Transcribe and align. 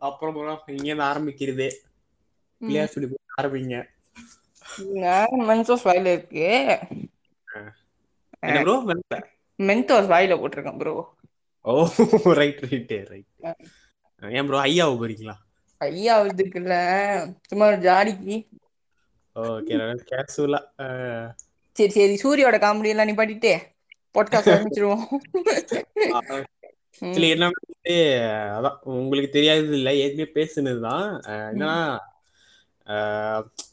அப்புறம் 0.00 0.36
இங்க 0.76 0.88
இருந்து 0.88 1.08
ஆரம்பிக்கிறது. 1.10 1.68
பிள்ளையார் 2.60 2.92
சொல்லி 2.92 3.08
ஆரம்பிங்க. 3.40 3.76
மென்சோஸ் 5.48 5.86
வாயில 5.88 6.12
இருக்கு. 6.14 6.46
என்ன 8.46 8.60
ப்ரோ 8.62 8.74
மென்தோஸ் 9.58 10.10
வாயில 10.12 10.34
போட்டிருக்கேன் 10.40 10.80
bro 10.80 10.94
oh 11.64 11.72
right 12.40 12.60
right 12.70 12.92
right 13.12 13.30
ஏன் 14.22 14.48
ப்ரோ 14.48 14.60
ஐயாவை 14.64 14.94
போறீங்களா 15.00 15.34
ஐயா 15.80 16.14
இதுக்குல்ல 16.30 16.76
சும்மா 17.48 17.66
ஜாடிக்கு. 17.86 18.36
ஓகே 19.36 19.74
கேஷுவலா 20.10 20.60
சரி 21.76 21.92
சரி 21.96 22.14
சூரியோட 22.22 22.56
காமெடி 22.62 22.92
எல்லாம் 22.92 23.10
நிப்பாட்டிட்டு 23.10 23.52
பாட்காஸ்ட் 24.14 24.52
ஆரம்பிச்சிருவோம். 24.54 25.04
ஆக்சுவலி 27.02 27.28
என்ன 27.34 27.46
வந்து, 27.48 27.94
அதான் 28.56 28.78
உங்களுக்கு 29.00 29.30
தெரியாதது 29.36 29.76
இல்ல 29.78 29.90
ஏற்கனவே 30.02 30.28
பேசுனதுதான். 30.38 31.06
என்னன்னா 31.52 31.76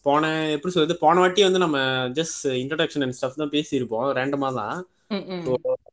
போன 0.06 0.24
எப்படி 0.56 0.72
சொல்றது 0.74 0.96
போன 1.04 1.20
வாட்டி 1.20 1.42
வந்து 1.44 1.62
நம்ம 1.64 1.78
ஜஸ்ட் 2.18 2.42
இன்ட்ரடக்ஷன் 2.62 3.04
அண்ட் 3.06 3.18
ஸ்டஃப் 3.18 3.42
தான் 3.42 3.54
பேசியிருப்போம் 3.56 4.08
ரேண்டமா 4.18 4.50
தான். 4.60 4.78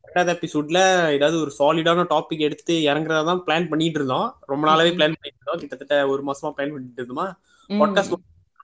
ரெண்டாவது 0.07 0.33
எபிசோட்ல 0.35 0.79
ஏதாவது 1.15 1.37
ஒரு 1.43 1.51
சாலிடான 1.59 2.05
டாபிக் 2.13 2.45
எடுத்து 2.47 2.73
இறங்குறதா 2.89 3.21
தான் 3.29 3.43
பிளான் 3.45 3.69
பண்ணிட்டு 3.71 3.99
இருந்தோம். 3.99 4.27
ரொம்ப 4.51 4.63
நாளாவே 4.69 4.91
பிளான் 4.97 5.15
பண்ணிட்டு 5.17 5.39
இருந்தோம். 5.39 5.61
கிட்டத்தட்ட 5.63 5.97
ஒரு 6.13 6.21
மாசமா 6.29 6.51
பிளான் 6.57 6.73
பண்ணிட்டு 6.75 7.01
இருந்தோமா. 7.01 7.27
பாட்காஸ்ட் 7.69 8.15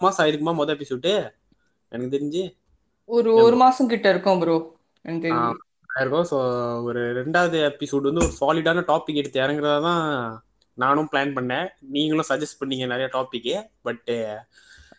மாசம் 0.01 0.23
ஆயிருக்குமா 0.25 0.55
மொதல் 0.59 0.77
எபிசோடு 0.77 1.13
எனக்கு 1.91 2.13
தெரிஞ்சு. 2.17 2.43
ஒரு 3.09 3.29
ஒரு 3.45 3.55
மாசம் 3.63 3.91
கிட்ட 3.93 4.07
இருக்கும் 4.13 4.41
ப்ரோ 4.43 4.57
எனக்கு 5.05 5.25
தெரிஞ்சு. 5.25 5.55
இருக்கும் 5.89 6.27
ஸோ 6.29 6.37
ஒரு 6.87 7.01
ரெண்டாவது 7.17 7.57
எபிசோடு 7.69 8.09
வந்து 8.09 8.25
ஒரு 8.25 8.33
சாலிடான 8.39 8.83
டாபிக் 8.89 9.19
எடுத்து 9.21 9.41
இறங்குறதா 9.41 9.77
தான் 9.87 10.03
நானும் 10.77 11.09
பிளான் 11.11 11.35
பண்ணேன். 11.37 11.65
நீங்களும் 11.95 12.29
சஜஸ்ட் 12.29 12.59
பண்ணீங்க 12.59 12.85
நிறைய 12.87 13.07
டாபிக் 13.15 13.49
பட் 13.85 14.09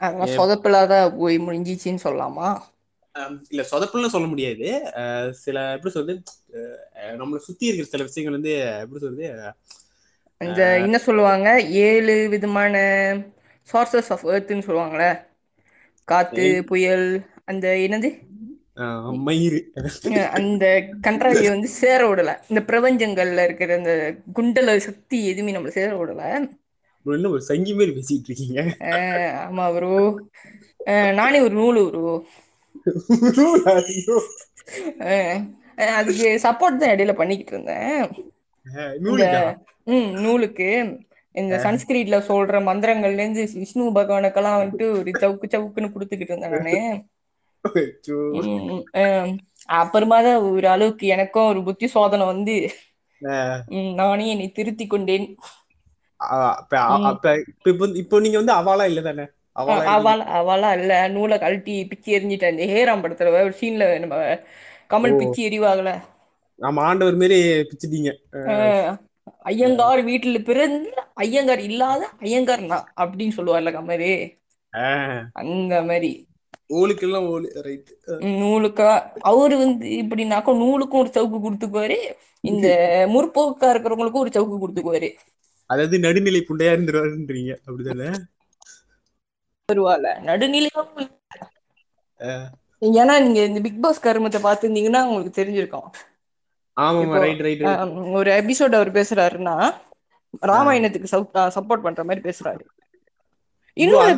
அதெல்லாம் 0.00 0.34
சொதப்பில்லாத 0.34 0.92
போய் 1.16 1.36
முடிஞ்சிச்சின்னு 1.46 2.04
சொல்லலாமா 2.04 2.48
இல்ல 3.46 3.62
சொதப்பல்னு 3.70 4.12
சொல்ல 4.12 4.26
முடியாது. 4.30 4.66
சில 5.40 5.56
எப்படி 5.76 5.92
சொல்றது? 5.94 6.20
நம்மளை 7.20 7.40
சுத்தி 7.46 7.68
இருக்கிற 7.68 7.90
சில 7.90 8.06
விஷயங்கள் 8.08 8.38
வந்து 8.38 8.52
எப்படி 8.82 9.02
சொல்றது? 9.02 9.28
இந்த 10.40 10.60
என்ன 10.78 10.98
சொல்லுவாங்க? 11.04 11.48
ஏழு 11.84 12.14
விதமான 12.34 12.74
சோர்சஸ் 13.68 14.10
ஆஃப் 14.14 14.26
எர்த்னு 14.32 14.66
சொல்லுவாங்கல்ல 14.68 15.08
காத்து 16.08 16.46
புயல் 16.70 17.06
அந்த 17.46 17.66
என்னது? 17.86 18.10
மயிறு. 19.26 19.58
அந்த 20.38 20.64
கன்றாவியை 21.06 21.48
வந்து 21.48 21.68
சேர 21.80 22.00
விடல. 22.08 22.30
இந்த 22.48 22.60
பிரபஞ்சங்கள்ல 22.66 23.44
இருக்கிற 23.44 23.74
அந்த 23.74 23.92
குண்டல 24.34 24.76
சக்தி 24.78 25.26
எதுவுமே 25.26 25.54
நம்மள 25.54 25.68
சேர 25.70 25.90
விடல. 25.96 26.22
என்ன 27.06 27.28
ஒரு 27.28 27.42
சங்கி 27.42 27.72
மாதிரி 27.74 27.92
பேசிட்டு 27.96 28.28
இருக்கீங்க. 28.28 28.60
ஆமா 29.46 29.66
ப்ரோ. 29.76 29.92
நானே 31.12 31.40
ஒரு 31.40 31.54
நூலு 31.54 31.82
ப்ரோ. 31.90 32.12
அதுக்கு 35.96 36.26
சப்போர்ட் 36.42 36.80
தான் 36.80 36.92
இடையில 36.94 37.12
பண்ணிக்கிட்டு 37.14 37.52
இருந்தேன். 37.52 38.02
அஹ் 38.66 38.96
நூலுக்கா? 39.04 39.42
ம் 39.86 40.10
நூலுக்கு. 40.24 40.68
இந்த 41.34 41.54
சன்ஸ்கிரிட்ல 41.64 42.16
சொல்ற 42.28 42.58
மந்திரங்கள்ல 42.68 43.22
இருந்து 43.22 43.42
விஷ்ணு 43.54 43.90
பகவானுக்கெல்லாம் 43.90 44.60
வந்துட்டு 44.62 44.86
ஒரு 44.98 45.10
சவுக்கு 45.22 45.46
சவுக்குன்னு 45.52 45.92
கொடுத்துக்கிட்டு 45.92 46.34
இருந்தேன் 46.34 46.54
நானு. 46.56 46.76
அப்புறமா 49.78 50.18
தான் 50.26 50.44
ஒரு 50.50 50.66
அளவுக்கு 50.74 51.06
எனக்கும் 51.14 51.50
ஒரு 51.52 51.60
புத்தி 51.66 51.86
சோதனை 51.96 52.24
வந்து. 52.32 52.54
நானே 53.98 54.26
என்னை 54.34 54.46
திருத்தி 54.58 54.84
கொண்டேன். 54.86 55.26
இப்ப 58.02 58.20
நீங்க 58.24 58.38
வந்து 58.42 58.54
அவாலா 58.60 58.86
இல்ல 58.90 59.02
தானே. 59.08 59.26
அவளா 59.56 60.24
அவளா 60.40 60.70
இல்ல. 60.78 60.92
நூலை 61.14 61.36
கழட்டி 61.42 61.74
பிச்சு 61.90 62.10
எறிஞ்சிட்டேன். 62.18 62.54
இந்த 62.54 62.66
ஹேராம் 62.74 63.02
படத்துல 63.04 63.44
ஒரு 63.48 63.54
சீன்ல 63.60 63.86
நம்ம 64.04 64.16
கமல் 64.92 65.18
பிச்சு 65.20 65.40
எறிவாகல. 65.48 65.90
ஆமா 66.58 66.80
ஆண்டவர் 66.88 67.20
மாரி 67.20 67.38
பிச்சுட்டீங்க. 67.70 68.10
ஐயங்கார் 69.50 70.00
வீட்டுல 70.08 70.38
பிறந்து 70.48 70.90
ஐயங்கார் 71.24 71.62
இல்லாத 71.68 72.02
ஐயங்கார் 72.26 72.62
நான் 72.72 72.88
அப்படின்னு 73.02 73.36
சொல்லுவார்ல 73.38 73.70
கமரு 73.76 74.10
அந்த 75.42 75.74
மாதிரி. 75.90 76.10
ஓலுக்கெல்லாம் 76.70 77.28
ஓலு 77.28 77.48
ரைட் 77.62 77.88
நூலுக்கா 78.40 78.88
அவரு 79.30 79.56
வந்து 79.56 79.86
இப்படின்னாக்கா 80.00 80.52
நூலுக்கும் 80.60 81.02
ஒரு 81.02 81.10
சவுக்கு 81.14 81.38
கொடுத்துக்குவாரு. 81.38 81.98
இந்த 82.44 82.66
முற்போக்கா 83.10 83.68
இருக்கிறவங்களுக்கும் 83.72 84.24
ஒரு 84.24 84.32
சவுக்கு 84.34 84.58
கொடுத்துக்குவாரு. 84.58 85.08
அதாவது 85.70 85.96
நடுநிலை 85.98 86.42
புண்டையா 86.42 86.74
இருந்துருவாருன்றீங்க 86.74 87.52
அப்படிதானே 87.66 88.08
நடுநிலையும் 90.24 90.88
இல்ல. 90.96 91.10
ஏன்னா 92.82 93.14
நீங்க 93.22 93.40
இந்த 93.42 93.60
பிக் 93.60 93.82
பாஸ் 93.82 94.04
கருமத்தை 94.04 94.40
பார்த்திருந்தீங்கன்னா 94.42 95.02
உங்களுக்கு 95.04 95.38
தெரிஞ்சிருக்கும். 95.40 95.88
ஆமாமா 96.76 97.02
இப்போ, 97.04 97.18
ரைட் 97.18 97.40
ரைட் 97.40 97.62
ஆஹ், 97.70 97.88
ஒரு 98.18 98.30
எபிசோட் 98.40 98.76
அவர் 98.78 98.90
பேசுறாருன்னா 98.92 99.54
ராமாயணத்துக்கு 100.42 101.08
சப்போர்ட் 101.56 101.84
பண்ற 101.86 102.02
மாதிரி 102.04 102.22
பேசுறாரு. 102.28 102.62
இன்னொரு 103.74 104.12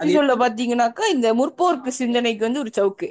எபிசோட்ல 0.00 0.34
பாத்தீங்கன்னாக்கா 0.44 1.04
இந்த 1.12 1.28
முற்போக்கு 1.34 1.88
சிந்தனைக்கு 1.88 2.44
வந்து 2.44 2.60
ஒரு 2.60 2.70
சவுக்கு. 2.78 3.08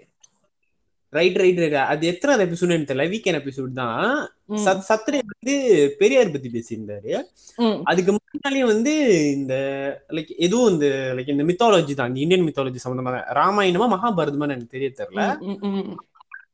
ரைட் 1.10 1.36
ரைட் 1.36 1.58
ரைட் 1.58 1.74
அது 1.74 2.08
எத்தனாவது 2.08 2.46
எபிசோடு 2.46 2.78
தெரியல. 2.90 3.06
வீக்கெண்ட் 3.14 3.40
எபிசோட் 3.42 3.74
தான். 3.74 4.30
சத்ரே 4.90 5.20
வந்து 5.32 5.54
பெரியார் 6.00 6.32
பத்தி 6.32 6.50
பேசியிருந்தாரு. 6.56 7.12
அதுக்கு 7.84 8.12
முன்னாடியே 8.16 8.66
வந்து 8.74 8.94
இந்த 9.32 9.56
லைக் 10.10 10.36
எதுவும் 10.38 10.72
இந்த 10.74 10.88
லைக் 11.16 11.34
இந்த 11.36 11.44
மித்தாலஜி 11.44 11.94
தான். 12.00 12.16
இந்த 12.16 12.36
இந்தியன் 12.36 12.48
மித்தாலஜி 12.48 12.80
சம்பந்தமா. 12.86 13.22
ராமாயணமா 13.42 13.88
மகாபாரதமா 13.96 14.48
எனக்கு 14.50 14.74
தெரிய 14.76 14.90
தெரியல. 14.98 15.22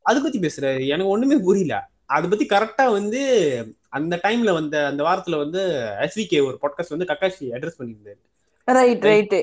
அதை 0.01 0.21
பத்தி 0.21 0.39
பேசுறாரு. 0.39 0.87
எனக்கு 0.87 1.13
ஒண்ணுமே 1.15 1.37
புரியல. 1.37 1.75
அதை 2.05 2.29
பத்தி 2.29 2.45
கரெக்டா 2.45 2.91
வந்து 2.91 3.21
அந்த 3.93 4.15
டைம்ல 4.25 4.51
வந்த 4.57 4.75
அந்த 4.89 5.01
வாரத்துல 5.07 5.37
வந்து 5.43 5.61
எஸ்விகே 6.05 6.39
ஒரு 6.47 6.57
பாட்காஸ்ட் 6.61 6.95
வந்து 6.95 7.09
கக்காஷி 7.11 7.47
அட்ரஸ் 7.57 7.79
பண்ணியிருந்தாரு. 7.79 8.21
ரைட் 8.67 9.05
ரைட் 9.11 9.35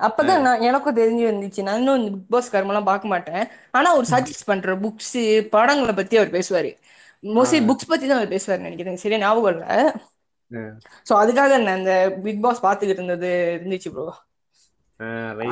அப்பதான் 0.00 0.44
நான் 0.46 0.64
எனக்கும் 0.68 0.96
தெரிஞ்சு 0.96 1.24
வந்துச்சு. 1.30 1.60
நான் 1.66 1.78
இன்னும் 1.80 2.04
பிக் 2.14 2.30
பாஸ் 2.34 2.52
கர்மெல்லாம் 2.54 2.88
பார்க்க 2.90 3.12
மாட்டேன். 3.12 3.44
ஆனா 3.76 3.88
அவர் 3.94 4.10
சஜஸ்ட் 4.12 4.48
பண்ற 4.50 4.74
புக்ஸ் 4.84 5.18
படங்களை 5.54 5.94
பத்தி 6.00 6.16
அவர் 6.20 6.32
பேசுவாரு. 6.38 6.70
மோஸ்ட்லி 7.24 7.60
புக்ஸ் 7.68 7.90
பத்தி 7.92 8.06
தான் 8.06 8.20
அவர் 8.20 8.34
பேசுவாரு 8.34 8.66
நினைக்கிறேன். 8.66 9.00
சரியா 9.02 9.20
ஞாபகம் 9.24 9.52
இல்ல. 9.54 9.66
சோ 11.08 11.12
அதுக்காக 11.22 11.50
நான் 11.64 11.78
அந்த 11.80 11.92
பிக் 12.24 12.42
பாஸ் 12.46 12.64
பாத்துக்கிட்டு 12.66 13.00
இருந்தது 13.00 13.30
இருந்துச்சு 13.58 13.92
ப்ரோ 13.94 14.06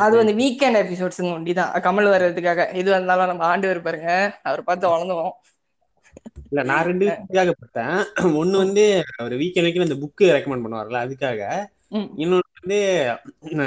அது. 0.05 0.15
வந்து 0.21 0.35
வீக்கெண்ட் 0.41 0.81
எபிசோட்ஸுங்க 0.83 1.31
ஒண்டி 1.37 1.53
தான் 1.61 1.71
கமல் 1.87 2.11
வர்றதுக்காக. 2.15 2.61
எது 2.81 2.89
வந்தாலும் 2.97 3.31
நம்ம 3.33 3.45
ஆண்டு 3.53 3.81
பாருங்க. 3.87 4.11
அவர் 4.49 4.67
பார்த்து 4.69 4.93
வளர்ந்தோம் 4.95 5.33
இல்ல 6.51 6.63
நான் 6.65 6.85
ரெண்டு 6.85 7.07
இதுக்காக 7.07 7.51
பார்த்தேன் 7.61 8.07
ஒண்ணு 8.35 8.57
வந்து 8.57 9.03
ஒரு 9.23 9.37
வீக்கெண்ட் 9.37 9.63
வரைக்கும் 9.63 9.89
அந்த 9.89 9.97
புக் 9.97 10.27
ரெக்கமெண்ட் 10.27 10.65
பண்ணுவார்ல 10.65 10.99
அதுக்காக. 10.99 11.67
இன்னொன்னு 12.17 12.41
வந்து 12.61 12.79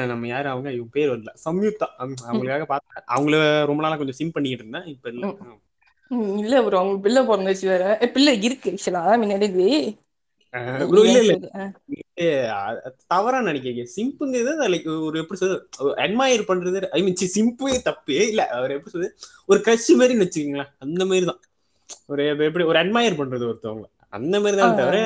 நம்ம 0.08 0.28
யாரு 0.28 0.48
அவங்க 0.50 0.72
இவங்க 0.72 0.90
பேர் 0.92 1.10
வரல. 1.10 1.28
சம்யுக்தா. 1.46 1.88
அவங்க- 1.98 2.24
அவங்களுக்காக 2.32 2.64
பார்த்தேன் 2.64 3.04
அவங்கள 3.16 3.66
ரொம்ப 3.66 3.82
நாளா 3.82 3.96
கொஞ்சம் 3.96 4.16
சிம் 4.16 4.32
பண்ணிட்டு 4.32 4.66
இருந்தேன். 4.66 4.92
இப்ப 4.92 5.10
இல்ல. 5.10 5.36
இல்ல 6.40 6.64
ப்ரோ 6.64 6.78
அவங்க 6.80 7.00
பிள்ளை 7.00 7.28
பிறந்துச்சு 7.28 7.66
வேற. 7.66 7.98
பிள்ளை 8.14 8.42
இருக்கு 8.42 8.72
ஆக்சுவலா 8.72 9.04
முன்னாடி 9.24 9.98
ப்ரோ 10.90 11.02
இல்ல 11.02 11.20
இல்ல. 11.20 11.72
தவறா 13.08 13.42
நினைக்கிறீங்க 13.42 13.88
சிம்புங்கிறது 13.96 14.52
லைக் 14.74 15.04
ஒரு 15.04 15.20
எப்படி 15.20 15.40
சொல்றது 15.40 15.70
அட்மயர் 15.96 16.48
பண்றது 16.48 16.88
ஐ 16.88 17.02
மீன் 17.02 17.22
சிம்பு 17.36 17.82
தப்பு. 17.84 18.14
இல்ல 18.28 18.48
அவர் 18.48 18.72
எப்படி 18.72 18.90
சொல்றது 18.90 19.16
ஒரு 19.46 19.62
கட்சி 19.62 19.96
மாதிரி 19.96 20.20
வச்சுக்கீங்களேன் 20.20 20.68
அந்த 20.80 21.06
மாதிரி 21.06 21.26
தான். 21.26 21.40
ஒரு 22.12 22.24
எப்படி 22.48 22.66
ஒரு 22.72 22.80
அட்மயர் 22.82 23.20
பண்றது 23.20 23.46
ஒருத்தவங்க. 23.50 23.86
அந்த 24.14 24.36
மாதிரி 24.42 24.58
தான் 24.62 24.80
தவிர 24.82 24.98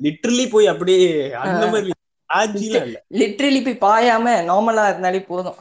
லிட்டரலி 0.00 0.46
போய் 0.54 0.72
அப்படியே 0.72 1.06
அந்த 1.44 1.64
மாதிரி 1.72 1.92
லிட்ரலி 3.20 3.60
போய் 3.66 3.82
பாயாம 3.84 4.34
நார்மலா 4.50 4.84
இருந்தாலே 4.90 5.20
போதும். 5.30 5.58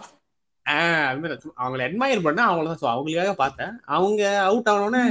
அவங்கள 1.61 1.81
அட்மயர் 1.87 2.25
பண்ண 2.25 2.41
ஸோ 2.81 2.87
அவங்களுக்காக 2.93 3.31
பார்த்தேன். 3.43 3.73
அவங்க 3.95 4.21
அவுட் 4.47 4.69
ஆனோடனே 4.73 5.03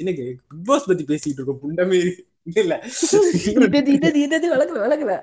சின்ன 0.00 0.12
பிக் 0.50 0.66
பாஸ் 0.68 0.88
பத்தி 0.90 1.04
பேசிட்டு 1.10 1.38
இருக்கோம் 1.40 1.62
புண்ட 1.62 1.84
மாரி 1.90 2.10
இல்ல. 2.56 2.74
விளக்கல 4.82 5.14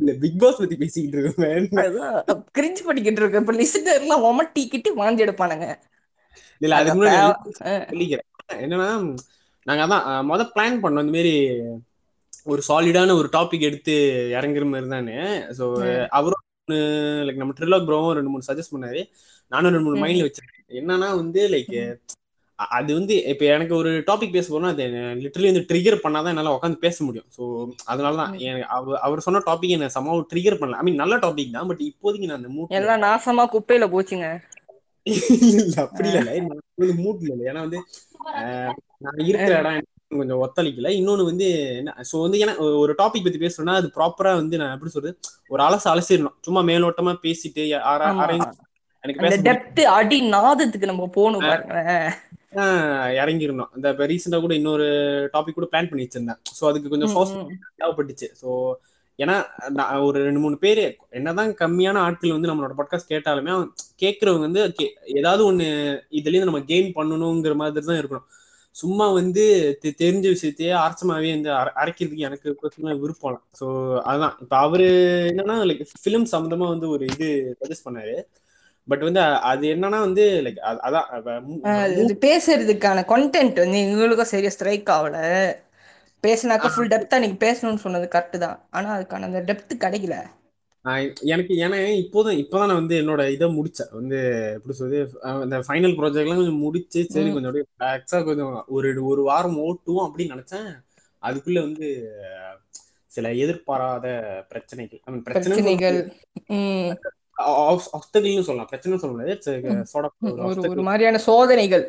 இல்ல 0.00 0.12
பிக் 0.22 0.40
பாஸ் 0.42 0.60
பத்தி 0.60 0.76
பேசிக்கிட்டு 0.82 1.16
இருக்கோம் 1.16 2.42
கிரிஞ்சு 2.58 2.82
பண்ணிக்கிட்டு 2.86 3.20
இருக்கு 3.22 3.40
இப்ப 3.42 3.54
லிஸ்டர் 3.60 4.00
எல்லாம் 4.02 4.26
ஒமட்டிக்கிட்டு 4.28 4.90
வாந்தி 5.00 5.24
எடுப்பானுங்க. 5.26 5.66
இல்ல 6.60 6.76
அதுக்கு 6.78 6.98
முன்னாடி 6.98 8.06
என்னன்னா 8.48 8.88
நாங்க 9.66 9.82
அதான் 9.86 10.04
முத 10.28 10.42
பிளான் 10.54 10.82
பண்ணோம். 10.82 11.04
இந்த 11.04 11.14
மாதிரி 11.16 11.34
ஒரு 12.44 12.62
சாலிடான 12.68 13.14
ஒரு 13.14 13.28
டாபிக் 13.32 13.60
எடுத்து 13.60 13.94
இறங்குற 14.30 14.66
மாதிரி 14.70 14.88
தானே. 14.88 15.16
ஸோ. 15.58 15.64
அவரும் 16.08 16.44
லைக் 17.26 17.42
நம்ம 17.42 17.54
ட்ரிலாக் 17.60 17.88
ப்ரோவும் 17.88 18.12
ரெண்டு 18.12 18.30
மூணு 18.30 18.48
சஜஸ்ட் 18.48 18.74
பண்ணாரு. 18.74 19.00
நானும் 19.52 19.72
ரெண்டு 19.72 19.86
மூணு. 19.86 20.02
மைண்ட்ல 20.04 20.26
வச்சிருக்கேன். 20.26 20.64
என்னன்னா 20.80 21.08
வந்து 21.14 21.48
லைக் 21.48 21.74
அது 22.58 22.94
வந்து 22.94 23.24
இப்ப 23.28 23.44
எனக்கு 23.44 23.74
ஒரு 23.76 23.90
டாபிக் 24.06 24.32
பேச 24.32 24.46
போறோம்னா 24.50 24.70
அது 24.70 24.84
லிட்டரலி 25.24 25.50
வந்து 25.50 25.66
ட்ரிகர் 25.68 26.02
பண்ணாதான் 26.04 26.26
என்னால 26.26 26.54
உட்காந்து 26.54 26.74
பேச 26.74 27.04
முடியும். 27.04 27.26
ஸோ 27.36 27.42
அதனாலதான் 27.86 28.32
அவர் 28.68 28.98
அவர் 28.98 29.20
சொன்ன 29.20 29.42
டாபிக் 29.46 29.74
என்ன 29.76 29.88
சமாவும் 29.88 30.28
ட்ரிகர் 30.32 30.58
பண்ணல. 30.60 30.72
ஐ 30.72 30.82
மீன் 30.82 30.94
நல்ல 30.94 31.16
டாபிக் 31.16 31.50
தான் 31.50 31.66
பட் 31.66 31.84
இப்போதைக்கு 31.90 32.28
நான் 32.30 32.40
அந்த 32.42 32.48
மூட் 32.48 32.74
எல்லாம் 32.80 33.02
நாசமா 33.02 33.44
குப்பையில 33.54 33.86
போச்சுங்க. 33.94 34.28
இல்ல 35.58 35.76
அப்படி 35.84 36.08
இல்ல 36.12 36.30
இல்ல 36.38 36.54
மூட்ல 37.00 37.28
இல்ல 37.28 37.50
ஏன்னா 37.50 37.62
வந்து 37.66 37.80
நான் 39.04 39.20
இருக்கிற 39.28 39.54
இடம் 39.60 39.86
கொஞ்சம் 40.12 40.42
ஒத்தளிக்கல 40.44 40.90
இன்னொன்னு 40.98 41.24
வந்து 41.24 41.46
என்ன 41.78 41.94
ஸோ 42.10 42.16
வந்து 42.20 42.38
ஏன்னா 42.38 42.52
ஒரு 42.82 42.92
டாபிக் 42.94 43.24
பத்தி 43.24 43.40
பேசுறேன்னா 43.40 43.74
அது 43.74 43.88
ப்ராப்பரா 43.96 44.32
வந்து 44.34 44.56
நான் 44.56 44.72
எப்படி 44.72 44.90
சொல்றது 44.90 45.12
ஒரு 45.48 45.62
அலசு 45.62 45.86
அலசிடணும். 45.86 46.36
சும்மா 46.40 46.60
மேலோட்டமா 46.64 47.12
பேசிட்டு 47.22 47.64
எனக்கு 49.04 49.40
டெப்த் 49.46 49.82
அடி 49.96 50.18
நாதத்துக்கு 50.28 50.90
நம்ம 50.90 51.06
போகணும் 51.10 51.48
இறங்கிடணும். 53.18 53.70
இந்த 53.76 53.86
இப்போ 53.90 54.04
ரீசெண்டாக 54.06 54.40
கூட 54.40 54.54
இன்னொரு 54.54 54.86
டாபிக் 55.34 55.58
கூட 55.58 55.66
பிளான் 55.72 55.88
பண்ணி 55.90 56.04
வச்சிருந்தேன். 56.04 56.40
ஸோ 56.58 56.62
அதுக்கு 56.70 56.88
கொஞ்சம். 56.88 57.12
தேவைப்பட்டுச்சு. 57.78 58.28
ஸோ 58.40 58.48
ஏன்னா 59.18 59.36
ஒரு 60.02 60.24
ரெண்டு 60.24 60.40
மூணு 60.40 60.58
பேர் 60.58 60.82
என்னதான் 61.10 61.54
கம்மியான 61.54 61.96
ஆட்கள் 61.98 62.32
வந்து 62.32 62.48
நம்மளோட 62.48 62.70
பாட்காஸ்ட் 62.78 63.12
கேட்டாலுமே 63.12 63.54
கேட்கறவங்க 64.02 64.40
வந்து 64.40 64.72
ஏதாவது 65.04 65.52
ஒண்ணு 65.52 65.66
இதுல 66.10 66.34
இருந்து 66.34 66.44
நம்ம 66.44 66.58
கெயின் 66.58 66.92
பண்ணணுங்கிற 66.94 67.54
மாதிரி 67.54 67.86
தான் 67.86 67.96
இருக்கணும். 67.96 68.26
சும்மா 68.76 69.10
வந்து 69.10 69.44
தெரிஞ்ச 69.98 70.26
விஷயத்தையே 70.26 70.72
அரைச்சமாவே 70.78 71.34
இந்த 71.34 71.54
அர- 71.54 71.72
அரைக்கிறதுக்கு 71.76 72.18
எனக்கு 72.18 72.58
ஆ 72.86 72.92
விருப்பம் 72.92 73.42
ஸோ 73.60 73.66
அதுதான் 74.00 74.36
இப்போ 74.40 74.56
அவரு 74.56 74.84
என்னன்னா 75.34 75.56
லைக் 75.64 75.86
ஃபிலிம் 76.02 76.26
சம்மந்தமா 76.32 76.68
வந்து 76.68 76.88
ஒரு 76.88 77.04
இது 77.04 77.28
சஜஸ்ட் 77.60 77.86
பண்ணாரு. 77.88 78.14
பட் 78.88 79.00
வந்து 79.00 79.20
அது 79.20 79.68
என்னன்னா 79.68 79.98
வந்து 80.00 80.42
லைக் 80.44 80.60
அதான் 80.84 81.48
பேசுறதுக்கான 82.20 83.04
கண்டென்ட் 83.08 83.58
வந்து 83.58 83.78
எங்களுக்கும் 83.78 84.26
சரியா 84.26 84.50
ஸ்ட்ரைக் 84.50 84.88
ஆகல. 84.88 85.16
பேசினாக்கா 86.24 86.68
ஃபுல் 86.68 86.90
டெப்தா 86.90 87.18
நீங்க 87.18 87.38
பேசணும்னு 87.40 87.76
சொன்னது 87.76 88.06
கரெக்ட் 88.14 88.38
தான் 88.38 88.58
ஆனா 88.70 88.88
அதுக்கான 88.96 89.28
அந்த 89.28 89.42
டெப்த் 89.44 89.82
கிடைக்கல 89.84 90.16
எனக்கு 91.28 91.52
ஏன்னா 91.58 91.78
இப்போதான் 92.02 92.36
இப்போதான் 92.38 92.66
நான் 92.66 92.80
வந்து 92.80 92.94
என்னோட 93.00 93.22
இதை 93.28 93.46
முடிச்சேன் 93.54 93.90
வந்து 93.92 94.18
எப்படி 94.54 94.74
சொல்றது 94.74 94.98
அஹ் 95.22 95.42
இந்த 95.42 95.56
ஃபைனல் 95.66 95.96
ப்ராஜெக்ட்லாம் 95.96 96.40
கொஞ்சம் 96.40 96.60
முடிச்சு 96.60 97.00
சரி. 97.06 97.30
கொஞ்சம் 97.32 97.50
அப்படியே 97.50 98.22
கொஞ்சம் 98.24 98.52
ஒரு 98.68 98.90
ஒரு 99.04 99.22
வாரம் 99.22 99.58
ஓட்டுவோம் 99.60 100.06
அப்படின்னு 100.06 100.34
நினைச்சேன் 100.34 100.68
அதுக்குள்ள 101.22 101.60
வந்து 101.60 101.88
சில 103.12 103.28
எதிர்பாராத 103.36 104.06
பிரச்சனைகள் 104.50 105.00
பிரச்சனைகள் 105.26 105.98
ஆப்ஸ்டகிள்னு 107.92 108.46
சொல்லலாம் 108.46 108.70
பிரச்சனை 108.70 108.98
சொல்ல 108.98 109.14
முடியாது 109.14 109.52
ஒரு. 110.72 110.82
மாதிரியான 110.82 111.18
சோதனைகள் 111.26 111.84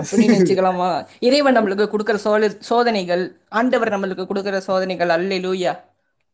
அப்படின்னு 0.00 0.36
வச்சுக்கலாமா 0.38 0.90
இறைவன் 1.28 1.56
நம்மளுக்கு 1.58 1.86
கொடுக்கிற 1.92 2.18
சோழ 2.26 2.42
சோதனைகள் 2.68 3.24
ஆண்டவர் 3.60 3.94
நம்மளுக்கு 3.94 4.24
கொடுக்கிற 4.30 4.60
சோதனைகள் 4.68 5.14
அல்லேலூயா. 5.16 5.72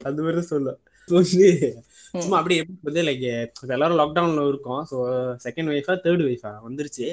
அது 0.00 0.20
மாதிரி 0.24 0.42
சொல்ல. 0.52 0.68
சும்மா 2.14 2.38
அப்படியே 2.40 2.60
எப்படி 2.62 2.88
வந்து 2.88 3.02
லைக் 3.08 3.24
இப்போ 3.46 3.74
எல்லாரும் 3.76 4.00
லாக்டவுன்ல 4.00 4.44
இருக்கோம். 4.52 4.82
ஸோ 4.90 4.96
செகண்ட் 5.46 5.70
வைஃபா 5.72 5.94
தேர்ட் 6.06 6.24
வைஃபா 6.28 6.52
வந்துருச்சு. 6.68 7.08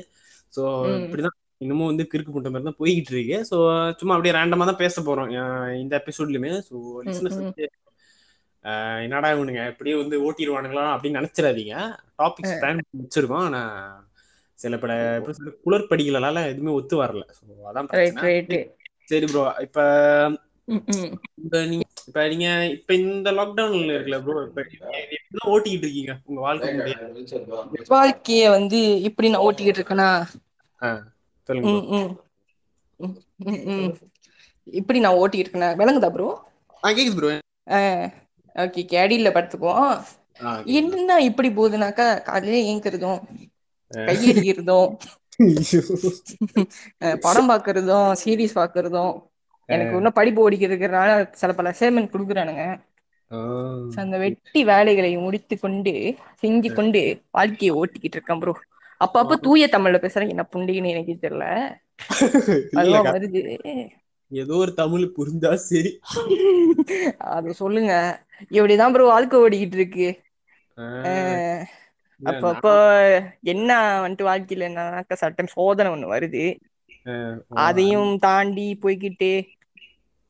ஸோ. 0.53 0.63
இப்படிதான் 1.05 1.35
இன்னமும் 1.63 1.89
வந்து 1.91 2.03
கிறுக்கு 2.11 2.31
புண்ட 2.33 2.49
மாதிரி 2.53 2.67
தான் 2.69 2.79
போய்கிட்டு 2.81 3.11
இருக்கு. 3.15 3.37
ஸோ 3.49 3.57
சும்மா 3.99 4.15
அப்படியே 4.15 4.35
ரேண்டமா 4.37 4.65
தான் 4.69 4.81
பேச 4.83 5.01
போறோம் 5.07 5.31
இந்த 5.83 5.93
எபிசோட்லயுமே 6.01 6.51
ஸோ 6.69 6.75
என்னடா 9.03 9.27
இவனுங்க 9.35 9.61
எப்படியே 9.71 9.95
வந்து 10.01 10.15
ஓட்டிடுவானுங்களா 10.25 10.85
அப்படின்னு 10.93 11.19
நினைச்சிடாதீங்க. 11.19 11.75
டாபிக்ஸ் 12.21 12.55
பிளான் 12.61 12.81
வச்சிருக்கோம். 13.03 13.45
ஆனா 13.49 13.61
சில 14.59 14.75
பல 14.83 14.91
குளறுபடிகளால 15.65 16.43
எதுவுமே 16.51 16.71
ஒத்து 16.79 16.95
வரல. 17.01 17.23
ஸோ 17.37 17.43
அதான் 17.69 17.89
சரி 19.11 19.27
ப்ரோ 19.31 19.43
இப்ப 19.65 19.79
நீங்க 21.71 21.85
இப்ப 22.07 22.21
நீங்க 22.31 22.47
இப்ப 22.75 22.91
இந்த 22.99 23.29
லாக்டவுன்ல 23.37 23.95
இருக்குல்ல 23.95 24.19
ப்ரோ 24.25 24.35
இப்ப 24.47 24.61
எப்படிதான் 24.61 25.51
ஓட்டிக்கிட்டு 25.53 25.87
இருக்கீங்க? 25.87 26.13
உங்க 26.23 26.39
வாழ்க்கை 26.41 26.69
வாழ்க்கைய 27.91 28.43
வந்து 28.51 28.79
இப்படி 29.07 29.27
நான் 29.29 29.45
ஓட்டிக்கிட்டு 29.45 29.79
இருக்கேனா. 29.79 30.09
இப்படி 34.79 34.99
நான் 34.99 35.17
ஓட்டிக்கிட்டு 35.17 35.47
இருக்கேனா? 35.47 35.71
விளங்குதா 35.79 36.09
ப்ரோ 36.11 36.29
கேக்குது 36.83 37.17
ப்ரோ 37.17 37.29
ஓகே 38.55 38.81
கேடியில 38.91 39.29
படுத்துக்குவோம். 39.33 39.91
என்ன 40.77 40.95
இப்படி 41.29 41.49
போகுதுனாக்கா 41.51 42.07
காலையில 42.23 42.57
ஏங்கிறதும் 42.69 43.19
கையடிக்கிறதும் 43.91 44.89
படம் 47.25 47.49
பாக்குறதும் 47.51 48.09
சீரிஸ் 48.21 48.57
பாக்குறதும் 48.57 49.13
எனக்கு 49.69 49.97
இன்னும் 49.97 50.17
படிப்பு 50.17 50.43
ஓடிக்கிறதுனால 50.43 51.09
சில 51.35 51.51
பல 51.53 51.71
அசைன்மெண்ட் 51.73 52.13
கொடுக்குறானுங்க. 52.13 52.63
அந்த 54.01 54.15
வெட்டி 54.21 54.61
வேலைகளை 54.69 55.11
முடித்து 55.23 55.55
கொண்டு 55.57 55.93
செஞ்சு 56.43 56.69
கொண்டு 56.73 57.01
வாழ்க்கையை 57.31 57.73
ஓட்டிக்கிட்டு 57.79 58.17
இருக்கேன் 58.17 58.41
ப்ரோ 58.41 58.53
அப்பப்ப 59.01 59.37
தூய 59.43 59.63
தமிழ்ல 59.67 59.97
பேசுறேன். 60.03 60.31
என்ன 60.33 60.43
புண்டின்னு 60.53 60.93
எனக்கு 60.93 61.15
தெரியல. 61.19 61.45
அதுவும் 62.79 63.07
வருது. 63.07 63.41
ஏதோ 64.31 64.55
ஒரு 64.57 64.71
தமிழ் 64.75 65.05
புரிஞ்சா 65.15 65.51
சரி. 65.63 65.91
அது 67.31 67.49
சொல்லுங்க. 67.59 67.93
இப்படிதான் 68.51 68.93
ப்ரோ 68.93 69.05
வாழ்க்கை 69.07 69.37
ஓடிக்கிட்டு 69.39 69.77
இருக்கு? 69.79 70.07
இல்ல, 70.77 71.07
அப்பப்போ 72.21 72.71
என்ன 73.53 73.69
வந்துட்டு 74.03 74.27
வாழ்க்கையில 74.29 74.67
என்னன்னாக்கா 74.69 75.15
சட்டம் 75.21 75.53
சோதனை 75.53 75.89
ஒண்ணு 75.93 76.07
வருது. 76.13 76.43
அதையும் 77.63 78.11
தாண்டி 78.25 78.67
போய்கிட்டு 78.83 79.31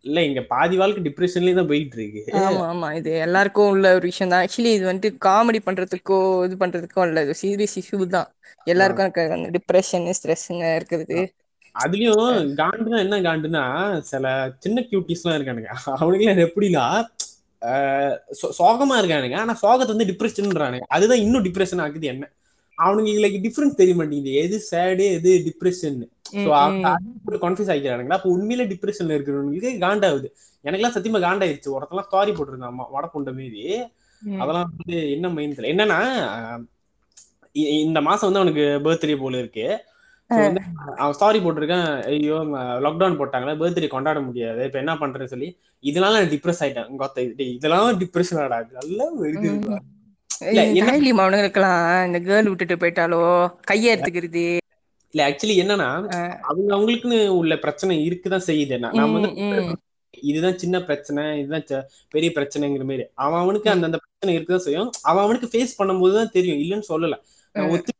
இல்ல 0.07 0.19
இங்க 0.27 0.41
பாதி 0.51 0.75
வாழ்க்கை 0.81 1.01
டிப்ரெஷன்லயே 1.07 1.55
தான் 1.59 1.69
போயிட்டு 1.71 1.95
இருக்கு 1.99 2.21
ஆமா 2.41 2.63
ஆமா. 2.71 2.89
இது 2.99 3.11
எல்லாருக்கும் 3.25 3.71
உள்ள 3.73 3.87
ஒரு 3.97 4.05
விஷயம் 4.11 4.31
தான். 4.33 4.43
ஆக்சுவலி 4.43 4.71
இது 4.77 4.85
வந்துட்டு 4.89 5.19
காமெடி 5.27 5.59
பண்றதுக்கோ 5.67 6.17
இது 6.47 6.55
பண்றதுக்கோ 6.63 7.03
இல்ல. 7.09 7.21
இது 7.25 7.35
சீரியஸ் 7.41 7.75
இஷ்யூ 7.81 7.99
தான். 8.17 8.29
எல்லாருக்கும் 8.67 9.07
அந்த 9.37 9.51
டிப்ரெஷன் 9.57 10.07
ஸ்ட்ரெஸ்ஸுங்க 10.19 10.65
இருக்குது 10.79 11.19
அதுலயும் 11.75 12.29
காண்டுனா 12.59 12.99
என்ன 13.05 13.15
காண்டுனா 13.25 13.63
சில 14.11 14.25
சின்ன 14.63 14.83
கியூட்டிஸ் 14.89 15.23
எல்லாம் 15.23 15.37
இருக்கானுங்க. 15.39 15.71
அவனுக்கு 16.01 16.45
எப்படின்னா 16.47 16.85
சோகமா 18.59 18.95
இருக்கானுங்க. 19.01 19.37
ஆனா 19.43 19.53
சோகத்தை 19.61 19.91
வந்து 19.93 20.09
டிப்ரெஷன்ன்றானுங்க 20.11 20.87
அதுதான் 20.97 21.23
இன்னும் 21.25 21.45
டிப்ரெஷன் 21.47 21.83
ஆகுது 21.85 22.07
என்ன. 22.13 22.25
அவனுக்கு 22.77 23.11
லைக் 23.23 23.37
டிஃபரன்ஸ் 23.45 23.79
தெரிய 23.81 23.95
மாட்டேங்குது 23.99 24.33
எது 24.43 24.57
சேடு 24.71 25.05
எது 25.17 25.31
டிப்ரெஷன் 25.47 25.97
கன்ஃபியூஸ் 27.43 27.71
ஆகிக்கிறானுங்களா 27.73 28.17
அப்போ 28.19 28.29
உண்மையிலே 28.35 28.65
டிப்ரெஷன்ல 28.71 29.15
இருக்கிறவங்களுக்கு 29.17 29.71
காண்டாகுது. 29.85 30.27
எனக்கெல்லாம் 30.65 30.95
சத்தியமா 30.97 31.19
காண்டாயிருச்சு. 31.25 31.69
ஒருத்தெல்லாம் 31.75 32.09
ஸ்டாரி 32.09 32.31
போட்டிருந்தான் 32.37 32.73
அம்மா 32.73 32.85
வடப்புண்ட 32.95 33.31
மீதி. 33.39 33.63
அதெல்லாம் 34.41 34.69
வந்து 34.71 34.95
என்ன 35.15 35.27
மைண்ட்ல 35.37 35.71
என்னன்னா 35.73 35.99
இந்த 37.83 37.99
மாசம் 38.07 38.27
வந்து 38.27 38.41
அவனுக்கு 38.41 38.65
பர்த்டே 38.85 39.15
போல 39.21 39.37
இருக்கு. 39.43 39.67
அவன் 41.01 41.15
ஸ்டாரி 41.17 41.39
போட்டிருக்கான். 41.43 41.87
ஐயோ 42.11 42.37
லாக்டவுன் 42.85 43.19
போட்டாங்களே 43.21 43.55
பர்த்டே 43.61 43.89
கொண்டாட 43.95 44.19
முடியாது. 44.27 44.61
இப்ப 44.67 44.79
என்ன 44.83 44.93
பண்றேன்னு 45.01 45.33
சொல்லி 45.33 45.49
இதனால 45.83 46.17
நான் 46.19 46.33
டிப்ரெஸ் 46.35 46.61
ஆயிட்டேன். 46.65 46.89
இதெல்லாம் 47.57 47.99
டிப்ரெஷன் 48.03 48.41
ஆடா. 48.43 48.59
நல்லா 48.79 49.07
வருது 50.39 50.45
ம். 50.45 50.47
இல்ல, 50.47 50.65
என்ன- 50.65 50.91
தைலியம் 50.91 51.19
அவனுங்களுக்கெல்லாம் 51.19 52.05
இந்த 52.05 52.19
கேர்ள் 52.19 52.47
விட்டுட்டு 52.47 52.75
போயிட்டாலோ? 52.75 53.53
கைய 53.71 53.95
எடுத்துக்கிறது 53.95 54.57
இல்ல 55.11 55.29
ஆக்சுவலி 55.29 55.65
என்னன்னா 55.65 56.07
அவங்க 56.41 56.75
அவங்களுக்குன்னு 56.75 57.27
உள்ள 57.27 57.57
பிரச்சனை 57.57 58.09
இருக்குதான் 58.09 58.41
செய்யுது. 58.47 58.77
நான் 58.77 59.11
வந்து. 59.11 59.29
இதுதான் 60.21 60.57
சின்ன 60.57 60.83
பிரச்சனை 60.83 61.39
இதுதான் 61.39 61.85
பெரிய 62.09 62.31
பிரச்சனைங்கிற 62.35 62.81
மாதிரி 62.81 63.05
அவன் 63.13 63.39
அவனுக்கு 63.39 63.69
அந்தந்த 63.69 63.97
பிரச்சனை 63.97 64.43
இருக்குதான் 64.43 64.63
செய்யும். 64.63 64.91
அவன் 65.01 65.23
அவனுக்கு 65.23 65.47
ஃபேஸ் 65.47 65.81
பண்ணும்போது 65.81 66.13
தான் 66.13 66.29
தெரியும். 66.31 66.57
இல்லைன்னு 66.57 66.91
சொல்லல. 66.91 67.13
ஒத்து 67.69 67.91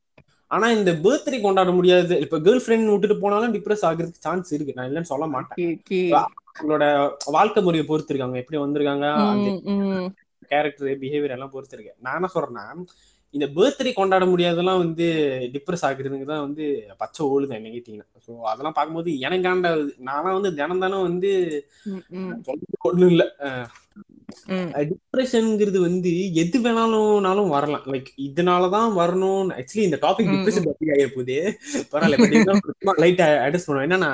ஆனா 0.47 0.71
இந்த 0.71 0.91
பர்த்டே 0.91 1.41
கொண்டாட 1.41 1.71
முடியாது. 1.71 2.19
இப்ப 2.19 2.39
கேர்ள் 2.39 2.61
ஃப்ரெண்ட் 2.65 2.91
விட்டுட்டு 2.91 3.19
போனாலும் 3.19 3.53
டிப்ரெஸ் 3.53 3.85
ஆகுறதுக்கு 3.85 4.13
சான்ஸ் 4.19 4.53
இருக்கு. 4.53 4.73
நான் 4.75 4.89
இல்லைன்னு 4.89 5.01
சொல்ல 5.01 5.25
மாட்டேன். 5.25 5.81
அவங்களோட 6.61 7.11
வாழ்க்கை 7.25 7.63
முறையை 7.63 7.87
பொறுத்து 7.87 8.15
இருக்காங்க 8.15 8.39
எப்படி 8.39 8.61
வந்திருக்காங்க. 8.61 9.05
கேரக்டர் 10.51 11.01
பிஹேவியர் 11.01 11.35
எல்லாம் 11.35 11.53
பொறுத்து 11.53 11.77
இருக்கு 11.77 11.93
நான் 11.99 12.17
என்ன 12.19 12.29
சொல்றேன்னா 12.33 12.65
இந்த 13.33 13.45
பர்த்டே 13.55 13.91
கொண்டாட 13.93 14.25
முடியாதெல்லாம் 14.25 14.81
வந்து 14.81 15.05
டிப்ரெஸ் 15.53 15.83
ஆகுறதுக்கு 15.83 16.25
தான் 16.25 16.45
வந்து 16.45 16.65
பச்சை 16.97 17.21
ஓடுது 17.25 17.57
என்ன 17.57 17.71
கேட்டீங்கன்னா 17.73 18.21
ஸோ 18.27 18.31
அதெல்லாம் 18.43 18.75
பார்க்கும்போது 18.75 19.11
எனக்கு 19.19 19.49
ஆண்டாவது 19.49 19.91
நான்லாம் 20.07 20.37
வந்து 20.37 20.51
தினம் 20.55 20.83
தானே 20.85 20.99
வந்து 21.03 21.31
ம், 21.85 22.03
ம். 22.19 22.31
சொல்றதுக்கு 22.47 22.89
ஒண்ணும் 22.91 23.11
இல்ல. 23.13 23.25
டிப்ரெஷன்ங்கிறது 24.89 25.79
வந்து 25.79 26.11
எது 26.41 26.57
வேணாலும்னாலும் 26.59 27.49
வரலாம். 27.49 27.85
லைக் 27.87 28.09
இதனாலதான் 28.25 28.91
வரணும் 28.97 29.51
ஆக்சுவலி 29.57 29.87
இந்த 29.87 29.99
டாபிக் 30.03 30.31
டிப்ரெஷன் 30.33 30.67
டாபிக் 30.67 30.93
ஆகிய 30.95 31.07
போகுது. 31.09 31.37
பரவாயில்ல 31.91 32.17
லைட் 33.03 33.23
அட்ரஸ் 33.45 33.67
பண்ணுவோம் 33.67 33.87
என்னன்னா 33.87 34.11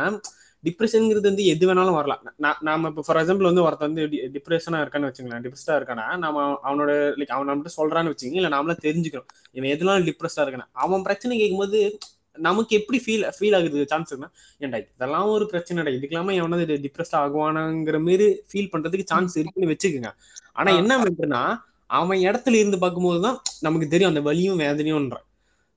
டிப்ரெஷன்ங்கிறது 0.63 1.27
வந்து 1.29 1.46
எது 1.53 1.67
வேணாலும் 1.70 1.98
வரலாம் 1.98 2.22
நாம 2.67 2.89
இப்போ 2.89 3.03
ஃபார் 3.08 3.20
எக்ஸாம்பிள் 3.22 3.50
வந்து 3.50 3.63
ஒருத்தன் 3.65 3.89
வந்து 3.89 4.03
டிப்ரெஷனா 4.36 4.79
இருக்கான்னு 4.84 5.10
வச்சுங்களேன் 5.10 5.43
டிப்ரெஸ்டா 5.46 5.75
இருக்கானா 5.79 6.05
நம்ம 6.24 6.38
அவனோட 6.62 6.91
லைக் 7.20 7.34
அவன் 7.36 7.50
நம்மகிட்ட 7.50 7.77
சொல்றான்னு 7.77 8.12
வச்சுங்க 8.13 8.39
இல்ல 8.41 8.51
நாமளா 8.55 8.75
தெரிஞ்சுக்கிறோம் 8.86 9.27
இவன் 9.55 9.72
எதுனால 9.74 10.05
டிப்ரெஸ்டா 10.10 10.43
இருக்கானா 10.46 10.67
அவன் 10.84 11.05
பிரச்சனை 11.08 11.38
கேட்கும்போது 11.41 11.82
நமக்கு 12.38 12.74
எப்படி 12.79 12.98
ஃபீல் 13.03 13.25
ஃபீல் 13.36 13.55
ஆகுது 13.58 13.82
சான்ஸ் 13.91 14.12
இருக்குன்னா 14.12 14.32
ஏன்டா 14.62 14.77
இதெல்லாம் 14.86 15.27
ஒரு 15.34 15.46
பிரச்சனைடா 15.51 15.91
இதுக்கெல்லாம 15.98 16.34
எவனாவது 16.39 16.77
டிப்ரெஸ்ட் 16.86 17.17
ஆகுவானாங்கிற 17.20 18.00
மாதிரி 18.05 18.27
ஃபீல் 18.50 18.72
பண்றதுக்கு 18.74 19.05
சான்ஸ் 19.08 19.36
இருக்குன்னு 19.41 19.72
வச்சுக்கோங்க 19.72 20.12
ஆனா. 20.60 20.74
என்ன 20.82 20.93
மேட்டர்னா 21.01 21.41
அவன் 21.89 22.20
இடத்துல 22.27 22.60
இருந்து 22.60 22.77
பார்க்கும்போது 22.84 23.20
தான் 23.25 23.38
நமக்கு 23.65 23.88
தெரியும் 23.88 24.12
அந்த 24.12 24.22
வலியும் 24.27 24.62
வேதனையும்ன்ற 24.63 25.17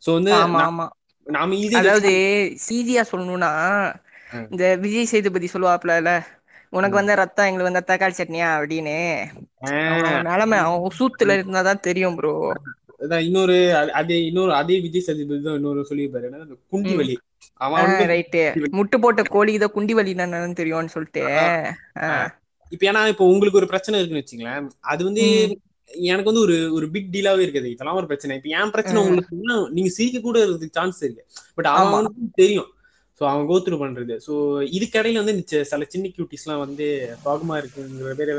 சோ 0.03 0.11
வந்து 0.17 0.33
ஆமா 0.39 0.61
ஆமா 0.63 0.87
நாம 1.27 1.57
அதாவது 1.79 2.11
சீரியா 2.65 3.03
சொல்லணும்னா. 3.11 3.51
இந்த 4.51 4.77
விஜய் 4.77 5.05
சேதுபதி 5.05 5.49
சொல்லுவாப்ல 5.53 6.23
உனக்கு 6.71 6.97
வந்த 6.97 7.15
ரத்தம் 7.15 7.47
எங்களுக்கு 7.47 7.73
வந்த 7.73 7.97
தக்காளி 7.97 8.11
சட்னியா? 8.11 8.65
அப்படின்னு. 8.65 9.25
அவனோட 9.61 10.23
நிலைமை 10.23 10.59
அவன் 10.59 10.91
சூத்துல 10.99 11.25
இருந்தாதான் 11.25 11.81
தெரியும் 11.81 12.17
ப்ரோ 12.17 12.53
இன்னொரு 12.99 13.55
அது- 13.95 14.27
இன்னொரு 14.27 14.55
அதே 14.55 14.81
விஜய் 14.81 15.01
சேதுபதி 15.01 15.43
தான் 15.43 15.55
இன்னொரு 15.55 15.87
சொல்லியிருப்பாரு. 15.91 16.27
என்னன்னா 16.31 16.59
குண்டி. 16.73 16.97
வலி. 16.97 17.19
அவன் 17.55 17.85
ரைட்டு. 17.85 18.67
முட்டு 18.73 18.99
போட்ட 19.01 19.23
கோழி 19.23 19.53
இதை 19.53 19.69
குண்டி 19.75 19.91
வலி 19.91 20.15
என்னன்னு 20.15 20.53
தெரியும்னு 20.53 20.89
சொல்லிட்டு. 20.89 21.21
இப்ப 22.69 22.93
ஏன்னா 22.93 23.09
இப்போ 23.09 23.25
உங்களுக்கு 23.25 23.59
ஒரு 23.59 23.67
பிரச்சனை 23.67 24.01
இருக்குன்னு 24.01 24.25
வச்சுங்களேன் 24.25 24.71
அது 24.81 25.05
வந்து. 25.05 25.59
எனக்கு 25.85 26.25
வந்து 26.25 26.41
ஒரு 26.41 26.73
ஒரு 26.73 26.91
பிக் 26.91 27.09
டீலாவே 27.13 27.43
இருக்குது. 27.43 27.65
இதெல்லாம் 27.65 27.97
ஒரு 27.97 28.07
பிரச்சனை. 28.07 28.37
இப்ப 28.37 28.49
என் 28.49 28.71
பிரச்சனை. 28.71 29.03
உங்களுக்கு 29.03 29.71
நீங்க 29.71 29.91
சிரிக்க 29.91 30.21
கூட 30.21 30.45
இருக்கிறதுக்கு 30.45 30.71
சான்ஸ் 30.71 31.03
இருக்கு. 31.03 31.27
பட். 31.55 31.67
அவனுக்கு 31.67 32.21
தெரியும். 32.35 32.75
சோ 33.21 33.25
அவன் 33.29 33.49
கோத்ரூ 33.49 33.77
பண்றது. 33.83 34.15
சோ 34.27 34.33
இதுக்கடையில 34.77 35.21
வந்து 35.23 35.35
சில 35.71 35.85
சின்ன 35.95 36.11
கியூட்டிஸ் 36.17 36.45
எல்லாம் 36.47 36.65
வந்து 36.65 36.87
சோகமா 37.25 37.57
இருக்குங்கிற 37.63 38.15
பேர் 38.19 38.33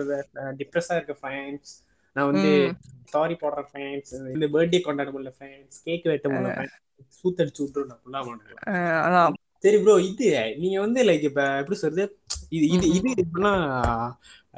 டிப்ரெஸ்ஸா 0.60 0.98
இருக்க 0.98 1.16
ஃபேன்ஸ் 1.22 1.72
நான் 2.16 2.30
வந்து. 2.32 2.52
சாரி 3.14 3.36
போடுற 3.42 3.62
ஃபேன்ஸ் 3.70 4.10
இந்த 4.36 4.46
பர்த்டே 4.56 4.80
கொண்டாட 4.82 5.10
முடியல 5.12 5.34
ஃபேன்ஸ் 5.38 5.78
கேக் 5.86 6.08
வெட்ட 6.12 6.30
முடியல 6.30 6.66
சூத்தடிச்சு 7.18 7.62
விட்டுரும் 7.64 7.92
நான் 7.92 8.02
ஃபுல்லா 8.04 8.22
அதான். 9.06 9.36
சரி 9.64 9.78
ப்ரோ 9.84 9.94
இது 10.08 10.26
நீங்க 10.62 10.78
வந்து 10.80 11.00
லைக் 11.06 11.24
இப்ப 11.30 11.44
எப்படி 11.62 11.78
சொல்றது? 11.78 12.04
இது 12.50 12.66
இது 12.76 12.88
இது 12.98 13.10
எப்படின்னா 13.24 13.54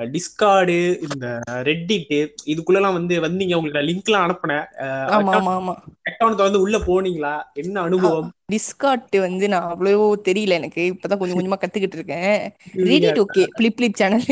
டிஸ்கார்டு 0.08 0.76
இந்த 1.08 1.26
ரெட்டிட்டு 1.68 2.20
இதுக்குள்ளலாம் 2.46 2.94
வந்து 2.94 3.16
வந்தீங்க 3.22 3.56
உங்களுக்கு 3.56 3.88
லிங்க் 3.90 4.04
எல்லாம் 4.04 4.26
அனுப்புனேன். 4.26 4.66
ஆமா 5.10 5.34
ஆமா 5.36 5.54
ஆமா. 5.58 5.76
அக்கௌண்ட் 6.10 6.46
வந்து 6.46 6.62
உள்ள 6.62 6.78
போனீங்களா? 6.88 7.34
என்ன 7.56 7.76
அனுபவம்? 7.82 8.30
டிஸ்கார்ட் 8.54 9.16
வந்து 9.20 9.46
நான் 9.48 9.68
அவ்வளோ 9.72 9.92
தெரியல 10.28 10.54
எனக்கு. 10.54 10.84
இப்பதான் 10.94 11.20
கொஞ்சம் 11.20 11.40
கொஞ்சமா 11.40 11.58
கத்துக்கிட்டு 11.60 11.98
இருக்கேன். 11.98 12.38
Reddit 12.86 13.20
okay 13.24 13.44
flip 13.58 13.76
flip 13.76 14.00
channel 14.00 14.26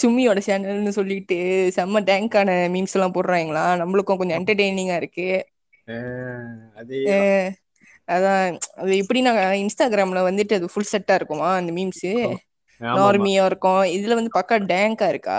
சுமியோட 0.00 0.40
சேனல்னு 0.48 0.92
சொல்லிட்டு 0.98 1.38
செம்ம 1.76 2.02
டேங்கான 2.06 2.50
மீம்ஸ் 2.74 2.96
எல்லாம் 2.98 3.16
போடுறாங்களா? 3.16 3.64
நம்மளுக்கும் 3.82 4.20
கொஞ்சம் 4.20 4.38
என்டர்டெய்னிங்கா 4.40 4.98
இருக்கு. 5.02 5.28
அதே 6.80 7.00
அதான் 8.08 8.44
அது 8.76 8.92
எப்படின்னா 9.02 9.32
இன்ஸ்டாகிராம்ல 9.62 10.20
வந்துட்டு 10.28 10.54
அது 10.54 10.68
ஃபுல் 10.72 10.92
செட்டா 10.92 11.14
இருக்குமா 11.18 11.48
அந்த 11.58 11.72
மீம்ஸ் 11.72 12.04
நார்மியா 12.80 13.44
இருக்கும். 13.50 13.82
இதுல 13.96 14.16
வந்து 14.18 14.36
பக்கா 14.36 14.56
டேங்கா 14.70 15.08
இருக்கா? 15.08 15.38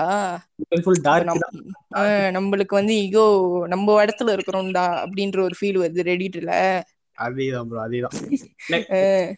நம்மளுக்கு 2.37 2.73
வந்து 2.79 2.93
ஈகோ 3.03 3.25
நம்ம 3.67 3.95
இடத்துல 4.05 4.35
இருக்கிறோம்டா 4.37 4.85
அப்படின்ற 5.03 5.39
ஒரு 5.41 5.55
ஃபீல் 5.59 5.81
வருது 5.83 6.07
ரெடிட்ல 6.11 6.53
அதேதான் 7.17 7.69
ப்ரோ 7.69 7.79
அதேதான். 7.85 8.17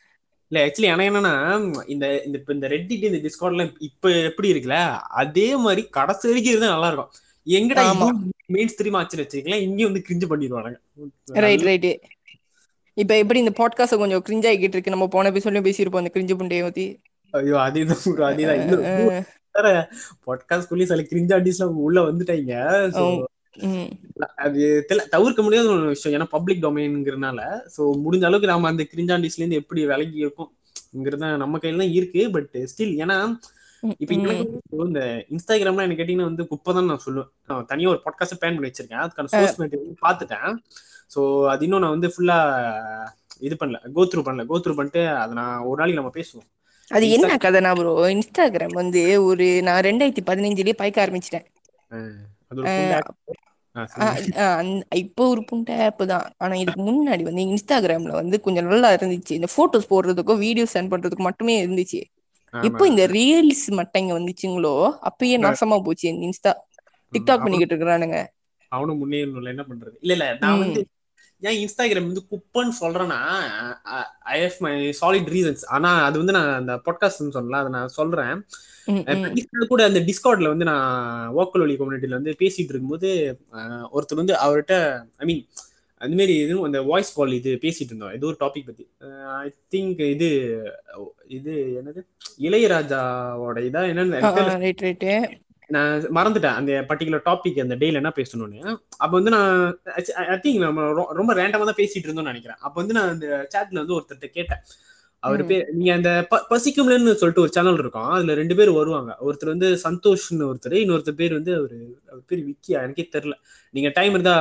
இல்ல 0.51 0.63
ஆக்சுவலி 0.65 0.89
எனக்கு 0.89 1.12
என்னன்னா 1.12 1.33
இந்த 1.93 2.05
இந்த 2.25 2.36
இப்ப 2.39 2.53
இந்த 2.53 2.67
ரெட்டிட் 2.74 3.05
இந்த 3.10 3.19
டிஸ்கார்ட்லாம் 3.25 3.72
இப்ப 3.88 4.12
எப்படி 4.27 4.51
இருக்குல்ல 4.51 4.77
அதே 5.22 5.48
மாதிரி 5.63 5.83
கடைசி 5.98 6.27
வரைக்கும் 6.29 6.53
இருந்தா 6.53 6.74
நல்லா 6.74 6.89
இருக்கும். 6.91 7.12
எங்கடா 7.48 7.83
மெயின் 8.48 8.72
ஸ்ட்ரீம் 8.74 8.98
ஆச்சுன்னு 9.00 9.24
வச்சுக்கலாம் 9.24 9.63
இங்கேயும் 9.67 9.91
வந்து 9.91 10.05
கிரிஞ்சு 10.07 10.27
பண்ணிடுவானுங்க. 10.31 10.77
ரைட் 11.45 11.65
ரைட் 11.69 11.89
இப்ப 12.98 13.13
எப்படி 13.22 13.39
இந்த 13.43 13.53
பாட்காஸ்ட் 13.60 14.01
கொஞ்சம் 14.01 14.24
கிரிஞ்ச் 14.27 14.48
ஆகிட்டு 14.50 14.75
இருக்கு? 14.77 14.95
நம்ம 14.95 15.07
போன 15.15 15.31
எபிசோட்லயும் 15.31 15.67
பேசியிருப்போம் 15.69 16.03
அந்த 16.03 16.13
கிரிஞ்சு 16.15 16.36
புண்டையை 16.39 16.63
பத்தி. 16.67 16.86
ஐயோ 17.38 17.56
அதேதான் 17.66 18.02
bro, 18.16 18.24
அதேதான் 18.32 19.24
வேற. 19.56 19.68
பாட்காஸ்ட் 20.28 20.70
குள்ளி 20.70 20.86
சில 20.92 21.04
கிரிஞ்ச் 21.12 21.34
ஆர்டிஸ்ட்லாம் 21.38 21.80
உள்ள 21.88 22.00
வந்துட்டாங்க. 22.10 22.54
அது 24.46 24.62
தவிர்க்க 25.16 25.42
முடியாத 25.46 25.68
ஒரு 25.75 25.88
விஷயம். 25.94 26.16
ஏன்னா 26.18 26.28
பப்ளிக் 26.36 26.63
டொமைன்ங்கிறனால 26.66 27.40
சோ 27.75 27.82
முடிஞ்ச 28.06 28.24
அளவுக்கு 28.30 28.52
நாம 28.52 28.70
அந்த 28.72 28.84
கிரிஞ்சாண்டிஸ்ல 28.92 29.42
இருந்து 29.42 29.60
எப்படி 29.62 29.82
விலகி 29.92 30.24
இருக்கோம்ங்கிறது 30.25 31.30
நம்ம 31.44 31.60
கையில 31.63 31.84
தான் 31.84 31.96
இருக்கு. 32.00 32.24
பட் 32.38 32.56
ஸ்டில் 32.72 32.96
ஏன்னா 33.04 33.18
இப்ப 34.04 34.13
இந்த 34.88 35.02
இன்ஸ்டாகிராம்லாம் 35.34 35.86
எனக்கு 35.88 36.02
கேட்டீங்கன்னா 36.02 36.30
வந்து 36.32 36.44
குப்பை 36.52 36.74
தான் 36.75 36.90
நான் 36.92 37.04
சொல்லுவேன். 37.06 37.30
நான் 37.50 37.68
தனியா 37.72 37.90
ஒரு 37.94 38.02
பாட்காஸ்ட் 38.06 38.40
பிளான் 38.42 38.56
பண்ணி 38.58 38.70
வச்சிருக்கேன். 38.70 39.04
அதுக்கான 39.06 39.32
சோர்ஸ் 39.34 39.60
மெட்டீரியல் 39.62 40.04
பார்த்துட்டேன். 40.06 40.52
சோ 41.16 41.22
அது 41.54 41.66
இன்னும் 41.68 41.84
நான் 41.86 41.96
வந்து 41.98 42.12
ஃபுல்லா 42.13 42.38
இது 43.48 43.56
பண்ணல. 43.62 43.80
கோ 43.98 44.04
த்ரூ 44.12 44.24
பண்ணல. 44.28 44.46
கோ 44.52 44.58
த்ரூ 44.63 44.75
பண்ணிட்டு 44.80 45.04
அதை 45.24 45.34
நான் 45.42 45.66
ஒரு 45.70 45.78
நாளைக்கு 45.82 46.02
நம்ம 46.02 46.13
பேசுவோம். 46.20 46.48
அது 46.94 47.06
என்ன 47.16 47.32
கதைனா 47.44 47.72
ப்ரோ 47.76 47.94
இன்ஸ்டாகிராம் 48.16 48.76
வந்து 48.82 49.02
ஒரு 49.28 49.48
நான் 49.68 49.86
ரெண்டாயிரத்தி 49.88 50.24
பதினஞ்சுலயே 50.30 50.76
பாய்க்க 50.80 51.06
ஆரம்பிச்சிட்டேன். 51.06 51.48
இப்போ 55.04 55.24
ஒரு 55.32 55.42
புண்டை 55.50 55.76
ஆப் 55.86 56.04
தான். 56.12 56.28
ஆனா 56.38 56.54
இதுக்கு 56.56 56.82
முன்னாடி 56.90 57.24
வந்து 57.24 57.44
இன்ஸ்டாகிராம்ல 57.48 58.14
வந்து 58.14 58.38
கொஞ்சம் 58.42 58.68
நல்லா 58.68 58.90
இருந்துச்சு. 58.98 59.34
இந்த 59.40 59.50
போட்டோஸ் 59.56 59.90
போடுறதுக்கும் 59.90 60.42
வீடியோ 60.46 60.66
சென்ட் 60.74 60.92
பண்றதுக்கும் 60.94 61.30
மட்டுமே 61.30 61.56
இருந்துச்சு. 61.64 62.02
இப்போ 62.54 62.84
இந்த 62.88 63.04
ரீல்ஸ் 63.14 63.68
மட்டும் 63.80 64.02
இங்க 64.04 64.14
வந்துச்சுங்களோ 64.20 64.76
அப்பயே 65.10 65.38
நாசமா 65.46 65.78
போச்சு 65.86 66.08
இன்ஸ்டா 66.28 66.52
டிக்டாக் 67.14 67.44
பண்ணிக்கிட்டு 67.44 67.74
இருக்கிறானுங்க. 67.74 68.18
அவனும் 68.72 69.00
முன்னேறணும்ல 69.02 69.54
என்ன 69.54 69.64
பண்றது? 69.70 69.96
இல்ல 70.02 70.14
இல்ல 70.14 70.26
நான். 70.42 70.62
வந்து 70.64 70.82
ஏன் 71.50 71.58
இன்ஸ்டாகிராம் 71.62 72.10
வந்து 72.10 72.24
குப்பைன்னு 72.32 72.76
சொல்றேன்னா 72.82 73.18
I 74.34 74.36
have 74.44 74.58
my 74.60 74.74
solid 75.02 75.30
reasons 75.36 75.64
ஆனா 75.68 75.90
அது 76.04 76.18
வந்து 76.18 76.36
நான் 76.38 76.52
அந்த 76.54 76.74
பாட்காஸ்ட் 76.86 77.36
சொல்லல 77.38 77.60
அதை 77.62 77.72
நான் 77.72 77.96
சொல்றேன். 78.00 78.36
கூட 79.68 79.82
அந்த 79.84 80.00
டிஸ்கார்ட்ல 80.00 80.48
வந்து 80.48 80.66
நான் 80.66 81.34
ஓக்கல் 81.42 81.64
ஒலி 81.66 81.76
கம்யூனிட்டில 81.78 82.18
வந்து 82.20 82.34
பேசிட்டு 82.40 82.74
இருக்கும்போது 82.74 83.10
ஒருத்தர் 83.94 84.22
வந்து 84.22 84.36
அவர்கிட்ட 84.46 84.76
ஐ 85.18 85.26
மீன் 85.26 85.44
அந்த 86.02 86.14
மாதிரி 86.16 86.34
இதுவும் 86.44 86.64
அந்த 86.64 86.80
வாய்ஸ் 86.82 87.14
கால் 87.16 87.38
இது 87.40 87.52
பேசிட்டு 87.62 87.92
இருந்தோம். 87.92 88.14
ஏதோ 88.14 88.28
ஒரு 88.28 88.38
டாபிக் 88.40 88.66
பத்தி. 88.66 88.86
ஐ 89.44 89.50
திங்க் 89.74 90.02
இது 90.16 90.30
இது 91.28 91.54
என்னது? 91.80 92.02
இளையராஜாவோட 92.48 93.58
இதா 93.70 93.84
என்னன்னு 93.92 94.20
நான் 95.75 96.08
மறந்துட்டேன் 96.18 96.58
அந்த 96.60 96.72
பர்டிகுலர் 96.89 97.25
டாபிக் 97.27 97.60
அந்த 97.63 97.75
டேல 97.82 98.01
என்ன 98.01 98.12
பேசணும்னு. 98.18 98.60
அப்ப 99.03 99.12
வந்து 99.18 99.34
நான் 99.36 99.51
ஐ 100.34 100.38
திங்க் 100.44 100.63
நம்ம 100.65 100.88
ரொம்ப 101.20 101.34
ரேண்டமா 101.39 101.68
தான் 101.70 101.82
பேசிட்டு 101.82 102.08
இருந்தோம்னு 102.08 102.34
நினைக்கிறேன். 102.34 102.60
அப்ப 102.65 102.75
வந்து 102.82 102.98
நான் 102.98 103.13
அந்த 103.13 103.27
சாட்ல 103.53 103.82
வந்து 103.84 103.96
ஒருத்தர்ட்ட 103.98 104.30
கேட்டேன். 104.38 104.63
அவர். 105.24 105.42
பேர் 105.50 105.68
நீங்க 105.75 105.92
அந்த 105.94 106.10
பசிக்கும்லன்னு 106.50 107.12
சொல்லிட்டு 107.20 107.44
ஒரு 107.44 107.51
சேனல் 107.58 107.82
இருக்கும். 107.82 108.10
அதுல 108.15 108.34
ரெண்டு 108.39 108.56
பேர் 108.60 108.72
வருவாங்க. 108.77 109.12
ஒருத்தர் 109.27 109.53
வந்து 109.53 109.68
சந்தோஷ்னு 109.84 110.48
ஒருத்தர் 110.50 110.75
இன்னொருத்தர் 110.82 111.20
பேர் 111.22 111.38
வந்து 111.38 111.51
அவரு 111.60 111.77
அவர் 112.10 112.24
பேர் 112.32 112.42
விக்கியா? 112.50 112.80
எனக்கே 112.86 113.06
தெரியல. 113.15 113.36
நீங்க 113.74 113.89
டைம் 113.89 114.13
இருந்தா 114.13 114.36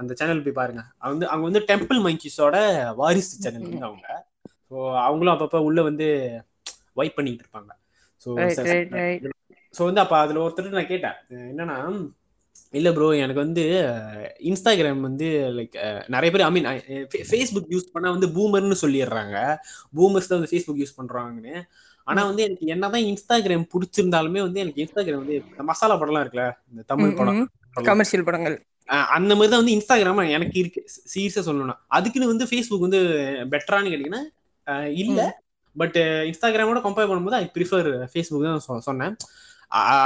அந்த 0.00 0.14
சேனல் 0.20 0.44
போய் 0.44 0.58
பாருங்க. 0.60 0.82
அவங்க 1.00 1.14
வந்து 1.14 1.28
அவங்க 1.32 1.46
வந்து 1.50 1.62
டெம்பிள் 1.70 2.00
மங்கிஸோட 2.06 2.56
வாரிசு 2.94 3.34
சேனல் 3.44 3.66
வந்து 3.68 3.88
அவங்க. 3.90 4.06
ஸோ 4.70 4.76
அவங்களும் 5.06 5.34
அப்பப்ப 5.34 5.60
உள்ள 5.68 5.82
வந்து 5.82 6.08
வைப் 6.94 7.18
பண்ணிட்டு 7.18 7.44
இருப்பாங்க. 7.44 7.70
ஸோ 8.26 8.30
ஸோ 9.74 9.80
வந்து 9.88 10.02
அப்போ 10.04 10.16
அதில் 10.22 10.42
ஒருத்தர் 10.44 10.78
நான் 10.78 10.92
கேட்டேன். 10.94 11.16
என்னன்னா 11.52 11.76
இல்லை 12.78 12.90
ப்ரோ 12.96 13.06
எனக்கு 13.22 13.40
வந்து 13.44 13.62
இன்ஸ்டாகிராம் 14.48 15.00
வந்து 15.08 15.28
லைக் 15.56 15.76
நிறைய 16.14 16.28
பேர் 16.32 16.44
ஐ 16.46 16.50
மீன் 16.56 16.68
ஃபேஸ்புக் 17.30 17.70
யூஸ் 17.74 17.92
பண்ணால் 17.94 18.14
வந்து 18.16 18.28
பூமர்னு 18.36 18.76
சொல்லிடுறாங்க. 18.82 19.36
பூமர்ஸ் 19.98 20.28
தான் 20.30 20.38
வந்து 20.38 20.52
ஃபேஸ்புக் 20.52 20.82
யூஸ் 20.82 20.98
பண்ணுறாங்கன்னு 20.98 21.54
ஆனால் 22.06 22.28
வந்து 22.30 22.42
எனக்கு 22.48 22.66
என்னதான் 22.74 23.06
இன்ஸ்டாகிராம் 23.10 23.66
பிடிச்சிருந்தாலுமே 23.72 24.40
வந்து 24.46 24.62
எனக்கு 24.64 24.82
இன்ஸ்டாகிராம் 24.84 25.22
வந்து 25.24 25.38
மசாலா 25.70 25.96
படம்லாம் 26.02 26.24
இருக்குல்ல 26.24 26.46
இந்த 26.72 26.82
தமிழ் 26.92 27.18
படம் 27.20 27.40
கமர்ஷியல் 27.90 28.26
படங்கள். 28.28 28.56
அந்த 29.16 29.32
மாதிரி 29.36 29.50
தான் 29.52 29.62
வந்து 29.62 29.74
இன்ஸ்டாகிராம் 29.76 30.22
எனக்கு 30.36 30.56
இருக்கு. 30.62 30.80
சீரியஸா 31.12 31.42
சொல்லணும்னா. 31.48 31.76
அதுக்குன்னு 31.96 32.32
வந்து 32.32 32.48
ஃபேஸ்புக் 32.50 32.86
வந்து 32.86 33.00
பெட்டரானு 33.52 33.92
கேட்டீங்கன்னா 33.92 34.22
இல்ல. 35.02 35.20
பட் 35.76 35.98
இன்ஸ்டாகிராமோட 36.30 36.80
கம்பேர் 36.86 37.08
பண்ணும்போது 37.10 37.38
ஐ 37.42 37.46
ப்ரிஃபர் 37.56 37.88
ஃபேஸ்புக் 38.12 38.48
தான் 38.48 38.86
சொன்னேன். 38.88 39.14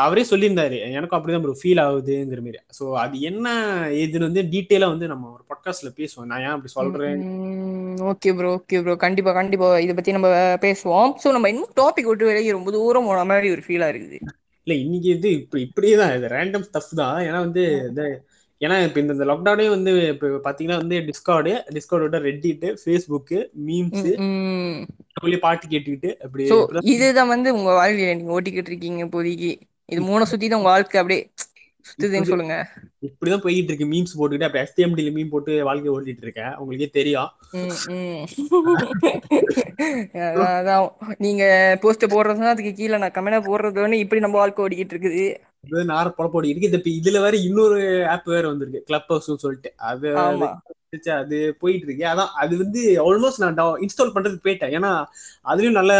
அவரே 0.04 0.22
சொல்லியிருந்தாரு. 0.30 0.78
எனக்கும் 0.96 1.18
அப்படிதான் 1.18 1.44
ப்ரோ 1.44 1.54
ஃபீல் 1.60 1.80
ஆகுதுங்கிற 1.84 2.40
மாதிரி 2.46 2.60
ஸோ 2.78 2.84
அது 3.02 3.16
என்ன 3.28 3.46
ஏதுன்னு 4.00 4.28
வந்து 4.28 4.42
டீட்டெயிலா 4.54 4.88
வந்து 4.94 5.06
நம்ம 5.12 5.30
ஒரு 5.34 5.42
பாட்காஸ்ட்ல 5.50 5.90
பேசுவோம். 6.00 6.28
நான் 6.30 6.42
ஏன் 6.46 6.54
அப்படி 6.54 6.72
சொல்றேன்? 6.78 7.22
ஓகே 8.10 8.32
ப்ரோ 8.38 8.50
ஓகே 8.58 8.80
ப்ரோ 8.82 8.96
கண்டிப்பா 9.06 9.32
கண்டிப்பா 9.40 9.68
இத 9.84 9.94
பத்தி 9.98 10.16
நம்ம 10.16 10.30
பேசுவோம். 10.66 11.12
சோ 11.22 11.30
நம்ம 11.36 11.48
இன்னும் 11.54 11.72
டாபிக் 11.80 12.10
விட்டு 12.10 12.28
விலகி 12.30 12.50
ரொம்ப 12.58 12.70
தூரம் 12.76 13.08
போன 13.10 13.24
மாதிரி 13.32 13.50
ஒரு 13.56 13.64
ஃபீலா 13.68 13.88
இருக்குது. 13.94 14.18
இல்ல 14.66 14.74
இன்னைக்கு 14.84 15.08
இது 15.16 15.30
இப்ப 15.40 15.58
இப்படியே 15.66 15.96
தான் 16.02 16.14
இது 16.16 16.28
ரேண்டம் 16.36 16.66
ஸ்டஃப் 16.68 16.92
தான். 17.02 17.18
ஏன்னா 17.28 17.40
வந்து 17.46 17.64
ஏன்னா 18.60 18.76
இப்ப 18.84 18.98
இந்த 19.00 19.24
லாக்டவுனே 19.28 19.64
வந்து 19.70 19.90
இப்ப 20.10 20.26
பாத்தீங்கன்னா 20.44 20.76
வந்து 20.80 20.96
டிஸ்கார்டு 21.08 21.50
டிஸ்கார்டோட 21.74 22.18
ரெட்டிட்டு 22.26 22.68
ஃபேஸ்புக்கு 22.80 23.38
மீம்ஸ் 23.66 24.06
ம். 24.24 24.78
பாட்டு 25.42 25.64
கேட்டுக்கிட்டு 25.66 26.10
அப்படி 26.24 26.44
இதுதான் 26.92 27.30
வந்து 27.34 27.48
உங்க 27.56 27.70
வாழ்க்கையில 27.78 28.14
நீங்க 28.14 28.34
ஓட்டிக்கிட்டு 28.36 28.70
இருக்கீங்க 28.72 29.00
இப்போதைக்கு 29.06 29.50
இது 29.88 30.00
மூணு 30.06 30.26
சுத்தி 30.26 30.46
தான் 30.46 30.60
உங்க 30.60 30.70
வாழ்க்கை 30.70 31.00
அப்படியே 31.00 31.20
சுத்துதுன்னு 31.86 32.28
சொல்லுங்க 32.28 32.54
இப்படிதான் 33.02 33.42
போயிட்டு 33.42 33.70
இருக்கு 33.70 33.86
மீம்ஸ் 33.88 34.14
போட்டுக்கிட்டு 34.18 34.46
அப்ப 34.46 34.58
எஸ்டிஎம்டில 34.62 35.10
மீம் 35.16 35.30
போட்டு 35.32 35.52
வாழ்க்கை 35.66 35.88
ஓட்டிட்டு 35.94 36.22
இருக்கேன் 36.24 36.52
உங்களுக்கே 36.60 36.86
தெரியும். 36.94 37.28
அதான். 40.52 40.86
நீங்க 41.18 41.42
போஸ்ட் 41.82 42.04
போடுறதுனா 42.12 42.52
அதுக்கு 42.52 42.72
கீழே 42.74 42.98
நான் 42.98 43.14
கமெண்ட் 43.16 43.48
போடுறது 43.48 44.00
இப்படி 44.00 44.20
நம்ம 44.24 44.40
வாழ்க்கை 44.40 44.64
ஓடிக்கிட்டு 44.64 44.94
இருக்குது 44.96 45.24
நார 45.92 46.06
பொழப்போடி 46.18 46.48
இருக்கு. 46.50 46.68
இது 46.70 47.10
இதுல 47.10 47.20
வேற 47.24 47.36
இன்னொரு 47.48 47.80
ஆப் 48.08 48.28
வேற 48.34 48.44
வந்திருக்கு. 48.48 48.86
கிளப் 48.88 49.10
ஹவுஸ்னு 49.12 49.42
சொல்லிட்டு. 49.44 49.72
அது 49.90 50.08
அது 51.20 51.38
போயிட்டு 51.60 51.86
இருக்கு. 51.86 52.04
அதான் 52.10 52.32
அது 52.42 52.54
வந்து 52.62 52.82
ஆல்மோஸ்ட் 53.04 53.40
நான் 53.44 53.56
இன்ஸ்டால் 53.84 54.12
பண்றதுக்கு 54.14 54.44
போயிட்டேன். 54.44 54.74
ஏன்னா 54.78 54.90
அதுலயும் 55.52 55.78
நல்ல 55.78 55.94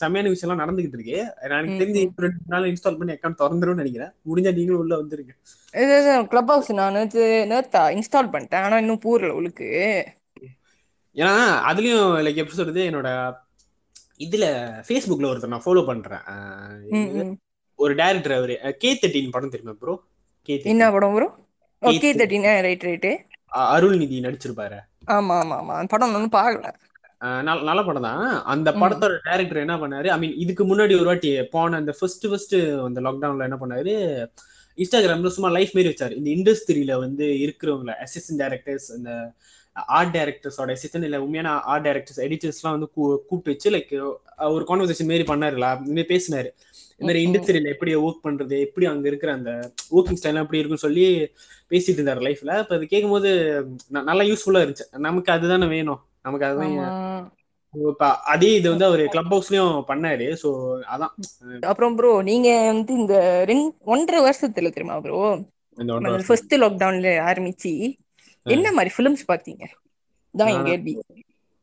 செமையான 0.00 0.32
விஷயம் 0.34 0.52
எல்லாம் 0.52 0.62
நடந்துகிட்டு 0.62 0.98
இருக்கு. 0.98 1.18
எனக்கு 1.46 1.78
தெரிஞ்சு 1.80 2.02
ரெண்டு 2.24 2.52
நாள் 2.54 2.68
இன்ஸ்டால் 2.72 2.98
பண்ணி 2.98 3.14
அக்கௌண்ட் 3.14 3.40
திறந்துரும்னு 3.42 3.80
நினைக்கிறேன். 3.82 4.12
முடிஞ்சா 4.28 4.52
நீங்களும் 4.58 4.82
உள்ள 4.82 4.94
வந்துருங்க. 5.02 5.32
இது 5.74 6.26
கிளப் 6.32 6.52
ஹவுஸ் 6.52 6.70
நான் 6.80 6.98
நேத்து 6.98 7.24
இன்ஸ்டால் 7.96 8.32
பண்ணிட்டேன். 8.34 8.64
ஆனா 8.66 8.78
இன்னும் 8.84 9.02
பூரல 9.06 9.34
உங்களுக்கு 9.38 9.70
ஏன்னா 11.16 11.34
அதுலயும் 11.70 12.06
லைக் 12.24 12.40
எப்படி 12.40 12.56
சொல்றது 12.58 12.82
என்னோட 12.90 13.08
இதுல 14.24 14.46
ஃபேஸ்புக்ல 14.86 15.28
ஒருத்தர் 15.30 15.52
நான் 15.54 15.66
ஃபாலோ 15.66 15.82
பண்றேன். 15.90 16.24
ஒரு 17.78 17.94
டேரக்டர் 17.94 18.36
அவரு. 18.36 18.54
கே 18.78 18.98
தேர்ட்டின் 19.00 19.30
படம் 19.30 19.50
தெரியுமா 19.50 19.76
ப்ரோ 19.80 19.94
கே 20.48 20.54
என்ன 20.64 20.90
படம் 20.90 21.12
வரும் 21.12 21.34
okay 21.82 22.10
thirteen 22.12 22.62
right 22.62 22.82
right 22.82 23.10
Arulnithi 23.74 24.18
நடிச்சிருப்பாரு. 24.20 24.78
ஆமா 25.08 25.34
ஆமா 25.36 25.56
ஆமா. 25.58 25.74
அந்த 25.74 25.86
படம் 25.88 26.14
ஒன்றும் 26.14 26.32
பார்க்கல. 26.32 26.70
நல்ல 27.42 27.82
படம் 27.82 28.02
தான். 28.02 28.24
அந்த. 28.44 28.72
படத்தோட 28.72 29.14
டேரக்டர் 29.24 29.56
என்ன 29.56 29.76
பண்ணாரு? 29.76 30.06
ஐ 30.06 30.18
மீன் 30.18 30.34
இதுக்கு 30.36 30.64
முன்னாடி 30.64 30.94
ஒரு 30.96 31.04
வாட்டி 31.04 31.42
போன 31.44 31.76
அந்த 31.76 31.94
ஃபர்ஸ்ட் 31.98 32.28
ஃபர்ஸ்ட் 32.28 32.54
அந்த 32.84 33.00
லாக்டவுன்ல 33.00 33.42
என்ன 33.42 33.58
பண்ணாரு? 33.60 33.94
இன்ஸ்டாகிராம்ல 34.78 35.26
சும்மா 35.28 35.50
லைஃப் 35.50 35.74
மாரி 35.74 35.88
வச்சாரு. 35.88 36.14
இந்த 36.20 36.30
இண்டஸ்ட்ரியில 36.32 36.98
வந்து 36.98 37.24
இருக்கிறவங்கள 37.44 37.92
அசிஸ்டன்ட் 38.04 38.42
டைரக்டர்ஸ் 38.42 38.88
இந்த 38.96 39.12
ஆர்ட் 39.92 40.16
டைரக்டர்ஸோட 40.16 40.76
அசிஸ்டன்ட் 40.76 41.04
இல்ல 41.04 41.22
உண்மையான 41.22 41.48
ஆர்ட் 41.64 41.88
டைரக்டர்ஸ் 41.88 42.20
எடிட்டர்ஸ்லாம் 42.20 42.74
வந்து 42.74 42.86
கூ- 42.86 43.18
கூப்பிட்டு 43.26 43.70
வச்சு 43.70 43.70
லைக் 43.70 43.94
ஒரு 44.50 44.64
கான்வர்சேஷன் 44.68 45.06
மாரி 45.06 45.24
பண்ணாருல 45.24 45.66
பேசினாரு. 46.08 46.50
இந்த 47.00 47.06
மாதிரி. 47.06 47.22
இண்டஸ்ட்ரியில 47.24 47.72
எப்படி 47.72 47.92
ஒர்க் 48.04 48.24
பண்றது 48.26 48.56
எப்படி 48.66 48.86
அங்க 48.90 49.06
இருக்கிற 49.10 49.30
அந்த 49.38 49.50
ஒர்க்கிங் 49.96 50.18
ஸ்டைல் 50.20 50.42
எப்படி 50.42 50.60
இருக்குன்னு 50.60 50.84
சொல்லி 50.84 51.04
பேசிட்டு 51.70 51.98
இருந்தாரு 51.98 52.26
லைஃப்ல 52.26 52.54
இப்ப 52.62 52.76
அது 52.76 52.86
கேட்கும்போது 52.92 53.30
நல்லா 54.08 54.24
யூஸ்ஃபுல்லா 54.30 54.62
இருந்துச்சு. 54.62 54.86
நமக்கு 55.06 55.30
அதுதானே 55.34 55.68
வேணும். 55.74 56.00
நமக்கு 56.22 56.46
அதுதான் 56.48 57.34
அதே 58.32 58.50
இது 58.58 58.66
வந்து 58.72 58.86
அவர் 58.88 59.02
கிளப் 59.14 59.32
ஹவுஸ்லயும் 59.32 59.74
பண்ணாரு. 59.88 60.26
சோ 60.42 60.48
அதான். 60.94 61.12
அப்புறம் 61.70 61.96
ப்ரோ 61.98 62.12
நீங்க 62.28 62.48
வந்து 62.68 62.92
இந்த 63.00 63.16
ரெண்டு 63.50 63.66
ஒன்றரை 63.94 64.20
வருஷத்துல 64.26 64.70
தெரியுமா 64.76 64.96
ப்ரோ 65.00 65.20
ஃபர்ஸ்ட் 66.28 66.54
லாக்டவுன்ல 66.62 67.10
ஆரம்பிச்சு 67.28 67.72
என்ன 68.46 68.66
மாதிரி 68.72 68.90
ஃபிலிம்ஸ் 68.94 69.24
பாத்தீங்க? 69.30 69.64
தான் 70.34 70.50
நான் 70.50 70.66
கேள்வி 70.68 70.94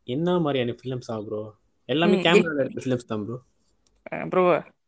என்ன 0.07 0.37
மாதிரியான 0.45 0.75
ஃபிலிம்ஸ் 0.79 1.09
ஆ 1.11 1.17
ப்ரோ 1.25 1.41
எல்லாமே 1.89 2.17
கேமரால 2.25 2.61
இருக்க 2.63 2.83
ஃபிலிம்ஸ் 2.85 3.09
தான் 3.11 3.23
ப்ரோ 3.25 3.37
ப்ரோ 4.31 4.43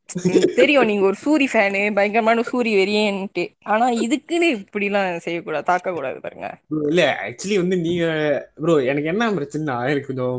தெரியும் 0.58 0.88
நீங்க 0.90 1.04
ஒரு 1.10 1.18
சூரி 1.22 1.46
ஃபேனு 1.52 1.82
பயங்கரமான 1.96 2.44
சூரி 2.50 2.72
வெறியன்ட்டு. 2.78 3.44
ஆனா 3.72 3.86
இதுக்குன்னு 4.06 4.48
இப்படிலாம் 4.58 5.24
செய்யக்கூடாது 5.26 5.70
தாக்க 5.70 5.94
கூடாது 5.94 6.20
பாருங்க 6.22 6.48
இல்ல 6.84 7.02
ஆக்சுவலி 7.26 7.58
வந்து 7.62 7.76
நீங்க 7.84 8.06
ப்ரோ 8.58 8.76
எனக்கு 8.92 9.12
என்ன 9.12 9.30
பிரச்சனைனா 9.36 9.76
எனக்கு 9.92 10.10
கொஞ்சம் 10.10 10.38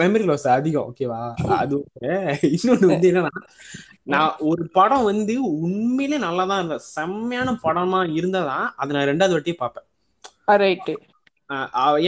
மெமரி 0.00 0.24
லாஸ் 0.24 0.46
அதிகம் 0.54 0.88
ஓகேவா 0.88 1.20
அது 1.58 1.74
ஒண்ணு. 1.78 2.14
இன்னொன்னு 2.50 2.90
வந்து 2.90 3.08
என்னன்னா 3.12 3.34
நான் 4.08 4.32
ஒரு 4.50 4.62
படம் 4.76 5.08
வந்து 5.10 5.34
உண்மையிலே 5.60 6.18
நல்லா 6.24 6.44
தான் 6.46 6.60
இருந்தேன் 6.60 6.86
செம்மையான 6.90 7.56
படமா 7.64 8.00
இருந்தாதான் 8.18 8.66
அதை 8.78 8.90
நான் 8.96 9.10
ரெண்டாவது 9.10 9.36
வாட்டி 9.36 9.52
பார்ப்பேன். 9.56 9.86
ரைட்டு 10.54 10.94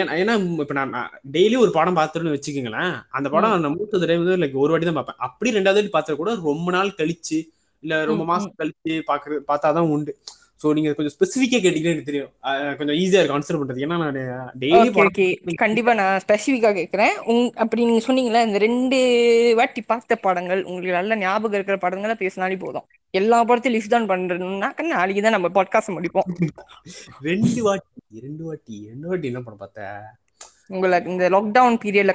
ஏன்னா 0.00 0.12
ஏன்னா 0.22 0.34
இப்ப 0.62 0.74
நான் 0.78 0.92
டெய்லி 1.32 1.56
ஒரு 1.64 1.70
படம் 1.76 1.96
பார்த்துருன்னு 1.96 2.34
வச்சுக்கோங்களேன். 2.36 2.92
அந்த 3.10 3.28
படம் 3.28 3.54
நான் 3.64 3.76
மூத்த 3.78 3.98
தடவை 3.98 4.36
லைக் 4.42 4.60
ஒரு 4.64 4.72
வாட்டி 4.72 4.86
தான் 4.86 4.98
பார்ப்பேன். 4.98 5.20
அப்படி 5.28 5.50
ரெண்டாவது 5.56 5.78
வாட்டி 5.78 5.94
பார்த்தா 5.96 6.16
கூட 6.20 6.32
ரொம்ப 6.50 6.68
நாள் 6.76 6.98
கழிச்சு 7.00 7.38
இல்ல 7.82 8.04
ரொம்ப 8.10 8.24
மாசம் 8.24 8.54
கழிச்சு 8.58 8.94
பாக்குறது 9.10 9.40
பார்த்தாதான் 9.50 9.90
உண்டு. 9.94 10.12
சோ 10.62 10.72
நீங்க 10.78 10.90
கொஞ்சம் 10.96 11.14
ஸ்பெசிஃபிக்கா 11.14 11.58
கேட்டீங்கன்னா 11.62 11.92
எனக்கு 11.94 12.10
தெரியும். 12.10 12.30
கொஞ்சம் 12.78 12.96
ஈஸியா 13.02 13.20
இருக்கும் 13.20 13.38
ஆன்சர் 13.38 13.58
பண்றது. 13.60 13.84
ஏன்னா 13.86 13.96
நான் 14.02 14.18
டெய்லி 14.62 14.90
ஓகே 15.04 15.26
கண்டிப்பா 15.64 15.92
நான் 16.00 16.20
ஸ்பெசிஃபிக்கா 16.24 16.70
கேக்குறேன். 16.80 17.14
உங் 17.32 17.48
அப்படி 17.64 17.86
நீங்க 17.90 18.02
சொன்னீங்களா 18.08 18.42
இந்த 18.48 18.60
ரெண்டு 18.66 18.98
வாட்டி 19.60 19.82
பார்த்த 19.92 20.20
படங்கள் 20.26 20.62
உங்களுக்கு 20.68 20.98
நல்ல 21.00 21.16
ஞாபகம் 21.24 21.58
இருக்கிற 21.58 21.78
படங்களை 21.86 22.16
பேசினாலே 22.22 22.58
போதும். 22.64 22.86
எல்லா 23.20 23.38
படத்தையும் 23.48 23.76
லிஸ்ட் 23.76 23.92
டவுன் 23.94 24.10
பண்றதுனாக்க 24.12 24.88
நாளைக்கு 24.94 25.22
தான் 25.26 25.36
நம்ம 25.36 25.50
பாட்காஸ்ட் 25.58 25.96
முடிப்போம். 25.98 26.28
ரெண்டு 27.30 27.62
வாட்டி 27.68 28.24
ரெண்டு 28.26 28.44
வாட்டி 28.48 28.76
ரெண்டு 28.92 29.08
வாட்டி 29.10 29.28
என்ன 29.32 29.42
படம் 29.46 29.62
பார்த்தேன் 29.64 30.00
உங்களை 30.74 30.96
இந்த 31.12 31.24
லாக்டவுன் 31.34 31.80
பீரியட்ல 31.82 32.12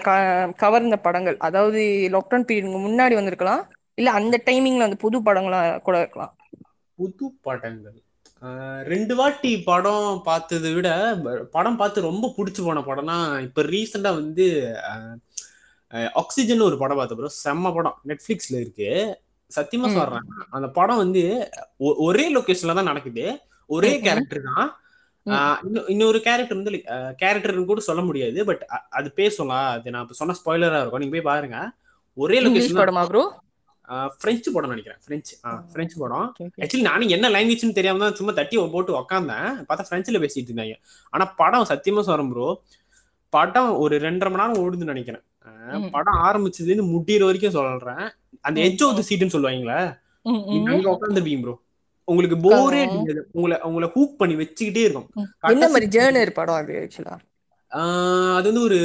கவர்ந்த 0.64 0.96
படங்கள் 1.06 1.38
அதாவது 1.48 1.82
லாக்டவுன் 2.16 2.46
பீரியட் 2.50 2.86
முன்னாடி 2.88 3.16
வந்திருக்கலாம் 3.18 3.64
இல்ல 4.00 4.10
அந்த 4.20 4.36
டைமிங்ல 4.48 4.88
அந்த 4.88 4.98
புது 5.04 5.18
படங்களா 5.28 5.60
கூட 5.88 5.96
இருக்கலாம்? 6.04 6.34
புது 7.00 7.26
படங்கள். 7.48 7.98
ரெண்டு 8.92 9.14
வாட்டி 9.20 9.52
படம் 9.70 10.08
பார்த்ததை 10.28 10.70
விட 10.74 10.90
படம் 11.56 11.80
பார்த்து 11.80 12.08
ரொம்ப 12.08 12.32
பிடிச்சு 12.38 12.62
போன 12.66 12.84
படம்னா 12.90 13.18
இப்ப 13.46 13.64
ரீசெண்டா 13.74 14.12
வந்து 14.22 14.46
ஆக்சிஜன் 16.22 16.68
ஒரு 16.68 16.78
படம் 16.82 17.00
பார்த்தேன் 17.00 17.20
ப்ரோ 17.20 17.32
செம்ம 17.44 17.72
படம். 17.78 17.98
நெட்ஃபிளிக்ஸ்ல 18.10 18.56
இருக்கு. 18.64 18.90
சத்தியமா. 19.52 19.90
சொல்றேன். 19.98 20.26
அந்த 20.58 20.68
படம் 20.78 21.02
வந்து 21.04 21.24
ஒரே 22.08 22.26
லொகேஷன்ல 22.36 22.78
தான் 22.80 22.92
நடக்குது. 22.92 23.26
ஒரே. 23.70 23.92
கேரக்டர் 24.06 24.48
தான். 24.52 24.68
இன்னொரு 25.94 26.20
கேரக்டர் 26.28 26.60
வந்து 26.60 26.74
கேரக்டர்னு 27.22 27.70
கூட 27.72 27.82
சொல்ல 27.90 28.02
முடியாது. 28.10 28.40
பட் 28.50 28.64
அது 29.00 29.08
பேசலாம் 29.22 29.68
அது 29.76 29.94
நான் 29.96 30.06
இப்ப 30.06 30.18
சொன்ன 30.22 30.38
ஸ்பாய்லரா 30.42 30.82
இருக்கும். 30.82 31.04
நீங்க 31.04 31.16
போய் 31.18 31.30
பாருங்க. 31.34 31.60
ஒரே 32.18 32.38
லொகேஷன் 32.46 32.82
படமா 32.82 33.04
ப்ரோ 33.12 33.24
பிரெஞ்சு 34.22 34.50
படம் 34.56 34.74
நினைக்கிறேன். 34.74 35.00
பிரெஞ்சு 35.08 35.34
பிரெஞ்சு 35.74 35.96
படம். 36.02 36.28
ஆக்சுவலி 36.64 36.86
நானும் 36.90 37.14
என்ன 37.16 37.30
லாங்குவேஜ்னு 37.36 37.78
தெரியாம 37.78 38.02
தான் 38.04 38.18
சும்மா 38.20 38.34
தட்டி 38.40 38.58
போட்டு 38.74 38.98
உக்காந்தேன். 39.02 39.50
பார்த்தா 39.68 39.88
பிரெஞ்சுல 39.92 40.22
பேசிட்டு 40.24 40.52
இருந்தாங்க. 40.52 40.76
ஆனா 41.14 41.26
படம் 41.42 41.70
சத்தியமா 41.72 42.04
சொல்றேன் 42.10 42.32
ப்ரோ 42.34 42.50
படம் 43.34 43.72
ஒரு 43.84 43.96
ரெண்டரை 44.06 44.30
மணி 44.34 44.42
நேரம் 44.44 44.60
ஓடுதுன்னு 44.64 44.94
நினைக்கிறேன். 44.94 45.24
படம் 45.96 46.20
ஆரம்பிச்சதுல 46.28 46.72
இருந்து 46.72 46.92
முடியிற 46.96 47.24
வரைக்கும் 47.28 47.56
சொல்றேன். 47.58 48.04
அந்த 48.48 48.58
ம், 48.60 48.66
எட்ஜ் 48.68 48.84
ஆஃப் 48.86 48.98
த 49.00 49.04
சீட்னு 49.08 49.36
சொல்லுவாங்களே. 49.36 49.80
அங்க 50.74 50.88
உட்காந்துருப்பீங்க 50.96 51.42
ப்ரோ 51.46 51.56
உங்களுக்கு 52.08 52.38
போரே. 52.46 52.82
அடிக்காது 52.86 53.22
உங்களை 53.38 53.56
உங்களை 53.70 53.88
ஹூக் 53.96 54.20
பண்ணி 54.20 54.36
வச்சுக்கிட்டே 54.42 54.84
இருக்கும். 54.88 55.08
என்ன 55.54 55.66
மாதிரி 55.74 55.88
ஜேர்னர் 55.96 56.38
படம் 56.40 56.60
அது 56.62 56.76
ஆக்சுவலா 56.84 57.16
அது 58.38 58.46
வந்து 58.50 58.64
ஒரு 58.68 58.78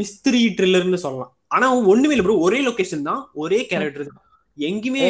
மிஸ்திரி 0.00 0.40
த்ரில்லர்னு 0.58 1.04
சொல்லலாம். 1.04 1.32
ஆனா 1.54 1.66
ஒண்ணுமே 1.92 2.14
இல்லை 2.14 2.24
ப்ரோ 2.26 2.36
ஒரே 2.46 2.60
லொகேஷன் 2.68 3.08
தான். 3.08 3.22
ஒரே 3.42 3.58
கேரக்டர் 3.70 4.10
தான். 4.10 4.20
எங்கேயுமே. 4.58 5.02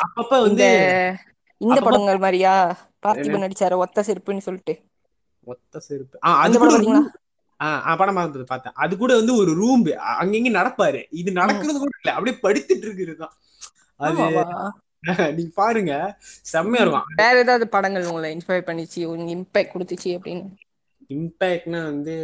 அப்பப்ப 0.00 0.40
வந்து 0.42 0.66
இந்த 1.60 1.80
படங்கள் 1.80 2.18
மாதிரியா? 2.18 2.54
பார்த்திபன் 3.02 3.44
நடிச்சாரு 3.44 3.76
ஒத்த 3.76 4.04
செருப்புன்னு 4.06 4.38
சொல்லிட்டு. 4.38 4.74
ஒத்த 5.46 5.80
செருப்பு. 5.80 6.16
ஆ, 6.26 6.30
அது 6.40 6.52
கூட 6.52 6.70
படம் 6.70 6.74
ஒரு 6.74 6.78
பாத்தீங்களா? 6.78 7.02
ஆ, 7.60 7.68
ஆ, 7.86 7.96
படம் 7.96 8.14
பார்த்தது 8.14 8.44
பார்த்தேன். 8.44 8.74
அது 8.76 8.96
கூட 8.96 9.14
வந்து 9.14 9.34
ஒரு 9.36 9.54
ரூம் 9.54 9.82
அங்கங்க 10.14 10.50
நடப்பாரு. 10.52 11.00
இது 11.12 11.32
நடக்கிறது 11.32 11.78
கூட 11.78 11.92
இல்ல. 11.98 12.12
அப்படியே 12.12 12.36
படுத்துட்டு 12.42 12.86
இருக்கிறது 12.86 13.16
தான் 13.16 13.34
அது 14.00 14.20
நீங்க 15.36 15.52
பாருங்க. 15.54 15.92
செம்மையா 16.44 16.82
இருக்கும். 16.82 17.06
வேற 17.16 17.38
ஏதாவது 17.38 17.68
படங்கள் 17.68 18.04
உங்களை 18.04 18.36
இன்ஸ்பயர் 18.36 18.68
பண்ணிச்சு 18.68 19.00
உங்களுக்கு 19.04 19.36
இம்பாக்ட் 19.36 19.74
கொடுத்துச்சு 19.74 20.10
அப்படின்னு? 20.16 20.44
இம்பேக்ட்னா 21.10 21.82
வந்து 21.84 22.14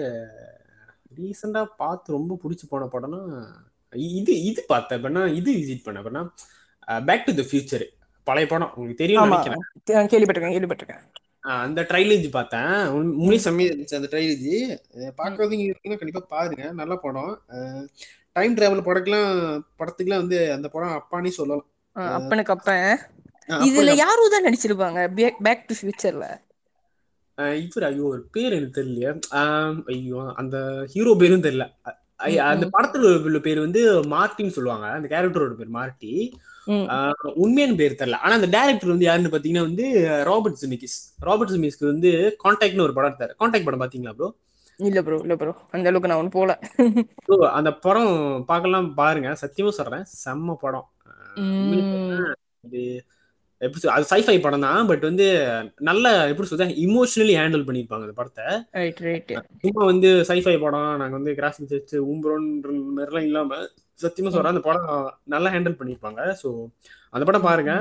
ரீசெண்டா 1.17 1.65
பார்த்து 1.77 2.13
ரொம்ப 2.13 2.39
பிடிச்சி 2.43 2.67
போன 2.69 2.89
படம்னா 2.93 3.21
இது 4.15 4.33
இது 4.43 4.65
பார்த்தேன். 4.69 5.07
இது 5.35 5.51
விசிட் 5.53 5.85
பண்ண 5.85 6.23
பேக் 7.09 7.27
டு 7.27 7.35
த 7.41 7.45
ஃபியூச்சர் 7.49 7.87
பழைய 8.27 8.47
படம். 8.51 8.73
உங்களுக்கு 8.75 9.03
தெரியும் 9.03 9.27
நினைக்கிறேன். 9.29 9.65
கேள்விப்பட்டிருக்கேன் 10.13 10.55
கேள்விப்பட்டிருக்கேன். 10.57 11.05
அந்த 11.59 11.81
ட்ரைலேஜ் 11.91 12.27
பார்த்தேன். 12.31 12.73
உண்மையிலே 12.97 13.39
செம்மையா 13.45 13.71
இருந்துச்சு 13.71 13.99
அந்த 13.99 14.09
ட்ரைலேஜ் 14.13 14.49
பார்க்கறதுங்க 15.21 15.65
இருக்குன்னா 15.69 15.99
கண்டிப்பா 16.01 16.23
பாருங்க. 16.35 16.65
நல்ல 16.81 16.95
படம். 17.05 17.33
டைம் 18.37 18.57
டிராவல் 18.57 18.87
படத்துக்குலாம் 18.89 19.31
படத்துக்குலாம் 19.81 20.23
வந்து 20.25 20.39
அந்த 20.57 20.67
படம் 20.75 20.97
அப்பானே 20.99 21.33
சொல்லலாம். 21.39 21.65
அப்பனுக்கு 22.17 22.55
அப்பன் 22.57 22.91
இதுல 23.69 23.93
யாரும் 24.03 24.35
தான் 24.35 24.47
நடிச்சிருப்பாங்க? 24.47 25.01
பேக் 25.47 25.67
டு 25.69 25.77
ஃபியூச்சர்ல 25.81 26.27
இவர் 27.63 27.85
ஐயோ 27.89 28.05
ஒரு 28.13 28.23
பேர் 28.35 28.55
எனக்கு 28.57 28.79
தெரியலையே. 28.79 29.11
ஐயோ 29.93 30.21
அந்த 30.41 30.57
ஹீரோ 30.93 31.13
பேரும் 31.21 31.45
தெரியல. 31.47 31.67
அந்த. 32.51 32.65
படத்துல 32.77 33.11
உள்ள 33.29 33.39
பேர் 33.39 33.65
வந்து 33.65 33.81
மார்ட்டின்னு 34.15 34.57
சொல்லுவாங்க. 34.57 34.87
அந்த 34.97 35.09
கேரக்டரோட 35.13 35.55
பேர் 35.61 35.77
மார்ட்டி. 35.77 36.13
உண்மையான 37.45 37.77
பேர் 37.81 38.01
தெரியல. 38.01 38.19
ஆனா 38.25 38.35
அந்த 38.39 38.49
டேரக்டர் 38.57 38.93
வந்து 38.95 39.09
யாருன்னு 39.09 39.33
பாத்தீங்கன்னா 39.35 39.69
வந்து 39.69 39.87
ராபர்ட் 40.31 40.61
ஜிமிகிஸ் 40.63 40.99
ராபர்ட் 41.29 41.55
ஜிமிகிஸ்க்கு 41.55 41.93
வந்து 41.93 42.11
கான்டாக்ட்னு 42.45 42.87
ஒரு 42.89 42.97
படம் 42.99 43.11
எடுத்தாரு. 43.11 43.35
கான்டாக்ட் 43.41 43.69
படம் 43.69 43.85
பாத்தீங்களா 43.85 44.15
ப்ரோ 44.19 44.31
இல்ல 44.81 45.01
ப்ரோ 45.07 45.17
இல்ல 45.25 45.35
ப்ரோ 45.39 45.53
அந்த 45.75 45.91
அளவுக்கு 45.91 46.11
நான் 46.11 46.21
ஒன்னும் 46.23 46.37
போல 46.39 46.53
ப்ரோ 47.29 47.39
அந்த 47.59 47.71
படம் 47.87 48.13
பார்க்கலாம் 48.51 48.89
பாருங்க. 49.01 49.31
சத்தியமா 49.43 49.73
சொல்றேன். 49.79 50.05
செம்ம 50.25 50.57
படம். 50.65 50.87
எப்படி 53.61 53.87
அது 53.95 54.07
சைஃபை 54.11 54.35
படம் 54.43 54.65
தான். 54.67 54.89
பட் 54.91 55.05
வந்து 55.09 55.27
நல்ல 55.89 56.13
எப்படி 56.33 56.49
சொல்றேன் 56.51 56.75
இமோஷனலி 56.85 57.35
ஹேண்டில் 57.39 57.67
பண்ணியிருப்பாங்க 57.69 58.07
அந்த 58.07 58.17
படத்தை. 58.21 58.47
ரைட் 58.81 59.01
ரைட் 59.07 59.33
சும்மா 59.65 59.83
வந்து 59.91 60.11
சைஃபை 60.31 60.57
படம் 60.65 60.91
நாங்க 61.01 61.15
வந்து 61.19 61.35
கிராஃபிக்ஸ் 61.41 61.77
வச்சு 61.77 61.97
ஊம்புறோன்ற 62.11 62.71
மாதிரிலாம் 62.99 63.29
இல்லாம 63.29 63.61
சத்தியமா 64.03 64.33
சொல்றேன் 64.35 64.55
அந்த 64.55 64.63
படம் 64.69 64.89
நல்லா 65.35 65.53
ஹேண்டில் 65.55 65.79
பண்ணியிருப்பாங்க. 65.81 66.21
ஸோ 66.43 66.49
அந்த 67.15 67.25
படம் 67.29 67.47
பாருங்க. 67.49 67.73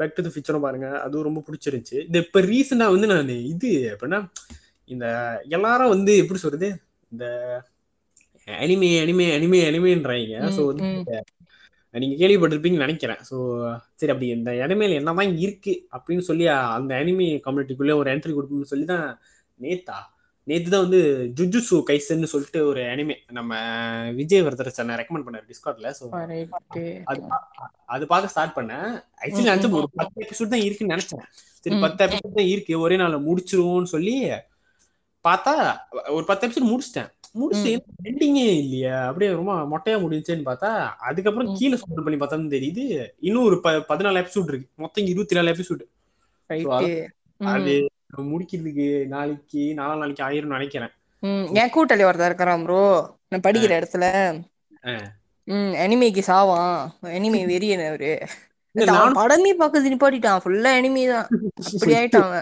பேக் 0.00 0.14
டு 0.16 0.24
த 0.26 0.30
ஃபியூச்சரும் 0.32 0.66
பாருங்க. 0.66 0.88
அதுவும் 1.04 1.26
ரொம்ப 1.28 1.40
பிடிச்சிருந்துச்சு. 1.46 1.98
இந்த 2.08 2.18
இப்ப 2.24 2.40
ரீசெண்டா 2.50 2.86
வந்து 2.94 3.10
நான் 3.12 3.34
இது 3.54 3.70
எப்படின்னா 3.94 4.20
இந்த 4.90 5.06
எல்லாரும் 5.56 5.92
வந்து 5.94 6.12
எப்படி 6.22 6.40
சொல்றது? 6.44 6.68
இந்த 7.12 7.26
அனிமே 8.48 8.88
அனிமே 9.02 9.26
அனிமே 9.38 9.58
அனிமேன்றாங்க 9.70 10.38
ஸோ 10.56 10.62
வந்து 10.70 10.86
நீங்க 11.94 12.16
கேள்விப்பட்டிருப்பீங்கன்னு 12.20 12.86
நினைக்கிறேன். 12.86 13.20
ஸோ 13.28 13.36
சரி 14.00 14.12
அப்படி 14.12 14.28
இந்த 14.36 14.50
அனிமேல 14.66 14.98
என்னதான் 15.00 15.32
இருக்கு 15.44 15.72
அப்படின்னு 15.96 16.24
சொல்லி 16.28 16.44
அந்த 16.78 16.92
அனிமே 17.02 17.26
கம்யூனிட்டிக்குள்ளே 17.46 17.96
ஒரு 18.00 18.10
என்ட்ரி 18.12 18.32
கொடுக்கணும்னு 18.36 18.72
சொல்லி 18.72 18.86
தான் 18.92 19.06
நேத்தா 19.60 19.96
நேத்து 20.46 20.68
தான் 20.72 20.84
வந்து 20.84 21.00
ஜுஜுசு 21.38 21.76
கைசன்னு 21.88 22.30
சொல்லிட்டு 22.32 22.60
ஒரு 22.70 22.80
அனிமே 22.92 23.16
நம்ம 23.38 23.52
விஜய் 24.18 24.44
வரதர் 24.46 24.70
சார் 24.76 24.90
ரெக்கமெண்ட் 25.00 25.26
பண்ணாரு 25.26 25.46
டிஸ்கார்ட்ல 25.50 25.90
ஸோ 25.98 26.04
அது 27.10 27.20
அது 27.94 28.04
பார்க்க 28.12 28.32
ஸ்டார்ட் 28.34 28.56
பண்ணேன். 28.58 28.88
ஆக்சுவலி 29.22 29.50
நினைச்சேன் 29.50 29.78
ஒரு 29.80 29.88
பத்து 30.00 30.24
எபிசோட் 30.24 30.52
தான் 30.54 30.64
இருக்குன்னு 30.66 30.94
நினைச்சேன். 30.94 31.24
சரி 31.64 31.78
பத்து 31.84 32.04
எபிசோட் 32.06 32.38
தான் 32.38 32.50
இருக்கு. 32.52 32.74
ஒரே 32.84 32.98
நாள்ல 33.02 33.18
முடிச்சிருவோம்னு 33.28 33.92
சொல்லி 33.94 34.16
பார்த்தா 35.24 35.52
ஒரு 36.16 36.24
பத்து 36.30 36.44
எபிசோட் 36.46 36.70
முடிச்சிட்டேன். 36.72 37.10
முடிச்சு 37.40 37.70
எண்டிங்கே 38.10 38.46
இல்லையா. 38.62 38.94
அப்படியே 39.08 39.30
ரொம்ப 39.40 39.52
மொட்டையா 39.72 39.96
முடிஞ்சுன்னு 40.04 40.48
பார்த்தா 40.50 40.70
அதுக்கப்புறம் 41.08 41.50
கீழே 41.58 41.76
ஸ்கோர் 41.82 42.04
பண்ணி 42.06 42.18
பார்த்தா 42.22 42.54
தெரியுது. 42.56 42.84
இன்னும் 43.26 43.46
ஒரு 43.50 43.58
பதினாலு 43.90 44.22
எபிசோட் 44.22 44.50
இருக்கு. 44.52 44.68
மொத்தம் 44.84 45.10
இருபத்தி 45.12 45.36
நாலு 45.38 45.54
எபிசோட் 45.54 45.84
அது 47.54 47.74
முடிக்கிறதுக்கு 48.30 48.86
நாளைக்கு 49.08 49.62
நாலு 49.74 50.00
நாளைக்கு 50.00 50.24
ஆயிரம் 50.24 50.54
நினைக்கிறேன். 50.54 50.92
என் 51.54 51.72
கூட்டாளி 51.74 52.04
ஒருத்தர் 52.06 52.30
இருக்கிறான் 52.30 52.64
ப்ரோ 52.64 52.82
நான் 53.30 53.44
படிக்கிற 53.46 53.72
இடத்துல. 53.80 54.04
ம் 55.48 55.74
அனிமேக்கு 55.82 56.22
சாவான். 56.26 56.74
அனிமே 57.12 57.40
வெறியன் 57.52 57.84
அவரு. 57.88 58.12
படமே 59.18 59.52
பாக்குறது 59.60 59.92
நிப்பாட்டிட்டான். 59.92 60.42
ஃபுல்லா 60.42 60.72
அனிமே 60.78 61.04
தான். 61.12 61.28
அப்படி 61.70 61.94
ஆயிட்டான் 61.98 62.32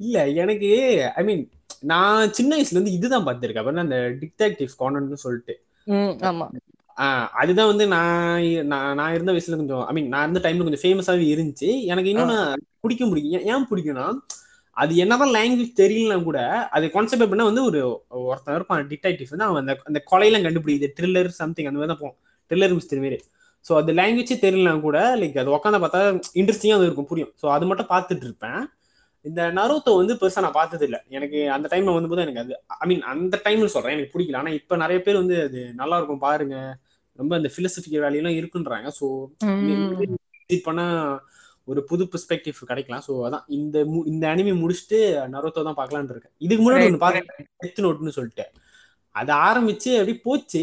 இல்ல 0.00 0.18
எனக்கு 0.42 0.70
ஐ 1.18 1.22
மீன் 1.24 1.42
நான் 1.90 2.32
சின்ன 2.38 2.52
வயசுல 2.56 2.76
இருந்து 2.76 2.96
இதுதான் 2.98 3.26
பார்த்திருக்கேன். 3.26 3.62
அப்படின்னா 3.62 3.86
அந்த 3.86 3.98
டிடெக்டிவ் 4.20 4.78
கார்னர்னு 4.80 5.24
சொல்லிட்டு. 5.24 5.54
ஆமா. 6.28 6.46
அதுதான் 7.40 7.70
வந்து 7.70 7.84
நான் 7.92 8.46
நான் 8.92 9.14
இருந்த 9.14 9.32
வயசுல 9.32 9.58
கொஞ்சம் 9.60 9.84
ஐ 9.86 9.92
மீன் 9.92 10.10
நான் 10.14 10.24
இருந்த 10.26 10.42
டைம்ல 10.44 10.66
கொஞ்சம் 10.66 10.84
ஃபேமஸாவே 10.84 11.26
இருந்துச்சு. 11.34 11.70
எனக்கு 11.92 12.12
இன்னொன்னு 12.12 12.36
பிடிக்க 12.84 13.04
முடியும் 13.06 13.46
ஏன் 13.52 13.68
பிடிக்கும்னா 13.70 14.06
அது 14.76 14.92
என்னதான் 14.96 15.32
லாங்குவேஜ் 15.34 15.72
தெரியலனா 15.80 16.16
கூட 16.22 16.38
அது 16.76 16.84
கான்செப்ட் 16.90 17.24
எப்படின்னா 17.24 17.48
வந்து 17.48 17.64
ஒரு 17.68 17.80
ஒருத்தன் 18.24 18.56
இருப்பான் 18.58 18.88
டிடெக்டிவ் 18.92 19.32
வந்து 19.32 19.46
அவன் 19.48 19.62
அந்த 19.62 19.74
அந்த 19.90 20.00
கொலையெல்லாம் 20.10 20.46
கண்டுபிடிக்குது 20.46 20.88
த்ரில்லர் 20.98 21.30
சம்திங் 21.40 21.68
அந்த 21.70 21.78
மாதிரி 21.78 21.92
தான் 21.92 22.02
போவோம் 22.02 22.16
த்ரில்லர் 22.50 22.76
மிஸ்டர் 22.78 23.02
மாரி 23.04 23.18
ஸோ 23.66 23.72
அது 23.80 23.90
லாங்குவேஜே 23.98 24.36
தெரியலனா 24.44 24.74
கூட 24.86 24.98
லைக் 25.20 25.36
அது 25.42 25.50
உட்காந்து 25.56 25.80
பார்த்தா 25.82 26.00
இன்ட்ரெஸ்டிங்காக 26.40 26.78
அது 26.78 26.86
இருக்கும் 26.88 27.10
புரியும். 27.10 27.32
ஸோ 27.42 27.46
அது 27.56 27.64
மட்டும் 27.70 27.90
பார்த்துட்டு 27.92 28.26
இருப்பேன். 28.28 28.60
இந்த 29.24 29.40
நரோத்தோ 29.58 29.92
வந்து 29.98 30.14
பெருசா 30.20 30.42
நான் 30.44 30.58
பார்த்தது 30.58 30.84
இல்லை 30.88 31.00
எனக்கு 31.16 31.40
அந்த 31.56 31.66
டைம்ல 31.72 31.94
வந்து 31.96 32.10
போது 32.12 32.24
எனக்கு 32.24 32.42
அது 32.44 32.52
ஐ 32.78 32.86
மீன் 32.90 33.04
அந்த 33.12 33.34
டைம்ல 33.44 33.68
சொல்றேன் 33.74 33.94
எனக்கு 33.96 34.12
பிடிக்கல. 34.14 34.40
ஆனா 34.40 34.52
இப்ப 34.60 34.76
நிறைய 34.76 35.00
பேர் 35.06 35.20
வந்து 35.22 35.36
அது 35.46 35.60
நல்லா 35.80 35.98
இருக்கும் 35.98 36.24
பாருங்க. 36.26 36.56
ரொம்ப 37.18 37.32
அந்த 37.38 37.48
பிலசபிக்கல் 37.56 38.04
வேலையெல்லாம் 38.06 38.38
இருக்குன்றாங்க. 38.40 38.88
ஸோ 38.98 39.06
பண்ணா 40.64 40.86
ஒரு 41.68 41.84
புது 41.84 42.04
பெர்ஸ்பெக்டிவ் 42.04 42.58
கிடைக்கலாம். 42.70 43.02
ஸோ 43.06 43.12
அதான் 43.26 43.44
இந்த 43.48 43.78
இந்த 44.06 44.24
அனிமே 44.34 44.54
முடிச்சுட்டு 44.62 44.98
நரோத்தோ 45.34 45.62
தான் 45.62 45.78
பார்க்கலான்னு 45.80 46.14
இருக்கேன். 46.14 46.34
இதுக்கு 46.38 46.62
முன்னாடி 46.64 46.86
ஒன்று 46.86 46.98
பார்த்தேன். 46.98 47.28
டெத் 47.64 47.82
நோட்னு 47.86 48.16
சொல்லிட்டு. 48.18 48.46
அது 49.14 49.32
ஆரம்பிச்சு 49.32 49.90
அப்படி 49.98 50.14
போச்சு. 50.18 50.62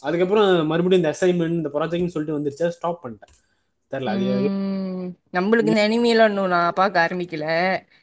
அதுக்கப்புறம் 0.00 0.66
மறுபடியும் 0.66 1.02
இந்த 1.04 1.14
அசைன்மெண்ட் 1.16 1.58
இந்த 1.60 1.70
ப்ராஜெக்ட்னு 1.74 2.14
சொல்லிட்டு 2.16 2.38
வந்துருச்சு. 2.38 2.68
ஸ்டாப் 2.68 3.02
பண்ணிட்டேன். 3.04 3.34
தெரியல 3.92 4.12
அது 4.14 4.26
நம்மளுக்கு 5.32 5.72
இந்த 5.72 5.82
அனிமையெல்லாம் 5.88 6.28
இன்னும் 6.28 6.48
நான் 6.48 6.72
பார்க்க 6.74 7.04
ஆரம்பிக்கல. 7.06 7.44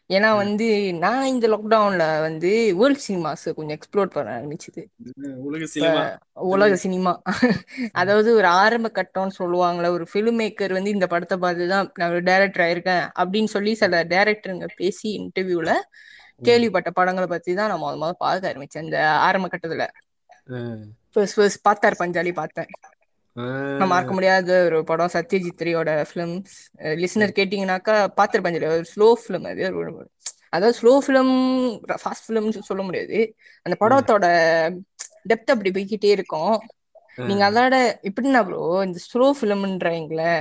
ஏன்னா 0.10 0.36
வந்து 0.36 0.65
நான் 0.93 1.26
இந்த 1.26 1.45
லாக்டவுன்ல 1.48 2.21
வந்து 2.21 2.50
வேர்ல்ட் 2.76 3.04
சினிமாஸ் 3.08 3.45
கொஞ்சம் 3.54 3.78
எக்ஸ்ப்ளோர் 3.78 4.13
பண்ண 4.15 4.30
ஆரம்பிச்சது. 4.39 4.82
உலக 6.48 6.76
சினிமா 6.76 7.13
அதாவது 7.93 8.36
ஒரு 8.36 8.48
ஆரம்ப 8.56 8.91
கட்டம்னு 8.93 9.38
சொல்லுவாங்களே 9.39 9.89
ஒரு 9.89 10.08
ஃபிலிம் 10.13 10.39
மேக்கர் 10.41 10.74
வந்து 10.74 10.89
இந்த 10.89 11.08
படத்தை 11.08 11.38
பார்த்துதான் 11.38 11.89
நான் 11.93 12.12
ஒரு 12.12 12.24
டைரக்டர் 12.24 12.65
ஆயிருக்கேன் 12.67 13.06
அப்படின்னு 13.19 13.45
சொல்லி 13.45 13.74
சில 13.76 14.04
டைரக்டருங்க 14.06 14.67
பேசி 14.76 15.10
இன்டர்வியூல 15.19 15.71
கேள்விப்பட்ட 16.41 16.89
படங்களை 16.91 17.28
பத்தி 17.28 17.52
தான் 17.54 17.69
நான் 17.69 17.82
முத 17.82 17.95
முதல்ல 17.95 18.17
பார்க்க 18.17 18.52
ஆரம்பிச்சேன் 18.54 18.84
இந்த 18.84 19.00
ஆரம்ப 19.19 19.48
கட்டத்துல 19.48 19.86
ஃபர்ஸ்ட் 21.15 21.36
ஃபர்ஸ்ட் 21.36 21.62
பார்த்தார் 21.62 22.00
பஞ்சாலி 22.00 22.34
பார்த்தேன். 22.34 22.69
மறக்க 23.84 24.12
முடியாத 24.15 24.50
ஒரு 24.67 24.78
படம் 24.84 25.13
சத்யஜித் 25.15 25.58
த்ரீயோட 25.58 25.89
ஃபிலிம்ஸ் 26.10 26.54
லிசனர் 27.02 27.36
கேட்டீங்கன்னாக்கா 27.38 27.95
பாத்திர 28.17 28.39
பஞ்சலி 28.41 28.67
ஒரு 28.74 28.88
ஸ்லோ 28.93 29.08
ஃபிலிம் 29.21 29.48
அது 29.52 29.63
அதாவது 30.54 30.76
ஸ்லோ 30.80 30.93
ஃபிலிம் 31.06 31.34
ஃபாஸ்ட் 31.95 32.26
ஃபிலிம்னு 32.26 32.69
சொல்ல 32.69 32.84
முடியாது. 32.84 33.17
அந்த 33.65 33.76
படத்தோட 33.82 34.26
டெப்த் 35.30 35.54
அப்படி 35.54 35.71
போய்கிட்டே 35.71 36.12
இருக்கும். 36.15 36.56
நீங்க 37.24 37.43
அதோட 37.50 37.76
எப்படின்னா 38.10 38.41
ப்ரோ 38.48 38.60
இந்த 38.88 39.00
ஸ்லோ 39.06 39.28
ஃபிலிம்ன்றீங்களே 39.38 40.34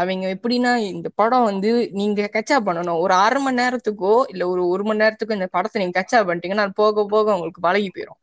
அவங்க 0.00 0.24
எப்படின்னா 0.34 0.72
இந்த 0.88 1.08
படம் 1.20 1.46
வந்து 1.48 1.70
நீங்க 1.98 2.26
கச்சா 2.34 2.56
பண்ணணும். 2.66 3.00
ஒரு 3.04 3.14
அரை 3.18 3.40
மணி 3.44 3.60
நேரத்துக்கோ 3.60 4.14
இல்ல 4.32 4.42
ஒரு 4.52 4.62
ஒரு 4.72 4.84
மணி 4.84 5.02
நேரத்துக்கோ 5.02 5.38
இந்த 5.38 5.48
படத்தை 5.56 5.80
நீங்க 5.82 5.96
கச்சா 5.98 6.20
பண்ணிட்டீங்கன்னா 6.22 6.66
போக 6.80 7.06
போக 7.06 7.34
உங்களுக்கு 7.36 7.66
பழகி 7.66 7.90
போயிடும் 7.90 8.20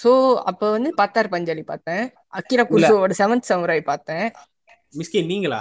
சோ 0.00 0.10
அப்ப 0.50 0.70
வந்து 0.70 0.90
பத்தார் 1.00 1.32
பஞ்சாலி 1.34 1.62
பார்த்தேன். 1.70 2.04
அக்கிரா 2.38 2.64
குருசோவோட 2.70 3.12
செவன்த் 3.20 3.48
சமுராய் 3.50 3.88
பார்த்தேன். 3.90 4.26
மிஸ்கி 4.98 5.20
நீங்களா? 5.24 5.60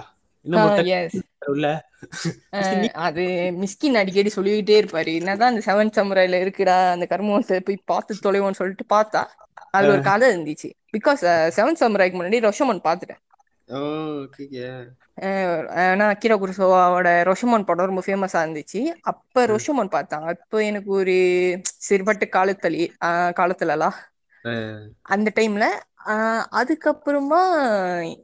அது 3.08 3.24
மிஸ்கின் 3.62 4.00
அடிக்கடி 4.02 4.30
சொல்லிக்கிட்டே 4.30 4.76
இருப்பாரு. 4.82 5.12
என்னதான் 5.20 5.52
அந்த 5.54 5.62
செவன்த் 5.68 5.98
சமுராயில 6.00 6.40
இருக்குடா 6.46 6.78
அந்த 6.96 7.06
கர்மத்தை 7.12 7.60
போய் 7.68 7.88
பார்த்து 7.92 8.24
தொலைவோன்னு 8.26 8.60
சொல்லிட்டு 8.62 8.86
பார்த்தா 8.96 9.22
அது 9.78 9.88
ஒரு 9.94 10.02
கதை 10.02 10.28
இருந்துச்சு. 10.34 10.70
பிகாஸ் 10.96 11.24
செவன்த் 11.58 11.82
சமுராய்க்கு 11.84 12.20
முன்னாடி 12.20 12.40
ரொஷமன் 12.48 12.86
பாத்துட்டேன் 12.88 13.22
ஆனா 15.84 16.06
அக்கிரா 16.14 16.36
குருசோவாவோட 16.42 17.10
ரொஷமன் 17.30 17.66
படம் 17.68 17.90
ரொம்ப 17.90 18.04
ஃபேமஸா 18.06 18.40
இருந்துச்சு. 18.46 18.82
அப்ப 19.12 19.46
ரொஷமன் 19.54 19.94
பார்த்தாங்க 19.96 20.28
அப்ப 20.36 20.64
எனக்கு 20.70 20.92
ஒரு 21.02 21.16
சரிப்பட்ட 21.88 22.26
காலத்தலி 22.38 22.84
காலத்துலலாம். 23.40 23.98
அந்த 25.14 25.30
டைம்ல 25.36 25.66
அதுக்கப்புறமா 26.60 27.42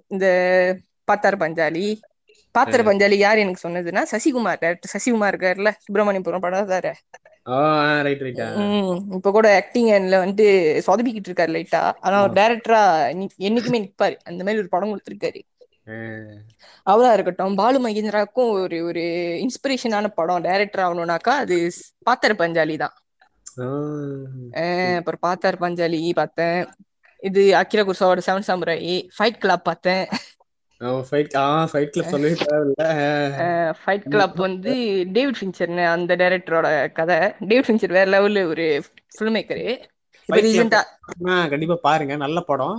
இந்த 0.07 0.25
பாத்தார் 1.07 1.37
பஞ்சாலி. 1.43 1.87
பாத்திர 2.55 2.81
பஞ்சாலி 2.87 3.17
யார் 3.17 3.41
எனக்கு 3.43 3.65
சொன்னதுன்னா 3.67 4.03
சசிகுமார் 4.13 4.61
டேரக்டர் 4.63 4.93
சசிகுமார் 4.93 5.33
இருக்காருல்ல 5.33 5.71
சுப்பிரமணியபுரம் 5.83 6.45
படாதாரு 6.45 6.93
இப்ப 9.17 9.31
கூட 9.31 9.47
ஆக்டிங் 9.59 9.89
வந்துட்டு 10.13 10.47
சொதப்பிக்கிட்டு 10.87 11.29
இருக்காரு 11.31 11.51
லைட்டா. 11.55 11.81
ஆனா 12.05 12.15
ஒரு 12.25 12.33
டேரக்டரா 12.39 12.79
என்னைக்குமே 13.47 13.81
நிப்பாரு. 13.85 14.15
அந்த 14.29 14.41
மாதிரி 14.45 14.61
ஒரு 14.63 14.71
படம் 14.73 14.91
கொடுத்திருக்காரு. 14.93 15.41
அவரா 16.87 17.09
இருக்கட்டும் 17.13 17.57
பாலு 17.59 17.77
மகேந்திராவுக்கும் 17.85 18.51
ஒரு 18.61 18.77
ஒரு 18.89 19.03
இன்ஸ்பிரேஷனான 19.45 20.11
படம். 20.19 20.45
டைரக்டர் 20.47 20.85
ஆகணும்னாக்கா 20.85 21.33
அது 21.43 21.57
பாத்திர 22.07 22.33
பஞ்சாலி 22.43 22.75
தான். 22.83 22.95
அப்புறம் 24.97 25.23
பாத்தார் 25.27 25.57
பஞ்சாலி 25.61 26.01
பார்த்தேன். 26.13 26.59
இது 27.23 27.41
அக்கிரா 27.61 27.83
குர்சாவோட 27.89 28.21
செவன் 28.25 28.47
சாமுராய் 28.47 28.95
ஃபைட் 29.17 29.41
கிளப் 29.43 29.63
பார்த்தேன். 29.63 30.05
ஃபைட் 33.81 34.09
கிளப் 34.13 34.35
வந்து 34.45 34.73
டேவிட் 35.15 35.39
ஃபின்ச்சர் 35.41 35.73
அந்த 35.95 36.15
டைரக்டரோட 36.21 36.67
கதை. 36.91 37.17
டேவிட் 37.39 37.67
ஃபின்ச்சர் 37.67 37.95
வேற 37.97 38.07
லெவல்ல 38.15 38.43
ஒரு 38.53 38.65
ஃபில்ம் 39.17 39.35
மேக்கரு 39.37 39.67
கண்டிப்பா 41.49 41.75
பாருங்க. 41.87 42.13
நல்ல 42.15 42.39
படம். 42.41 42.77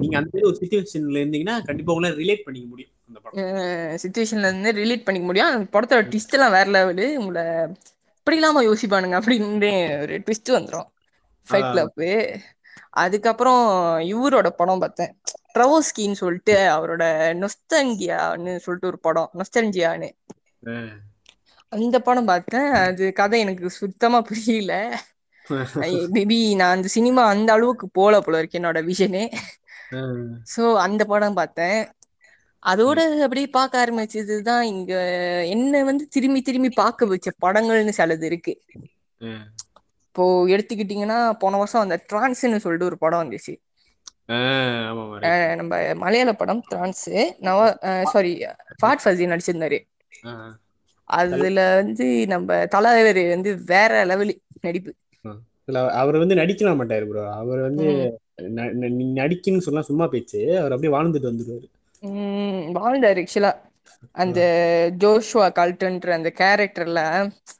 நீங்க 0.00 0.16
அந்த 0.20 0.38
ஒரு 0.42 0.56
சிச்சுவேஷன்ல 0.60 1.20
இருந்தீங்கன்னா 1.22 1.56
கண்டிப்பா 1.68 1.92
உங்களை 1.92 2.10
ரிலேட் 2.22 2.44
பண்ணிக்க 2.44 2.68
முடியும் 2.72 2.92
அந்த 3.08 3.18
படம். 3.24 3.36
சிச்சுவேஷன்ல 4.02 4.48
இருந்து 4.50 4.72
ரிலேட் 4.82 5.06
பண்ணிக்க 5.06 5.26
முடியும். 5.28 5.50
அந்த 5.52 5.66
படத்தோட 5.74 6.02
ட்விஸ்ட் 6.12 6.36
எல்லாம் 6.38 6.56
வேற 6.56 6.66
லெவலு 6.76 7.06
உங்களை 7.22 7.44
இப்படி 8.26 8.40
இல்லாம 8.40 8.62
யோசிப்பானுங்க. 8.64 9.16
அப்படின்னு 9.18 9.68
ஒரு 10.02 10.14
ட்விஸ்ட் 10.18 10.50
வந்துடும் 10.50 10.88
ஃபைட் 11.48 11.68
கிளப் 11.70 12.00
அதுக்கப்புறம் 13.02 13.60
இவரோட 14.06 14.48
படம் 14.50 14.78
பார்த்தேன். 14.78 15.12
ட்ரவோஸ்கின்னு 15.54 16.20
சொல்லிட்டு 16.22 16.54
அவரோட 16.76 17.04
நொஸ்தங்கியான்னு 17.42 18.54
சொல்லிட்டு 18.56 18.90
ஒரு 18.92 18.98
படம். 19.00 19.30
நொஸ்டன்ஜியான்னு 19.34 20.08
அந்த 21.72 21.96
படம் 22.00 22.24
பார்த்தேன். 22.24 22.68
அது 22.82 23.04
கதை 23.12 23.40
எனக்கு 23.40 23.70
சுத்தமா 23.72 24.20
புரியல. 24.22 24.72
மேபி 26.16 26.38
நான் 26.56 26.74
அந்த 26.76 26.88
சினிமா 26.88 27.22
அந்த 27.26 27.50
அளவுக்கு 27.52 27.86
போல 27.90 28.20
போல 28.20 28.38
இருக்கு 28.38 28.58
என்னோட 28.58 28.80
விஷனே 28.90 29.24
சோ 30.54 30.62
அந்த 30.78 31.02
படம் 31.04 31.34
பார்த்தேன். 31.34 31.80
அதோட 32.62 32.98
அப்படியே 33.20 33.46
பார்க்க 33.48 33.82
ஆரம்பிச்சதுதான் 33.84 34.60
இங்க 34.70 34.92
என்ன 35.46 35.84
வந்து 35.84 36.04
திரும்பி 36.08 36.40
திரும்பி 36.42 36.70
பார்க்க 36.74 37.06
வச்ச 37.06 37.30
படங்கள்னு 37.42 37.92
சிலது 37.96 38.22
இருக்கு. 38.22 38.54
இப்போ 40.06 40.24
எடுத்துக்கிட்டீங்கன்னா 40.46 41.18
போன 41.38 41.56
வருஷம் 41.56 41.82
அந்த 41.82 41.96
டிரான்ஸ்னு 42.12 42.62
சொல்லிட்டு 42.64 42.84
ஒரு 42.84 42.98
படம் 42.98 43.22
வந்துச்சு. 43.22 43.54
நம்ம 45.56 45.72
மலையாள 45.94 46.32
படம் 46.34 46.62
டிரான்ஸ். 46.68 47.04
நவ 47.40 47.60
சாரி 48.12 48.32
ஃபாட் 48.80 49.02
ஃபசி 49.04 49.26
நடிச்சிருந்தாரு. 49.32 49.78
அதுல 51.10 51.58
வந்து 51.74 52.06
நம்ம 52.26 52.66
தலைவர் 52.66 53.22
வந்து 53.28 53.50
வேற 53.64 53.92
லெவல் 54.04 54.32
நடிப்பு. 54.60 54.92
அவர் 56.00 56.16
வந்து 56.16 56.34
நடிக்கலாம் 56.34 56.80
மாட்டாரு 56.80 57.06
ப்ரோ 57.08 57.22
அவர் 57.32 57.60
வந்து 57.60 57.86
நடிக்கணும்னு 59.18 59.66
சொல்ல 59.66 59.82
சும்மா 59.82 60.06
பேச்சு. 60.06 60.40
அவர் 60.60 60.72
அப்படியே 60.72 60.94
வாழ்ந்துட்டு 60.96 61.30
வந்துருவாரு. 61.30 61.66
வாழ்ந்தாரு 62.76 63.22
ஆக்சுவலா 63.24 63.52
அந்த 64.14 64.40
ஜோஷுவா 65.02 65.46
கால்டன்ற 65.58 66.10
அந்த 66.18 66.30
கேரக்டர்ல 66.40 67.00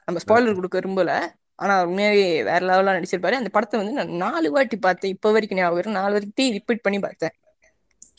நம்ம 0.05 0.21
ஸ்பாய்லர் 0.23 0.57
கொடுக்க 0.59 0.79
விரும்பல. 0.79 1.13
ஆனா 1.59 1.75
உண்மையாவே 1.85 2.25
வேற 2.49 2.59
லெவலா 2.69 2.95
நடிச்சிருப்பாரு. 2.97 3.39
அந்த 3.39 3.49
படத்தை 3.49 3.79
வந்து 3.81 3.97
நான் 3.99 4.13
நாலு 4.25 4.47
வாட்டி 4.51 4.77
பார்த்தேன். 4.77 5.13
இப்ப 5.15 5.31
வரைக்கும் 5.31 5.59
ஞாபகம் 5.59 5.97
நாலு 5.99 6.15
வரைக்கும் 6.17 6.55
ரிப்பீட் 6.57 6.85
பண்ணி 6.85 6.99
பார்த்தேன். 6.99 7.35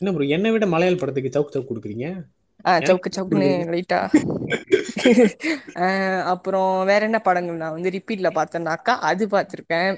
என்ன 0.01 0.11
ப்ரோ 0.15 0.27
என்னை 0.35 0.51
விட 0.51 0.65
மலையாள 0.73 0.97
படத்துக்கு 0.97 1.33
சவுக்கு 1.35 1.53
சவுக்கு 1.55 1.71
கொடுக்குறீங்க? 1.71 2.07
ஆஹ் 2.65 2.81
சவுக்கு 2.87 3.09
சவுக்குன்னு 3.15 3.49
லைட்டா 3.73 3.99
அப்புறம் 6.33 6.71
வேற 6.85 7.01
என்ன 7.05 7.19
படங்கள் 7.19 7.61
நான் 7.61 7.75
வந்து 7.77 7.89
ரிப்பீட்ல 7.89 8.29
பார்த்தேன்னாக்கா 8.37 8.93
அது 9.09 9.25
பார்த்திருக்கேன். 9.27 9.93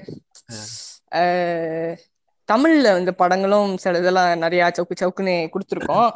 தமிழ்ல 2.52 2.88
வந்து 2.98 3.14
படங்களும் 3.22 3.72
சில 3.82 4.00
இதெல்லாம் 4.02 4.44
நிறைய 4.44 4.70
சவுக்கு 4.76 5.02
சவுக்குன்னு 5.02 5.36
கொடுத்துருக்கோம். 5.54 6.10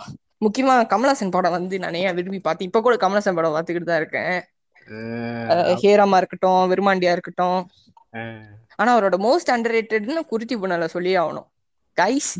முக்கியமா 0.44 0.74
கமலாசன் 0.92 1.34
படம் 1.36 1.56
வந்து 1.58 1.76
நிறைய 1.84 2.12
விரும்பி 2.16 2.40
பார்த்தேன். 2.46 2.68
இப்ப 2.70 2.80
கூட 2.86 2.96
கமலாசன் 3.04 3.38
படம் 3.38 3.54
பார்த்துக்கிட்டு 3.56 3.90
தான் 3.90 4.00
இருக்கேன். 4.02 4.36
ஹேராமா 5.82 6.18
இருக்கட்டும் 6.20 6.64
விருமாண்டியா 6.72 7.12
இருக்கட்டும். 7.16 7.60
ஆனா 8.80 8.90
அவரோட 8.94 9.16
மோஸ்ட் 9.26 9.52
அண்டர் 9.54 9.74
ரேட்டட்னு 9.76 10.22
குருத்தி 10.32 10.56
புனல 10.62 10.88
சொல்லி 10.96 11.12
ஆகணும். 11.22 11.46
கைஸ் 11.96 12.30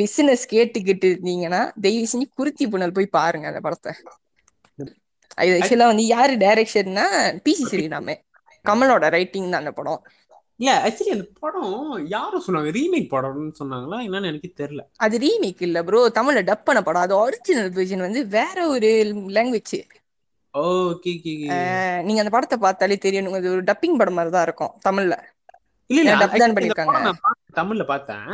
லிசனஸ் 0.00 0.44
கேட்டுக்கிட்டு 0.52 1.08
இருந்தீங்கன்னா 1.12 1.60
தயவு 1.84 2.06
செஞ்சு 2.12 2.26
குருத்தி 2.38 2.66
புனல் 2.72 2.94
போய் 2.98 3.14
பாருங்க 3.18 3.48
அந்த 3.50 3.60
படத்தை. 3.66 3.92
ஆக்சுவலா 5.38 5.90
வந்து 5.92 6.06
யாரு 6.14 6.34
டைரக்ஷன்னா 6.44 7.06
பிசி 7.46 7.66
ஸ்ரீராமே 7.72 8.14
கமலோட 8.64 9.06
ரைட்டிங் 9.16 9.50
தான் 9.52 9.62
அந்த 9.62 9.74
படம். 9.80 10.00
இல்ல 10.60 10.70
ஆக்சுவலி 10.84 11.14
அந்த 11.14 11.26
படம் 11.42 11.74
யாரும் 12.14 12.44
சொன்னாங்க? 12.46 12.70
ரீமேக் 12.76 13.12
படம்னு 13.12 13.52
சொன்னாங்களா? 13.60 13.98
என்னன்னு 14.06 14.30
எனக்கு 14.30 14.48
தெரியல. 14.60 14.82
அது 15.04 15.16
ரீமேக் 15.24 15.62
இல்ல 15.66 15.82
ப்ரோ 15.88 16.00
தமிழ்ல 16.18 16.40
டப் 16.48 16.66
பண்ண 16.68 16.80
படம். 16.82 17.04
அது 17.06 17.14
ஒரிஜினல் 17.24 17.70
வெர்ஷன் 17.76 18.06
வந்து 18.06 18.22
வேற 18.36 18.66
ஒரு 18.74 18.90
லாங்குவேஜ் 19.36 19.76
ஓகே 20.54 21.12
நீங்க 22.06 22.20
அந்த 22.22 22.32
படத்தை 22.34 22.56
பார்த்தாலே 22.58 22.96
தெரியும். 23.04 23.34
அது 23.38 23.52
ஒரு 23.54 23.62
டப்பிங் 23.70 23.98
படம் 24.00 24.16
மாதிரி 24.18 24.32
தான் 24.36 24.46
இருக்கும் 24.48 24.72
தமிழ்ல. 24.86 25.16
இல்ல 25.90 26.00
இல்ல. 26.02 26.14
டப் 26.22 26.40
தான் 26.42 26.56
பண்ணிருக்காங்க 26.56 27.12
தமிழ்ல 27.58 27.84
பார்த்தேன். 27.92 28.32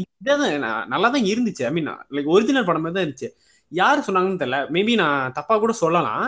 இதுதான் 0.00 0.44
நல்லா 0.92 1.08
தான் 1.14 1.28
இருந்துச்சு. 1.32 1.62
ஐ 1.68 1.72
மீன் 1.76 1.88
லைக் 2.16 2.32
ஒரிஜினல் 2.34 2.68
படம் 2.68 2.84
மாதிரி 2.84 2.96
தான் 2.98 3.06
இருந்துச்சு. 3.06 3.30
யாரு 3.72 4.00
சொன்னாங்கன்னு 4.06 4.40
தெரியல. 4.42 4.60
மேபி 4.76 4.92
நான் 5.02 5.32
தப்பா 5.38 5.54
கூட 5.64 5.72
சொல்லலாம். 5.82 6.26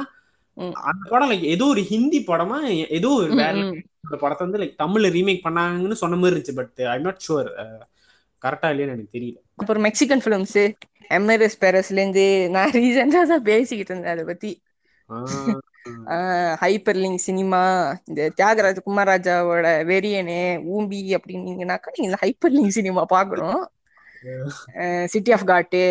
அந்த 0.57 1.03
படம் 1.11 1.31
லைக் 1.31 1.45
ஏதோ 1.55 1.65
ஒரு 1.65 1.83
ஹிந்தி 1.83 2.19
படமா 2.27 2.59
ஏதோ 2.99 3.11
ஒரு 3.21 3.29
வேற 3.35 3.55
படத்தை 4.21 4.43
வந்து 4.47 4.61
லைக் 4.63 4.81
தமிழ்ல 4.83 5.11
ரீமேக் 5.17 5.47
பண்ணாங்கன்னு 5.47 6.03
சொன்ன 6.03 6.17
மாதிரி 6.17 6.35
இருந்துச்சு 6.35 6.55
பட் 6.55 6.81
ஐ 6.95 6.99
நாட் 6.99 7.25
ஷுவர் 7.29 7.51
கரெக்டா 8.43 8.69
இல்லையான்னு 8.73 8.95
எனக்கு 8.97 9.17
தெரியல. 9.17 9.39
அப்புறம் 9.57 9.85
மெக்சிகன் 9.85 10.23
பிலிம்ஸ் 10.25 10.61
எம்எர்எஸ் 11.11 11.61
பேரஸ்ல 11.61 11.99
இருந்து 11.99 12.25
நான் 12.51 12.75
ரீசெண்டா 12.77 13.23
தான் 13.27 13.43
பேசிக்கிட்டு 13.43 13.93
இருந்தேன் 13.93 14.15
அதை 14.15 14.25
பத்தி. 14.25 14.53
ஹைப்பர் 16.63 16.99
லிங்க் 17.03 17.25
சினிமா 17.27 17.61
இந்த 18.09 18.23
தியாகராஜ 18.37 18.79
குமாரராஜாவோட 18.87 19.67
வெரியனு 19.85 20.39
ஊம்பி 20.75 21.01
அப்படின்னீங்கன்னாக்கா 21.19 21.95
நீங்க 21.99 22.19
ஹைப்பர் 22.23 22.55
லிங்க் 22.57 22.77
சினிமா 22.79 23.05
பாக்கணும் 23.15 23.63
சிட்டி 25.05 25.31
ஆஃப் 25.33 25.47
காட்டு 25.47 25.83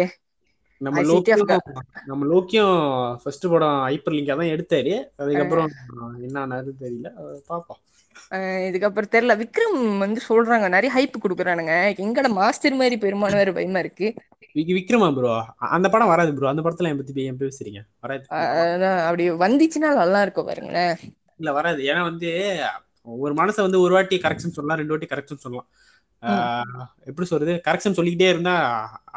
நம்ம 0.81 0.99
லோக்கியம் 1.09 1.41
நம்ம 2.09 2.25
லோக்கியம் 2.33 2.75
ஃபர்ஸ்ட் 3.21 3.45
படம் 3.53 3.79
ஹைப்பர் 3.87 4.15
லிங்கா 4.17 4.35
தான் 4.41 4.51
எடுத்தாரு. 4.55 4.93
அதுக்கப்புறம் 5.21 5.69
என்ன 6.27 6.59
தெரியல. 6.83 7.09
பாப்போம் 7.49 7.81
இதுக்கப்புறம் 8.67 9.11
தெரியல. 9.13 9.33
விக்ரம் 9.41 9.77
வந்து 10.03 10.19
சொல்றாங்க 10.29 10.65
நிறைய 10.75 10.89
ஹைப் 10.95 11.21
குடுக்குறானுங்க. 11.23 11.75
எங்கட 12.05 12.27
மாஸ்டர் 12.39 12.79
மாதிரி 12.81 12.95
பெருமான 13.03 13.37
வேற 13.41 13.51
பயமா 13.57 13.81
இருக்கு. 13.85 14.07
விக்ரமா 14.79 15.07
ப்ரோ 15.15 15.31
அந்த 15.75 15.87
படம் 15.93 16.11
வராது 16.13 16.31
ப்ரோ 16.37 16.49
அந்த 16.51 16.63
படத்துல 16.65 16.89
என் 16.91 16.99
பத்தி 17.01 17.27
ஏன் 17.29 17.41
பேசுறீங்க? 17.43 17.81
வராது. 18.03 18.25
அப்படி 19.07 19.25
வந்துச்சுன்னா 19.45 19.91
நல்லா 20.01 20.21
இருக்கும் 20.25 20.49
பாருங்களேன். 20.49 20.95
இல்ல 21.41 21.49
வராது. 21.57 21.81
ஏன்னா 21.91 22.01
வந்து 22.09 22.29
ஒரு 23.23 23.33
மனசை 23.33 23.61
வந்து 23.65 23.83
ஒரு 23.85 23.93
வாட்டி 23.97 24.15
கரெக்ஷன் 24.23 24.55
சொல்லலாம் 24.55 24.79
ரெண்டு 24.81 24.93
வாட்டி 24.93 25.09
கரெக்ஷன் 25.13 25.43
சொல்லலாம். 25.43 25.67
எப்படி 27.09 27.25
சொல்றது? 27.31 27.53
கரெக்ஷன் 27.67 27.95
சொல்லிக்கிட்டே 27.97 28.29
இருந்தா 28.33 28.55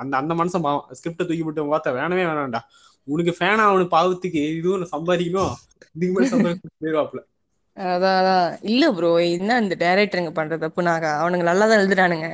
அந்த 0.02 0.12
அந்த 0.20 0.32
மனுஷன் 0.40 0.64
ஸ்கிரிப்ட 0.98 1.22
தூக்கி 1.28 1.44
விட்டு 1.46 1.72
பார்த்தா 1.72 1.96
வேணவே 1.98 2.24
வேணாம்டா. 2.30 2.60
உனக்கு 3.08 3.32
ஃபேன் 3.38 3.62
ஆகணும் 3.64 3.94
பாவத்துக்கு. 3.96 4.42
இதுவும் 4.58 4.92
சம்பாதிக்கணும். 4.94 5.54
இதுக்கு 5.96 6.14
மேலே 6.16 6.30
சம்பாதிக்கணும் 6.34 7.28
அதான் 7.76 8.16
அதான். 8.20 8.48
இல்ல 8.70 8.84
ப்ரோ 8.96 9.10
என்ன 9.36 9.58
இந்த 9.64 9.74
டைரக்டருங்க 9.82 10.32
பண்ற 10.38 10.56
தப்புனாக 10.64 11.04
அவனுங்க 11.20 11.44
நல்லா 11.50 11.64
தான் 11.68 11.80
எழுதுறானுங்க. 11.82 12.28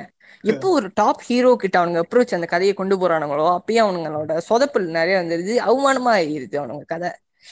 எப்போ 0.44 0.66
ஒரு 0.78 0.88
டாப் 1.00 1.22
ஹீரோ 1.28 1.50
கிட்ட 1.62 1.76
அவனுங்க 1.81 2.00
அப்ரோச் 2.04 2.35
அந்த 2.37 2.48
கதையை 2.52 2.74
கொண்டு 2.81 2.96
போறானுங்களோ 3.02 3.46
அப்பயே 3.59 3.81
அவனுங்களோட 3.85 4.33
சொதப்பல் 4.48 4.87
நிறைய 4.98 5.16
வந்துருது. 5.20 5.54
அவமானமா 5.68 6.12
ஆயிருது 6.18 6.57
அவனுங்க 6.61 6.85
கதை. 6.94 7.11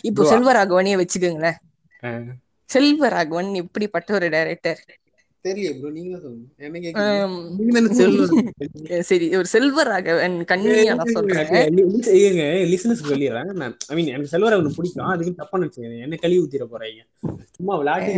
இப்போ 0.09 0.23
செல்வராகவனையே 0.33 0.97
வச்சுக்கோங்களேன். 1.03 1.59
செல்வராகவன் 2.71 3.51
எப்படிப்பட்ட 3.63 4.09
ஒரு 4.19 4.29
டைரக்டர் 4.35 4.81
சரி 9.09 9.25
ஒரு 9.39 9.49
செல்வராகவன் 9.53 10.37
கண்ணியா 10.51 10.95
நான் 10.95 11.13
சொல்றேன். 11.17 11.47
சொல்லிடுறேன். 13.07 13.75
ஐ 13.89 13.95
மீன் 13.97 14.11
எனக்கு 14.15 14.33
செல்வராகவன் 14.33 14.77
பிடிக்கும். 14.79 15.11
அதுக்கு 15.13 15.33
தப்பா 15.35 15.59
நினைச்சுங்க 15.59 16.01
என்ன 16.07 16.19
கழுவி 16.25 16.41
ஊத்திர 16.43 16.67
போறீங்க? 16.73 17.03
சும்மா 17.57 17.77
விளையாட்டு 17.77 18.11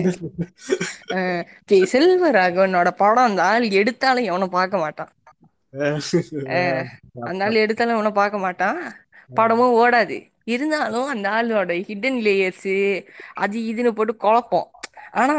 செல்வராகவனோட 1.94 2.88
படம் 3.02 3.28
அந்த 3.30 3.42
ஆள் 3.50 3.66
எடுத்தாலும் 3.80 4.28
எவனும் 4.30 4.56
பார்க்க 4.58 4.84
மாட்டான். 4.84 5.12
அந்த 7.30 7.44
ஆள் 7.44 7.62
எடுத்தாலும் 7.64 7.94
எவனும் 7.94 8.18
பார்க்க 8.22 8.44
மாட்டான். 8.46 8.80
படமும் 9.34 9.76
ஓடாது. 9.82 10.18
இருந்தாலும் 10.54 11.08
அந்த 11.12 11.26
ஆளோட 11.28 11.70
ஹிடன் 11.88 12.18
லேயர்ஸ் 12.26 13.04
அது 13.44 13.56
இதுன்னு 13.70 13.90
போட்டு 13.90 14.14
குழப்பம். 14.16 14.68
ஆனா 15.14 15.34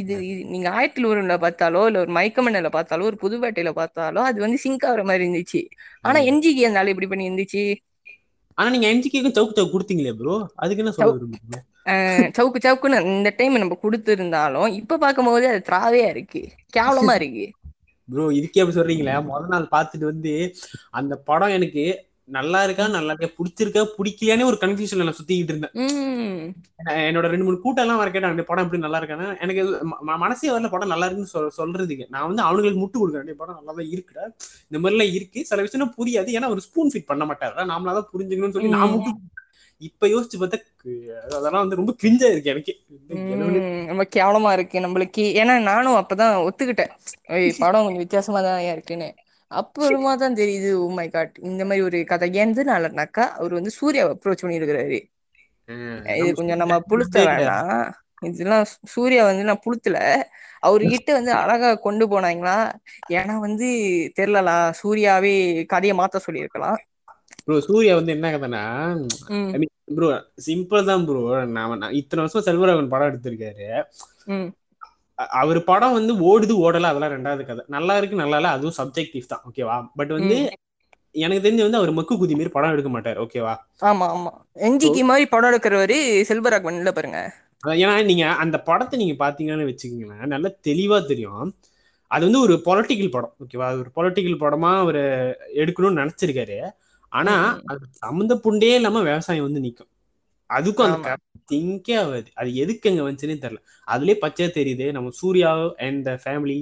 இது 0.00 0.14
நீங்க 0.52 0.68
ஆயிரத்தி 0.70 1.04
ஒருல 1.04 1.36
பார்த்தாலோ 1.44 1.82
இல்ல 1.86 1.98
ஒரு 2.00 2.12
மைக்கமண்ணில 2.18 2.70
பார்த்தாலோ 2.70 3.08
ஒரு 3.10 3.18
புதுப்பேட்டையில 3.22 3.72
பார்த்தாலோ 3.78 4.22
அது 4.28 4.38
வந்து 4.40 4.58
சிங்க் 4.64 4.86
ஆகுற 4.88 5.04
மாதிரி 5.04 5.24
இருந்துச்சு. 5.24 5.62
ஆனா 6.04 6.20
என்ஜிக்கு 6.30 6.68
அந்த 6.68 6.80
ஆள் 6.80 6.92
எப்படி 6.92 7.08
பண்ணி 7.08 7.28
இருந்துச்சு. 7.30 7.64
ஆனா 8.58 8.68
நீங்க 8.74 8.86
என்ஜிக்கு 8.90 9.20
சவுக்கு 9.28 9.56
சவுக்கு 9.56 9.74
கொடுத்தீங்களே 9.74 10.12
ப்ரோ 10.18 10.34
அதுக்கு 10.62 10.82
என்ன 10.84 10.94
சொல்ல 10.94 11.14
சவுக்கு 12.36 12.58
சவுக்குன்னு 12.64 12.98
இந்த 13.12 13.30
டைம் 13.38 13.56
நம்ம 13.56 13.78
கொடுத்துருந்தாலும் 13.82 14.68
இப்ப 14.80 14.98
பார்க்கும்போது 14.98 15.46
அது 15.50 15.60
திராவையா 15.68 16.08
இருக்கு. 16.14 16.42
கேவலமா 16.76 17.14
இருக்கு. 17.20 17.46
ப்ரோ 18.08 18.24
இதுக்கே 18.38 18.62
அப்படி 18.62 18.76
சொல்றீங்களே? 18.76 19.14
முதல் 19.28 19.52
நாள் 19.52 19.72
பார்த்துட்டு 19.72 20.06
வந்து 20.10 20.32
அந்த 20.98 21.14
படம் 21.28 21.54
எனக்கு 21.56 21.84
நல்லா 22.28 22.60
இருக்கா 22.66 22.84
நல்லா 22.94 23.12
இருக்கா 23.12 23.28
பிடிச்சிருக்கா 23.38 23.80
பிடிக்கலையானே 23.96 24.44
ஒரு 24.50 24.58
கன்ஃபியூஷன்ல 24.62 25.06
நான் 25.06 25.16
சுத்திக்கிட்டு 25.18 25.52
இருந்தேன். 25.52 25.74
என்னோட 27.08 27.26
ரெண்டு 27.32 27.46
மூணு 27.46 27.58
கூட்டம் 27.64 27.84
எல்லாம் 27.84 28.00
வர 28.00 28.08
கேட்டாங்க 28.14 28.36
அந்த 28.36 28.44
படம் 28.50 28.64
எப்படி 28.64 28.80
நல்லா 28.84 29.00
இருக்கானு 29.00 29.26
எனக்கு 29.44 29.62
மனசே 30.24 30.50
வரல 30.52 30.70
படம் 30.74 30.92
நல்லா 30.94 31.06
இருக்குன்னு 31.08 31.32
சொல் 31.34 31.54
சொல்றதுக்கு. 31.58 32.06
நான் 32.14 32.28
வந்து 32.30 32.44
அவங்களுக்கு 32.48 32.82
முட்டு 32.82 33.00
கொடுக்குறேன் 33.02 33.40
படம் 33.42 33.58
நல்லா 33.58 33.74
தான் 33.78 33.90
இருக்குடா. 33.94 34.24
இந்த 34.68 34.80
மாதிரி 34.82 34.96
எல்லாம் 34.96 35.14
இருக்கு. 35.18 35.42
சில 35.50 35.62
விஷயம் 35.66 35.94
புரியாது. 35.98 36.30
ஏன்னா 36.38 36.50
ஒரு 36.54 36.64
ஸ்பூன் 36.66 36.92
ஃபிட் 36.94 37.10
பண்ண 37.12 37.26
மாட்டாரு. 37.30 37.68
நாமளா 37.72 37.94
தான் 37.98 38.10
புரிஞ்சுக்கணும்னு 38.14 38.56
சொல்லி 38.58 38.74
நான் 38.76 38.92
முட்டு 38.94 39.12
இப்ப 39.82 40.06
யோசிச்சு 40.12 40.36
பார்த்தா 40.40 40.58
அதெல்லாம் 41.36 41.62
வந்து 41.62 41.78
ரொம்ப 41.78 41.92
கிரிஞ்சா 42.00 42.26
இருக்கு 42.32 42.52
எனக்கு. 42.52 42.72
ரொம்ப 43.90 44.04
கேவலமா 44.16 44.50
இருக்கு 44.56 44.84
நம்மளுக்கு. 44.84 45.24
ஏன்னா 45.40 45.54
நானும் 45.70 45.98
அப்பதான் 46.00 46.34
ஒத்துக்கிட்டேன். 46.48 46.92
படம் 47.62 47.84
கொஞ்சம் 47.86 48.04
வித்தியாசமா 48.04 48.40
தான் 48.48 48.60
இருக்குன்னு. 48.74 49.08
அப்புறமா 49.54 50.12
தான் 50.16 50.38
தெரியுது 50.38 50.70
ஓ 50.78 50.86
மை 50.94 51.06
காட் 51.10 51.34
இந்த 51.48 51.62
மாதிரி 51.64 51.82
ஒரு 51.84 51.98
கதை. 52.06 52.28
எந்தனாலனாக்கா 52.44 53.24
அவர் 53.34 53.58
வந்து 53.58 53.72
சூர்யாவை 53.78 54.12
அப்ரோச் 54.14 54.44
பண்ணிருக்கிறாரு 54.44 54.98
இது 56.14 56.30
கொஞ்சம் 56.38 56.60
நம்ம 56.62 56.76
புளுத்த 56.90 57.16
வேணாம். 57.26 57.70
இதெல்லாம் 58.28 58.64
சூர்யா 58.92 59.22
வந்து 59.26 59.44
நான் 59.48 59.64
புளுத்துல. 59.64 59.98
அவர்கிட்ட 60.62 61.10
வந்து 61.12 61.32
அழகா 61.40 61.70
கொண்டு 61.86 62.04
போனாங்களா? 62.12 62.56
ஏன்னா 63.14 63.34
வந்து 63.46 63.68
தெரியலலா 64.18 64.56
சூர்யாவே 64.80 65.34
கதையை 65.72 65.96
மாத்த 65.96 66.24
சொல்லியிருக்கலாம். 66.26 66.80
ப்ரோ 67.40 67.56
சூர்யா 67.66 67.92
வந்து 67.98 68.14
என்ன 68.14 68.26
கதைனா 68.32 68.62
ப்ரோ 69.90 70.06
சிம்பிள் 70.46 70.88
தான் 70.88 71.04
ப்ரோ 71.06 71.22
நான் 71.54 71.96
இத்தனை 72.00 72.22
வருஷம் 72.22 72.46
செல்வராகவன் 72.46 72.92
படம் 72.92 73.10
எடுத்திருக்காரு. 73.10 73.68
அவர் 75.38 75.58
படம் 75.64 75.96
வந்து 75.96 76.12
ஓடுது 76.28 76.54
ஓடல 76.64 76.90
அதெல்லாம் 76.90 77.14
ரெண்டாவது 77.14 77.42
கதை. 77.44 77.62
நல்லா 77.74 77.94
இருக்கு 77.98 78.22
நல்லா 78.22 78.38
இல்ல 78.40 78.50
அதுவும் 78.56 78.78
சப்ஜெக்டிவ் 78.78 79.30
தான் 79.32 79.44
ஓகேவா 79.48 79.76
பட் 79.98 80.12
வந்து 80.16 80.38
எனக்கு 81.14 81.44
தெரிஞ்சு 81.44 81.66
வந்து 81.66 81.80
அவர் 81.80 81.96
மக்கு 81.98 82.14
குதி 82.20 82.36
மாரி 82.36 82.52
படம் 82.54 82.74
எடுக்க 82.74 82.90
மாட்டார் 82.94 83.20
ஓகேவா 83.24 83.54
ஆமா 83.82 84.06
ஆமா. 84.12 84.32
என்ஜிக்கு 84.66 85.02
மாதிரி 85.08 85.26
படம் 85.32 85.50
எடுக்கிறவரு 85.50 85.98
செல்வராகவன் 86.28 86.80
இல்ல 86.80 86.92
பாருங்க 86.94 87.20
ஏன்னா 87.76 87.92
நீங்க 88.08 88.24
அந்த 88.42 88.56
படத்தை 88.66 88.94
நீங்க 89.00 89.14
பாத்தீங்கன்னு 89.20 89.68
வச்சுக்கோங்களேன் 89.68 90.32
நல்லா 90.34 90.50
தெளிவா 90.66 90.98
தெரியும். 91.06 91.46
அது 92.10 92.22
வந்து 92.26 92.40
ஒரு 92.44 92.54
பொலிட்டிக்கல் 92.66 93.12
படம் 93.12 93.34
ஓகேவா 93.42 93.66
அது 93.68 93.82
ஒரு 93.82 93.90
பொலிட்டிக்கல் 93.96 94.42
படமா 94.42 94.70
அவர் 94.80 95.00
எடுக்கணும்னு 95.60 96.00
நினைச்சிருக்காரு. 96.02 96.58
ஆனா. 97.12 97.34
அது 97.70 97.82
சம்மந்த 98.00 98.34
புண்டே 98.44 98.70
இல்லாம 98.76 99.02
விவசாயம் 99.06 99.46
வந்து 99.46 99.64
நிக்கும். 99.66 99.90
அதுக்கும். 100.50 100.90
அந்த 100.90 101.08
திங்கே 101.48 101.94
ஆகாது 102.02 102.28
அது 102.40 102.50
எதுக்கு 102.62 102.90
அங்க 102.90 103.02
வந்துச்சுன்னே 103.04 103.36
தெரியல. 103.44 103.60
அதுலயே 103.86 104.16
பச்சையா 104.22 104.48
தெரியுது. 104.58 104.86
நம்ம 104.96 105.12
சூர்யா 105.20 105.50
அண்ட் 105.86 106.08
ஃபேமிலி 106.22 106.58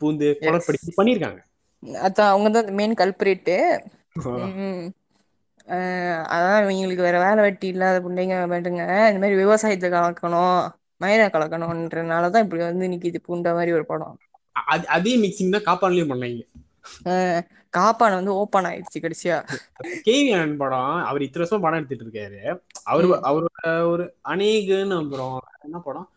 பூந்து 0.00 0.28
குளப்படி 0.42 0.78
பண்ணிருக்காங்க 1.00 1.40
அதான் 2.04 2.30
அவங்க 2.32 2.48
தான் 2.54 2.68
மெயின் 2.78 3.00
கல்பரேட்டு 3.00 3.56
அதான் 6.34 6.62
இவங்களுக்கு 6.64 7.06
வேற 7.06 7.16
வேலை 7.24 7.40
வெட்டி 7.46 7.66
இல்லாத 7.72 7.98
பிள்ளைங்க 8.04 8.36
வேண்டுங்க 8.52 8.82
இந்த 9.10 9.20
மாதிரி 9.22 9.40
விவசாயத்தை 9.42 9.88
கலக்கணும் 9.94 10.58
மயிரை 11.00 11.26
கலக்கணும்ன்றனாலதான் 11.34 12.44
இப்படி 12.44 12.62
வந்து 12.68 12.90
நிக்குது. 12.92 13.18
பூண்ட 13.26 13.54
மாதிரி 13.56 13.72
ஒரு 13.78 13.84
படம். 13.90 14.16
அது 14.96 15.10
மிக்சிங் 15.22 15.54
தான் 15.56 15.66
காப்பான்லயும் 15.68 16.12
பண்ணாங்க. 16.12 16.42
காப்பான் 17.72 18.12
வந்து 18.12 18.34
ஓப்பன் 18.34 18.64
ஆயிடுச்சு 18.64 18.98
கடைசியா. 18.98 19.48
கேவி 20.04 20.34
ஆனந்த் 20.34 20.56
படம் 20.56 21.04
அவர் 21.04 21.22
இத்தனை 21.22 21.30
வருஷம் 21.32 21.60
படம் 21.60 21.84
எடுத்துட்டு 21.84 22.04
இருக்காரு. 22.04 22.60
அவரு. 22.84 23.20
அவரோட 23.22 23.88
ஒரு 23.88 24.14
அநேகன்னு 24.28 25.04
அப்புறம் 25.04 25.40
என்ன 25.62 25.78
படம்? 25.78 26.10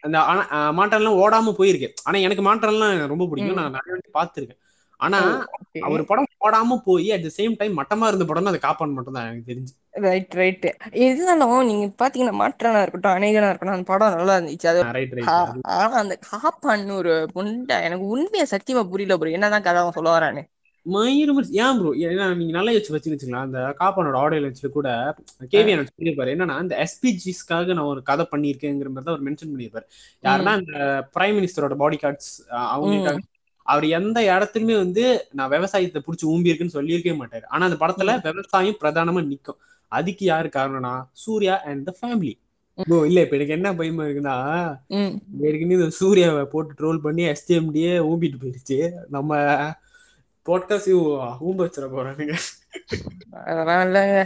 அந்த- 0.00 0.18
மாட்டெல்லாம் 0.52 1.12
ஓடாம 1.12 1.54
போயிருக்கு. 1.58 1.92
ஆனா 2.04 2.18
எனக்கு 2.18 2.42
மாட்டெல்லாம் 2.42 2.88
எனக்கு 2.88 3.06
ரொம்ப 3.06 3.26
பிடிக்கும். 3.26 3.54
நான் 3.54 3.70
நிறைய 3.70 4.00
வாட்டி 4.12 4.46
பார்த்திருக்கேன். 4.50 4.58
ஆனா 4.96 5.46
அவர் 5.80 6.04
படம் 6.04 6.26
ஓடாம 6.40 6.76
போய் 6.84 7.12
அட் 7.12 7.22
த 7.22 7.42
சேம் 7.42 7.54
டைம் 7.56 7.78
மட்டமா 7.78 8.06
இருந்த 8.06 8.24
படம் 8.24 8.44
அது 8.44 8.58
காப்பான் 8.58 8.92
மட்டும் 8.92 9.12
தான் 9.12 9.26
எனக்கு 9.26 9.52
தெரிஞ்சு. 9.54 9.81
ரைட் 9.94 10.32
ரைட் 10.32 10.76
இருந்தாலும் 10.92 11.66
நீங்க 11.66 11.86
பாத்தீங்கன்னா 11.98 12.36
மாற்றானா 12.42 12.82
இருக்கட்டும் 12.82 13.12
அநேகனா 13.12 13.48
இருக்கட்டும் 13.48 13.76
அந்த 13.76 13.82
படம் 13.82 14.14
நல்லா 14.14 14.36
இருந்துச்சு. 14.36 14.66
அது 14.66 14.82
ரைட் 14.82 15.12
ஆ- 15.26 15.44
ரைட் 15.44 15.58
ஆனா 15.62 15.94
அந்த 15.94 16.18
காப்பான்னு 16.30 16.96
ஒரு 16.96 17.28
புண்டை 17.34 17.82
எனக்கு 17.82 18.06
உண்மையா 18.06 18.44
சத்தியமா 18.50 18.88
புரியல 18.88 19.18
ப்ரோ 19.18 19.30
என்னதான் 19.30 19.62
கதை 19.62 19.80
அவன் 19.80 19.92
சொல்ல 19.92 20.18
வரான்னு. 20.18 20.42
மயிறு 20.86 21.32
மயிறு- 21.32 21.50
ஏன் 21.50 21.76
ப்ரோ 21.78 21.90
ஏன்னா 21.94 22.36
நீங்க 22.36 22.52
நல்லா 22.52 22.70
யோசிச்சு 22.70 22.90
வச்சு 22.90 23.10
வச்சுக்கலாம் 23.10 23.40
அந்த 23.40 23.58
காப்பானோட 23.80 24.16
ஆடியோ 24.16 24.40
லான்ச்ல 24.42 24.68
கூட 24.68 25.14
கேவி 25.50 25.68
எனக்கு 25.68 25.92
சொல்லியிருப்பாரு. 25.98 26.32
என்னன்னா 26.34 26.62
இந்த 26.62 26.84
எஸ்பிஜிஸ்க்காக 26.84 27.66
நான் 27.66 27.84
ஒரு 27.84 28.02
கதை 28.02 28.28
பண்ணியிருக்கேங்கிற 28.30 28.88
மாதிரி 28.88 29.04
தான் 29.04 29.14
அவர் 29.14 29.22
மென்ஷன் 29.22 29.50
பண்ணியிருப்பாரு. 29.52 29.86
யாருன்னா 30.22 30.58
இந்த 30.58 30.78
பிரைம் 31.18 31.36
மினிஸ்டரோட 31.38 31.74
பாடி 31.74 31.98
கார்ட்ஸ் 32.02 32.32
அவங்களுக்காக 32.52 33.18
அவர் 33.66 33.84
எந்த 33.98 34.18
இடத்துலயுமே 34.32 34.76
வந்து 34.84 35.04
நான் 35.38 35.52
விவசாயத்தை 35.54 36.00
புடிச்சு 36.06 36.24
ஊம்பி 36.32 36.50
இருக்குன்னு 36.50 36.76
சொல்லியிருக்கவே 36.78 37.16
மாட்டாரு. 37.20 37.44
ஆனா 37.52 37.62
அந்த 37.68 37.78
படத்துல 37.82 38.14
விவசாயம் 38.28 38.80
பிரதானமா 38.82 39.22
நிக்கும். 39.32 39.60
அதுக்கு 39.92 40.24
யாரு 40.24 40.48
காரணம்னா 40.56 40.94
Suriya 41.24 41.54
and 41.70 41.84
the 41.88 41.94
family 41.98 42.34
bro 42.78 42.98
இல்ல 43.08 43.22
இப்ப 43.24 43.36
எனக்கு 43.36 43.56
என்ன 43.56 43.70
பயமா 43.78 44.04
இருக்குன்னா 44.06 44.36
ஏற்கனவே 45.46 45.76
இந்த 45.78 45.88
சூர்யாவை 45.98 46.44
போட்டு 46.52 46.72
ட்ரோல் 46.78 47.00
பண்ணி 47.06 47.22
எஸ்டிஎம்டியே 47.32 47.92
ஊம்பிட்டு 48.10 48.38
போயிருச்சு. 48.42 48.78
நம்ம 49.14 49.40
பாட்காஸ்டையும் 50.46 51.08
ஊம்ப 51.48 51.58
வச்சிட 51.64 51.86
போறானுங்க. 51.90 52.36
அதெல்லாம் 53.48 53.82
இல்லைங்க 53.86 54.16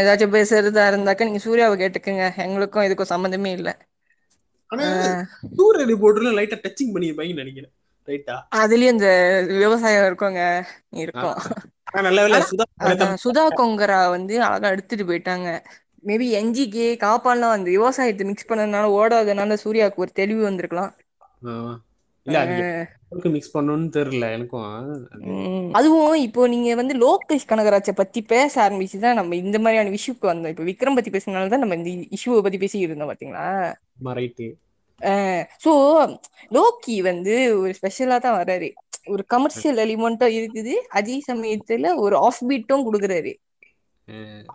ஏதாச்சும் 0.00 0.34
பேசுறதா 0.36 0.84
இருந்தாக்க 0.90 1.26
நீங்க 1.28 1.42
சூர்யாவை 1.46 1.76
கேட்டுக்குங்க. 1.82 2.26
எங்களுக்கும் 2.46 2.86
இதுக்கும் 2.88 3.12
சம்மந்தமே 3.14 3.52
இல்ல. 3.58 3.70
ஆனா 4.70 4.84
சூரிய 5.56 5.86
ரிப்போர்ட்ல 5.92 6.34
லைட்டா 6.38 6.58
டச்சிங் 6.66 6.92
பண்ணிருப்பாங்கன்னு 6.94 7.42
நினைக்கிறேன். 7.42 7.72
ரைட்டா 8.08 8.36
அதுலயும் 8.60 8.94
இந்த 8.94 9.08
விவசாயம் 9.62 10.06
இருக்கோங்க 10.08 10.40
இருக்கும். 11.02 11.38
சுதா 13.22 13.44
கொங்கரா 13.58 14.00
வந்து 14.14 14.34
அழகா 14.48 14.68
எடுத்துட்டு 14.74 15.04
போயிட்டாங்க. 15.10 15.48
மேபி 16.08 16.26
என்ஜிகே 16.40 16.88
காப்பான்லாம் 17.04 17.56
அந்த 17.56 17.68
விவசாயத்தை 17.70 18.26
மிக்ஸ் 18.30 18.48
பண்ணதுனால 18.50 18.86
ஓடாதனால 18.98 19.58
சூர்யாவுக்கு 19.64 20.04
ஒரு 20.04 20.12
தெளிவு 20.20 20.42
வந்திருக்கலாம். 20.48 20.92
மிக்ஸ் 23.34 23.54
பண்ணணும்னு 23.54 23.88
தெரியல 23.96 24.26
எனக்கும். 24.36 24.66
அதுவும் 25.78 26.14
இப்போ 26.26 26.46
நீங்க 26.54 26.70
வந்து 26.80 26.94
லோகேஷ் 27.04 27.48
கனகராஜை 27.50 27.94
பத்தி 28.00 28.20
பேச 28.32 28.52
ஆரம்பிச்சுதான் 28.64 29.18
நம்ம 29.20 29.36
இந்த 29.44 29.58
மாதிரியான 29.64 29.94
இஷ்யூக்கு 29.98 30.30
வந்தோம். 30.32 30.52
இப்போ 30.54 30.66
விக்ரம் 30.70 30.98
பத்தி 30.98 31.12
பேசினால 31.16 31.52
தான் 31.54 31.64
நம்ம 31.64 31.78
இந்த 31.80 31.90
இஷ்யூவை 32.18 32.42
பத்தி 32.46 32.60
பேசிக்கிட்டு 32.64 32.92
இருந்தோம் 32.92 33.12
பாத்தீங்களா? 33.12 33.46
சோ 35.64 35.72
லோக்கி 36.50 36.96
வந்து 37.10 37.34
ஒரு 37.60 37.72
ஸ்பெஷலா 37.78 38.18
தான் 38.26 38.38
வர்றாரு. 38.40 38.68
ஒரு 39.12 39.22
கமர்ஷியல் 39.34 39.80
எலிமெண்ட்டும் 39.84 40.34
இருக்குது. 40.38 40.74
அதே 40.98 41.16
சமயத்துல 41.30 41.94
ஒரு 42.04 42.16
ஆஃப் 42.26 42.42
பீட்டும் 42.50 42.86
கொடுக்குறாரு 42.88 43.32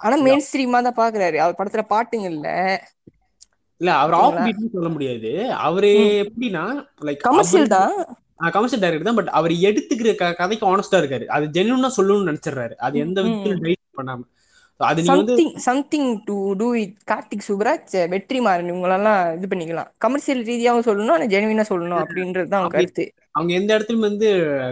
ஆனா 0.04 0.16
மெயின் 0.26 0.46
ஸ்ட்ரீமா 0.46 0.80
தான் 0.86 1.00
பாக்குறாரு. 1.02 1.38
அவர் 1.44 1.60
படத்துல 1.60 1.84
பாட்டுங்க 1.94 2.28
இல்ல 2.36 2.48
இல்ல 3.82 3.92
அவர் 4.04 4.16
ஆஃப்? 4.20 4.38
பீட்னு 4.46 4.76
சொல்ல 4.76 4.90
முடியாது. 4.94 5.32
அவரு. 5.68 5.92
எப்படின்னா 6.24 6.64
லைக் 7.08 7.20
கமர்ஷியல் 7.28 7.70
தான். 7.76 7.94
கமர்ஷியல் 8.56 8.82
டைரக்டர் 8.84 9.10
தான் 9.10 9.20
பட் 9.20 9.32
அவர் 9.40 9.54
எடுத்துக்கிற 9.70 10.10
கதைக்கு 10.42 10.66
ஆனஸ்டா 10.72 10.98
இருக்காரு. 11.02 11.26
அது 11.36 11.46
ஜென்யூனா 11.58 11.92
சொல்லணும்னு 11.98 12.30
நினைச்சிடுறாரு. 12.32 12.76
அது 12.86 12.96
எந்த 13.06 13.18
விதத்திலும். 13.26 13.64
டைட் 13.66 14.00
பண்ணாம. 14.00 14.24
அது 14.80 15.02
something 15.08 15.54
something 15.66 16.10
to 16.26 16.36
do 16.60 16.68
with 16.74 16.98
Karthik 17.12 17.48
Subbaraj 17.48 17.96
Vetrimaaran 18.14 18.72
இவங்களெல்லாம் 18.72 19.22
இது 19.38 19.48
பண்ணிக்கலாம். 19.48 19.92
கமர்ஷியல் 19.98 20.44
ரீதியாவும் 20.50 20.88
சொல்லணும் 20.90 21.16
ஆனா 21.18 21.28
ஜெனுவினா 21.34 21.66
சொல்லணும் 21.72 22.02
அப்படின்றது 22.04 22.52
தான் 22.56 22.74
கருத்து. 22.76 23.06
அவங்க 23.36 23.52
எந்த 23.54 23.70
இடத்துலயும் 23.76 24.08
வந்து 24.10 24.28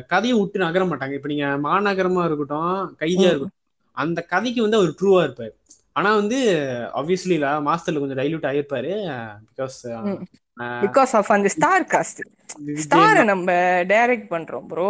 கதையை 0.08 0.36
விட்டு 0.38 0.64
நகர 0.64 0.84
மாட்டாங்க. 0.86 1.16
இப்ப 1.18 1.30
நீங்க 1.34 1.48
மாநகரமா 1.68 2.24
இருக்கட்டும் 2.26 2.72
கைதியா. 3.02 3.32
இருக்கட்டும் 3.32 3.62
அந்த 3.98 4.20
கதைக்கு 4.32 4.62
வந்து 4.62 4.80
அவர் 4.80 4.98
ட்ரூவா 5.00 5.20
இருப்பாரு. 5.26 5.54
ஆனா 5.96 6.10
வந்து 6.16 6.38
ஆப்வியஸ்லி 7.00 7.36
மாஸ்டர்ல 7.68 8.02
கொஞ்சம் 8.02 8.22
டைல்யூட் 8.22 8.50
ஆயிருப்பாரு 8.50 8.92
பிகாஸ். 9.50 9.78
பிகாஸ் 10.84 11.14
ஆஃப் 11.20 11.32
அந்த 11.36 11.50
ஸ்டார் 11.56 11.86
காஸ்ட் 11.94 12.22
ஸ்டாரை 12.84 13.24
நம்ம 13.26 13.48
டைரக்ட் 13.92 14.32
பண்றோம் 14.34 14.68
ப்ரோ 14.68 14.90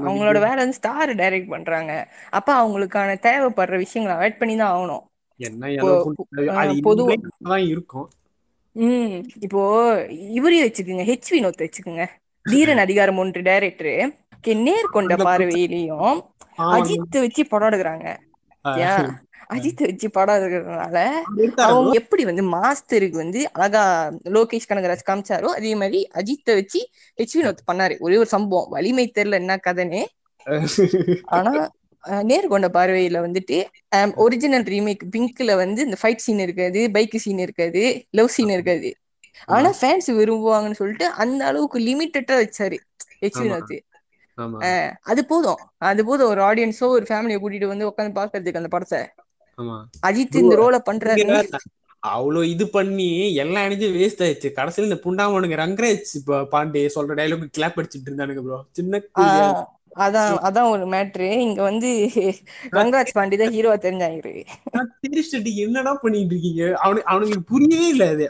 அவங்களோட 0.00 0.38
வேலை 0.38 0.54
வந்து 0.54 0.72
ஸ்டார் 0.72 1.14
டைரக்ட் 1.14 1.48
பண்றாங்க. 1.48 1.92
அப்ப 2.30 2.48
அவங்களுக்கான 2.62 3.16
தேவைப்படுற 3.22 3.76
விஷயங்களை 3.76 4.14
அவாய்ட் 4.18 4.38
பண்ணி 4.38 4.56
தான் 4.56 4.72
ஆகணும். 4.74 5.04
இருக்கும். 7.72 8.08
ம் 8.76 9.14
இப்போ 9.40 9.62
இவரையும் 10.30 10.66
வச்சுக்கோங்க. 10.66 11.04
ஹெச் 11.10 11.30
வினோத் 11.30 11.62
வச்சுக்கோங்க. 11.64 12.04
தீரன் 12.44 12.78
அதிகாரம் 12.78 13.18
ஒன்று 13.18 13.42
டைரக்டர் 13.42 14.12
நேர்கொண்ட 14.66 15.14
பார்வையிலையும் 15.24 16.16
அஜித் 16.72 17.20
வச்சு 17.20 17.46
படம் 17.46 17.70
எடுக்கிறாங்க 17.70 18.06
அஜித் 19.52 19.82
வச்சு 19.82 20.08
படம் 20.10 20.44
bro? 20.44 21.04
அவங்க 21.66 21.90
எப்படி 22.00 22.22
வந்து 22.28 22.42
மாஸ்டருக்கு 22.54 23.18
வந்து 23.22 23.40
அழகா 23.56 23.82
லோகேஷ் 24.36 24.68
கனகராஜ் 24.70 25.08
காமிச்சாரோ 25.08 25.50
அதே 25.58 25.72
மாதிரி 25.74 26.00
அஜித்தை 26.20 26.54
வச்சு 26.58 26.80
ஹெச் 27.18 27.36
வினோத் 27.38 27.68
பண்ணாரு. 27.70 27.94
ஒரே 28.00 28.16
ஒரு 28.22 28.30
சம்பவம். 28.34 28.70
வலிமை 28.76 29.06
தெரியல 29.16 29.40
என்ன 29.42 29.56
கதைன்னு. 29.66 30.02
ஆனா 31.34 31.52
நேர்கொண்ட 32.28 32.68
பார்வையில 32.76 33.18
வந்துட்டு 33.26 33.56
ஒரிஜினல் 34.22 34.66
ரீமேக் 34.72 35.04
பிங்க்ல 35.14 35.52
வந்து 35.60 35.80
இந்த 35.86 35.98
ஃபைட் 36.00 36.24
சீன் 36.24 36.42
இருக்காது 36.46 36.80
பைக் 36.96 37.16
சீன் 37.24 37.42
இருக்காது 37.46 37.82
லவ் 38.10 38.34
சீன் 38.36 38.52
இருக்காது. 38.56 38.90
ஆனா 39.48 39.68
ஃபேன்ஸ் 39.78 40.08
விரும்புவாங்கன்னு 40.18 40.80
சொல்லிட்டு 40.80 41.06
அந்த 41.22 41.40
அளவுக்கு 41.50 41.78
லிமிட்டடா 41.88 42.36
வச்சாரு 42.42 42.78
ஹெச். 43.22 43.40
வினோத். 43.44 43.74
அது 45.10 45.22
போதும். 45.30 45.60
அது 45.88 46.00
போதும். 46.04 46.30
ஒரு 46.32 46.42
ஆடியன்ஸோ 46.42 46.86
ஒரு 46.96 47.04
ஃபேமிலியை 47.08 47.38
கூட்டிட்டு 47.40 47.72
வந்து 47.72 47.88
உட்காந்து 47.90 48.18
பாக்குறதுக்கு 48.18 48.60
அந்த 48.60 48.70
படத்தை. 48.74 49.00
அஜித் 50.06 50.40
இந்த 50.40 50.54
ரோலை 50.56 50.80
பண்றாரு. 50.84 51.26
அவ்வளவு 52.02 52.50
இது 52.50 52.68
பண்ணி 52.68 53.08
எல்லா 53.34 53.60
எனர்ஜியும் 53.62 53.98
வேஸ்ட் 53.98 54.22
ஆயிடுச்சு. 54.22 54.48
கடைசியில 54.56 54.88
இந்த 54.88 55.00
புண்டாமனுங்க 55.04 55.58
ரங்கராஜ் 55.58 56.12
பாண்டே 56.50 56.82
சொல்ற 56.94 57.16
டைலாக் 57.18 57.54
கிளாப் 57.58 57.78
அடிச்சிட்டு 57.78 58.08
இருந்தானுங்க 58.08 58.42
ப்ரோ 58.42 58.58
சின்ன 58.70 59.02
அதான் 60.04 60.36
அதான் 60.42 60.70
ஒரு 60.70 60.84
மேட்ரு 60.86 61.28
இங்க 61.40 61.62
வந்து 61.62 61.88
ரங்கராஜ் 62.72 63.10
பாண்டி 63.12 63.36
தான் 63.36 63.54
ஹீரோவா 63.54 63.76
தெரிஞ்சாங்க 63.78 64.20
என்னடா 65.62 65.92
பண்ணிட்டு 65.94 66.34
இருக்கீங்க? 66.34 66.62
அவனு 66.84 67.00
அவனுங்களுக்கு 67.06 67.50
புரியவே 67.50 67.88
இல்ல 67.88 68.08
அது. 68.08 68.26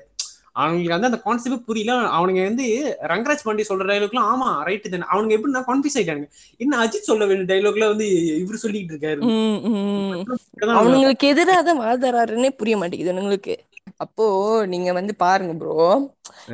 அவனுங்களுக்கு 0.57 0.95
வந்து 0.95 1.11
அந்த 1.11 1.21
கான்செப்ட் 1.23 1.67
புரியல. 1.69 1.93
அவனுங்க 2.17 2.41
வந்து 2.49 2.67
ரங்கராஜ் 3.13 3.45
பாண்டி 3.45 3.65
சொல்ற 3.69 3.85
டைலாக்லாம் 3.91 4.31
ஆமா 4.33 4.49
ரைட் 4.67 4.87
தானே. 4.87 5.07
அவனுங்க 5.13 5.37
எப்படின்னா 5.37 5.63
கான்ஃபியூஸ் 5.69 5.99
ஆயிட்டாங்க 5.99 6.27
என்ன 6.61 6.81
அஜித் 6.83 7.11
சொல்ல 7.11 7.27
வேண்டிய 7.27 7.49
டைலாக்ல 7.53 7.89
வந்து 7.93 8.09
இவர் 8.43 8.65
சொல்லிட்டு 8.65 8.95
இருக்காரு. 8.95 9.25
அவனுங்களுக்கு 10.75 11.25
எதிராக 11.33 11.63
தான் 11.63 11.81
வாதாடுறாருன்னே 11.83 12.51
புரிய 12.59 12.75
மாட்டேங்குது 12.79 13.13
அவனுங்களுக்கு. 13.13 13.55
அப்போ 14.05 14.25
நீங்க 14.73 14.91
வந்து 14.93 15.13
பாருங்க 15.19 15.53
ப்ரோ 15.57 15.77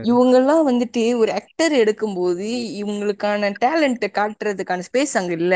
இவங்க 0.09 0.35
எல்லாம் 0.39 0.65
வந்துட்டு 0.69 1.03
ஒரு 1.21 1.31
ஆக்டர் 1.39 1.75
எடுக்கும்போது 1.81 2.47
இவங்களுக்கான 2.81 3.51
டேலண்ட 3.61 4.09
காட்டுறதுக்கான 4.15 4.87
ஸ்பேஸ் 4.89 5.15
அங்க 5.17 5.35
இல்ல. 5.39 5.55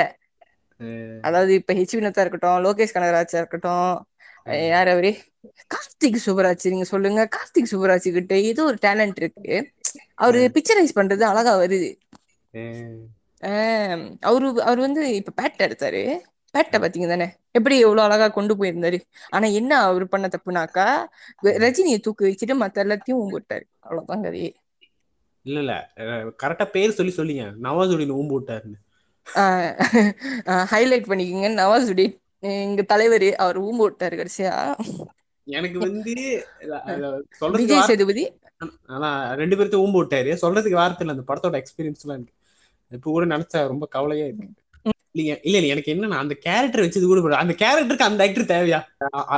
அதாவது 1.26 1.52
இப்ப 1.58 1.74
ஹெச் 1.74 1.92
வினோத்தா 1.92 2.22
இருக்கட்டும் 2.22 2.62
லோகேஷ் 2.64 2.94
கனகராஜா 2.94 3.36
இருக்கட்டும் 3.38 3.90
யார் 4.46 4.88
அவரு? 4.88 5.10
கார்த்திக் 5.72 6.18
சுப்பராஜ் 6.26 6.70
நீங்க 6.70 6.84
சொல்லுங்க. 6.84 7.28
கார்த்திக் 7.36 7.70
சுப்பராஜ் 7.70 8.08
கிட்ட 8.12 8.34
ஏதோ 8.50 8.62
ஒரு 8.64 8.78
டேலண்ட் 8.82 9.18
இருக்கு. 9.22 9.56
அவரு 10.14 10.50
பிக்சரைஸ் 10.54 10.96
பண்றது 10.98 11.24
அழகா 11.30 11.52
வருது. 11.58 11.90
அவரு 14.20 14.48
அவர் 14.62 14.80
வந்து 14.80 15.02
இப்ப 15.14 15.32
பேட் 15.40 15.64
எடுத்தாரு. 15.66 16.02
பேட்டை 16.54 16.78
பாத்தீங்க 16.80 17.08
தானே? 17.08 17.26
எப்படி 17.50 17.76
எவ்வளவு 17.78 18.06
அழகா 18.06 18.26
கொண்டு 18.28 18.54
போயிருந்தாரு? 18.56 18.98
ஆனா 19.28 19.46
என்ன 19.60 19.72
அவர் 19.80 20.04
பண்ண 20.08 20.28
தப்புனாக்கா 20.28 20.86
ரஜினியை 21.64 22.00
தூக்கி 22.00 22.24
வச்சுட்டு 22.26 22.54
மத்த 22.62 22.84
எல்லாத்தையும் 22.84 23.22
ஊம்பிட்டாரு. 23.22 23.64
அவ்வளவுதான் 23.80 24.22
கதையே. 24.22 24.50
இல்ல 25.44 25.58
இல்ல. 25.58 25.74
கரெக்டா 26.42 26.66
பேர் 26.70 26.96
சொல்லி 26.98 27.12
சொல்லிங்க. 27.16 27.46
நவாசுடின் 27.62 28.16
ஊம்பு 28.18 28.34
விட்டாருன்னு 28.36 28.78
ஹைலைட் 30.72 31.08
பண்ணிக்கோங்க 31.10 31.50
நவாசுடீன் 31.60 32.14
எங்க 32.42 32.82
தலைவர் 32.84 33.26
அவர் 33.42 33.58
ஊம்பு 33.62 33.82
விட்டாரு 33.84 34.14
கடைசியா. 34.16 34.54
எனக்கு 35.46 35.78
வந்து 35.80 36.14
விஜய் 37.58 37.86
சேதுபதி. 37.86 38.24
ஆனா 38.88 39.08
ரெண்டு 39.40 39.56
பேர்த்தையும் 39.56 39.84
ஊம்பு 39.84 40.00
விட்டாரு 40.00 40.32
சொல்றதுக்கு 40.42 40.80
வார்த்தை 40.80 41.04
இல்ல 41.04 41.16
அந்த 41.16 41.26
படத்தோட 41.28 41.56
எக்ஸ்பீரியன்ஸ் 41.62 42.04
எல்லாம் 42.04 42.18
இருக்கு. 42.18 42.34
இப்ப 42.92 43.06
கூட 43.10 43.24
நினைச்சா 43.26 43.60
ரொம்ப 43.68 43.86
கவலையா 43.88 44.26
இருக்கு. 44.26 44.48
இல்லைங்க 45.14 45.34
இல்ல 45.42 45.56
இல்ல 45.58 45.70
எனக்கு 45.72 45.92
என்னன்னா 45.94 46.18
அந்த 46.20 46.34
கேரக்டர் 46.44 46.84
வச்சது 46.84 47.06
கூட. 47.06 47.40
அந்த 47.42 47.54
கேரக்டருக்கு 47.58 48.08
அந்த 48.08 48.24
ஆக்டர் 48.26 48.52
தேவையா? 48.52 48.80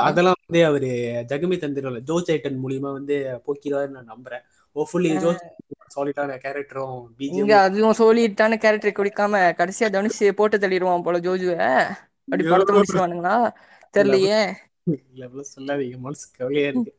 அதெல்லாம் 0.01 0.39
வந்து 0.43 0.61
அவரு 0.67 0.91
ஜெகமே 1.31 1.57
தந்திரம்ல 1.59 2.01
ஜோ 2.03 2.17
சேட்டன் 2.29 2.61
மூலியமா 2.63 2.91
வந்து 2.93 3.17
போக்கிடுவாரு 3.47 3.91
நான் 3.91 4.13
நம்புறேன். 4.13 4.45
ஹோப்ஃபுல்லி 4.77 5.13
ஜோ 5.19 5.31
சாலிட்டான 5.95 6.37
கேரக்டரும் 6.45 7.01
அதுவும் 7.61 7.99
சொல்லிட்டான 7.99 8.59
கேரக்டர் 8.59 8.97
குடிக்காம 8.97 9.41
கடைசியா 9.59 9.89
தனுஷ் 9.91 10.23
போட்டு 10.37 10.59
தள்ளிடுவான் 10.59 11.05
போல 11.05 11.19
ஜோஜுவ. 11.21 11.57
அப்படி 12.25 12.45
படத்தை 12.49 12.77
முடிச்சிருவானுங்களா? 12.77 13.53
தெரியலையே. 13.95 14.55
லெவல 15.17 15.45
சொல்லாதீங்க 15.57 15.99
மனசு 15.99 16.29
கவலையா 16.37 16.69
இருக்கு. 16.69 16.95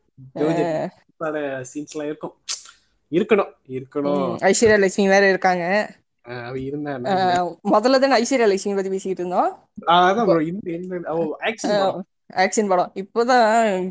இருக்கும். 2.04 2.34
இருக்கணும் 3.10 3.52
இருக்கணும். 3.68 4.40
ம், 4.40 4.44
ஐஸ்வர்யா 4.44 4.78
லட்சுமி 4.78 5.08
வேற 5.08 5.28
இருக்காங்க. 5.28 5.94
முதல்ல 7.64 7.98
தானே 7.98 8.22
ஐஸ்வர்யா 8.22 8.48
லட்சுமி 8.48 8.74
பத்தி 8.74 8.90
பேசிக்கிட்டு 8.90 9.36
இருந்தோம். 11.62 12.06
ஆக்ஷன் 12.30 12.70
படம். 12.70 12.90
இப்போதான் 13.00 13.44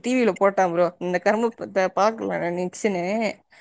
டிவில 0.04 0.32
போட்டான் 0.40 0.72
ப்ரோ 0.72 0.86
இந்த 1.06 1.18
கர்மத்தை 1.26 1.84
பார்க்கல 1.98 2.40
நிக்சனு 2.58 3.04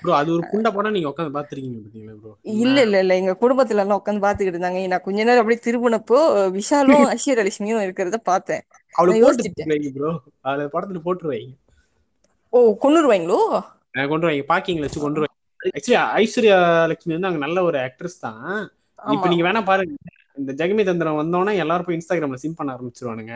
bro 0.01 0.13
அது 0.15 0.29
ஒரு 0.33 0.43
குண்ட 0.49 0.67
படம் 0.73 0.95
நீங்க 0.95 1.09
உட்காந்து 1.11 1.35
பாத்துருக்கீங்க 1.35 1.77
பாத்தீங்களா 1.83 2.15
ப்ரோ 2.17 2.31
இல்ல 2.55 2.77
இல்ல 2.85 2.97
இல்ல. 3.03 3.13
எங்க 3.21 3.33
குடும்பத்துல 3.41 3.75
எல்லாம் 3.75 3.99
உட்காந்து 3.99 4.25
பாத்துக்கிட்டு 4.25 4.55
இருந்தாங்க. 4.55 4.81
நான் 4.93 5.05
கொஞ்ச 5.05 5.19
நேரம் 5.21 5.43
அப்படியே 5.43 5.61
திரும்பினப்போ 5.65 6.17
விஷாலும் 6.57 6.73
ஐஸ்வர்யா 7.15 7.45
லட்சுமியும் 7.47 7.85
இருக்கிறத 7.85 8.17
பார்த்தேன். 8.29 8.63
அவளை 8.95 9.15
யோசிச்சிட்டேன். 9.21 9.71
ப்ரோ 9.95 10.11
அவளை 10.45 10.65
படத்துல 10.75 11.01
போட்டு 11.05 11.25
வைங்க 11.31 11.53
ஓ 12.53 12.59
கொண்டுருவாங்களோ 12.83 13.39
அஹ் 13.95 14.09
கொண்டு 14.11 14.27
வைங்க 14.27 14.45
பாக்கிங்ல 14.49 14.87
வச்சு 14.87 15.01
கொண்டு 15.01 15.21
வைங்க 15.21 15.33
ஆக்சுவலி 15.69 15.97
ஐஸ்வர்யா 16.19 16.57
லட்சுமி 16.91 17.15
வந்து 17.15 17.29
அங்க 17.29 17.41
நல்ல 17.43 17.59
ஒரு 17.67 17.77
ஆக்ட்ரஸ் 17.85 18.19
தான். 18.25 18.43
இப்ப 18.99 19.29
நீங்க 19.31 19.45
வேணா 19.47 19.61
பாருங்க. 19.65 19.95
இந்த 20.37 20.51
ஜெகமே 20.59 20.83
தந்திரம் 20.85 21.19
வந்தோடனே 21.19 21.53
எல்லாரும் 21.63 21.87
போய் 21.87 21.97
இன்ஸ்டாகிராம்ல 21.97 22.39
சிம் 22.41 22.57
பண்ண 22.57 22.75
ஆரம்பிச்சிருவானுங்க. 22.75 23.35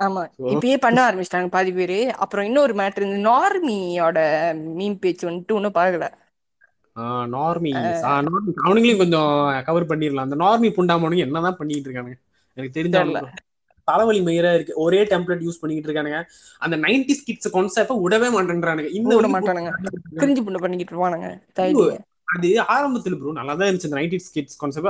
ஆமா. 0.00 0.22
இப்பயே 0.48 0.76
பண்ண 0.76 0.98
ஆரம்பிச்சிட்டாங்க 1.04 1.48
பாதி 1.48 1.72
பேரு. 1.72 1.96
அப்புறம் 2.16 2.44
இன்னொரு 2.44 2.74
மேட்ரு 2.74 3.08
இந்த 3.08 3.20
நார்மியோட 3.28 4.18
மீன் 4.74 4.98
பேச்சு 4.98 5.30
வந்துட்டு 5.30 5.52
ஒன்னும் 5.52 5.72
பார்க்கல. 5.74 6.08
ஆஹ் 6.96 7.26
நார்மி. 7.28 7.72
நார்மி. 8.24 8.52
அவனுங்களையும் 8.64 8.96
கொஞ்சம் 8.96 9.30
கவர் 9.64 9.86
பண்ணிடலாம். 9.86 10.26
அந்த 10.26 10.36
நார்மி 10.36 10.68
புண்டாமனுங்க 10.70 11.24
என்னதான் 11.26 11.56
பண்ணிட்டு 11.56 11.88
இருக்கானுங்க. 11.88 12.18
எனக்கு 12.56 12.76
தெரிஞ்ச 12.78 12.94
தெரியல. 12.94 13.20
அவனுங்க 13.20 13.30
தலைவலி 13.88 14.20
மயிரா 14.20 14.50
இருக்கு. 14.54 14.74
ஒரே 14.76 15.02
டெம்ப்ளேட் 15.04 15.44
யூஸ் 15.46 15.60
பண்ணிட்டு 15.60 15.88
இருக்கானுங்க. 15.88 16.18
அந்த 16.62 16.76
நைன்டி 16.76 17.14
கிட்ஸ் 17.26 17.50
கான்செப்ட் 17.50 18.02
விடவே 18.04 18.28
மாட்டேன்றானுங்க. 18.36 18.90
இந்த 18.92 19.12
விட 19.16 19.28
மாட்டானுங்க. 19.28 19.72
கிரிஞ்சு 20.20 20.42
புண்ணு 20.46 20.62
பண்ணிக்கிட்டு 20.62 20.92
இருப்பானுங்க. 20.92 21.28
தைரியம். 21.54 22.02
அது 22.34 22.48
ஆரம்பத்துல 22.66 23.16
ப்ரோ 23.18 23.32
நல்லா 23.32 23.54
தான் 23.54 23.68
இருந்துச்சு 23.68 23.88
அந்த 23.88 23.98
நைன்டி 23.98 24.18
கிட்ஸ் 24.32 24.58
கான்செப்ட் 24.58 24.88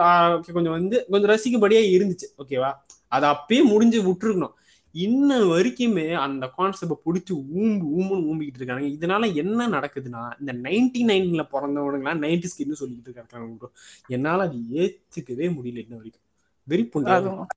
கொஞ்சம் 0.53 0.77
வந்து 0.79 0.97
கொஞ்சம் 1.11 1.31
ரசிக்கும்படியா 1.33 1.83
இருந்துச்சு. 1.95 2.27
ஓகேவா 2.39 2.71
அது 3.13 3.27
அப்பயே 3.27 3.63
முடிஞ்சு 3.65 3.99
விட்டுருக்கணும். 4.03 4.55
இன்ன 4.95 5.39
வரைக்குமே 5.47 6.07
அந்த 6.25 6.45
கான்செப்ட 6.57 6.97
பிடிச்சி 7.05 7.33
ஊம்பு 7.55 7.87
ஊம்புன்னு 7.95 8.27
ஊம்பிக்கிட்டு 8.29 8.61
இருக்காங்க 8.61 8.87
இதனால 8.95 9.33
என்ன 9.43 9.67
நடக்குதுன்னா 9.69 10.23
இந்த 10.41 10.53
நைன்டி 10.65 11.01
நைன்ல 11.11 11.45
பிறந்தவனுங்களாம் 11.53 12.23
நைன்டி 12.25 12.51
ஸ்கிட்னு 12.53 12.81
சொல்லிக்கிட்டு 12.81 13.11
இருக்காங்க 13.13 13.71
என்னால 14.11 14.47
அது 14.49 14.59
ஏத்துக்கவே 14.83 15.49
முடியல 15.57 15.83
இன்ன 15.85 15.97
வரைக்கும். 15.97 16.25
வெறி 16.67 16.85
புண்டா 16.93 17.15
அதுவும். 17.19 17.49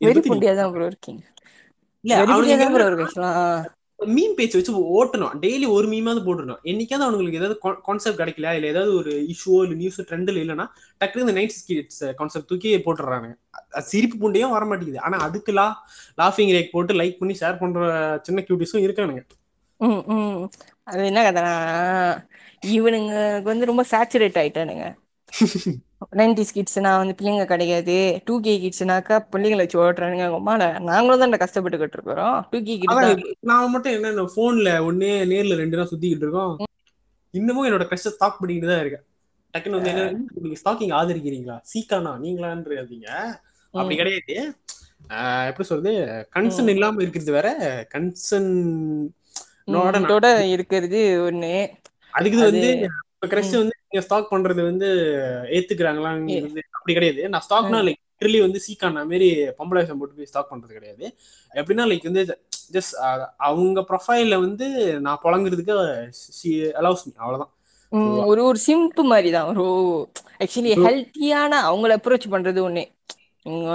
வெறி 0.00 0.20
புண்டியா 0.24 0.52
தான் 0.58 0.72
ப்ரோ 0.74 0.86
இருக்கீங்க. 0.86 1.22
மீம் 3.98 4.34
பேச்சு 4.34 4.58
வச்சு 4.58 4.72
ஓட்டணும். 4.94 5.34
டெய்லி 5.42 5.66
ஒரு 5.74 5.86
மீமாவது 5.88 6.20
போட்டுருணும் 6.24 6.60
என்னைக்காவது 6.64 7.06
அவங்களுக்கு 7.06 7.38
ஏதாவது 7.40 7.56
கான்செப்ட் 7.86 8.20
கிடைக்கல 8.20 8.52
இல்ல 8.56 8.66
ஏதாவது 8.66 8.92
ஒரு 8.96 9.12
இஷ்யூ 9.32 9.52
இல்ல 9.64 9.74
நியூஸ் 9.74 10.00
ட்ரெண்ட்ல 10.02 10.34
இல்லைன்னா 10.36 10.66
டக்குனு 11.00 11.24
இந்த 11.24 11.34
நைட் 11.34 11.56
ஸ்கிட்ஸ் 11.58 12.02
கான்செப்ட் 12.18 12.50
தூக்கி 12.50 12.70
போட்டுறாங்க 12.86 13.28
சிரிப்பு 13.86 14.16
புண்டையும் 14.18 14.54
வர 14.56 14.64
மாட்டேங்குது. 14.64 15.00
ஆனா 15.00 15.16
அதுக்கு 15.26 15.52
லா 15.52 15.66
லாஃபிங் 16.18 16.52
ரேக் 16.52 16.72
போட்டு 16.72 16.94
லைக் 16.94 17.20
பண்ணி 17.20 17.36
ஷேர் 17.40 17.60
பண்ற 17.62 17.80
சின்ன 18.22 18.44
கியூட்டிஸும் 18.46 18.84
இருக்கானுங்க. 18.86 19.22
அது 20.86 21.02
என்ன 21.06 21.20
கதைனா 21.26 21.52
இவனுங்க 22.70 23.12
வந்து 23.48 23.70
ரொம்ப 23.70 23.82
சேச்சுரேட் 23.92 24.40
ஆயிட்டானுங்க. 24.42 24.84
நைன்டிஸ் 26.20 26.54
கிட்ஸ்னா 26.56 26.90
வந்து 27.00 27.14
பிள்ளைங்க 27.20 27.44
கிடையாது. 27.52 27.96
டூ 28.24 28.34
கே 28.40 28.54
கிட்ஸ்னாக்கா 28.64 29.16
பிள்ளைங்களை 29.32 29.62
வச்சு 29.62 29.80
ஓட்டுறானுங்க. 29.84 30.26
உமால 30.38 30.68
நாங்களும் 30.90 31.22
தான் 31.22 31.42
கஷ்டப்பட்டுக்கிட்டு 31.44 31.98
இருக்கிறோம். 31.98 32.38
டூ 32.50 32.58
கே 32.68 32.74
கிட்ஸ் 32.78 33.38
நான் 33.52 33.70
மட்டும் 33.70 33.96
என்ன 33.96 34.26
போன்ல 34.36 34.70
ஒன்னே 34.88 35.12
நேர்ல 35.32 35.56
ரெண்டு 35.62 35.78
நாள் 35.80 35.90
சுத்திக்கிட்டு 35.92 36.26
இருக்கோம். 36.26 36.54
இன்னமும் 37.30 37.66
என்னோட 37.68 37.86
கஷ்ட 37.92 38.10
ஸ்டாக் 38.16 38.38
பண்ணிக்கிட்டு 38.40 38.72
தான் 38.72 38.82
இருக்கேன். 38.84 39.04
டக்குன்னு 39.54 39.78
வந்து 39.78 39.90
என்ன 39.90 40.04
நீங்க 40.44 40.56
ஸ்டாக்கிங் 40.60 40.94
ஆதரிக்கிறீங்களா? 41.00 41.56
சீக்கானா? 41.72 42.12
நீங்களான்றீங்க. 42.24 43.08
அப்படி 43.74 43.96
கிடையாது. 43.96 44.36
எப்படி 45.48 45.66
சொல்றது? 45.68 45.92
கன்சர்ன் 46.36 46.72
இல்லாம 46.74 47.02
இருக்கிறது 47.02 47.32
வேற. 47.32 47.48
கன்சர்ன் 47.94 48.52
இருக்கிறது 50.54 51.00
ஒண்ணு. 51.30 51.52
அதுக்கு 52.10 52.38
வந்து 52.50 52.70
இப்ப 53.24 53.34
கிரஷ் 53.34 53.52
வந்து 53.60 53.76
நீங்க 53.84 54.02
ஸ்டாக் 54.06 54.32
பண்றது 54.32 54.62
வந்து 54.70 54.88
ஏத்துக்கிறாங்களாங்கிறது 55.56 56.62
அப்படி 56.76 56.94
கிடையாது. 56.96 57.22
நான் 57.34 57.44
ஸ்டாக்னா 57.46 57.80
லைக் 57.86 58.00
லிட்டரலி 58.02 58.40
வந்து 58.40 58.60
சீக்கான 58.64 59.02
மாதிரி 59.10 59.28
பொம்பளை 59.58 59.78
வேஷம் 59.80 60.00
போட்டு 60.00 60.18
போய் 60.18 60.30
ஸ்டாக் 60.30 60.50
பண்றது 60.52 60.76
கிடையாது. 60.78 61.04
எப்படின்னா 61.54 61.84
லைக் 61.90 62.08
வந்து 62.10 62.24
ஜஸ்ட் 62.74 62.94
அவங்க 63.48 63.80
ப்ரொஃபைல்ல 63.90 64.36
வந்து 64.46 64.66
நான் 65.06 65.22
புழங்குறதுக்கு 65.24 65.74
அலவுஸ் 66.80 67.04
மீ 67.06 67.12
அவ்வளவுதான் 67.22 67.52
ஒரு 68.30 68.40
ஒரு 68.44 68.58
சிம்பு 68.66 69.02
மாதிரி 69.12 69.30
தான் 69.30 69.48
ஒரு 69.50 69.64
ஆக்சுவலி 70.42 70.72
ஹெல்த்தியான 70.86 71.60
அவங்கள 71.68 71.96
அப்ரோச் 71.98 72.32
பண்றது 72.34 72.60
ஒண்ணு. 72.68 72.84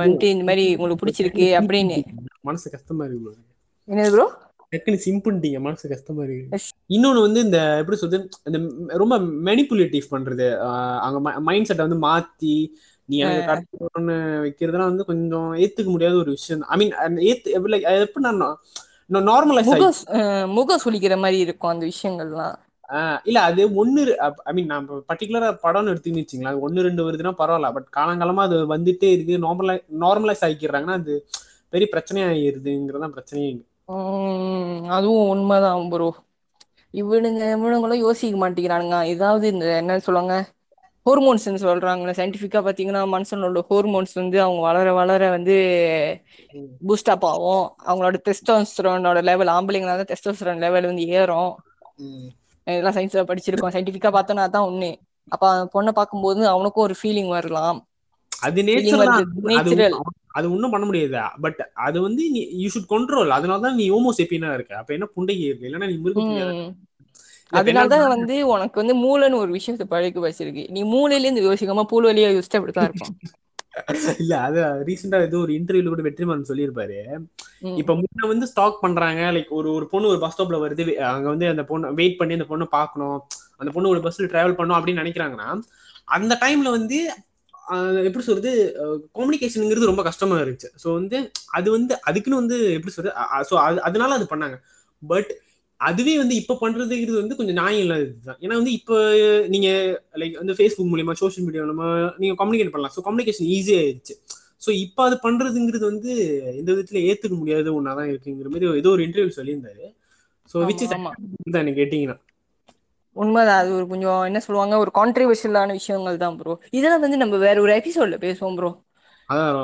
வந்துட்டு 0.01 0.27
இந்த 0.35 0.45
மாதிரி 0.49 0.65
உங்களுக்கு 0.75 1.01
பிடிச்சிருக்கு 1.01 1.47
அப்படின்னு. 1.59 1.97
மனசு 2.41 2.67
கஷ்டமா 2.75 3.05
இருக்கு. 3.05 3.33
என்னது 3.87 4.11
ப்ரோ 4.15 4.25
டக்குன்னு 4.71 4.99
சிம்பிள்ட்டீங்க 5.05 5.59
மனசு 5.59 5.89
கஷ்டமா 5.89 6.23
இருக்கு. 6.23 6.57
இன்னொன்னு 6.89 7.21
வந்து 7.21 7.39
இந்த 7.39 7.77
எப்படி 7.77 7.97
சொல்றது 7.97 8.29
இந்த 8.43 8.59
ரொம்ப 8.87 9.17
மெனிப்புலேட்டிவ் 9.19 10.01
பண்றது. 10.11 10.45
ஆஹ் 10.65 10.99
அவங்க 10.99 11.39
மைண்ட் 11.39 11.65
செட்டை 11.65 11.87
வந்து 11.87 12.07
மாத்தி 12.07 12.53
நீ 13.05 13.17
எனக்கு 13.17 13.51
கரெக்டான 13.51 14.11
வைக்கிறதுலாம் 14.43 14.89
வந்து 14.91 15.05
கொஞ்சம் 15.05 15.55
ஏத்துக்க 15.55 15.83
முடியாத 15.83 16.15
ஒரு 16.15 16.29
விஷயம். 16.31 16.61
ஐ 16.61 16.77
மீன் 16.77 17.15
ஏத்து 17.15 17.43
எப்படி 17.43 17.81
எப்படி 17.81 18.25
நான் 18.29 18.59
நார்மலைஸ் 19.11 20.47
முகம் 20.53 20.79
சுளிக்கிற 20.85 21.17
மாதிரி 21.17 21.37
இருக்கும் 21.37 21.69
அந்த 21.69 21.85
விஷயங்கள்லாம். 21.85 22.55
இல்ல 23.23 23.41
அது 23.41 23.73
ஒன்னு 23.73 24.17
ஐ 24.19 24.53
மீன் 24.53 24.65
நான் 24.65 24.89
பர்டிகுலரா 24.89 25.57
படம்னு 25.63 25.91
எடுத்துன்னு 25.93 26.21
வச்சுங்களேன் 26.21 26.51
அது 26.51 26.59
ஒன்னு 26.59 26.81
ரெண்டு 26.81 27.11
வருதுன்னா 27.11 27.33
பரவாயில்ல. 27.39 27.73
பட் 27.73 27.91
காலங்காலமா 27.95 28.43
அது 28.47 28.77
வந்துட்டே 28.77 29.11
இருக்கு. 29.11 29.37
நார்மலை 29.37 29.75
நார்மலைஸ் 29.99 30.45
ஆக்கிடுறாங்கன்னா 30.45 30.97
அது 30.99 31.25
பெரிய 31.69 31.89
பிரச்சனையாயிருதுங்கிறதான் 31.91 33.15
பிரச்சனையே 33.17 33.49
உம் 33.89 34.37
அதுவும் 34.89 35.29
உண்மைதான் 35.29 35.89
ப்ரோ 35.91 36.09
இவனுங்க 36.93 37.41
இவனுங்களும் 37.55 38.03
யோசிக்க 38.03 38.39
மாட்டேங்கிறானுங்க. 38.41 38.97
ஏதாவது 39.13 39.45
இந்த 39.53 39.65
என்ன 39.81 39.99
சொல்லுவாங்க? 39.99 40.35
ஹோர்மோன்ஸ்னு 41.05 41.61
சொல்றாங்க 41.63 42.13
சயின்டிஃபிக்கா 42.17 42.59
பாத்தீங்கன்னா 42.65 43.01
மனுஷனோட 43.13 43.61
ஹோர்மோன்ஸ் 43.69 44.13
வந்து 44.13 44.37
அவங்க 44.41 44.61
வளர 44.61 44.87
வளர 44.93 45.29
வந்து 45.29 45.55
பூஸ்ட் 46.87 47.11
அப் 47.13 47.25
ஆகும். 47.25 47.65
அவங்களோட 47.87 48.17
டெஸ்டோஸ்டரோனோட 48.27 49.21
லெவல் 49.23 49.51
ஆம்பளைங்களால 49.55 50.05
டெஸ்டோஸ்டரோன் 50.11 50.63
லெவல் 50.65 50.89
வந்து 50.89 51.05
ஏறும். 51.11 51.51
இதெல்லாம் 52.67 52.95
சயின்ஸ்ல 52.95 53.23
படிச்சிருக்கோம். 53.29 53.73
சயின்டிஃபிக்கா 53.75 54.11
பார்த்தோன்னா 54.15 54.47
அதான் 54.47 54.67
உண்மை 54.69 54.91
அப்ப 55.31 55.43
அந்த 55.49 55.65
பொண்ணை 55.73 55.91
பார்க்கும்போது 55.91 56.41
அவனுக்கும் 56.47 56.85
ஒரு 56.85 56.95
ஃபீலிங் 56.99 57.29
வரலாம். 57.29 57.79
அது 58.31 58.61
Feeling 58.73 58.97
நேச்சர் 58.97 59.83
வருது. 59.83 59.99
அது 60.35 60.45
ஒண்ணும் 60.53 60.73
பண்ண 60.73 60.85
முடியாது. 60.85 61.15
பட் 61.41 61.61
அது 61.85 61.97
வந்து 62.01 62.23
நீ 62.33 62.41
யூ 62.61 62.69
ஷுட் 62.73 62.91
கண்ட்ரோல் 62.91 63.35
அதனால 63.37 63.63
தான் 63.65 63.79
நீ 63.79 63.85
ஹோமோசேப்பியனா 63.91 64.51
இருக்க. 64.57 64.73
அப்ப 64.81 64.93
என்ன 64.97 65.07
புண்டைக்கு 65.15 65.45
இருக்கு? 65.49 65.67
இல்லைன்னா 65.69 65.89
நீ 65.91 65.97
மிருக 66.05 66.19
புண்டையா 66.19 66.47
உம் 66.53 66.71
அதனாலதான் 67.53 68.11
வந்து 68.13 68.35
உனக்கு 68.53 68.81
வந்து 68.81 68.95
மூளைன்னு 69.03 69.41
ஒரு 69.43 69.51
விஷயத்த 69.57 69.85
பழக்க 69.93 70.19
வச்சிருக்கு. 70.25 70.63
நீ 70.75 70.81
மூளையில 70.93 71.27
இருந்து 71.27 71.47
யோசிக்காம 71.47 71.85
பூல் 71.91 72.09
வழியா 72.09 72.29
யோசிச்சா 72.35 72.59
அப்படித்தான் 72.61 72.89
இருக்கும் 72.89 73.15
இல்ல 74.21 74.33
அது 74.45 74.59
ரீசெண்டா 74.87 75.17
ஏதோ 75.27 75.37
ஒரு 75.43 75.51
இன்டர்வியூல 75.57 75.91
கூட 75.91 76.03
வெற்றிமாறன் 76.05 76.49
சொல்லியிருப்பாரு. 76.49 76.97
இப்ப 77.81 77.93
முன்ன 77.99 78.27
வந்து 78.31 78.45
ஸ்டாக் 78.51 78.81
பண்றாங்க. 78.81 79.21
லைக் 79.35 79.51
ஒரு 79.59 79.69
ஒரு 79.73 79.85
பொண்ணு 79.91 80.11
ஒரு 80.13 80.19
பஸ் 80.19 80.33
ஸ்டாப்ல 80.33 80.57
வருது. 80.63 80.83
அங்க 81.11 81.27
வந்து 81.33 81.47
அந்த 81.51 81.63
பொண்ணு 81.69 81.93
வெயிட் 81.99 82.19
பண்ணி 82.19 82.37
அந்த 82.37 82.47
பொண்ணை 82.49 82.67
பார்க்கணும். 82.77 83.19
அந்த 83.61 83.69
பொண்ணு 83.75 83.93
ஒரு 83.93 84.01
பஸ்ல 84.05 84.29
டிராவல் 84.33 84.57
பண்ணும் 84.59 84.77
அப்படின்னு 84.77 85.03
நினைக்கிறாங்கன்னா 85.03 85.49
அந்த 86.17 86.33
டைம்ல 86.43 86.69
வந்து 86.77 86.99
எப்படி 88.07 88.23
சொல்றது 88.23 88.51
கம்யூனிகேஷனுங்கிறது 89.17 89.91
ரொம்ப 89.91 90.03
கஷ்டமா 90.03 90.35
இருந்துச்சு. 90.39 90.69
ஸோ 90.83 90.87
வந்து 90.93 91.17
அது 91.57 91.71
வந்து 91.71 91.93
அதுக்குன்னு 92.03 92.41
வந்து 92.41 92.73
எப்படி 92.73 92.93
சொல்றது 92.95 93.15
ஸோ 93.49 93.55
அதனால 93.87 94.13
அது 94.13 94.27
பண்ணாங்க. 94.33 94.57
பட் 95.03 95.31
அதுவே 95.79 96.17
வந்து 96.17 96.35
இப்ப 96.35 96.57
பண்றதுங்கிறது 96.61 97.21
வந்து 97.21 97.35
கொஞ்சம் 97.35 97.57
நியாயம் 97.59 97.83
இல்லாததுதான் 97.83 98.39
ஏன்னா 98.41 98.55
வந்து 98.55 98.71
இப்ப 98.71 98.97
நீங்க 99.47 99.67
லைக் 100.15 100.35
வந்து 100.37 100.53
ஃபேஸ்புக் 100.53 100.91
மூலியமா 100.93 101.13
சோஷியல் 101.21 101.45
மீடியா 101.47 101.63
மூலமா 101.63 101.87
நீங்க 102.17 102.35
கம்யூனிகேட் 102.43 102.73
பண்ணலாம். 102.73 102.95
ஸோ 102.95 103.03
கம்யூனிகேஷன் 103.05 103.49
ஈஸியா 103.57 103.77
ஆயிடுச்சு. 103.83 104.15
ஸோ 104.65 104.69
இப்போ 104.85 105.03
அது 105.03 105.15
பண்றதுங்கிறது 105.23 105.85
வந்து 105.85 106.11
எந்த 106.55 106.69
விதத்துல 106.73 107.03
ஏத்துக்க 107.09 107.35
முடியாத 107.37 107.71
ஒன்னாதான் 107.71 108.09
இருக்குங்கிற 108.11 108.49
மாதிரி 108.55 108.71
ஏதோ 108.77 108.89
ஒரு 108.89 109.05
இன்டர்வியூ 109.07 109.37
சொல்லியிருந்தாரு. 109.37 109.85
ஸோ 110.53 110.65
விச் 110.65 110.85
தான் 111.51 111.71
கேட்டீங்கன்னா. 111.79 112.17
உண்மைதான். 113.19 113.59
அது 113.59 113.75
ஒரு 113.75 113.87
கொஞ்சம் 113.87 114.21
என்ன 114.23 114.39
சொல்லுவாங்க 114.39 114.77
ஒரு 114.77 114.91
கான்ட்ரிவர்ஷியலான 114.93 115.71
விஷயங்கள் 115.71 116.17
தான் 116.17 116.37
ப்ரோ 116.37 116.59
இதெல்லாம் 116.69 116.99
வந்து 116.99 117.17
நம்ம 117.17 117.37
வேற 117.37 117.61
ஒரு 117.61 117.73
எபிசோட்ல 117.75 118.17
பேசுவோம் 118.19 118.55
ப்ரோ 118.55 118.69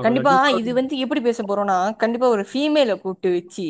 கண்டிப்பா 0.01 0.47
இது 0.59 0.73
வந்து 0.73 0.97
எப்படி 0.97 1.21
பேச 1.21 1.43
போறோம்னா 1.43 1.95
கண்டிப்பா 1.95 2.27
ஒரு 2.27 2.45
ஃபீமேல 2.53 2.99
கூப்பிட்டு 2.99 3.31
வச்சு 3.31 3.63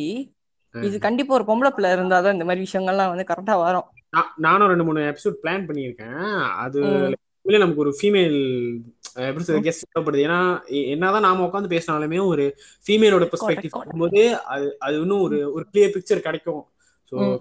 இது 0.82 1.00
கண்டிப்பா 1.00 1.34
ஒரு 1.34 1.44
பொம்பளை 1.44 1.70
பிள்ளை 1.70 1.92
இருந்தாதான் 1.92 2.34
இந்த 2.34 2.46
மாதிரி 2.46 2.66
விஷயங்கள்லாம் 2.66 3.08
வந்து 3.08 3.26
கரெக்டா 3.28 3.58
வரும். 3.58 3.86
நான்- 4.18 4.34
நானும் 4.36 4.68
ரெண்டு 4.68 4.84
மூணு 4.84 5.00
எபிசோட் 5.00 5.46
பிளான் 5.46 5.68
பண்ணியிருக்கேன். 5.68 6.50
அது. 6.50 6.82
உண்மையிலே 6.82 7.18
நமக்கு 7.44 7.82
ஒரு 7.82 7.96
ஃபீமேல் 8.02 8.78
எப்படி 9.16 9.46
சொல்ற 9.48 9.72
கெஸ்ட் 9.72 10.00
தேவைப்படுது. 10.00 10.28
ஏன்னா 10.28 10.60
என்னதான் 10.90 11.22
நாம 11.22 11.46
உட்காந்து 11.46 11.80
பேசினாலுமே 11.80 12.26
ஒரு 12.26 12.56
ஃபீமேலோட 12.88 13.26
பெர்ஸ்பெக்டிவ். 13.26 13.68
பார்க்கும்போது 13.70 14.44
அது 14.44 14.76
அது 14.80 15.00
இன்னும் 15.00 15.22
ஒரு 15.22 15.54
ஒரு 15.54 15.66
கிளியர் 15.74 15.98
பிக்சர் 15.98 16.20
கிடைக்கும். 16.20 16.66
ஸோ 17.12 17.38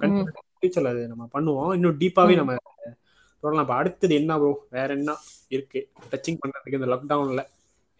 ஃபியூச்சர்ல 0.64 0.92
அது 0.94 1.02
நம்ம 1.08 1.28
பண்ணுவோம். 1.34 1.72
இன்னும் 1.74 1.98
டீப்பாவே. 2.00 2.36
நம்ம 2.40 2.54
சொல்லலாம் 3.42 3.66
இப்ப 3.66 3.76
அடுத்தது 3.80 4.14
என்ன 4.14 4.36
ப்ரோ 4.38 4.50
வேற 4.70 4.88
என்ன 4.94 5.14
இருக்கு? 5.48 5.80
டச்சிங் 6.12 6.38
பண்றதுக்கு 6.42 6.78
இந்த 6.80 6.88
லாக்டவுன்ல 6.92 7.42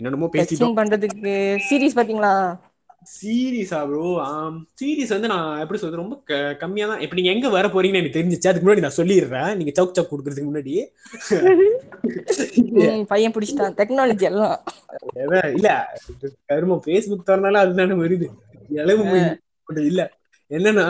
என்னென்னமோ 0.01 0.29
டச்சிங் 0.35 0.79
பண்றதுக்கு 0.79 1.33
சீரிஸ் 1.67 1.99
பாத்தீங்களா? 1.99 2.33
சீரியஸா 3.15 3.79
ப்ரோ 3.89 4.05
சீரிஸ் 4.81 5.13
வந்து 5.15 5.31
நான் 5.33 5.59
எப்படி 5.63 5.79
சொல்றது? 5.79 6.03
ரொம்ப 6.03 6.17
கம்மியா 6.63 6.87
தான். 6.91 7.03
இப்ப 7.05 7.17
நீங்க 7.19 7.31
எங்க 7.31 7.49
வர 7.49 7.67
போறீங்கன்னு 7.69 8.01
எனக்கு 8.01 8.17
தெரிஞ்சிச்சு. 8.17 8.51
அதுக்கு 8.51 8.67
முன்னாடி 8.67 8.85
நான் 8.85 8.99
சொல்லிடுறேன். 8.99 9.51
நீங்க 9.59 9.73
சவுக் 9.79 9.97
சவுக் 9.97 10.13
கொடுக்கறதுக்கு 10.13 10.51
முன்னாடி. 10.51 10.75
பையன் 13.13 13.35
பிடிச்சிட்டான். 13.35 13.77
டெக்னாலஜி 13.81 14.27
எல்லாம். 14.31 14.57
இல்ல. 15.59 15.69
கருமம் 16.51 16.83
ஃபேஸ்புக் 16.87 17.29
திறந்தாலும் 17.29 17.63
அதுதானே 17.65 17.97
வருது. 18.05 18.29
மொழி 19.69 19.85
இல்ல. 19.91 20.03
என்னன்னா 20.51 20.87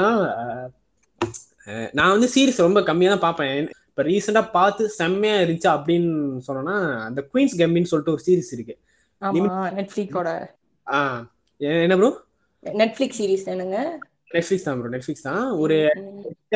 நான் 1.98 2.14
வந்து 2.14 2.28
சீரிஸ் 2.34 2.64
ரொம்ப 2.66 2.80
கம்மியா 2.88 3.10
தான் 3.12 3.26
பார்ப்பேன். 3.26 3.68
இப்ப 3.90 4.04
ரீசெண்டா 4.08 4.42
பார்த்து 4.56 4.82
செம்மையா 4.98 5.36
இருந்துச்சு 5.42 5.70
அப்படின்னு 5.76 6.10
சொன்னோன்னா 6.46 6.76
அந்த 7.08 7.20
குயின்ஸ் 7.32 7.54
கம்பின்னு 7.60 7.90
சொல்லிட்டு 7.92 8.14
ஒரு 8.16 8.24
சீரிஸ் 8.26 8.52
இருக்கு. 8.56 8.74
ஆமா 9.22 9.44
நெட்ஃபிளிக்ஸோட 9.78 10.30
ஆஹ் 10.86 11.20
என்ன 11.84 11.96
ப்ரோ 12.00 12.10
நெட்ஃபிளிக்ஸ் 12.64 13.18
சீரிஸ் 13.20 13.46
தானுங்க. 13.48 13.78
நெட்ஃபிளிக்ஸ் 14.34 14.66
தான் 14.66 14.78
ப்ரோ 14.80 14.90
நெட்ஃபிளிக்ஸ் 14.94 15.26
தான். 15.28 15.44
ஒரு 15.62 15.76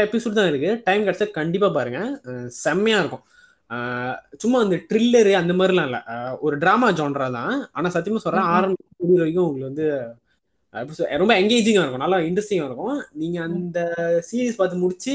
எபிசோட் 0.04 0.38
தான் 0.38 0.50
இருக்கு. 0.50 0.70
டைம் 0.86 1.04
கிடைச்சா 1.06 1.26
கண்டிப்பா 1.38 1.68
பாருங்க. 1.78 2.00
செம்மையா 2.64 2.98
இருக்கும். 3.02 3.24
சும்மா 4.42 4.59
அந்த 4.64 4.76
ட்ரில்லரு 4.90 5.32
அந்த 5.40 5.52
மாதிரிலாம் 5.59 5.88
இல்ல. 5.90 5.98
ஒரு 6.46 6.54
டிராமா 6.62 6.88
ஜான்ரா 7.00 7.26
தான். 7.38 7.54
ஆனா 7.76 7.88
சத்தியமா 7.96 8.22
சொல்றேன். 8.24 8.48
ஆரம்பம் 8.56 9.20
வரைக்கும் 9.20 9.46
உங்களுக்கு 9.48 9.70
வந்து 9.70 9.86
ரொம்ப 11.19 11.35
எங்கேஜிங்கா 11.41 11.83
இருக்கும். 11.83 11.99
நல்லா 11.99 12.19
இன்ட்ரெஸ்டிங்கா 12.19 12.66
இருக்கும். 12.66 13.05
நீங்க 13.12 13.43
அந்த 13.43 13.79
சீரிஸ் 14.31 14.57
பார்த்து 14.57 14.77
முடிச்சு 14.77 15.14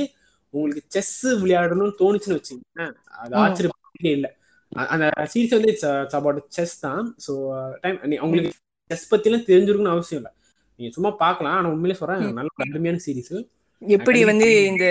உங்களுக்கு 0.54 0.82
செஸ் 0.88 1.26
விளையாடணும்னு 1.44 2.00
தோணுச்சுன்னு 2.00 2.38
வச்சுக்கோங்க 2.40 2.86
அது 3.22 3.34
ம். 3.36 3.40
ஆச்சரியப்பே 3.44 4.12
இல்ல. 4.12 4.28
அந்த 4.72 5.06
சீரிஸ் 5.34 5.50
வந்து 5.50 5.72
இட்ஸ் 5.72 6.16
அபவுட் 6.16 6.42
செஸ் 6.50 6.80
தான். 6.80 7.16
ஸோ 7.28 7.34
டைம் 7.82 7.98
உங்களுக்கு 8.22 8.52
செஸ் 8.92 9.16
பத்திலாம் 9.16 9.48
தெரிஞ்சிருக்கணும்னு 9.50 9.96
அவசியம் 9.96 10.22
இல்லை. 10.22 10.32
நீங்க 10.80 10.92
சும்மா 10.94 11.12
பார்க்கலாம். 11.16 11.58
ஆனா 11.58 11.70
உண்மையிலே 11.70 12.00
சொல்றேன் 12.00 12.22
ம். 12.22 12.34
நல்ல 12.34 12.50
அருமையான 12.68 12.98
சீரிஸ் 12.98 13.36
எப்படி 13.82 14.24
வந்து 14.24 14.48
இந்த 14.66 14.86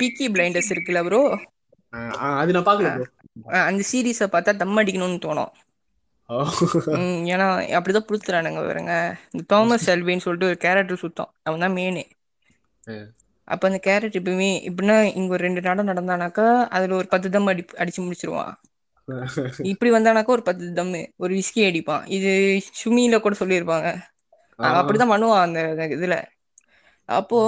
பீக்கி 0.00 0.26
பிளைண்டர்ஸ் 0.28 0.72
இருக்குல்ல 0.74 1.00
ப்ரோ 1.04 1.22
அது 2.40 2.52
நான் 2.52 2.68
பார்க்கல 2.68 2.90
ப்ரோ 2.94 3.06
அந்த 3.60 3.82
சீரீஸை 3.92 4.26
பார்த்தா 4.26 4.56
தம் 4.56 4.78
அடிக்கணும்னு 4.78 5.24
தோணும். 5.26 5.50
ஏன்னா 7.32 7.46
அப்படிதான் 7.76 8.06
புடுத்துறானுங்க 8.08 8.60
பாருங்க. 8.64 8.94
இந்த 9.32 9.42
தாமஸ் 9.52 9.86
செல்வின்னு 9.88 10.24
சொல்லிட்டு 10.26 10.50
ஒரு 10.50 10.58
கேரக்டர் 10.64 11.02
சுத்தம். 11.04 11.32
அவன் 11.42 11.64
தான் 11.64 11.76
மெயின். 11.78 12.02
அப்ப 13.48 13.68
அந்த 13.68 13.78
கேரக்டர் 13.80 14.20
எப்பவுமே 14.20 14.50
இப்படின்னா 14.68 14.96
இங்க 15.14 15.32
ஒரு 15.32 15.44
ரெண்டு 15.46 15.60
நாடம் 15.62 15.90
நடந்தானாக்கா 15.90 16.46
அதுல 16.76 16.98
ஒரு 17.00 17.08
பத்து 17.08 17.28
தம் 17.30 17.50
அடி 17.52 17.64
அடிச்சு 17.78 18.00
முடிச்சிருவான். 18.02 18.52
இப்படி 19.72 19.90
வந்தானாக்கா 19.90 20.34
ஒரு 20.34 20.44
பத்து 20.48 20.64
தம்மு 20.76 21.00
ஒரு 21.16 21.32
விஸ்கி 21.38 21.60
அடிப்பான். 21.68 22.04
இது 22.16 22.30
சுமியில 22.80 23.18
கூட 23.20 23.34
சொல்லியிருப்பாங்க. 23.40 23.88
அப்படிதான் 24.78 25.12
பண்ணுவான் 25.12 25.44
அந்த 25.46 25.60
இதுல. 25.96 26.16
அப்போ 27.08 27.38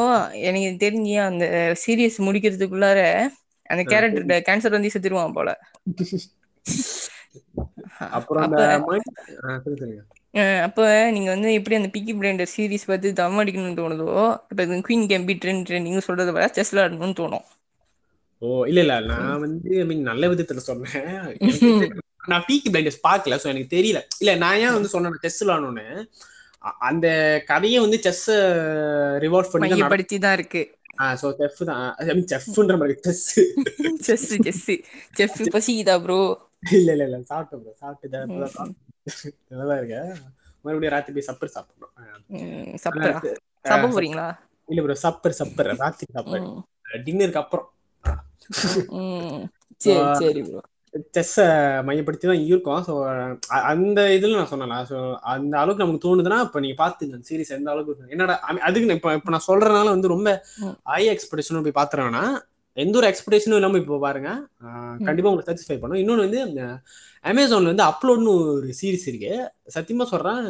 எனக்கு 0.48 0.70
தெரிஞ்சு 0.84 1.14
அந்த 1.24 1.44
சீரியஸ் 1.82 2.18
முடிக்கிறதுக்குள்ளார 2.26 3.00
அந்த 3.70 3.82
கேரக்டர் 3.84 4.26
கேன்சர் 4.48 4.76
வந்து 4.76 4.92
செத்துருவான் 4.94 5.36
போல. 5.38 5.50
அப்ப 10.66 10.80
நீங்க 11.14 11.28
வந்து 11.34 11.50
எப்படி 11.58 11.78
அந்த 11.78 11.90
பிக்கி 11.94 12.12
பிளைண்டர் 12.18 12.52
சீரிஸ் 12.54 12.88
பார்த்து 12.90 13.18
தம் 13.20 13.40
அடிக்கணும்னு 13.42 13.80
தோணுதோ 13.80 14.10
இப்ப 14.52 14.80
குயின் 14.88 15.08
கேம்பிட் 15.12 15.46
நீங்க 15.88 16.02
சொல்றத 16.08 16.34
விட 16.36 16.48
செஸ் 16.58 16.72
விளையாடணும்னு 16.74 17.20
தோணும். 17.22 17.46
ஓ 18.42 18.48
இல்ல 18.68 18.80
இல்ல 18.84 18.94
நான் 19.10 19.40
வந்து 19.40 19.70
ஐ 19.80 19.86
மீன் 19.88 20.08
நல்ல 20.10 20.28
விதத்துல 20.32 20.62
சொன்னேன். 20.68 21.08
நான் 22.30 22.44
பீக்கி 22.48 22.68
பிளைண்டர்ஸ் 22.72 23.04
பார்க்கல 23.06 23.36
சோ 23.42 23.48
எனக்கு 23.52 23.74
தெரியல. 23.76 24.00
இல்ல 24.22 24.32
நான் 24.42 24.60
ஏன் 24.64 24.76
வந்து 24.76 24.92
சொன்னேன் 24.94 25.22
செஸ் 25.24 25.40
விளாடணும்னு. 25.42 25.86
அந்த 26.88 27.06
கதையை 27.50 27.78
வந்து 27.80 27.98
செஸ் 28.06 28.26
ரிவார்ட் 29.24 29.52
பண்ணி 29.52 29.68
மையப்படுத்தி 29.68 30.16
தான் 30.24 30.36
இருக்கு. 30.38 30.62
சோ 31.20 31.28
செஃப் 31.38 31.60
தான். 31.70 31.84
ஐ 32.00 32.06
மீன் 32.10 32.30
செஃப்ன்ற 32.32 32.76
மாதிரி 32.80 32.96
செஸ். 33.06 33.26
Chess 34.08 34.26
chess. 34.46 34.64
செஃப் 35.18 35.38
பசிக்குதா 35.56 35.96
ப்ரோ 36.04 36.20
இல்ல 36.62 36.88
இல்ல 36.92 37.04
இல்ல. 37.08 37.18
சாப்பிட்டேன் 37.30 37.62
bro. 37.62 37.72
சாப்பிட்டு 37.78 38.08
தான் 38.12 39.80
இருக்கேன் 39.80 40.10
மறுபடியும் 40.64 40.94
ராத்திரி 40.94 41.14
போய் 41.16 41.28
சப்பர் 41.28 41.54
சாப்பிடணும். 41.54 41.92
ஆ. 41.96 42.02
சப்பரா? 42.76 43.10
ஆ, 43.10 43.20
சாப்பிட 43.64 43.86
சப்- 43.86 43.94
போறீங்களா? 43.96 44.26
இல்ல 44.68 44.82
ப்ரோ 44.82 44.96
சப்பர் 45.02 45.38
சப்பர். 45.38 45.70
ராத்திரி 45.78 46.10
சாப்பாடு 46.12 46.44
ம், 46.48 46.60
டின்னருக்கு 47.06 47.42
அப்புறம். 47.42 47.68
சரி 49.80 49.94
சரி 50.20 50.42
ப்ரோ 50.42 50.60
செஸ்ஸை 51.14 51.44
மையப்படுத்தி 51.84 52.26
தான் 52.26 52.44
இருக்கும். 52.44 52.80
ஸோ 52.86 52.92
அந்த 53.68 53.98
இதில் 54.14 54.38
நான் 54.38 54.50
சொன்னேன் 54.52 54.86
ஸோ 54.88 54.96
அந்த 55.32 55.54
அளவுக்கு 55.58 55.84
நமக்கு 55.84 56.04
தோணுதுன்னா 56.06 56.38
இப்போ 56.46 56.60
நீங்கள் 56.60 56.80
பார்த்துங்க 56.80 57.20
சீரிஸ் 57.28 57.54
எந்த 57.56 57.70
அளவுக்கு 57.70 57.92
இருக்கு. 57.92 58.14
என்னடா 58.14 58.34
அதுக்கு 58.68 58.96
இப்போ 58.96 59.12
இப்போ 59.14 59.30
நான் 59.30 59.46
சொல்றதுனால 59.46 59.88
வந்து 59.88 60.08
ரொம்ப. 60.08 60.30
ஹை 60.90 61.02
எக்ஸ்பெக்டேஷனும் 61.12 61.66
போய் 61.66 61.78
பார்த்துறேன்னா 61.78 62.24
எந்த 62.72 62.98
ஒரு 62.98 63.06
எக்ஸ்பெக்டேஷனும் 63.06 63.54
இல்லாமல் 63.54 63.80
இப்போ 63.80 63.98
பாருங்க. 63.98 64.46
ஆஹ் 64.64 65.04
கண்டிப்பா 65.04 65.30
உங்களுக்கு 65.30 65.52
சாட்டிஸ்ஃபை 65.52 65.78
பண்ணும். 65.78 65.98
இன்னொன்று 65.98 66.22
வந்து 66.22 66.64
அமேசான்ல 67.22 67.64
வந்து 67.64 67.82
அப்லோட்னு 67.82 68.42
ஒரு 68.42 68.74
சீரிஸ் 68.82 69.06
இருக்கு. 69.06 69.50
சத்தியமா 69.64 70.04
சொல்றேன் 70.04 70.44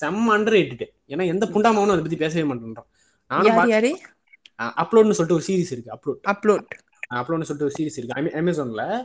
செம்ம 0.00 0.32
அண்டர் 0.32 0.56
ரேட்டட் 0.56 0.88
ஏன்னா 1.08 1.26
எந்த 1.26 1.46
புண்டாமாவும் 1.46 1.82
அதை 1.82 1.96
பத்தி 1.96 2.16
பேசவே 2.16 2.54
மாட்டேன்றான். 2.54 2.86
நானும் 3.28 3.70
அப்லோட்னு 4.76 5.10
சொல்லிட்டு 5.10 5.34
ஒரு 5.34 5.42
சீரிஸ் 5.46 5.72
இருக்கு 5.72 5.96
அப்லோட் 5.96 6.32
அப்லோட் 6.32 6.68
அப்லோட்னு 7.14 7.42
சொல்லிட்டு 7.42 7.64
ஒரு 7.64 7.72
சீரிஸ் 7.78 7.98
இருக்கு. 7.98 8.20
அமே- 8.20 8.42
அமேசான்ல 8.42 9.04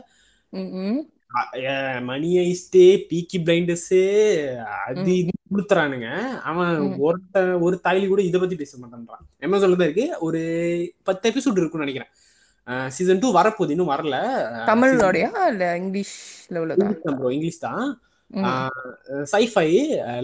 மணி 2.02 2.36
ஐஸ்டே 2.36 3.04
பீக்கி 3.10 3.38
பிளைண்டர்ஸ் 3.38 4.56
அது 4.56 5.16
இது 5.16 5.30
கொடுத்துறானுங்க. 5.54 6.28
அவன். 6.40 6.80
ஒருத்த 6.80 7.60
ஒரு 7.60 7.80
தாய்லி 7.84 8.08
கூட 8.08 8.22
இதை 8.22 8.40
பத்தி 8.40 8.56
பேச 8.56 8.78
மாட்டேன்றான். 8.78 9.44
அமேசான்ல 9.44 9.76
தான் 9.76 9.90
இருக்கு. 9.90 10.16
ஒரு 10.20 10.92
பத்து 11.02 11.30
எபிசோட் 11.30 11.58
இருக்கும்னு 11.58 11.86
நினைக்கிறேன். 11.86 12.10
சீசன் 12.96 13.22
டூ 13.22 13.28
வரப்போகுது 13.38 13.74
இன்னும் 13.74 13.92
வரல. 13.94 14.16
தமிழோடயா 14.70 15.30
இல்ல 15.52 15.64
இங்கிலீஷ் 15.80 16.16
தான் 17.04 17.18
ப்ரோ 17.18 17.30
இங்கிலீஷ் 17.36 17.64
தான். 17.66 17.84
Sci-fi 19.32 19.68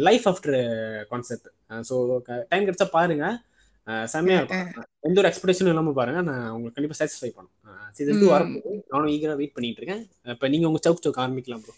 life 0.06 0.26
after 0.30 0.58
concept 1.12 1.48
so 1.90 1.94
time 2.50 2.66
கிடைச்சா 2.66 2.88
பாருங்க. 2.98 3.26
செம்மையா 4.12 4.38
இருக்கும். 4.40 4.60
எந்த 5.08 5.18
ஒரு 5.20 5.28
எக்ஸ்பெக்டேஷனும் 5.30 5.72
இல்லாம 5.72 5.94
பாருங்க 5.98 6.20
நான் 6.28 6.52
உங்களுக்கு 6.56 6.76
கண்டிப்பா 6.76 6.98
சாட்டிஸ்ஃபை 6.98 7.30
பண்ணும் 7.36 7.54
சீசன் 7.96 8.20
டூ. 8.20 8.28
வரப்போகுது. 8.34 8.72
நானும் 8.92 9.12
ஈகரா 9.14 9.34
வெயிட் 9.40 9.56
பண்ணிட்டு 9.56 9.80
இருக்கேன். 9.82 10.02
இப்ப 10.34 10.48
நீங்க 10.54 10.68
உங்க 10.70 10.80
சவுக் 10.86 11.04
சவுக் 11.06 11.22
ஆரம்பிக்கலாம் 11.24 11.64
ப்ரோ 11.64 11.74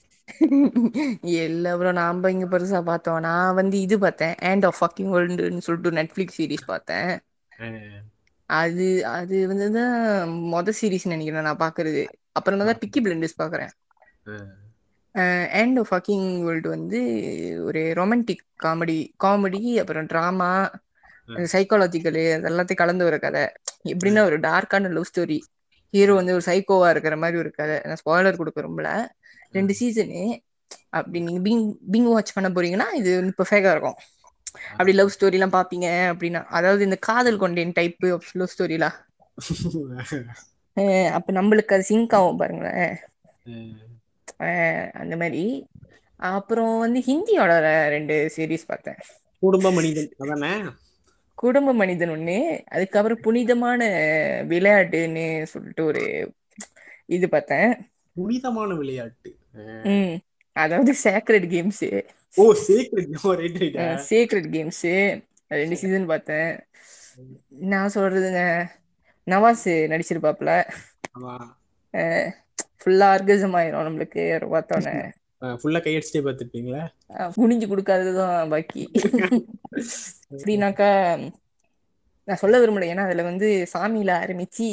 இல்ல 1.43 1.67
ப்ரோ 1.79 1.91
நாம 1.99 2.31
இங்க 2.35 2.47
பெருசா 2.53 2.81
பார்த்தோம். 2.91 3.21
நான் 3.29 3.57
வந்து 3.61 3.77
இது 3.87 3.99
பார்த்தேன். 4.05 4.35
அண்ட் 4.51 4.67
ஆஃப் 4.71 4.79
ஃபக்கிங் 4.81 5.13
வேர்ல்டுன்னு 5.15 5.65
சொல்லிட்டு 5.69 5.97
நெட்ஃபிளிக்ஸ் 6.01 6.39
சீரிஸ் 6.41 6.71
பார்த்தேன். 6.73 7.11
அது 8.51 8.87
அது 9.17 9.37
வந்து 9.51 9.67
தான் 9.77 9.95
மொத 10.53 10.73
சீரிஸ் 10.81 11.11
நினைக்கிறேன் 11.13 11.47
நான் 11.49 11.63
பாக்குறது. 11.65 12.03
அப்புறம் 12.39 12.61
தான் 12.71 12.81
பிக்கி 12.83 13.01
பிளண்டர்ஸ் 13.05 13.41
பாக்குறேன் 13.43 13.73
அண்ட் 15.61 15.79
ஃபக்கிங் 15.89 16.27
வேர்ல்டு 16.47 16.69
வந்து 16.77 16.99
ஒரு 17.67 17.83
ரொமான்டிக் 18.01 18.45
காமெடி 18.65 18.99
காமெடி 19.25 19.61
அப்புறம் 19.83 20.09
ட்ராமா 20.13 20.51
சைக்காலஜிக்கலு 21.55 22.25
அது 22.35 22.49
எல்லாத்தையும் 22.51 22.83
கலந்து 22.83 23.07
ஒரு 23.11 23.19
கதை. 23.25 23.45
எப்படின்னா 23.93 24.23
ஒரு 24.31 24.37
டார்க்கான 24.49 24.91
லவ் 24.97 25.09
ஸ்டோரி 25.11 25.39
ஹீரோ 25.95 26.13
வந்து 26.21 26.35
ஒரு 26.37 26.45
சைக்கோவா 26.49 26.89
இருக்கிற 26.95 27.17
மாதிரி 27.23 27.37
ஒரு 27.43 27.51
கதை. 27.61 27.77
நான் 27.89 28.01
ஸ்பாய்லர் 28.03 28.41
கொடுக்க 28.41 28.69
ரொம்பல 28.69 28.91
ரெண்டு 29.55 29.73
சீசனு 29.81 30.21
அப்படி 30.97 31.19
நீங்க 31.27 31.41
பிங் 31.49 31.65
பிங் 31.93 32.09
வாட்ச் 32.13 32.35
பண்ண 32.37 32.49
போறீங்கன்னா 32.57 32.89
இது 33.01 33.11
பெர்ஃபெக்டா 33.39 33.73
இருக்கும். 33.75 33.99
அப்படி 34.71 34.93
லவ் 34.93 35.13
ஸ்டோரி 35.19 35.33
எல்லாம் 35.33 35.53
பாப்பீங்க 35.53 35.89
அப்படின்னா 36.13 36.45
அதாவது 36.45 36.85
இந்த 36.85 36.97
காதல் 37.01 37.39
கொண்டேன் 37.39 37.73
டைப் 37.73 38.07
ஆஃப் 38.13 38.31
லவ் 38.33 38.55
ஸ்டோரிலாம் 38.55 38.97
அப்ப 41.13 41.33
நம்மளுக்கு 41.33 41.75
அது 41.75 41.83
சிங்க் 41.83 42.15
ஆகும் 42.15 42.37
பாருங்களேன். 42.37 42.97
அந்த 44.93 45.15
மாதிரி. 45.17 45.45
அப்புறம் 46.17 46.79
வந்து 46.79 47.01
ஹிந்தியோட 47.07 47.55
ரெண்டு 47.89 48.33
சீரீஸ் 48.37 48.67
பார்த்தேன். 48.67 49.01
குடும்ப 49.39 49.73
மனிதன் 49.73 50.11
அதானே? 50.19 50.53
குடும்ப 51.35 51.73
மனிதன் 51.73 52.11
ஒண்ணு 52.11 52.39
அதுக்கப்புறம் 52.67 53.21
புனிதமான 53.21 53.89
விளையாட்டுன்னு 54.49 55.43
சொல்லிட்டு 55.43 55.85
ஒரு 55.85 56.03
இது 57.07 57.29
பார்த்தேன். 57.29 57.73
புனிதமான 58.15 58.75
விளையாட்டு. 58.75 59.31
அதாவது 60.53 60.95
சேக்ரெட் 61.05 61.49
கேம்ஸ் 61.55 61.85
ஓ 62.37 62.45
சீக்கிரம் 62.67 63.37
ரைட் 63.41 63.59
ரைட் 63.63 63.77
சீக்ரெட் 64.09 64.49
கேம்ஸ் 64.55 64.83
ரெண்டு 65.61 65.77
சீசன் 65.81 66.11
பார்த்தேன். 66.11 66.51
நான் 67.73 67.95
சொல்றதுங்க 67.95 68.43
நவாஸ் 69.27 69.69
நடிச்சிருப்பாப்ல 69.93 70.51
ஃபுல்லா 72.83 73.07
ஆர்கசம் 73.15 73.57
ஆயிரும் 73.59 73.87
நம்மளுக்கு 73.87 74.23
பார்த்தோன்னே. 74.55 74.95
ஃபுல்லா 75.61 75.81
கையடிச்சிட்டே 75.85 76.23
பார்த்துருப்பீங்களா? 76.27 76.83
குனிஞ்சு 77.37 77.67
கொடுக்காததுதான் 77.73 78.53
பாக்கி. 78.53 78.85
எப்படின்னாக்கா 80.37 80.91
நான் 82.29 82.43
சொல்ல 82.43 82.61
விரும்பல. 82.61 82.93
ஏன்னா 82.93 83.07
அதுல 83.09 83.25
வந்து 83.31 83.49
சாமியில 83.75 84.13
ஆரம்பிச்சு 84.23 84.69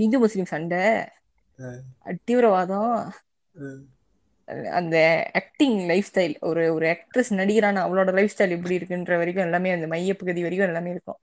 ஹிந்து 0.00 0.18
முஸ்லிம் 0.24 0.50
சண்டை 0.52 0.84
தீவிரவாதம் 2.28 2.94
அந்த 4.72 4.96
ஆக்டிங் 5.32 5.78
லைஃப் 5.86 6.08
ஸ்டைல் 6.10 6.34
ஒரு 6.40 6.74
ஒரு 6.74 6.86
ஆக்ட்ரஸ் 6.86 7.30
நடிகரான 7.34 7.82
அவளோட 7.86 8.12
லைஃப் 8.12 8.34
ஸ்டைல் 8.34 8.54
எப்படி 8.56 8.78
இருக்குன்ற 8.78 9.16
வரைக்கும் 9.16 9.44
எல்லாமே 9.44 9.70
அந்த 9.70 9.86
மைய 9.86 10.14
பகுதி 10.16 10.42
வரைக்கும் 10.42 10.68
எல்லாமே 10.68 10.90
இருக்கும். 10.90 11.18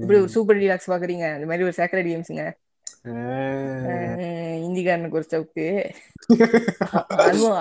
இப்படி 0.00 0.18
ஒரு 0.20 0.28
சூப்பர் 0.28 0.56
டிலாக்ஸ் 0.56 0.90
பாக்குறீங்க 0.92 1.26
அந்த 1.34 1.46
மாதிரி 1.46 1.66
ஒரு 1.68 1.76
சேக்ரட் 1.76 2.10
கேம்ஸுங்க 2.10 2.44
இந்திக்காரனுக்கு 4.64 5.18
ஒரு 5.20 5.28
சவுக்கு 5.32 5.66
அதுவும் 7.24 7.60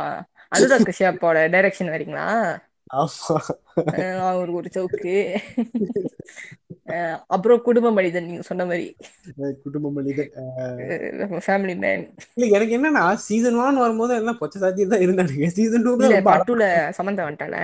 அனுராக் 0.51 0.89
கஷ்யப்போட 0.89 1.37
டைரக்ஷன் 1.55 1.93
வரீங்களா? 1.93 2.25
அவருக்கு 4.31 4.59
ஒரு 4.61 4.69
சவுக்கு 4.77 5.15
அப்புறம் 7.35 7.61
குடும்ப 7.67 7.87
மனிதன் 7.97 8.27
நீங்க 8.29 8.43
சொன்ன 8.49 8.65
மாதிரி. 8.69 8.85
குடும்ப 9.65 9.87
மனிதன் 9.97 10.31
ஃபேமிலி 11.47 11.75
மேன் 11.83 12.03
இல்ல 12.35 12.47
எனக்கு 12.57 12.75
என்னன்னா 12.77 13.03
சீசன் 13.27 13.59
ஒன் 13.65 13.81
வரும்போது 13.83 14.13
எல்லாம் 14.21 14.39
பொச்ச 14.41 14.61
சாத்தியம் 14.63 14.93
தான் 14.93 15.03
இருந்தானுங்க 15.05 15.49
சீசன் 15.57 15.85
டூ 15.87 15.93
இல்ல 15.99 16.19
பட்டுல 16.29 16.65
சமந்தா 16.99 17.27
வந்துட்டால 17.27 17.57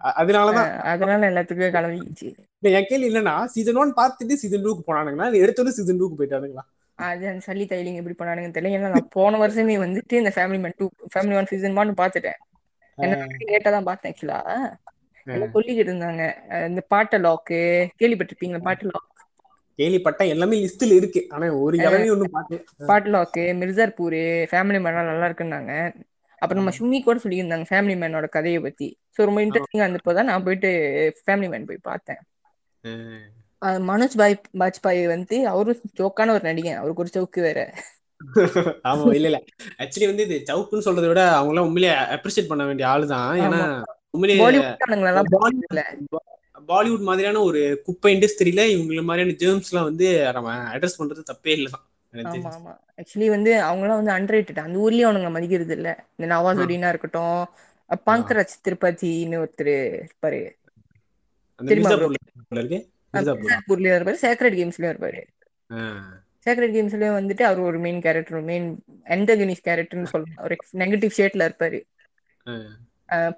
அதனாலதான். 0.00 0.72
அதனால 0.90 1.28
எல்லாத்துக்கும் 1.30 1.74
கிளம்பிச்சு 1.76 2.28
என் 2.78 2.88
கேள்வி 2.90 3.08
என்னன்னா 3.10 3.36
சீசன் 3.54 3.80
ஒன் 3.82 3.92
பார்த்துட்டு 4.00 4.40
சீசன் 4.42 4.64
டூக்கு 4.66 4.82
போனானுங்களா? 4.88 5.26
எடுத்தோன்னு 5.44 5.76
சீசன் 5.78 6.00
டூக்கு 6.00 6.18
போயிட்டானுங்களா? 6.20 6.64
அது 6.98 7.32
சல்லி 7.46 7.64
தைலிங் 7.72 7.98
எப்படி 8.00 8.16
பண்ணானுங்க 8.20 8.50
தெரியல. 8.54 8.76
ஏன்னா 8.76 8.92
நான் 8.94 9.12
போன 9.16 9.38
வருஷமே 9.42 9.76
வந்துட்டு 9.84 10.14
இந்த 10.22 10.30
Family 10.36 10.60
Man 10.62 10.76
two 10.80 10.86
Family 11.14 11.36
One 11.40 11.50
season 11.52 11.78
one 11.82 11.98
பார்த்துட்டேன். 12.00 12.38
லேட்டா 13.50 13.70
தான் 13.74 13.88
பார்த்தேன் 13.88 14.12
ஆக்சுவலா 14.12 14.38
சொல்லிக்கிட்டு 15.54 15.90
இருந்தாங்க 15.90 16.22
இந்த 16.68 16.82
பாட்ட 16.94 17.18
லாக்கு 17.24 17.60
கேள்விப்பட்டிருப்பீங்க 18.00 18.58
பாட்டு 18.68 18.86
லாக் 18.88 19.06
கேள்விப்பட்ட 19.78 20.22
எல்லாமே 20.26 20.56
லிஸ்ட்ல 20.62 20.94
இருக்கு. 21.00 21.20
ஆனா 21.34 21.46
ஒரு 21.64 21.76
இடமே 21.80 22.10
ஒண்ணும் 22.14 22.34
பார்க்கல 22.36 22.58
பாட்டு 22.90 23.10
லாக்கு 23.14 23.42
மிர்சார்பூர் 23.60 24.16
ஃபேமிலி 24.50 24.78
மேன் 24.84 25.10
நல்லா 25.10 25.28
இருக்குன்னாங்க. 25.30 25.72
அப்புறம் 26.42 26.60
நம்ம 26.60 26.72
சுமி 26.78 26.98
கூட 27.00 27.18
சொல்லியிருந்தாங்க 27.24 27.66
ஃபேமிலி 27.70 27.94
மேனோட 28.00 28.26
கதையை 28.36 28.58
பத்தி. 28.66 28.88
ஸோ 29.14 29.26
ரொம்ப 29.28 29.40
இன்ட்ரெஸ்டிங்கா 29.44 29.86
இருந்தப்போதான் 29.86 30.28
நான் 30.30 30.46
போயிட்டு 30.46 30.70
ஃபேமிலி 31.24 31.48
மேன் 31.54 31.68
போய் 31.70 31.86
பார்த்தேன். 31.90 32.20
மனோஜ் 33.88 34.16
பாய் 34.16 34.36
பாஜ்பாய் 34.60 35.00
வந்து 35.06 35.36
அவரும் 35.52 35.80
ஜோக்கான 36.00 36.34
ஒரு 36.36 36.44
நடிகன். 36.50 36.80
அவருக்கு 36.80 37.04
ஒரு 37.04 37.14
சவுக்கு 37.16 37.40
வேற. 37.48 37.58
ஆமா 38.88 39.04
இல்ல 39.10 39.28
இல்ல. 39.30 39.38
ஆக்சுவலி 39.82 40.08
வந்து 40.10 40.24
இது 40.26 40.36
சவுக்குன்னு 40.48 40.86
சொல்றதை 40.86 41.08
விட 41.10 41.22
அவங்க 41.34 41.52
எல்லாம் 41.52 41.68
உண்மையிலே 41.68 41.90
அப்ரிஷியேட் 42.16 42.50
பண்ண 42.50 42.64
வேண்டிய 42.68 42.86
ஆளுதான். 42.92 43.30
ஏன்னா 43.44 43.60
பாலிவுட் 46.68 47.00
மாதிரியான 47.00 47.40
ஒரு 47.40 47.60
குப்பை 47.84 48.10
இண்டஸ்ட்ரியில 48.14 48.62
இவங்கள 48.72 49.02
மாதிரியான 49.02 49.36
ஜேர்ம்ஸ் 49.38 49.70
எல்லாம் 49.70 49.84
வந்து 49.84 50.06
நம்ம 50.32 50.54
அட்ரஸ் 50.72 50.98
பண்றது 50.98 51.22
தப்பே 51.30 51.52
இல்லதான் 51.54 51.84
ஆமா 52.28 52.50
ஆமா. 52.58 52.72
ஆக்சுவலி 52.98 53.28
வந்து 53.28 53.62
அவங்க 53.62 53.82
எல்லாம் 53.84 54.00
வந்து 54.02 54.14
அண்டர்ரேட்டட் 54.14 54.60
அந்த 54.60 54.78
ஊர்லயே 54.78 55.06
அவனுங்க 55.06 55.30
மதிக்கிறது 55.30 55.74
இல்ல. 55.74 55.88
இந்த 56.14 56.26
நவாசுடினா 56.32 56.88
இருக்கட்டும் 56.88 57.40
பங்கராஜ் 58.06 58.54
திருப்பதின்னு 58.64 59.36
ஒருத்தர் 59.38 59.72
இருப்பாரு. 60.00 60.40
மிர்சாப்பூர்லயும் 63.40 63.96
இருப்பாரு 63.98 64.18
சேக்ரெட் 64.24 64.58
கேம்ஸ்லயும் 64.58 64.92
இருப்பாரு. 64.92 65.20
சேக்ரெட் 66.46 66.74
கேம்ஸ்லயும் 66.74 67.18
வந்துட்டு 67.18 67.42
அவர் 67.42 67.60
ஒரு 67.60 67.78
மெயின் 67.78 68.00
கேரக்டர் 68.00 68.42
மெயின் 68.42 68.68
என்டகனிஸ் 69.08 69.64
கேரக்டர்னு 69.64 70.10
சொல்லலாம். 70.12 70.42
ஒரு 70.44 70.54
நெகட்டிவ் 70.82 71.16
ஷேட்ல 71.18 71.48
இருப்பாரு. 71.48 71.80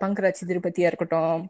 பங்கராஜ் 0.01 0.43
திருப்பதியா 0.51 0.91
இருக்கட்டும் 0.91 1.43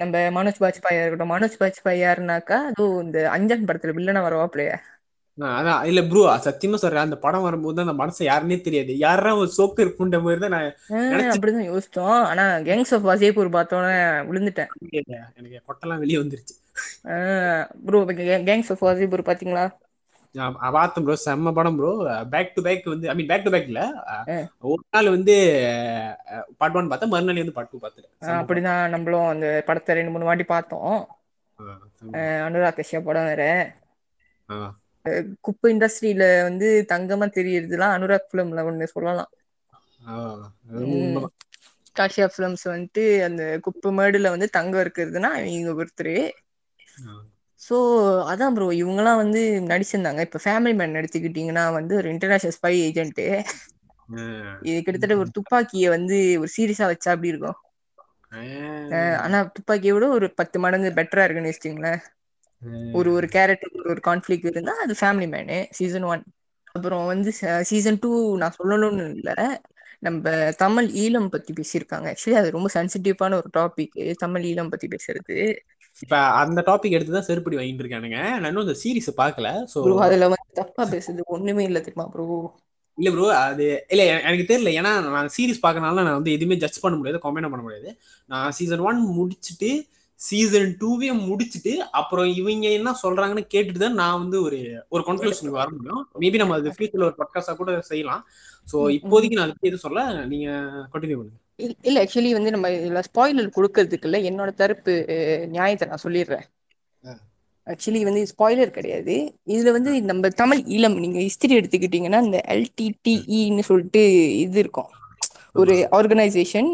நம்ம 0.00 0.20
மனோஜ் 0.36 0.60
பாஜ்பாயா 0.62 1.02
இருக்கட்டும். 1.02 1.32
மனோஜ் 1.34 1.58
பாஜ்பாய் 1.60 2.02
யாருனாக்கா 2.02 2.58
அதுவும் 2.70 3.02
இந்த 3.06 3.18
அஞ்சன் 3.36 3.66
படத்துல 3.70 3.96
வில்லனா 3.98 4.22
வரவாப்லையா. 4.26 4.76
அதான் 5.38 5.84
இல்ல 5.90 6.00
ப்ரூ 6.08 6.22
சத்தியமா 6.46 6.78
சொல்றேன். 6.82 7.06
அந்த 7.06 7.16
படம் 7.24 7.44
வரும்போது 7.46 7.84
அந்த 7.84 7.94
மனசு 8.00 8.20
யாருன்னே 8.28 8.58
தெரியாது. 8.66 8.92
யாரா 9.04 9.30
ஒரு 9.42 9.50
சோக்கு 9.56 9.84
இருக்குன்ற 9.84 10.18
மாதிரி 10.24 10.42
தான் 10.44 10.54
நான் 10.56 10.70
அப்படிதான் 11.34 11.70
யோசிச்சோம். 11.70 12.18
ஆனா 12.30 12.44
கேங்ஸ் 12.68 12.92
ஆஃப் 12.96 13.06
வாசியப்பூர் 13.10 13.56
பார்த்தோன்னே 13.56 13.94
விழுந்துட்டேன். 14.30 14.72
எனக்கு 15.38 15.60
கொட்டெல்லாம் 15.68 16.02
வெளியே 16.04 16.20
வந்துருச்சு. 16.22 16.54
ப்ரோ 17.86 17.98
கேங்ஸ் 18.48 18.72
ஆஃப் 18.74 18.84
வாசியப்பூர் 18.86 19.28
பாத்தீங்களா 19.30 19.64
பார்த்தேன் 20.76 21.04
ப்ரோ 21.06 21.14
செம்ம 21.24 21.52
படம் 21.52 21.76
ப்ரோ 21.78 21.90
பேக் 22.34 22.54
டு 22.54 22.60
பேக் 22.66 22.86
வந்து 22.92 23.08
I 23.10 23.14
mean 23.16 23.30
back 23.30 23.44
to 23.46 23.52
back 23.54 23.68
இல்ல. 23.70 23.82
ஒரு 24.70 24.82
நாள் 24.94 25.10
வந்து 25.16 25.34
பார்ட் 26.60 26.78
ஒன் 26.80 26.90
பார்த்தேன். 26.90 27.12
மறுநாள் 27.14 27.42
வந்து 27.42 27.56
பார்ட் 27.58 27.72
டூ 27.72 27.80
பார்த்துட்டேன் 27.82 28.38
அப்படிதான் 28.40 28.92
நம்மளும் 28.94 29.30
அந்த 29.32 29.48
படத்தை 29.66 29.96
ரெண்டு 29.98 30.14
மூணு 30.14 30.28
வாட்டி 30.28 30.46
பார்த்தோம். 30.54 30.96
அனுராக் 32.46 32.78
கஷ்யப் 32.78 33.08
படம் 33.08 33.28
வேற. 33.30 33.44
குப்பை 35.46 35.68
இண்டஸ்ட்ரியில 35.74 36.24
வந்து 36.42 36.68
தங்கமா 36.92 37.26
தெரியறதுலாம் 37.38 37.94
அனுராக் 37.96 38.30
பிலிம்ல 38.32 38.66
ஒண்ணு 38.70 38.92
சொல்லலாம். 38.94 39.30
காஷியா 41.96 42.26
பிலிம்ஸ் 42.36 42.66
வந்துட்டு 42.68 43.04
அந்த 43.26 43.42
குப்பை 43.62 43.90
மேடுல 43.98 44.30
வந்து 44.34 44.48
தங்கம் 44.50 44.82
இருக்கிறதுனா 44.84 45.30
இவங்க 45.54 45.72
ஒருத்தர் 45.80 46.14
ஸோ 47.62 47.76
அதான் 48.32 48.54
ப்ரோ 48.54 48.66
இவங்கெல்லாம் 48.78 49.20
வந்து 49.22 49.40
நடிச்சிருந்தாங்க. 49.70 50.20
இப்போ 50.26 50.38
ஃபேமிலி 50.44 50.74
மேன் 50.78 50.98
எடுத்துக்கிட்டீங்கன்னா 51.00 51.64
வந்து 51.78 51.94
ஒரு 52.00 52.08
இன்டர்நேஷனல் 52.14 52.56
ஸ்பை 52.58 52.72
ஏஜென்ட்டு 52.86 53.26
இது 54.66 54.78
கிட்டத்தட்ட 54.80 55.14
ஒரு 55.22 55.30
துப்பாக்கியை 55.36 55.88
வந்து 55.94 56.16
ஒரு 56.42 56.50
சீரியஸா 56.54 56.86
வச்சா 56.90 57.10
அப்படி 57.14 57.32
இருக்கும்? 57.32 57.58
ஆனா 59.22 59.38
துப்பாக்கியை 59.56 59.92
விட 59.94 60.06
ஒரு 60.16 60.26
பத்து 60.40 60.56
மடங்கு 60.64 60.90
பெட்டரா 60.98 61.24
இருக்குன்னு 61.24 61.52
வச்சுங்களேன் 61.52 62.00
ஒரு 62.98 63.08
ஒரு 63.16 63.26
கேரக்டர் 63.34 63.60
ஒரு 63.92 64.00
கான்ஃபிளிக் 64.06 64.46
இருந்தா 64.50 64.74
அது 64.84 64.94
ஃபேமிலி 65.00 65.28
மேனு 65.32 65.58
சீசன் 65.78 66.06
ஒன் 66.08 66.24
அப்புறம் 66.74 67.04
வந்து 67.06 67.30
சீசன் 67.70 68.00
டூ 68.02 68.10
நான் 68.42 68.56
சொல்லணும்னு 68.58 69.04
இல்லை. 69.14 69.36
நம்ம 70.02 70.24
தமிழ் 70.56 70.88
ஈழம் 71.02 71.28
பத்தி 71.30 71.52
பேசியிருக்காங்க. 71.58 72.06
ஆக்சுவலி 72.12 72.38
அது 72.40 72.48
ரொம்ப 72.50 72.68
சென்சிட்டிவான 72.74 73.36
ஒரு 73.40 73.50
டாபிக் 73.58 73.94
தமிழ் 74.18 74.46
ஈழம் 74.50 74.72
பத்தி 74.72 74.88
பேசுறது. 74.88 75.36
இப்ப 76.02 76.16
அந்த 76.40 76.60
டாபிக் 76.68 76.96
எடுத்து 76.96 77.16
தான் 77.16 77.28
செருப்படி 77.28 77.56
வாங்கிட்டு 77.58 77.84
இருக்கானுங்க 77.84 78.20
நான் 78.40 78.48
இன்னும் 78.50 78.66
அந்த 78.66 78.76
சீரிஸ் 78.82 79.10
பார்க்கல. 79.22 79.48
சோ 79.72 79.78
அதுல 80.06 80.28
வந்து 80.32 80.58
தப்பா 80.60 80.84
பேசுறது 80.94 81.24
ஒண்ணுமே 81.36 81.64
இல்ல 81.68 81.80
தெரியுமா 81.86 82.06
ப்ரோ 82.14 82.26
இல்ல 82.98 83.10
ப்ரோ 83.12 83.26
அது 83.42 83.66
இல்ல 83.92 84.02
எனக்கு 84.28 84.44
தெரியல. 84.50 84.70
ஏன்னா 84.80 84.90
நான் 85.14 85.32
சீரிஸ் 85.36 85.64
பார்க்கறனால 85.64 86.04
நான் 86.08 86.18
வந்து 86.18 86.34
எதுவுமே 86.36 86.56
ஜட்ஜ் 86.64 86.82
பண்ண 86.84 86.96
முடியாது 86.98 87.22
கமெண்ட் 87.24 87.52
பண்ண 87.52 87.62
முடியாது. 87.66 87.90
நான் 88.28 88.54
சீசன் 88.58 88.84
ஒன் 88.88 89.00
முடிச்சுட்டு 89.18 89.70
சீசன் 90.20 90.68
டூவையும் 90.80 91.22
முடிச்சுட்டு 91.28 91.72
அப்புறம் 92.00 92.28
இவங்க 92.40 92.66
என்ன 92.78 92.90
சொல்றாங்கன்னு 93.02 93.44
கேட்டுட்டு 93.54 93.80
தான் 93.84 93.98
நான் 94.00 94.20
வந்து 94.22 94.38
ஒரு 94.46 94.58
ஒரு 94.94 95.02
கன்க்ளூஷனுக்கு 95.08 95.60
வர 95.60 95.70
முடியும். 95.76 96.02
மேபி 96.24 96.40
நம்ம 96.42 96.58
அது 96.60 96.74
ஃபியூச்சர்ல 96.76 97.08
ஒரு 97.10 97.16
பாட்காஸ்டா 97.20 97.54
கூட 97.60 97.72
செய்யலாம். 97.90 98.22
சோ 98.68 98.76
இப்போதைக்கு 98.98 99.38
நான் 99.38 99.48
அதுக்கு 99.48 99.70
எதுவும் 99.70 99.86
சொல்ல 99.86 100.02
நீங்க 100.32 100.48
கண்டினியூ 100.92 101.18
பண்ணுங்க. 101.20 101.38
இல்ல 101.88 101.96
ஆக்சுவலி 102.04 102.30
வந்து 102.36 102.54
நம்ம 102.54 102.68
இதுல 102.78 103.02
ஸ்பாயிலர் 103.08 103.54
கொடுக்கறதுக்கு 103.56 104.08
இல்ல. 104.08 104.18
என்னோட 104.30 104.50
தரப்பு 104.62 104.92
நியாயத்தை 105.54 105.86
நான் 105.88 106.04
சொல்லிடுறேன். 106.06 106.46
ஆக்சுவலி 107.66 108.00
வந்து 108.08 108.22
ஸ்பாய்லர் 108.32 108.76
கிடையாது. 108.76 109.14
இதுல 109.54 109.72
வந்து 109.76 109.90
நம்ம 110.10 110.30
தமிழ் 110.40 110.62
ஈழம் 110.76 110.96
நீங்க 111.04 111.18
ஹிஸ்டரி 111.26 111.54
எடுத்துக்கிட்டீங்கன்னா 111.60 112.20
இந்த 112.28 112.40
எல்டிடிஇன்னு 112.54 113.64
சொல்லிட்டு 113.70 114.02
இது 114.44 114.58
இருக்கும். 114.58 114.90
ஒரு 115.60 115.74
ஆர்கனைசேஷன் 115.98 116.70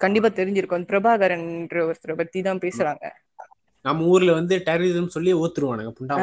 கண்டிப்பா 0.00 0.28
தெரிஞ்சிருக்கும். 0.38 0.78
அந்த 0.80 0.90
பிரபாகரன்ற 0.92 1.78
ஒருத்தரை 1.88 2.14
பத்தி 2.20 2.38
தான் 2.42 2.62
பேசுறாங்க. 2.64 3.04
நம்ம 3.84 4.04
ஊர்ல 4.06 4.32
வந்து 4.34 4.54
டெரரிசம் 4.66 5.14
சொல்லி 5.14 5.30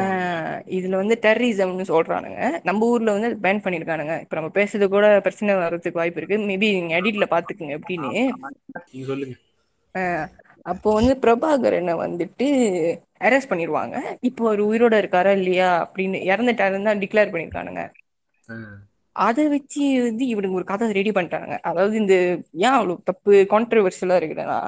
ஆஹ் 0.01 0.59
இதுல 0.75 0.95
வந்து 0.95 1.15
டெரரிசம்னு 1.23 1.85
சொல்றானுங்க. 1.89 2.39
நம்ம 2.63 2.87
ஊர்ல 2.87 3.15
வந்து 3.15 3.29
பேன் 3.43 3.63
பண்ணிருக்கானுங்க. 3.63 4.15
இப்ப 4.21 4.35
நம்ம 4.35 4.51
பேசுறது 4.55 4.87
கூட 4.89 5.07
பிரச்சனை 5.19 5.55
வர்றதுக்கு 5.57 5.99
வாய்ப்பு 5.99 6.21
இருக்கு. 6.21 6.37
மேபி 6.45 6.69
நீங்க 6.77 6.95
எடிட்ல 6.99 7.27
பாத்துக்குங்க 7.31 7.77
எப்படின்னு. 7.77 8.11
நீங்க 8.87 9.05
சொல்லுங்க. 9.05 9.35
அப்போ 10.65 10.89
வந்து 10.93 11.13
பிரபாகரனை 11.21 11.93
வந்துட்டு 11.99 12.47
அரெஸ்ட் 13.21 13.51
பண்ணிடுவாங்க 13.51 13.95
இப்போ 14.21 14.43
அவர் 14.47 14.61
உயிரோட 14.65 14.95
இருக்காரா 15.01 15.31
இல்லையா 15.37 15.69
அப்படின்னு 15.83 16.17
இறந்துட்டாருன்னு 16.29 16.89
தான் 16.89 17.01
டிக்ளேர் 17.03 17.31
பண்ணியிருக்கானுங்க 17.31 17.83
ஆ. 18.49 18.55
அதை 19.15 19.45
வச்சு 19.47 19.81
வந்து 20.01 20.23
இவனுங்க 20.25 20.53
ஒரு 20.53 20.65
கதை 20.65 20.91
ரெடி 20.91 21.11
பண்ணிட்டாங்க 21.11 21.55
அதாவது 21.63 21.95
இந்த 21.97 22.15
ஏன் 22.61 22.75
அவ்வளவு 22.75 23.01
தப்பு 23.03 23.31
கான்ட்ரவர்ஷியலா 23.51 24.17
இருக்குதுன்னா. 24.19 24.59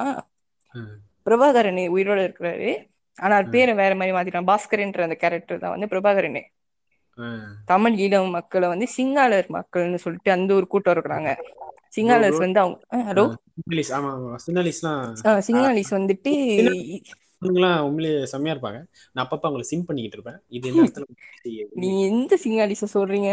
பிரபாகரன் 1.26 1.84
உயிரோட 1.96 2.20
இருக்கிறாரு. 2.28 2.70
ஆனா 3.18 3.34
அவர் 3.38 3.54
பேரை 3.54 3.74
வேற 3.82 3.92
மாதிரி 4.00 4.16
மாத்திட்டான் 4.18 4.50
பாஸ்கரன்ற 4.52 5.08
அந்த 5.08 5.18
கேரக்டர் 5.24 5.64
தான் 5.64 5.74
வந்து 5.76 5.92
பிரபாகரன். 5.94 6.44
தமிழ் 7.72 7.96
ஈழம் 8.04 8.36
மக்களை 8.36 8.68
வந்து 8.74 8.88
சிங்களர் 8.98 9.50
மக்கள்னு 9.58 10.00
சொல்லிட்டு 10.04 10.32
அந்த 10.36 10.52
ஒரு 10.60 10.68
கூட்டம் 10.74 10.96
இருக்கிறாங்க. 10.96 11.32
சிங்களர்ஸ் 11.96 12.44
வந்து 12.46 12.60
அவங்க 12.64 12.78
ஹலோ? 13.10 13.26
சிங்களீஸ் 15.48 15.92
வந்துட்டு 15.98 16.32
செம்மையா 18.32 18.56
இருப்பாங்க. 18.56 18.80
நான் 19.14 19.26
அப்பப்ப 19.26 19.46
அவங்களை 19.48 19.66
சிம் 19.72 19.86
பண்ணிக்கிட்டு 19.90 20.18
இருப்பேன். 20.18 20.40
இது 20.58 20.68
நீ 21.84 21.90
எந்த 22.10 22.38
சிங்காலிஸ 22.44 22.90
சொல்றீங்க? 22.98 23.32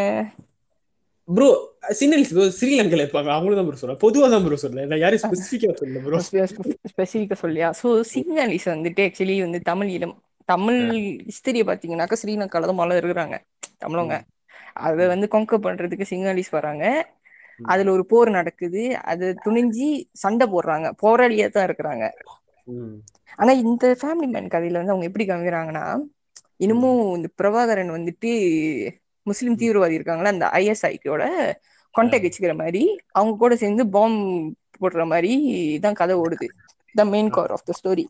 ப்ரோ 1.29 1.49
சின்னலிஸ் 1.99 2.33
ஸ்ரீலங்கால 2.59 3.05
இருப்பாங்க. 3.05 3.31
அவங்களும் 3.37 3.59
தான் 3.61 3.69
ப்ரோ 3.69 3.81
சொல்றேன் 3.81 4.01
பொதுவா 4.05 4.27
தான் 4.35 4.45
ப்ரோ 4.47 4.59
சொல்றேன். 4.63 4.89
நான் 4.91 5.03
யாரையும் 5.03 5.25
ஸ்பெசிஃபிக்கா 5.25 5.75
சொல்லல 5.81 6.01
ப்ரோ 6.07 6.21
ஸ்பெசிஃபிக்கா 6.93 7.37
சொல்லியா? 7.45 7.69
ஸோ 7.81 7.89
சிங்காலிஸ் 8.13 8.69
வந்துட்டு 8.75 9.05
ஆக்சுவலி 9.09 9.37
வந்து 9.47 9.61
தமிழ் 9.71 9.91
இடம் 9.97 10.17
தமிழ் 10.49 10.81
ஹிஸ்டரிய 11.29 11.63
பாத்தீங்கன்னாக்கா 11.71 12.19
ஸ்ரீலங்கால 12.23 12.69
தான் 12.71 12.81
மழை 12.81 12.95
இருக்கிறாங்க 13.01 13.37
தமிழவங்க. 13.83 14.17
அதை 14.87 15.05
வந்து 15.13 15.27
கொங்க 15.35 15.59
பண்றதுக்கு 15.67 16.11
சிங்காலிஸ் 16.13 16.53
வராங்க. 16.59 16.85
அதுல 17.61 17.91
ஒரு 17.97 18.05
போர் 18.13 18.31
நடக்குது. 18.39 18.83
அது 19.13 19.27
துணிஞ்சு 19.45 19.89
சண்டை 20.23 20.47
போடுறாங்க. 20.55 20.87
போராளியா 21.03 21.47
தான் 21.57 21.67
இருக்கிறாங்க. 21.69 22.05
ஆனா 23.41 23.53
இந்த 23.65 23.87
ஃபேமிலி 24.01 24.29
மேன் 24.35 24.53
கதையில 24.55 24.81
வந்து 24.81 24.95
அவங்க 24.95 25.09
எப்படி 25.11 25.27
காமிக்கிறாங்கன்னா 25.31 25.85
இன்னமும் 26.65 27.03
இந்த 27.19 27.29
பிரபாகரன் 27.41 27.93
வந்துட்டு 27.97 28.31
முஸ்லிம் 29.31 29.57
தீவிரவாதி 29.57 29.91
இருக்காங்களா 29.91 30.29
அந்த 30.29 30.47
ஐஎஸ்ஐக்கோட 30.53 31.23
கான்டாக்ட் 31.95 32.27
வச்சுக்கிற 32.27 32.55
மாதிரி 32.57 32.83
அவங்க 33.11 33.37
கூட 33.37 33.57
சேர்ந்து 33.57 33.85
பாம் 33.89 34.19
போடுற 34.81 35.07
மாதிரி 35.07 35.33
தான் 35.79 35.95
கதை 35.95 36.17
ஓடுது. 36.17 36.47
The 36.95 37.05
main 37.05 37.31
core 37.31 37.51
of 37.51 37.65
the 37.65 37.73
story 37.79 38.05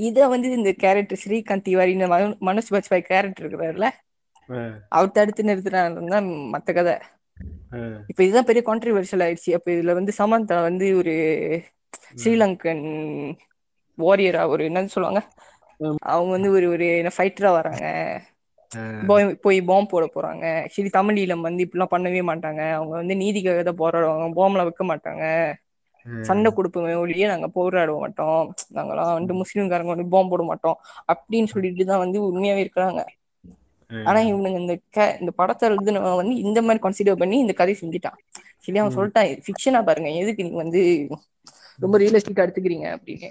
இத 0.00 0.28
வந்து 0.28 0.48
இந்த 0.50 0.72
கேரக்டர் 0.74 1.20
ஸ்ரீகாந்த் 1.24 1.62
திவாரி 1.62 1.92
இந்த 1.92 2.06
மனோ- 2.06 2.36
மனோஜ் 2.40 2.70
பாஜ்பாய் 2.70 3.08
கேரக்டர் 3.08 3.46
இருக்கிறாருல 3.46 3.86
அவர் 4.88 5.10
தடுத்து 5.10 5.42
நிறுத்தினாருன்னு 5.42 6.08
தான் 6.08 6.26
மத்த 6.52 6.74
கதை. 6.74 6.94
இப்ப 8.08 8.22
இதுதான் 8.22 8.44
பெரிய 8.44 8.62
கான்ட்ரிவர்ஷியல் 8.66 9.24
ஆயிடுச்சு. 9.26 9.52
அப்ப 9.52 9.72
இதுல 9.72 9.92
வந்து 9.92 10.12
சமந்தா 10.18 10.62
வந்து 10.62 10.96
ஒரு 10.96 11.14
ஸ்ரீலங்கன் 12.14 12.84
வாரியரா 13.98 14.48
ஒரு 14.48 14.62
என்னன்னு 14.68 14.92
சொல்லுவாங்க 14.94 15.20
அவங்க 16.06 16.30
வந்து 16.30 16.50
ஒரு 16.50 16.66
ஒரு 16.68 16.86
ஃபைட்டரா 17.16 17.50
வராங்க. 17.50 17.84
போய் 19.40 19.62
பாம்பு 19.62 20.08
போட 20.08 20.10
போறாங்க. 20.14 20.68
சரி 20.68 20.88
தமிழ் 20.88 21.18
ஈழம் 21.18 21.40
வந்து 21.40 21.68
இப்படிலாம் 21.70 21.86
பண்ணவே 21.90 22.20
மாட்டாங்க. 22.20 22.72
அவங்க 22.72 22.96
வந்து 22.96 23.14
நீதிக்காக 23.14 23.62
தான் 23.62 23.90
போராடுவாங்க. 23.90 24.30
பாம்பெலாம் 24.36 24.62
வைக்க 24.62 24.84
மாட்டாங்க. 24.84 25.52
சண்டை 26.22 26.52
கொடுப்போமே 26.52 26.96
ஒழிய 26.96 27.28
நாங்க 27.28 27.48
போராட 27.48 27.92
மாட்டோம். 27.92 28.54
நாங்கெல்லாம் 28.74 29.12
வந்து 29.12 29.34
முஸ்லீம்காரங்க 29.34 29.86
வந்து 29.86 30.06
பாம்பு 30.06 30.28
போட 30.28 30.42
மாட்டோம். 30.42 30.76
அப்படின்னு 31.12 31.46
சொல்லிட்டு 31.46 31.84
தான் 31.84 31.98
வந்து 31.98 32.22
உண்மையாவே 32.22 32.68
இருக்கிறாங்க. 32.68 33.04
ஆனா 34.04 34.20
இவனுங்க 34.20 34.58
இந்த 34.58 34.78
க- 34.90 35.16
இந்த 35.20 35.32
படத்தை 35.32 35.70
எழுதுனவன் 35.70 36.16
வந்து 36.16 36.34
இந்த 36.34 36.62
மாதிரி 36.62 36.88
கன்சிடர் 36.88 37.16
பண்ணி 37.16 37.38
இந்த 37.38 37.52
கதை 37.52 37.76
செஞ்சுட்டான். 37.80 38.18
சரி 38.58 38.78
அவன் 38.78 38.96
சொல்லிட்டான் 38.96 39.42
ஃபிக்ஷனா 39.42 39.84
பாருங்க. 39.84 40.10
எதுக்கு 40.10 40.42
நீங்க 40.42 40.56
வந்து 40.56 41.08
ரொம்ப 41.78 41.98
ரியலிஸ்டிக்கா 41.98 42.48
எடுத்துக்கிறீங்க? 42.48 42.96
அப்படின்னு. 42.96 43.30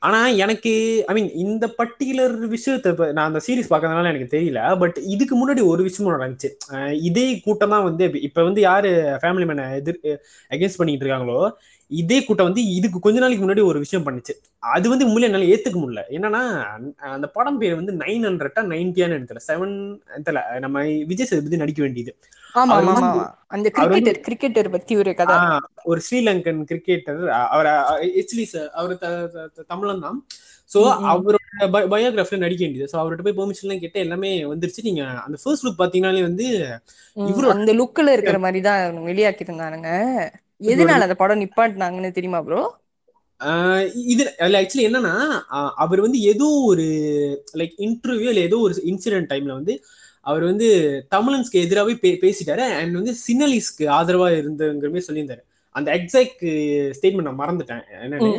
ஆனா 0.00 0.26
எனக்கு 0.26 1.04
ஐ 1.06 1.14
மீன் 1.14 1.32
இந்த 1.32 1.74
பர்டிகுலர் 1.78 2.54
விஷயத்த 2.54 3.12
நான் 3.12 3.26
அந்த 3.26 3.40
சீரிஸ் 3.46 3.72
பார்க்கறதுனால 3.72 4.14
எனக்கு 4.14 4.38
தெரியல. 4.38 4.78
பட் 4.78 4.98
இதுக்கு 5.02 5.34
முன்னாடி 5.36 5.66
ஒரு 5.66 5.82
விஷயமும் 5.82 6.20
நடந்துச்சு. 6.20 6.92
இதே 6.92 7.40
கூட்டம் 7.40 7.70
தான் 7.70 7.82
வந்து 7.82 8.04
இப்ப- 8.04 8.18
இப்ப 8.18 8.42
வந்து 8.42 8.60
யாரு 8.60 9.18
ஃபேமிலி 9.22 9.46
மேனை 9.50 9.74
எதிர் 9.74 10.00
அகேன்ஸ்ட் 10.50 10.76
பண்ணிட்டு 10.76 11.06
இருக்காங்களோ 11.06 11.50
இதே 11.90 12.24
கூட்டம் 12.24 12.46
வந்து 12.46 12.74
இதுக்கு 12.74 13.00
கொஞ்ச 13.00 13.18
நாளைக்கு 13.18 13.46
முன்னாடி 13.46 13.64
ஒரு 13.64 13.78
விஷயம் 13.78 14.06
பண்ணுச்சு. 14.06 14.30
அது 14.58 14.88
வந்து 14.88 15.12
உண்மையிலே 15.12 15.40
என்னால 15.40 15.60
ஏத்துக்க 15.60 15.74
முடியல. 15.74 16.14
என்னன்னா 16.14 16.62
அந்த- 16.96 17.26
படம் 17.26 17.58
பேர் 17.58 17.74
வந்து 17.74 17.92
நைன் 17.92 18.30
ஹண்ட்ரட்டா 18.30 18.58
நைன்டியான்னு 18.60 19.08
எனக்கு 19.08 19.36
செவன் 19.48 19.98
தெரியல 20.24 20.58
நம்ம 20.58 20.82
விஜய் 20.82 21.26
சேதுபதி 21.26 21.56
நடிக்க 21.56 21.82
வேண்டியது. 21.82 22.16
அந்த 23.46 23.70
கிரிக்கெட்டர் 23.74 24.20
கிரிக்கெட்டர் 24.20 24.70
பத்தி 24.70 24.96
ஒரு 24.96 25.14
கதை. 25.14 25.36
ஒரு 25.84 26.00
ஸ்ரீலங்கன் 26.10 26.64
கிரிக்கெட்டர் 26.72 27.28
அவர் 27.28 27.66
ஆக்சுவலி 27.66 28.68
அவர் 28.68 28.98
தமிழன் 29.66 30.00
தான். 30.00 30.26
சோ. 30.74 30.76
அவரோட 30.82 31.34
பயோகிராஃபில 31.60 32.36
நடிக்க 32.36 32.64
வேண்டியது. 32.64 32.88
சோ 32.92 33.00
அவர்கிட்ட 33.00 33.32
போய் 33.32 33.32
பெர்மிஷன் 33.32 33.64
எல்லாம் 33.64 33.78
கேட்டு 33.78 34.00
எல்லாமே 34.00 34.44
வந்துருச்சு. 34.44 34.78
நீங்க 34.82 35.04
அந்த 35.04 35.38
ஃபர்ஸ்ட் 35.42 35.66
லுக் 35.66 35.80
பாத்தீங்கன்னாலே 35.80 36.22
வந்து 36.22 36.68
ம், 37.14 37.24
இவரோட- 37.24 37.48
அந்த 37.48 37.72
லுக்ல 37.72 38.12
இருக்கிற 38.12 38.38
மாதிரி 38.38 38.60
தான் 38.60 38.94
வெளியாக்கி 38.96 39.40
இருந்தானுங்க 39.44 40.28
எதனால 40.60 41.06
அந்த 41.06 41.14
படம் 41.14 41.40
நிப்பாட்டினாங்கன்னு 41.40 42.16
தெரியுமா 42.18 42.40
ப்ரோ 42.40 42.62
இது 44.12 44.22
ஆக்சுவலி 44.58 44.86
என்னன்னா 44.88 45.14
அவர் 45.74 46.00
வந்து 46.00 46.18
ஏதோ 46.32 46.48
ஒரு 46.70 46.86
லைக் 47.54 47.76
இன்டர்வியூ 47.78 48.30
இல்ல 48.32 48.42
ஏதோ 48.48 48.58
ஒரு 48.58 48.74
இன்சிடென்ட் 48.92 49.30
டைம்ல 49.30 49.52
வந்து 49.52 49.74
அவர் 50.26 50.44
வந்து 50.44 50.66
தமிழன்ஸ்க்கு 51.14 51.62
எதிராகவே 51.64 51.94
பே 52.02 52.10
பேசிட்டாரு 52.24 52.64
அண்ட் 52.80 52.98
வந்து 52.98 53.12
சின்னலிஸ்க்கு 53.26 53.84
ஆதரவா 53.98 54.26
இருந்தங்கிற 54.40 54.90
மாதிரி 54.90 55.06
சொல்லியிருந்தாரு. 55.08 55.42
அந்த 55.74 55.88
எக்ஸாக்ட் 55.98 56.44
ஸ்டேட்மெண்ட் 56.96 57.28
நான் 57.28 57.42
மறந்துட்டேன். 57.42 57.84
என்னன்னு? 58.04 58.32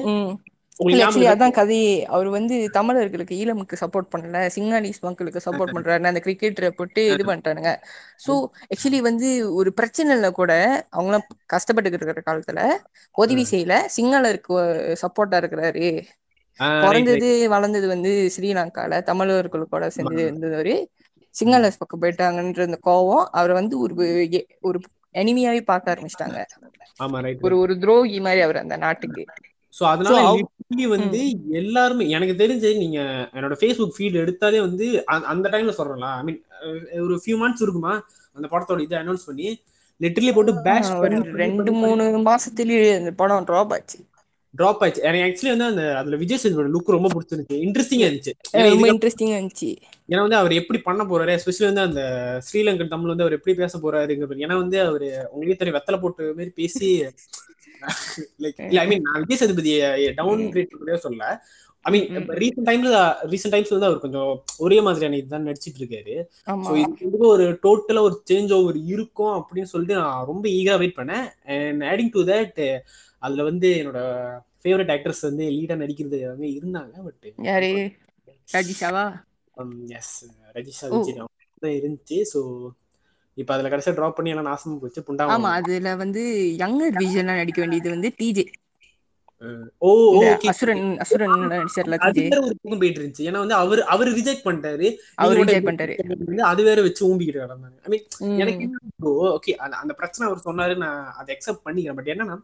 ஆக்சுவலி 0.80 1.28
அதான் 1.32 1.56
கதை. 1.58 1.78
அவர் 2.08 2.30
வந்து 2.30 2.56
தமிழர்களுக்கு 2.72 3.36
ஈழமுக்கு 3.38 3.76
சப்போர்ட் 3.82 4.12
பண்ணல. 4.14 4.38
சிங்காலிஸ் 4.56 5.02
மக்களுக்கு 5.02 5.42
சப்போர்ட் 5.46 5.74
பண்றாரு 5.76 6.10
அந்த 6.10 6.22
கிரிக்கெட்டரை 6.26 6.70
போட்டு 6.72 7.02
இது 7.14 7.24
பண்ணிட்டானுங்க. 7.24 7.72
சோ 8.26 8.32
ஆக்சுவலி 8.72 9.00
வந்து 9.10 9.28
ஒரு 9.60 9.70
பிரச்சனைல 9.80 10.30
கூட. 10.40 10.52
அவங்களாம் 10.92 11.26
கஷ்டப்பட்டு 11.54 11.92
இருக்கிற 11.92 12.24
காலத்துல 12.30 12.62
உதவி 13.16 13.46
செய்யல. 13.52 13.76
சிங்களருக்கு 13.98 14.56
சப்போர்ட்டா 15.04 15.40
இருக்கிறாரு. 15.44 15.88
பிறந்தது 16.80 17.28
வளர்ந்தது 17.54 17.88
வந்து 17.88 18.12
ஸ்ரீலங்கால. 18.36 18.94
தமிழர்களுக்கூட 19.10 19.86
சேர்ந்து 19.98 20.22
இருந்தவரு 20.24 20.76
சிங்களஸ் 21.36 21.80
பக்கம் 21.80 22.02
போயிட்டாங்கன்ற 22.02 22.62
அந்த 22.68 22.80
கோவம் 22.84 23.26
அவரை 23.32 23.54
வந்து 23.60 23.76
ஒரு 23.84 23.94
ஒரு 24.62 24.80
எனிமியாவே 25.16 25.62
பார்க்க 25.66 25.94
ஆரம்பிச்சிட்டாங்க. 25.94 26.40
ஒரு 27.42 27.56
ஒரு 27.62 27.74
துரோகி 27.82 28.18
மாதிரி 28.22 28.42
அவர் 28.42 28.64
அந்த 28.64 28.76
நாட்டுக்கு. 28.78 29.24
சோ 29.80 29.84
அதனால 29.86 30.16
literally 30.32 30.88
வந்து 30.90 31.20
எல்லாருமே 31.52 32.10
எனக்கு 32.10 32.34
தெரிஞ்சு 32.34 32.78
நீங்க 32.78 33.00
என்னோட 33.34 33.56
ஃபேஸ்புக் 33.60 33.96
ஃபீட் 33.98 34.18
எடுத்தாலே 34.22 34.60
வந்து 34.60 35.06
அந்த- 35.06 35.28
அந்த 35.28 35.50
டைம்ல 35.50 35.74
சொல்றேன்ல 35.78 36.10
ஐ 36.14 36.24
மீன் 36.24 36.40
ஒரு 37.02 37.22
ஃபியூ 37.26 37.38
மந்த்ஸ் 37.42 37.62
இருக்குமா 37.62 37.94
அந்த 38.34 38.48
படத்தோட 38.52 38.80
இதை 38.80 38.98
அனௌன்ஸ் 38.98 39.26
பண்ணி 39.26 39.48
லிட்டரலி 40.02 40.34
போட்டு 40.34 40.62
பேஷ் 40.62 40.92
ரெண்டு 41.36 41.72
மூணு 41.72 42.04
மாசத்துலயே 42.26 42.98
இந்த 42.98 43.12
படம் 43.12 43.46
ட்ராப் 43.46 43.74
ஆச்சு. 43.74 44.00
டிராப் 44.54 44.84
ஆயிடுச்சு 44.84 45.00
எனக்கு 45.00 45.26
ஆக்சுவலி 45.28 45.50
வந்து 45.50 45.64
அந்த 45.64 45.98
அதுல 45.98 46.16
விஜய் 46.16 46.38
சேதுபதி 46.38 46.72
லுக் 46.72 46.92
ரொம்ப 46.92 47.10
பிடிச்சிருந்துச்சு. 47.10 47.58
இன்ட்ரெஸ்டிங்கா 47.66 48.08
இருந்துச்சு. 48.08 48.34
ரொம்ப 48.70 48.88
இன்ட்ரெஸ்டிங்கா 48.92 49.36
இருந்துச்சு. 49.38 49.70
ஏன்னா 50.10 50.20
வந்து 50.20 50.36
அவர் 50.36 50.52
எப்படி 50.52 50.80
பண்ண 50.80 51.04
போறாரு 51.04 51.38
எஸ்பெஷலி 51.38 51.66
வந்து 51.66 51.82
அந்த 51.82 52.02
ஸ்ரீலங்கன் 52.48 52.88
தமிழ் 52.88 53.08
வந்து 53.08 53.24
அவர் 53.24 53.34
எப்படி 53.34 53.56
பேச 53.56 53.78
போறாருங்கிறது 53.78 54.46
ஏன்னா 54.46 54.56
வந்து 54.56 54.82
அவரு 54.82 55.28
உங்களுக்கே 55.32 55.56
தெரியும் 55.56 55.82
வெத்தலை 55.82 56.02
போட்டு 56.02 56.34
மாதிரி 56.34 56.50
பேசி 56.56 56.90
லைக் 58.44 58.60
ஐ 58.78 58.86
மீன் 58.88 59.06
நான் 59.08 59.22
விஜய் 59.24 59.42
சேதுபதி 59.42 59.74
டவுன் 60.18 60.44
கிரேட் 60.54 60.74
கூட 60.76 60.96
சொல்ல 61.00 61.24
ஐ 61.86 61.92
மீன். 61.94 62.08
ரீசெண்ட் 62.42 62.68
டைம்ல 62.68 62.90
ரீசெண்ட் 63.30 63.54
டைம்ஸ் 63.54 63.74
வந்து 63.76 63.88
அவர் 63.88 64.04
கொஞ்சம் 64.04 64.32
ஒரே 64.60 64.78
மாதிரியான 64.88 65.18
இதுதான் 65.18 65.48
நடிச்சிட்டு 65.48 65.80
இருக்காரு 65.82 66.16
ஸோ 66.66 66.74
இது 66.82 67.10
வந்து 67.10 67.28
ஒரு 67.32 67.46
டோட்டலா 67.64 68.02
ஒரு 68.02 68.18
சேஞ்ச் 68.30 68.54
ஓவர் 68.58 68.78
இருக்கும் 68.92 69.34
அப்படின்னு 69.38 69.72
சொல்லிட்டு 69.72 69.98
நான் 70.02 70.28
ரொம்ப 70.28 70.46
ஈகரா 70.58 70.78
வெயிட் 70.82 71.00
பண்ணேன். 71.00 71.26
அண்ட் 71.56 71.86
ஆடிங் 71.92 72.14
டு 72.14 72.24
தட் 72.30 72.62
அதுல 73.24 73.44
வந்து 73.44 73.70
என்னோட 73.80 74.02
ஃபேவரட் 74.62 74.94
ஆக்டர்ஸ் 74.96 75.24
வந்து 75.28 75.44
லீடா 75.56 75.76
நடிக்கிறது 75.78 76.20
அவங்க 76.28 76.48
இருந்தாங்க 76.58 76.96
பட் 77.06 77.28
யாரு? 77.46 77.72
ராஜிஷாவா? 78.48 79.06
Yes 79.98 80.14
Rajisha 80.56 80.86
oh. 80.88 80.98
விஜய் 80.98 81.18
தான் 81.64 81.76
இருந்துச்சு. 81.80 82.18
ஸோ 82.32 82.40
இப்போ 83.38 83.52
அதுல 83.56 83.70
கடைசியா 83.70 83.94
ட்ராப் 83.98 84.18
பண்ணி 84.18 84.34
எல்லாம் 84.34 84.50
நாசமா 84.50 84.80
போச்சு 84.80 85.06
புண்டா 85.08 85.28
ஆமா 85.36 85.52
அதுல 85.60 85.94
வந்து 86.04 86.24
யங்கர் 86.64 87.00
விஜயனா 87.04 87.40
நடிக்க 87.42 87.62
வேண்டியது 87.64 87.96
வந்து 87.96 88.12
டிஜே 88.20 88.46
ஓ 89.82 89.92
ஓகே 90.22 90.48
அசுரன் 90.52 90.84
அசுரன் 91.04 91.32
நடிச்சார்ல 91.52 91.96
பக்கம் 92.00 92.82
போயிட்டு 92.82 93.00
இருந்துச்சு. 93.00 93.24
ஏன்னா 93.30 93.40
வந்து 93.44 93.56
அவர் 93.62 93.82
அவர் 93.94 94.10
ரிஜெக்ட் 94.18 94.44
பண்ணிட்டாரு. 94.48 94.88
அவர் 95.18 95.40
ரிஜெக்ட் 95.40 95.68
பண்ணிட்டாரு. 95.68 95.96
அது 96.52 96.62
வேற 96.68 96.80
வச்சு 96.88 97.02
ஊம்பிக்கிட்டு 97.08 97.42
கிடந்தாங்க 97.42 97.80
ஐ 97.86 97.90
மீன் 97.94 98.06
எனக்கு 98.44 98.66
ஓகே 99.32 99.54
அந்த 99.66 99.76
அந்த 99.84 99.96
பிரச்சனை 100.00 100.28
அவர் 100.30 100.46
சொன்னாரு 100.48 100.76
நான் 100.84 101.02
அதை 101.20 101.32
அக்செப்ட் 101.36 101.66
பண்ணிக்கிறேன். 101.66 101.98
பட் 102.00 102.12
என்னன்னா 102.14 102.38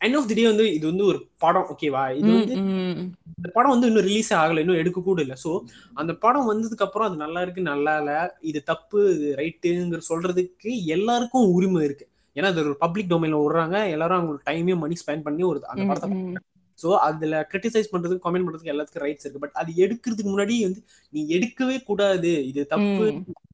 எண்ட் 0.00 0.16
ஆஃப் 0.18 0.28
தி 0.28 0.34
டே 0.34 0.44
வந்து 0.50 0.66
இது 0.76 0.84
வந்து 0.90 1.04
ஒரு 1.10 1.18
படம் 1.38 1.68
ஓகேவா 1.72 2.04
இது 2.20 2.30
வந்து. 2.36 2.56
இந்த 3.38 3.48
படம் 3.54 3.72
வந்து 3.72 3.88
இன்னும் 3.90 4.06
ரிலீஸ் 4.06 4.30
ஆகல 4.38 4.62
இன்னும் 4.62 4.80
எடுக்க 4.80 5.00
கூட 5.02 5.20
இல்ல. 5.24 5.34
சோ 5.42 5.50
அந்த 5.96 6.12
படம் 6.24 6.48
வந்ததுக்கு 6.50 6.86
அப்புறம் 6.86 7.08
அது 7.08 7.16
நல்லா 7.16 7.40
இருக்கு 7.44 7.62
நல்லா 7.68 7.94
இல்ல 8.00 8.12
இது 8.50 8.60
தப்பு 8.64 9.00
இது 9.14 9.28
ரைட்டுங்கிற 9.40 10.00
சொல்றதுக்கு 10.10 10.70
எல்லாருக்கும் 10.96 11.52
உரிமை 11.56 11.82
இருக்கு. 11.88 12.06
ஏன்னா 12.36 12.48
அது 12.52 12.62
ஒரு 12.64 12.76
பப்ளிக் 12.84 13.10
டொமைன்ல 13.12 13.38
விடுறாங்க 13.42 13.76
எல்லாரும் 13.94 14.18
அவங்க 14.18 14.42
டைமையும் 14.48 14.82
மணி 14.84 14.96
ஸ்பெண்ட் 15.02 15.26
பண்ணி 15.26 15.42
ஒரு 15.50 15.60
அந்த 15.72 15.84
படத்தை. 15.84 16.08
சோ 16.78 16.88
அதுல 17.06 17.36
கிரிட்டிசைஸ் 17.50 17.92
பண்றதுக்கு 17.92 18.24
கமெண்ட் 18.26 18.46
பண்றதுக்கு 18.46 18.74
எல்லாத்துக்கும் 18.74 19.04
ரைட்ஸ் 19.04 19.24
இருக்கு. 19.24 19.42
பட் 19.44 19.56
அது 19.60 19.70
எடுக்கிறதுக்கு 19.84 20.32
முன்னாடி 20.34 20.56
வந்து 20.66 20.80
நீ 21.12 21.20
எடுக்கவே 21.36 21.76
கூடாது. 21.88 22.32
இது 22.50 22.62
தப்பு. 22.74 23.06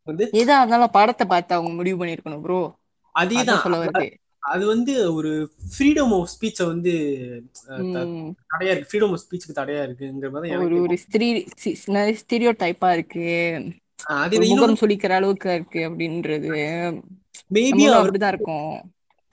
வந்து 0.08 0.24
எதா 0.40 0.56
இருந்தாலும் 0.60 0.94
படத்தை 0.96 1.24
பார்த்து 1.26 1.56
அவங்க 1.56 1.72
முடிவு 1.74 1.98
பண்ணிருக்கணும் 2.00 2.44
ப்ரோ 2.44 2.58
அதேதான். 3.14 3.64
அது 4.44 4.64
வந்து 4.66 4.94
ஒரு 5.14 5.30
ஃப்ரீடம் 5.70 6.12
ஆஃப் 6.16 6.32
ஸ்பீச்ச 6.32 6.66
வந்து. 6.66 6.94
தடையா 8.52 8.72
இருக்கு. 8.72 8.90
ஃப்ரீடம் 8.90 9.12
ஆஃப் 9.12 9.24
ஸ்பீச்சுக்கு 9.24 9.58
தடையா 9.60 9.82
இருக்குங்கிற 9.84 10.30
மாதிரி 10.30 10.56
ஒரு 10.56 10.76
ஒரு 10.82 10.96
ஸ்திரீ 11.04 11.28
ஸ்டீரியோ 12.20 12.52
டைப்பா 12.62 12.92
இருக்கு. 12.92 13.26
அது 14.16 14.38
முகம் 14.50 14.76
சுளிக்கிற 14.80 15.12
அளவுக்கு 15.12 15.50
இருக்கு 15.54 15.80
அப்படின்றது. 15.88 16.52
மேபி 17.54 17.84
அப்படிதான் 17.94 18.32
இருக்கும். 18.32 18.72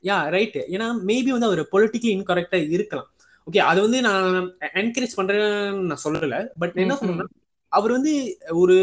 யா 0.03 0.29
ரைட் 0.29 0.57
ஏன்னா 0.75 0.87
மேபி 1.09 1.31
வந்து 1.35 1.45
அவர் 1.45 1.61
பொலிட்டிக்கலி 1.71 2.11
இன்கரெக்டா 2.15 2.59
இருக்கலாம். 2.69 3.09
ஓகே 3.47 3.59
அது 3.71 3.79
வந்து 3.81 3.99
நான் 4.01 4.35
என்கரேஜ் 4.75 5.17
பண்றேன்னு 5.17 5.49
நான் 5.89 6.03
சொல்லல. 6.05 6.35
பட் 6.59 6.75
என்ன. 6.75 6.95
சொல்றேன்னா 7.01 7.27
அவர் 7.71 7.91
வந்து 7.91 8.13
ஒரு 8.53 8.77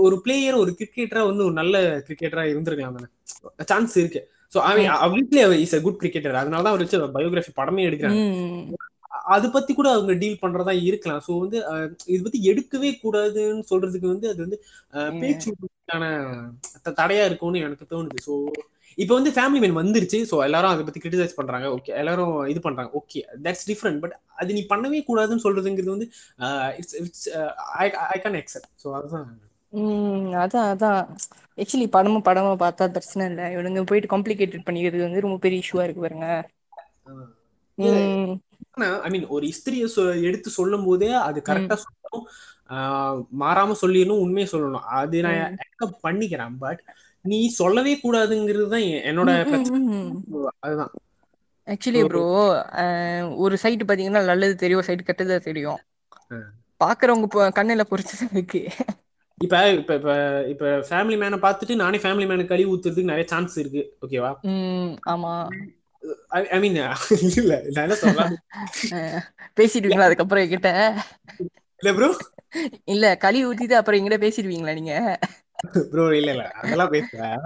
ஒரு 0.00 0.16
பிளேயர் 0.20 0.54
ஒரு 0.54 0.70
கிரிக்கெட்டரா 0.78 1.22
வந்து 1.26 1.44
ஒரு 1.44 1.52
நல்ல 1.52 1.76
கிரிக்கெட்டரா 2.06 2.44
இருந்திருக்கலாம் 2.50 2.96
தானே. 2.96 3.08
சான்ஸ் 3.64 3.96
இருக்கு. 3.96 4.20
ஸோ 4.52 4.58
obviously 5.06 5.40
அவர் 5.46 5.62
இஸ் 5.64 5.74
a 5.78 5.80
குட் 5.86 6.00
கிரிக்கெட்டர் 6.02 6.40
அதனால 6.42 6.62
தான் 6.64 6.72
அவர் 6.74 6.84
வச்சு 6.84 6.98
பயோகிராஃபி 7.16 7.52
படமே 7.60 7.86
எடுக்கிறாங்க. 7.88 8.22
அது 9.34 9.46
பத்தி 9.54 9.72
கூட 9.78 9.88
அவங்க 9.94 10.12
டீல் 10.20 10.42
பண்றதா 10.42 10.72
இருக்கலாம். 10.88 11.22
சோ 11.26 11.32
வந்து 11.42 11.58
இது 12.12 12.20
பத்தி 12.26 12.40
எடுக்கவே 12.50 12.90
கூடாதுன்னு 13.02 13.64
சொல்றதுக்கு 13.70 14.08
வந்து 14.12 14.26
அது 14.32 14.40
வந்து. 14.44 14.58
பேச்சுக்கான 15.22 16.04
தடையா 17.00 17.24
இருக்கும்னு 17.30 17.64
எனக்கு 17.66 17.90
தோணுது. 17.92 18.20
சோ 18.26 18.34
இப்போ 18.98 19.12
வந்து 19.18 19.32
ஃபேமிலி 19.34 19.60
மேன் 19.62 19.78
வந்துருச்சு. 19.80 20.18
சோ 20.30 20.36
எல்லாரும் 20.46 20.72
அதை 20.74 20.84
பத்தி 20.86 21.02
கிரிட்டிசைஸ் 21.02 21.36
பண்றாங்க. 21.40 21.66
ஓகே 21.76 21.92
எல்லாரும் 22.02 22.32
இது 22.52 22.62
பண்றாங்க. 22.68 22.90
ஓகே 23.00 23.20
தட்ஸ் 23.44 23.68
டிஃப்ரெண்ட் 23.70 24.00
பட் 24.04 24.16
அது 24.40 24.56
நீ 24.58 24.62
பண்ணவே 24.72 25.00
கூடாதுன்னு 25.10 25.44
சொல்றதுங்கிறது 25.46 25.94
வந்து 25.96 26.08
it's 26.80 26.96
it's 27.02 27.28
I 28.14 28.18
can 28.24 28.40
accept 28.42 28.72
so 28.84 28.88
அதுதான். 29.00 29.28
ம், 29.68 30.32
அதான் 30.32 30.74
அதான். 30.74 31.16
ஆக்சுவலி 31.56 31.86
படமும் 31.86 32.24
படமா 32.24 32.62
பார்த்தா 32.62 32.86
பிரச்சனை 32.86 33.28
இல்லை. 33.28 33.56
இவனுங்க 33.56 33.82
போயிட்டு 33.82 34.16
காம்ப்ளிகேட்டட் 34.16 34.66
பண்ணிக்கிறது 34.66 34.98
வந்து 34.98 35.20
ரொம்ப 35.20 35.36
பெரிய 35.36 35.60
இஷ்யூவா 35.60 35.82
இருக்கு 35.82 36.00
பாருங்க. 36.00 36.48
ம், 37.74 38.32
ஐ 39.02 39.10
மீன் 39.10 39.26
ஒரு 39.26 39.46
இஸ்திரியை 39.46 40.22
எடுத்து 40.22 40.50
சொல்லும் 40.50 40.84
போதே 40.84 41.12
அது 41.12 41.42
கரெக்டா 41.48 41.76
சொல்லணும். 41.76 42.22
ஆஹ் 42.68 43.26
மாறாம 43.40 43.74
சொல்லிடணும் 43.82 44.20
உண்மையை 44.20 44.60
சொல்லணும். 44.60 44.78
அது 44.78 45.20
நான் 45.20 45.52
ம். 45.52 45.56
அக்செப்ட் 45.56 46.06
பண்ணிக்கிறேன் 46.06 46.56
பட் 46.58 46.82
நீ 47.20 47.48
சொல்லவே 47.48 48.00
கூடாதுங்கிறது 48.02 48.68
தான் 48.68 48.80
என்னோட 48.80 49.44
ம், 49.44 49.48
ம், 49.48 49.50
பிரச்சனை. 49.50 49.80
ம். 49.80 50.22
அதுதான். 50.58 50.90
ஆக்சுவலி 51.66 52.06
ப்ரோ 52.06 53.34
ஒரு 53.34 53.58
சைடு 53.62 53.80
பாத்தீங்கன்னா 53.88 54.24
நல்லது 54.24 54.56
தெரியும் 54.56 54.82
சைடு 54.86 55.00
கெட்டது 55.00 55.40
தெரியும். 55.40 55.78
பாக்குறவங்க 56.84 57.24
பொ- 57.34 57.50
கண்ணுல 57.54 57.80
பொறுத்து 57.80 58.28
இருக்கு. 58.32 58.68
இப்ப 59.40 59.56
இப்ப 59.74 59.92
இப்ப 59.94 60.12
இப்ப 60.52 60.64
ஃபேமிலி 60.88 61.16
மேனை 61.20 61.38
பார்த்துட்டு 61.42 61.74
நானே 61.76 61.98
ஃபேமிலி 61.98 62.26
மேனுக்கு 62.26 62.52
கழுவி 62.52 62.70
ஊத்துறதுக்கு 62.70 63.10
நிறைய 63.10 63.26
சான்ஸ் 63.26 63.56
இருக்கு. 63.58 63.82
ஓகேவா 64.02 64.32
ஆமா. 65.08 65.34
ஐ 66.48 66.58
மீன் 66.60 66.78
இல்ல 67.38 67.54
நான் 67.68 67.86
என்ன 67.86 67.96
அஹ், 68.92 69.22
பேசிடுவீங்களா 69.56 70.08
அதுக்கப்புறம் 70.08 70.44
என்கிட்ட? 70.44 70.70
இல்ல 71.80 71.92
ப்ரோ 71.94 72.08
இல்ல 72.92 73.04
களி 73.22 73.40
ஊத்திட்டு 73.46 73.74
அப்புறம் 73.78 73.98
என்கிட்ட 73.98 74.18
பேசிடுவீங்களா 74.24 74.74
நீங்க? 74.78 74.94
ப்ரோ 75.90 76.16
இல்ல 76.16 76.30
இல்ல. 76.30 76.44
அதெல்லாம் 76.60 76.92
பேசுறேன் 76.92 77.36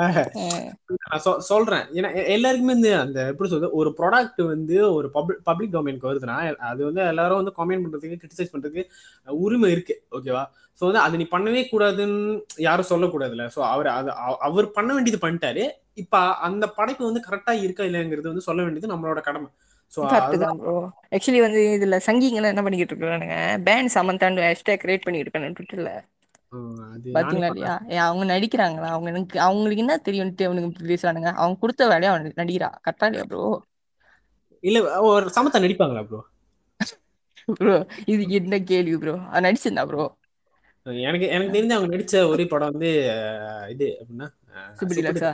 சொ- 1.25 1.39
சொல்றேன். 1.39 1.85
ஏன்னா 1.93 2.27
எல்லாருக்குமே 2.27 2.73
இந்த 2.73 3.01
அந்த 3.01 3.27
எப்படி 3.27 3.51
சொல்றது 3.51 3.73
ஒரு 3.73 3.95
ப்ராடக்ட் 3.99 4.43
வந்து 4.47 4.93
ஒரு 4.95 5.11
பப்ளிக் 5.11 5.41
பப்ளிக் 5.45 5.75
டொமைனுக்கு 5.75 6.11
வருதுன்னா 6.11 6.37
அது 6.63 6.85
வந்து 6.85 7.01
எல்லாரும் 7.03 7.41
வந்து 7.41 7.55
கமெண்ட் 7.59 7.85
பண்றதுக்கு 7.85 8.21
கிரிட்டிசைஸ் 8.23 8.53
பண்றதுக்கு 8.55 8.85
உரிமை 9.27 9.71
இருக்கு. 9.71 10.03
ஓகேவா 10.13 10.43
ஸோ 10.81 10.85
வந்து 10.85 10.99
அதை 10.99 11.19
நீ 11.19 11.27
பண்ணவே 11.31 11.63
கூடாதுன்னு 11.73 12.21
யாரும் 12.59 12.91
சொல்லக்கூடாதுல்ல. 12.91 13.49
ஸோ 13.57 13.61
அவர் 13.67 13.87
அது 13.89 14.11
அவ- 14.19 14.39
அவர் 14.41 14.71
பண்ண 14.71 14.95
வேண்டியது 14.95 15.29
பண்ணிட்டாரு. 15.29 15.65
இப்ப 15.95 16.19
அந்த 16.41 16.67
படைப்பு 16.69 17.05
வந்து 17.05 17.23
கரெக்டா 17.29 17.63
இருக்கா 17.63 17.85
இல்லைங்கிறது 17.85 18.33
வந்து 18.33 18.41
சொல்ல 18.41 18.63
வேண்டியது 18.63 18.95
நம்மளோட 18.95 19.21
கடமை. 19.21 19.49
ஆக்சுவலி 21.13 21.41
வந்து 21.41 21.63
இதுல 21.77 21.97
சங்கிங்கெல்லாம் 22.07 22.53
என்ன 22.53 22.63
பண்ணிக்கிட்டு 22.63 22.95
இருக்கானுங்க? 22.95 23.37
பேன் 23.65 23.91
சமந்தாண்டு 23.95 24.45
ஹேஷ்டேக் 24.47 24.83
கிரியேட் 24.85 25.05
பண்ணிட்டு 25.05 25.31
இருக்கானு 25.31 25.55
ட்விட்டர்ல 25.57 25.93
பாத்தீங்களா 27.15 27.49
இல்லையா? 27.51 27.73
ஏன் 27.91 28.05
அவங்க 28.05 28.25
நடிக்கிறாங்களா? 28.31 28.89
அவங்க 28.91 29.09
எனக்கு 29.13 29.37
அவங்களுக்கு 29.41 29.85
என்ன 29.85 29.97
தெரியும்ட்டு 30.07 30.47
அவனுக்கு 30.49 30.89
பேசுறானுங்க. 30.91 31.31
அவங்க 31.37 31.59
கொடுத்த 31.63 31.91
வேலையை 31.93 32.11
அவனுக்கு 32.13 32.43
நடிக்கிறா. 32.43 32.71
கரெக்டா 32.85 33.09
இல்லையா 33.09 33.27
ப்ரோ 33.27 33.43
இல்ல 34.63 34.79
ஒரு 35.09 35.35
சமத்தா 35.37 35.63
நடிப்பாங்களா 35.63 36.03
ப்ரோ 36.07 36.21
ப்ரோ 37.55 37.75
இது 38.13 38.23
என்ன 38.39 38.61
கேள்வி 38.69 38.97
ப்ரோ 38.99 39.17
அது 39.29 39.45
நடிச்சிருந்தா 39.47 39.85
ப்ரோ 39.87 40.07
எனக்கு 41.05 41.27
எனக்கு 41.31 41.55
தெரிஞ்சு 41.55 41.77
அவங்க 41.77 41.93
நடிச்ச 41.95 42.15
ஒரே 42.31 42.45
படம் 42.47 42.71
வந்து 42.71 42.91
இது 43.75 43.89
அப்படின்னா 43.99 44.29
சூப்பர் 44.79 44.99
டீலக்ஸா 44.99 45.31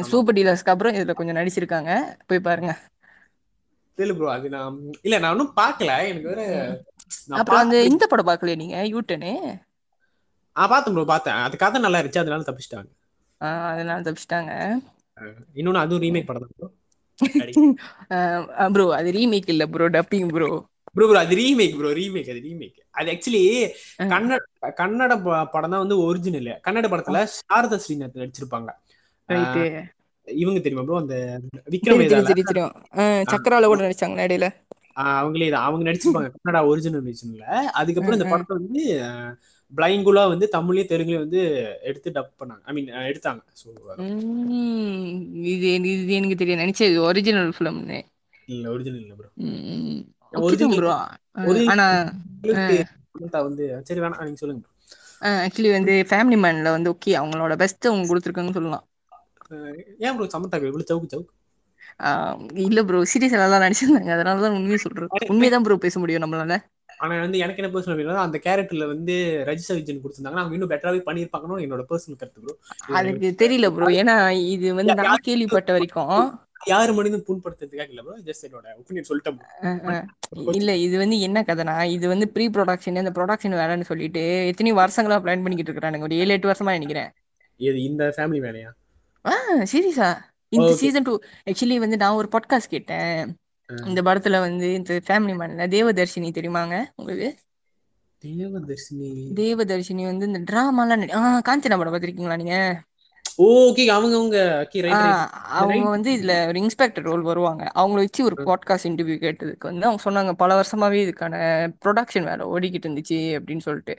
ஆமா. 0.00 0.18
சூப்பர் 0.22 0.36
டீலக்ஸ்க்கு 0.38 0.72
அப்புறம் 0.74 0.96
இதுல 0.96 1.16
கொஞ்சம் 1.18 1.38
நடிச்சிருக்காங்க. 1.38 1.90
போய் 2.28 2.46
பாருங்க. 2.46 2.72
இல்ல 3.98 4.14
ப்ரோ 4.16 4.28
அது 4.32 4.48
நான் 4.54 4.76
இல்ல 5.04 5.18
நான் 5.18 5.34
ஒன்னும் 5.34 5.56
பார்க்கல. 5.58 5.92
எனக்கு 6.06 6.30
வேற 6.30 6.42
அப்புறம் 7.36 7.62
அந்த 7.62 7.76
இந்த 7.90 8.04
படம் 8.06 8.28
பார்க்கலையா 8.28 8.58
நீங்க? 8.58 8.78
யூட்டனு 8.92 9.32
ஆ 10.56 10.64
பார்த்தேன் 10.66 10.94
ப்ரோ 10.96 11.04
பார்த்தேன் 11.08 11.38
அது 11.42 11.56
கதை 11.62 11.80
நல்லா 11.82 12.00
இருந்துச்சு 12.00 12.22
அதனால 12.24 12.46
தப்பிச்சிட்டாங்க. 12.48 12.90
அதனால 13.70 13.98
தப்பிச்சிட்டாங்க. 14.06 14.52
இன்னொன்னு 15.58 15.82
அதுவும் 15.82 16.04
ரீமேக் 16.04 16.28
படம் 16.28 16.44
தான் 16.44 16.56
ப்ரோ 16.56 16.68
ப்ரோ 18.74 18.86
அது 18.98 19.10
ரீமேக் 19.16 19.50
இல்ல 19.54 19.64
bro 19.74 19.86
dubbing 19.96 20.30
bro 20.30 20.48
bro 20.94 21.06
bro 21.06 21.18
அது 21.22 21.34
ரீமேக் 21.40 21.74
ப்ரோ 21.78 21.90
ரீமேக் 21.98 22.30
அது 22.32 22.40
ரீமேக் 22.42 22.78
அது 22.94 23.08
ஆக்சுவலி 23.14 23.42
ஆ. 23.98 24.06
கன்னட 24.12 24.40
கன்னட 24.78 25.12
படம் 25.52 25.72
தான் 25.72 25.82
வந்து 25.84 25.96
ஒரிஜினல் 26.04 26.50
கன்னட 26.66 26.86
படத்துல 26.92 27.20
சாரதா 27.36 27.78
ஸ்ரீநாத் 27.84 28.20
நடிச்சிருப்பாங்க. 28.20 28.70
இவங்க 30.28 30.58
தெரியுமா 30.60 30.84
ப்ரோ 30.86 31.00
அந்த 31.02 31.16
விக்ரம் 31.72 32.00
சக்கரால 33.30 33.66
கூட 33.66 33.80
நடிச்சாங்க 33.84 34.20
இடையில 34.26 34.46
அவங்களே 35.12 35.48
தான். 35.50 35.64
அவங்க 35.66 35.84
நடிச்சிருப்பாங்க. 35.88 36.28
கன்னடா 36.36 36.60
ஒரிஜினல் 36.70 37.02
ஒரிஜினல்ல 37.02 37.46
அதுக்கப்புறம் 37.80 38.18
இந்த. 38.18 38.28
படத்தை 38.32 38.52
வந்து 38.58 38.82
பிளைங்குலா 39.72 40.22
வந்து 40.28 40.46
தமிழ்லயும் 40.52 40.90
தெலுங்குலயும் 40.90 41.24
வந்து 41.24 41.40
எடுத்து 41.82 42.08
டப் 42.10 42.36
பண்ணாங்க. 42.40 42.62
ஐ 42.64 42.72
மீன் 42.74 42.90
எடுத்தாங்க. 43.10 43.42
ஸோ 43.60 43.66
இது 45.52 45.66
இது 45.94 46.12
எனக்கு 46.12 46.36
தெரியும் 46.36 46.62
நினைச்சது 46.64 46.98
ஒரிஜினல் 47.08 47.52
ஃபிலிம்னு 47.56 47.98
இல்ல 48.48 48.66
ஒரிஜினல் 48.70 49.02
இல்ல 49.04 49.14
ப்ரோ 49.14 49.30
Original- 50.40 50.78
ப்ரோ 50.78 50.90
ஆனா 51.72 51.84
வந்து 53.48 53.64
சரி 53.88 54.00
வேணாம் 54.00 54.24
நீங்க 54.24 54.40
சொல்லுங்க. 54.42 54.64
ஆக்சுவலி 55.44 55.70
வந்து 55.76 55.94
ஃபேமிலி 56.10 56.36
மேன்ல 56.44 56.70
வந்து 56.76 56.90
ஓகே 56.94 57.12
அவங்களோட 57.20 57.54
பெஸ்ட் 57.56 57.88
அவங்க 57.90 58.08
கொடுத்துருக்காங்கன்னு 58.10 58.58
சொல்லலாம். 58.58 58.84
ஏன் 60.06 60.14
ப்ரோ 60.16 60.26
சமத்தாக்கு 60.34 60.70
இவ்வளவு 60.70 60.88
சவுக்கு 60.90 61.12
சவுக்கு 61.14 61.32
இல்ல 62.64 62.80
ப்ரோ 62.84 62.98
சீரியஸ் 63.12 63.36
எல்லாம் 63.38 63.64
நடிச்சிருந்தாங்க. 63.64 64.10
அதனால 64.16 64.42
தான் 64.44 64.56
உண்மையை 64.58 64.78
சொல்றேன். 64.78 65.12
உண்மையதான் 65.32 65.64
ப்ரோ 65.66 65.76
பேச 65.84 65.98
முடியும் 65.98 66.24
நம்மளால. 66.24 66.56
ஆனா 66.98 67.14
வந்து 67.24 67.38
எனக்கு 67.38 67.60
என்ன 67.62 67.70
பர்சனல் 67.72 67.94
அப்படின்னா 67.94 68.24
அந்த 68.26 68.38
கேரக்டர்ல 68.46 68.86
வந்து 68.92 69.14
ரஜிஷா 69.48 69.74
விஜயன் 69.78 70.02
கொடுத்திருந்தாங்கன்னா 70.02 70.44
அவங்க 70.44 70.56
இன்னும் 70.56 70.72
பெட்டராவே 70.72 71.00
பண்ணிருப்பாங்கன்னு 71.08 71.64
என்னோட 71.66 71.84
பர்சனல் 71.90 72.20
கருத்து 72.20 72.42
ப்ரோ 72.44 72.54
அதுக்கு 72.98 73.28
தெரியல 73.42 73.68
ப்ரோ 73.76 73.88
ஏன்னா 74.00 74.16
இது 74.54 74.66
வந்து 74.78 74.96
நான் 75.00 75.26
கேள்விப்பட்ட 75.28 75.70
வரைக்கும். 75.76 76.18
யாரு 76.70 76.92
மனிதன் 76.98 77.26
புண்படுத்துறதுக்காக 77.26 77.92
இல்ல 77.92 78.02
ப்ரோ 78.04 78.14
ஜஸ்ட் 78.28 78.46
என்னோட 78.46 78.66
ஒப்பீனியன் 78.78 79.08
சொல்லிட்டேன். 79.08 79.36
இல்ல 80.58 80.70
இது 80.86 80.96
வந்து 81.02 81.16
என்ன 81.26 81.38
கதைனா 81.48 81.74
இது 81.96 82.06
வந்து 82.12 82.26
ப்ரீ 82.34 82.46
ப்ரொடக்ஷன் 82.56 83.00
இந்த 83.02 83.12
ப்ரொடக்ஷன் 83.18 83.58
வேலைன்னு 83.60 83.88
சொல்லிட்டு 83.90 84.22
எத்தனையோ 84.52 84.76
வருஷங்களா 84.80 85.18
பிளான் 85.24 85.44
பண்ணிக்கிட்டு 85.44 85.72
இருக்கானுங்க 85.72 86.08
ஒரு 86.08 86.20
ஏழு 86.22 86.34
எட்டு 86.36 86.50
வருஷமா 86.52 86.76
நினைக்கிறேன். 86.78 87.10
இது 87.60 87.78
இந்த 87.90 88.04
ஃபேமிலி 88.16 88.40
வேலையா? 88.46 88.70
ஆ 89.24 89.34
சீரியஸா 89.72 90.10
இந்த. 90.52 90.66
சீசன் 90.80 91.06
டூ 91.08 91.14
ஆக்சுவலி 91.50 91.76
வந்து 91.84 91.96
நான் 92.02 92.18
ஒரு 92.20 92.28
பாட்காஸ்ட் 92.34 92.74
கேட்டேன். 92.74 93.20
இந்த 93.86 94.02
படத்துல 94.02 94.40
வந்து 94.40 94.74
இந்த 94.74 95.00
ஃபேமிலி 95.06 95.34
மேன்ல 95.38 95.66
தேவதர்ஷினி 95.68 96.28
தெரியுமாங்க 96.32 96.76
உங்களுக்கு? 96.96 97.28
தேவதர்ஷினி. 98.22 99.08
தேவதர்ஷினி 99.36 100.04
வந்து 100.04 100.26
இந்த 100.26 100.40
டிராமாலாம் 100.50 100.96
நடி 100.96 101.12
ஆ 101.12 101.40
காஞ்சனா 101.40 101.78
படம் 101.78 101.94
பார்த்திருக்கீங்களா 101.94 102.36
நீங்க? 102.36 102.58
அவங்க 105.56 105.74
ஆஹ் 105.84 105.90
வந்து 105.90 106.10
இதுல 106.10 106.46
ஒரு 106.46 106.58
இன்ஸ்பெக்டர் 106.58 107.04
ரோல் 107.04 107.22
வருவாங்க. 107.22 107.72
அவங்கள 107.74 107.94
வச்சு 107.96 108.24
ஒரு 108.24 108.36
பாட்காஸ்ட் 108.46 108.88
இன்டர்வியூ 108.88 109.16
கேட்டதுக்கு 109.20 109.70
வந்து 109.70 109.86
அவங்க 109.86 110.02
சொன்னாங்க 110.04 110.32
பல 110.34 110.60
வருஷமாவே 110.60 111.00
இதுக்கான 111.02 111.34
ப்ரொடக்ஷன் 111.84 112.24
வேலை 112.24 112.46
ஓடிக்கிட்டு 112.46 112.88
இருந்துச்சு 112.88 113.18
அப்படின்னு 113.38 113.58
சொல்லிட்டு. 113.60 113.96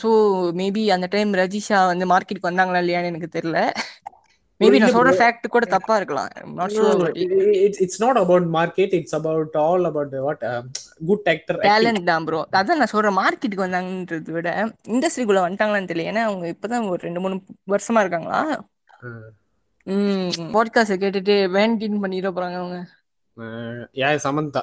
ஸோ 0.00 0.08
மேபி 0.56 0.86
அந்த 0.88 1.06
டைம் 1.10 1.32
ரஜிஷா 1.34 1.86
வந்து 1.86 2.06
மார்க்கெட்டுக்கு 2.06 2.50
வந்தாங்களா 2.50 2.82
இல்லையான்னு 2.82 3.04
எனக்கு 3.04 3.28
தெரியல. 3.32 3.60
மேபி 4.60 4.78
நான் 4.80 4.94
சொல்ற 4.96 5.12
ஃபேக்ட் 5.18 5.46
கூட 5.54 5.66
தப்பா 5.74 5.94
இருக்கலாம். 5.98 6.30
Not 6.58 6.72
sure 6.76 7.02
it's 7.84 8.00
not 8.02 8.18
about 8.22 8.48
market 8.56 8.94
it's 8.98 9.16
about 9.18 9.56
all 9.62 9.86
about 9.90 10.14
what 10.26 10.44
good 11.10 11.28
actor 11.32 11.58
talent 11.66 12.08
தான் 12.10 12.26
ப்ரோ 12.28 12.40
அதான் 12.60 12.80
நான் 12.82 12.92
சொல்றேன் 12.94 13.18
மார்க்கெட்டுக்கு 13.20 13.66
வந்தாங்கன்றத 13.66 14.32
விட 14.36 14.50
இண்டஸ்ட்ரிக்குள்ள 14.94 15.42
வந்துட்டாங்களான்னு 15.44 15.90
தெரியல 15.92 16.10
ஏன்னா 16.12 16.24
அவங்க 16.28 16.46
இப்பதான் 16.54 16.88
ஒரு 16.92 17.00
ரெண்டு 17.06 17.22
மூணு 17.24 17.38
வருஷமா 17.74 18.02
இருக்காங்களா? 18.04 18.40
ம் 19.86 20.30
பாட்காஸ்ட் 20.54 21.02
கேட்டுட்டு 21.04 21.36
வேண்டின் 21.56 22.02
பண்ணிட 22.02 22.30
போறாங்க 22.36 22.58
அவங்க. 22.62 22.78
யா 24.00 24.08
சமந்தா. 24.24 24.62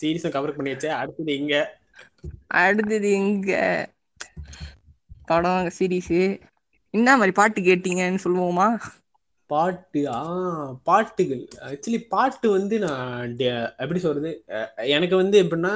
சீரியஸா 0.00 0.30
கவர் 0.36 0.56
பண்ணியாச்சு 0.56 0.88
அடுத்தது 1.00 1.32
இங்க. 1.40 1.54
அடுத்தது 2.62 3.10
எங்க 3.20 3.50
படம் 5.30 5.68
சீரீஸ் 5.76 6.14
என்ன 6.94 7.16
மாதிரி 7.18 7.32
பாட்டு 7.38 7.60
கேட்டீங்கன்னு 7.68 8.24
சொல்லுவோமா? 8.24 8.66
பாட்டு 9.50 10.00
ஆ 10.18 10.20
பாட்டுகள். 10.88 11.42
ஆக்சுவலி 11.68 12.00
பாட்டு 12.14 12.46
வந்து 12.56 12.76
நான் 12.84 13.32
எப்படி 13.84 14.00
சொல்றது? 14.04 14.30
எனக்கு 14.96 15.16
வந்து 15.22 15.36
எப்படின்னா 15.44 15.74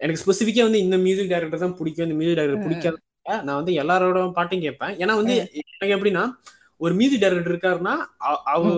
எனக்கு 0.00 0.22
ஸ்பெசிஃபிக்கா 0.24 0.66
வந்து 0.66 0.82
இந்த 0.86 0.96
மியூசிக் 1.06 1.32
டைரக்டர் 1.32 1.64
தான் 1.64 1.78
பிடிக்கும். 1.78 2.06
இந்த 2.06 2.16
மியூசிக் 2.18 2.38
டைரக்டர் 2.40 2.66
பிடிக்காத 2.66 2.96
நான் 3.46 3.58
வந்து 3.60 3.72
எல்லாரோட 3.82 4.18
பாட்டும் 4.36 4.64
கேட்பேன். 4.66 4.94
ஏன்னா 5.02 5.14
வந்து 5.20 5.34
எனக்கு 5.80 5.96
எப்படின்னா 5.96 6.24
ஒரு 6.80 6.92
மியூசிக் 6.98 7.22
டைரக்டர் 7.24 7.52
இருக்காருன்னா 7.54 7.94
அவரு 8.54 8.76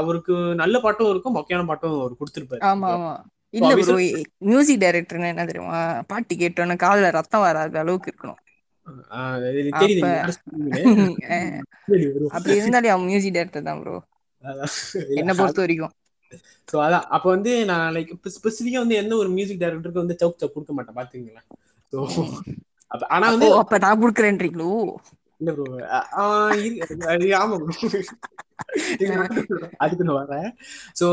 அவருக்கு 0.00 0.34
நல்ல 0.62 0.76
பாட்டும் 0.84 1.10
இருக்கும் 1.12 1.36
மொக்கையான 1.38 1.66
பாட்டும் 1.70 1.96
அவர் 2.00 2.18
கொடுத்துருப்பாரு. 2.20 2.62
இல்ல 3.58 3.70
ப்ரோ 3.78 3.96
மியூசிக் 4.50 4.82
டைரக்டர்னா 4.84 5.30
என்ன 5.34 5.46
தெரியுமா? 5.50 5.78
பாட்டு 6.10 6.34
கேட்டோன்னா 6.42 6.76
காதுல 6.84 7.10
ரத்தம் 7.18 7.44
வராத 7.46 7.78
அளவுக்கு 7.84 8.10
இருக்கணும். 8.12 8.40
அப்படி 12.34 12.54
இருந்தாலே 12.56 12.90
அவன் 12.92 13.08
மியூசிக் 13.08 13.36
டைரக்டர் 13.36 13.66
தான் 13.66 13.80
ப்ரோ 13.80 13.94
என்ன 15.16 15.30
பொறுத்த 15.38 15.60
வரைக்கும். 15.62 15.94
ஸோ 16.68 16.76
அதான். 16.84 17.06
அப்போ 17.16 17.28
வந்து 17.34 17.52
நான் 17.70 17.94
லைக் 17.96 18.10
ஸ்பெசிஃபிக்காக 18.36 18.82
வந்து 18.84 19.00
எந்த 19.02 19.14
ஒரு 19.16 19.28
மியூசிக் 19.36 19.62
டைரக்டருக்கு 19.62 20.04
வந்து 20.04 20.18
சவுக் 20.20 20.40
சவுக் 20.40 20.54
கொடுக்க 20.54 20.74
மாட்டேன் 20.76 20.98
பாத்துங்களேன் 20.98 21.46
ஸோ 21.92 21.98
ஆனா 23.10 23.26
வந்து 23.32 23.48
அப்ப 23.60 23.78
நான் 23.84 24.00
கொடுக்குறேன்றீங்களோ? 24.02 24.70
இல்ல 25.40 25.50
ப்ரோ 25.54 25.66
ஆமா 27.40 27.56
ப்ரோ 27.60 27.74
அதுக்கு 29.82 30.04
நான் 30.04 30.18
வரேன். 30.22 30.48
ஸோ 31.00 31.06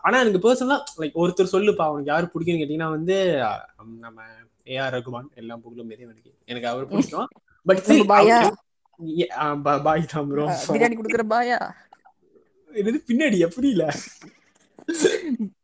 ஆனா 0.00 0.16
எனக்கு 0.22 0.40
பர்சனலா 0.44 0.78
லைக் 1.00 1.20
ஒருத்தர் 1.22 1.54
சொல்லுப்பா 1.54 1.84
அவனுக்கு 1.88 2.12
யாரு 2.12 2.30
பிடிக்கும்னு 2.32 2.62
கேட்டீங்கன்னா 2.62 2.90
வந்து 2.96 3.16
நம்ம 4.00 4.18
ஏஆர் 4.66 4.94
ரகுமான் 4.96 5.28
எல்லாம் 5.40 5.62
புகழும் 5.64 5.88
மீதே 5.90 6.04
எனக்கு 6.52 6.68
அவர் 6.72 6.90
பிடிக்கும். 6.90 7.30
பட் 7.66 7.80
பாயா? 8.12 8.38
பாய் 9.86 10.04
தான் 10.12 10.28
ப்ரோ 10.30 10.44
பிரியாணி 10.72 10.96
குடுக்குற 10.98 11.24
பாயா? 11.34 11.58
இது 12.70 12.98
பின்னாடி 13.08 13.38
எப்படி 13.46 13.68
இல்ல 13.74 13.86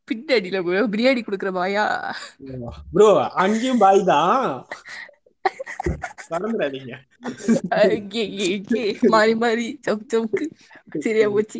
பின்னாடில 0.09 0.57
ப்ரோ 0.65 0.83
பிரியாணி 0.93 1.21
குடுக்குற 1.23 1.51
பாயா? 1.59 1.85
ப்ரோ 2.93 3.09
அங்கேயும் 3.43 3.81
பாய் 3.85 4.01
தான். 4.13 4.45
மறந்துடாதீங்க. 6.31 6.93
மாறி 9.13 9.33
மாறி 9.43 9.65
சவுக் 9.85 10.11
சவுக்கு. 10.13 10.45
சரியா 11.05 11.27
போச்சு. 11.35 11.59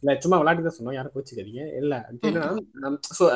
இல்ல 0.00 0.14
சும்மா 0.24 0.38
விளையாட்டு 0.40 0.66
தான் 0.66 0.76
சொன்னோம். 0.78 0.96
யாரும் 0.96 1.14
கோச்சுக்காதீங்க. 1.14 1.64
இல்ல 1.80 1.92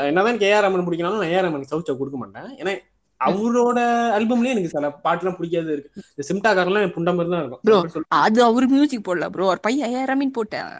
என்னதான் 0.08 0.40
கே 0.42 0.50
ஆர் 0.56 0.66
ரமன் 0.66 0.86
பிடிக்கனாலும் 0.88 1.22
நான் 1.22 1.32
ஏ 1.34 1.38
ஆர் 1.40 1.48
ரமன் 1.48 1.70
சவுக் 1.72 2.00
கொடுக்க 2.02 2.18
மாட்டேன். 2.22 2.50
ஏன்னா 2.60 2.74
அவரோட 3.20 3.78
ஆல்பம்லயே 4.16 4.54
எனக்கு 4.54 4.72
சில 4.72 4.88
பாட்டுலாம் 5.04 5.36
பிடிக்காது 5.36 5.70
இருக்கு. 5.72 5.90
இந்த 6.10 6.24
சிம்டாக்காரெல்லாம் 6.28 6.94
புண்டா 6.96 7.12
மாதிரி 7.14 7.32
தான் 7.32 7.42
இருக்கும். 7.42 7.62
ப்ரோ 7.66 7.78
அது 8.20 8.40
அவரு 8.44 8.66
மியூசிக் 8.74 9.06
போடல 9.08 9.28
ப்ரோ 9.28 9.48
ஒரு 9.54 9.62
பையன் 9.62 10.10
ரமீன் 10.12 10.36
போட்டேன் 10.38 10.70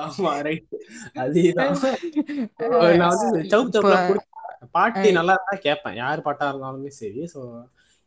ஆமா 0.00 0.32
ரைட் 0.46 0.74
அதேதான். 1.22 1.74
நான் 3.00 3.12
வந்து 3.14 3.28
சவுக் 3.52 3.74
சவுக்ல 3.76 3.96
பாட்டு 4.76 5.08
நல்லா 5.18 5.34
இருந்தா 5.36 5.56
கேட்பேன். 5.64 5.96
யார் 6.02 6.26
பாட்டா 6.26 6.46
இருந்தாலுமே 6.50 6.90
சரி. 6.98 7.22
ஸோ 7.34 7.40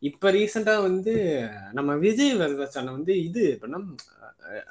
இப்ப 0.03 0.31
ரீசெண்டா 0.31 0.73
வந்து 0.81 1.13
நம்ம 1.73 1.91
விஜய் 2.03 2.33
வரதச்சனை 2.41 2.89
வந்து 2.91 3.13
இது 3.23 3.43
எப்படின்னா 3.53 3.79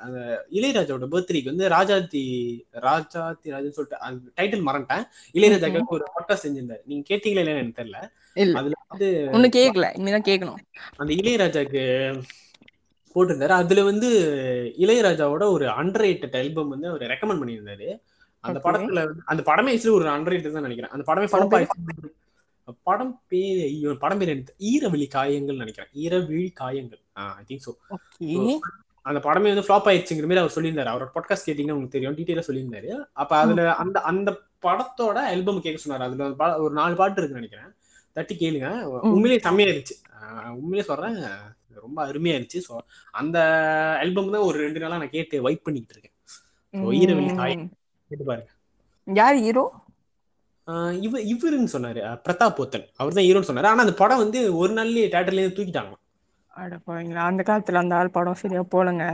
அந்த 0.05 0.19
இளையராஜாவோட 0.59 1.07
பர்த்டேக்கு 1.13 1.53
வந்து 1.53 1.67
ராஜாத்தி 1.75 2.23
ராஜாத்தி 2.87 3.53
ராஜான்னு 3.55 3.77
சொல்லிட்டு 3.79 4.01
அந்த 4.07 4.31
டைட்டில் 4.39 4.67
மறந்துட்டேன். 4.69 5.05
இளையராஜாக்கு 5.37 5.97
ஒரு 5.99 6.07
பாட்டா 6.15 6.37
செஞ்சிருந்தாரு. 6.45 6.83
நீங்க 6.91 7.05
கேட்டீங்களா 7.11 7.43
இல்லைன்னு 7.43 7.63
எனக்கு 7.65 7.81
தெரியல. 7.81 8.01
அதுல 8.61 8.75
வந்து 8.93 9.09
ஒண்ணு 9.37 9.51
கேட்கல 9.59 9.89
இனிமேதான் 9.99 10.29
கேட்கணும் 10.31 10.61
அந்த 11.01 11.11
இளையராஜாக்கு 11.21 11.85
போட்டிருந்தாரு. 13.15 13.55
அதுல 13.63 13.83
வந்து 13.91 14.09
இளையராஜாவோட 14.85 15.45
ஒரு 15.57 15.67
அண்டர் 15.81 16.05
ரேட்டட் 16.07 16.37
ஆல்பம் 16.43 16.73
வந்து 16.75 16.91
அவர் 16.93 17.11
ரெக்கமெண்ட் 17.13 17.43
பண்ணியிருந்தாரு. 17.43 17.89
அந்த 18.45 18.59
படத்துல 18.65 19.03
அந்த 19.33 19.43
படமே 19.51 19.73
ஆக்சுவலி 19.73 19.99
ஒரு 19.99 20.15
அண்டர் 20.17 20.35
ரேட்டட் 20.35 20.59
தான் 20.59 20.69
நினைக்கிறேன். 20.69 20.95
அந்த 20.95 21.07
படமே 21.09 21.29
படம் 21.35 21.53
படம் 22.87 23.13
பேர் 23.31 23.61
ஐயோ 23.67 23.91
படம் 24.05 24.21
பேர் 24.21 24.33
எனக்கு 24.33 24.55
ஈரவிழி 24.71 25.07
காயங்கள் 25.09 25.61
நினைக்கிறேன். 25.63 25.91
ஈரவிழி 26.05 26.49
காயங்கள். 26.61 27.03
ஐ 27.41 27.45
திங்க் 27.49 27.65
சோ 27.67 27.73
அந்த 29.07 29.21
படமே 29.27 29.51
வந்து 29.53 29.65
ஃபிளாப் 29.67 29.89
ஆயிடுச்சுங்கிற 29.91 30.27
மாதிரி 30.29 30.43
அவர் 30.43 30.55
சொல்லியிருந்தாரு. 30.57 30.93
அவரோட 30.93 31.11
பாட்காஸ்ட் 31.17 31.49
கேட்டீங்கன்னா 31.49 31.77
உங்களுக்கு 31.77 31.97
தெரியும். 31.97 32.17
டீட்டெயிலா 32.19 32.47
சொல்லியிருந்தாரு. 32.49 32.91
அப்ப 33.23 33.33
அதுல 33.43 33.65
அந்த 33.83 33.99
அந்த 34.11 34.31
படத்தோட 34.67 35.19
ஆல்பம் 35.33 35.65
கேட்க 35.65 35.79
சொன்னாரு. 35.83 36.07
அதுல 36.09 36.29
ஒரு 36.65 36.73
நாலு 36.81 36.95
பாட்டு 37.01 37.21
இருக்குன்னு 37.21 37.43
நினைக்கிறேன். 37.43 37.71
தட்டி 38.17 38.35
கேளுங்க. 38.43 38.69
உண்மையிலேயே 39.13 39.43
செம்மையா 39.47 39.69
இருந்துச்சு 39.71 39.97
உண்மையிலேயே 40.59 40.89
சொல்றேன். 40.91 41.19
ரொம்ப 41.83 41.99
அருமையா 42.09 42.37
இருந்துச்சு 42.37 42.61
ஸோ 42.67 42.75
அந்த 43.21 43.39
ஆல்பம் 44.03 44.35
தான் 44.35 44.47
ஒரு 44.49 44.59
ரெண்டு 44.65 44.83
நாளா 44.83 45.01
நான் 45.03 45.15
கேட்டு 45.17 45.43
வைப் 45.47 45.65
பண்ணிட்டு 45.67 45.95
இருக்கேன். 45.95 46.15
ஈரவெளி 47.01 47.33
காய் 47.41 47.57
கேட்டு 48.11 48.25
பாருங்க. 48.31 48.51
யார் 49.07 49.39
ஹீரோ? 49.45 49.65
இவ 51.07 51.19
இவருன்னு 51.33 51.73
சொன்னாரு. 51.75 52.01
பிரதாப் 52.27 52.57
போத்தன். 52.59 52.87
அவர் 53.01 53.17
தான் 53.19 53.27
ஹீரோன்னு 53.27 53.49
சொன்னாரு. 53.51 53.71
ஆனா 53.73 53.85
அந்த 53.87 53.97
படம் 54.01 54.23
வந்து 54.25 54.41
ஒரு 54.61 54.73
நாள்லயே 54.79 55.11
தேட்டர்ல 55.15 55.43
இருந்து 55.43 55.59
தூக்கிட்டாங்க 55.59 55.95
அட 56.57 56.75
போவீங்களா. 56.87 57.23
அந்த 57.29 57.43
காலத்துல 57.43 57.81
அந்த 57.81 57.95
ஆள் 57.95 58.11
படம் 58.11 58.41
சரியா 58.41 58.63
போலங்க. 58.73 59.05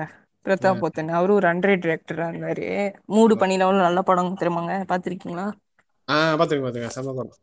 பிரதாப் 0.47 0.81
போத்தன். 0.81 1.11
அவரும் 1.19 1.39
ஒரு 1.41 1.49
அண்ட்ரேட் 1.49 1.85
டிரெக்டரா 1.85 2.27
இருந்தாரு. 2.33 2.67
மூடு 3.13 3.37
பண்ணினவளும் 3.37 3.87
நல்ல 3.87 4.03
படம் 4.03 4.39
தெரியுமாங்க? 4.41 4.75
பாத்திருக்கீங்களா 4.91 5.47
செம்ம 6.95 7.13
படம். 7.13 7.39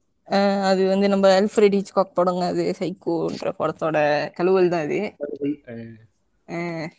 அது 0.69 0.81
வந்து 0.87 1.07
நம்ம 1.09 1.27
அல்ஃபிரட் 1.39 1.77
ஹிச்காக் 1.77 2.15
படங்க 2.15 2.43
அது. 2.51 2.65
சைக்கோன்ற 2.79 3.51
படத்தோட 3.59 3.97
கழுவல் 4.37 4.73
தான் 4.73 4.85
அது. 4.87 4.99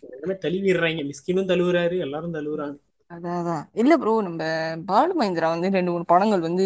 எல்லாமே 0.08 0.36
தழுவிடுறாங்க. 0.42 1.02
மிஸ்கினும் 1.10 1.50
தழுவுறாரு 1.50 1.96
எல்லாரும் 2.06 2.36
தழுவுறாங்க. 2.36 2.78
அதான் 3.10 3.38
அதான். 3.38 3.64
இல்ல 3.74 3.92
ப்ரோ 3.98 4.12
நம்ம 4.22 4.42
பாலு 4.84 5.12
மகேந்திரா 5.14 5.48
வந்து 5.54 5.70
ரெண்டு 5.70 5.90
மூணு 5.90 6.04
படங்கள் 6.06 6.46
வந்து 6.46 6.64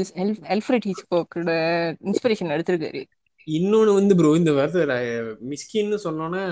அல்ஃபிரட் 0.55 0.89
ஹிச்காக்கோட 0.89 1.53
இன்ஸ்பிரேஷன் 2.09 2.55
எடுத்திருக்காரு. 2.57 3.03
இன்னொன்னு 3.47 3.95
வந்து 3.99 4.15
ப்ரோ 4.19 4.31
இந்த 4.41 4.51
வாரத்துல 4.57 4.95
மிஸ்கின்னு 5.51 5.97
சொன்னோன்னே 6.05 6.43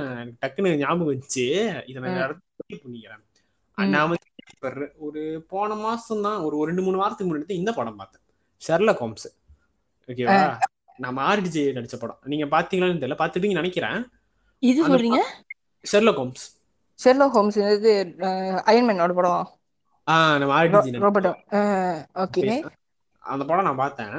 டக்குன்னு 0.43 0.73
ஞாபகம் 0.83 1.11
வந்துச்சு. 1.13 1.47
இதை 1.91 1.99
நான் 2.03 2.41
பண்ணிக்கிறேன் 2.85 3.23
நான் 3.79 4.11
வந்து 4.11 4.29
ஒரு 5.07 5.23
போன 5.53 5.75
மாசம் 5.85 6.25
தான் 6.27 6.43
ஒரு 6.47 6.65
ரெண்டு 6.71 6.83
மூணு 6.87 7.01
வாரத்துக்கு 7.03 7.31
முன்னாடி 7.31 7.61
இந்த 7.63 7.73
படம் 7.79 7.99
பார்த்தேன். 8.01 8.25
ஷெர்லக் 8.63 9.03
ஹோம்ஸ் 9.05 9.29
ஓகேவா 10.09 10.37
நம்ம 11.05 11.19
ஆர்டிஜே 11.31 11.65
நடிச்ச 11.77 11.97
படம். 12.03 12.21
நீங்க 12.33 12.47
பாத்தீங்களான்னு 12.55 13.03
தெரியல 13.03 13.19
பாத்துட்டீங்கன்னு 13.23 13.63
நினைக்கிறேன். 13.63 14.01
இது 14.63 14.81
சொல்றீங்க? 14.91 15.21
ஷெர்லக் 15.85 16.21
ஹோம்ஸ் 16.23 16.45
ஷெர்லக் 16.99 17.37
ஹோம்ஸ் 17.37 17.59
இது 17.77 17.93
அயன்மேனோட 18.71 19.15
படம்? 19.21 19.47
ஆ 20.09 20.15
நம்ம 20.41 20.55
ஆர்டிஜி 20.61 20.93
ரோபோட் 21.07 21.29
ஓகே 22.25 22.43
அந்த 23.25 23.43
படம் 23.51 23.69
நான் 23.69 23.83
பார்த்தேன். 23.85 24.17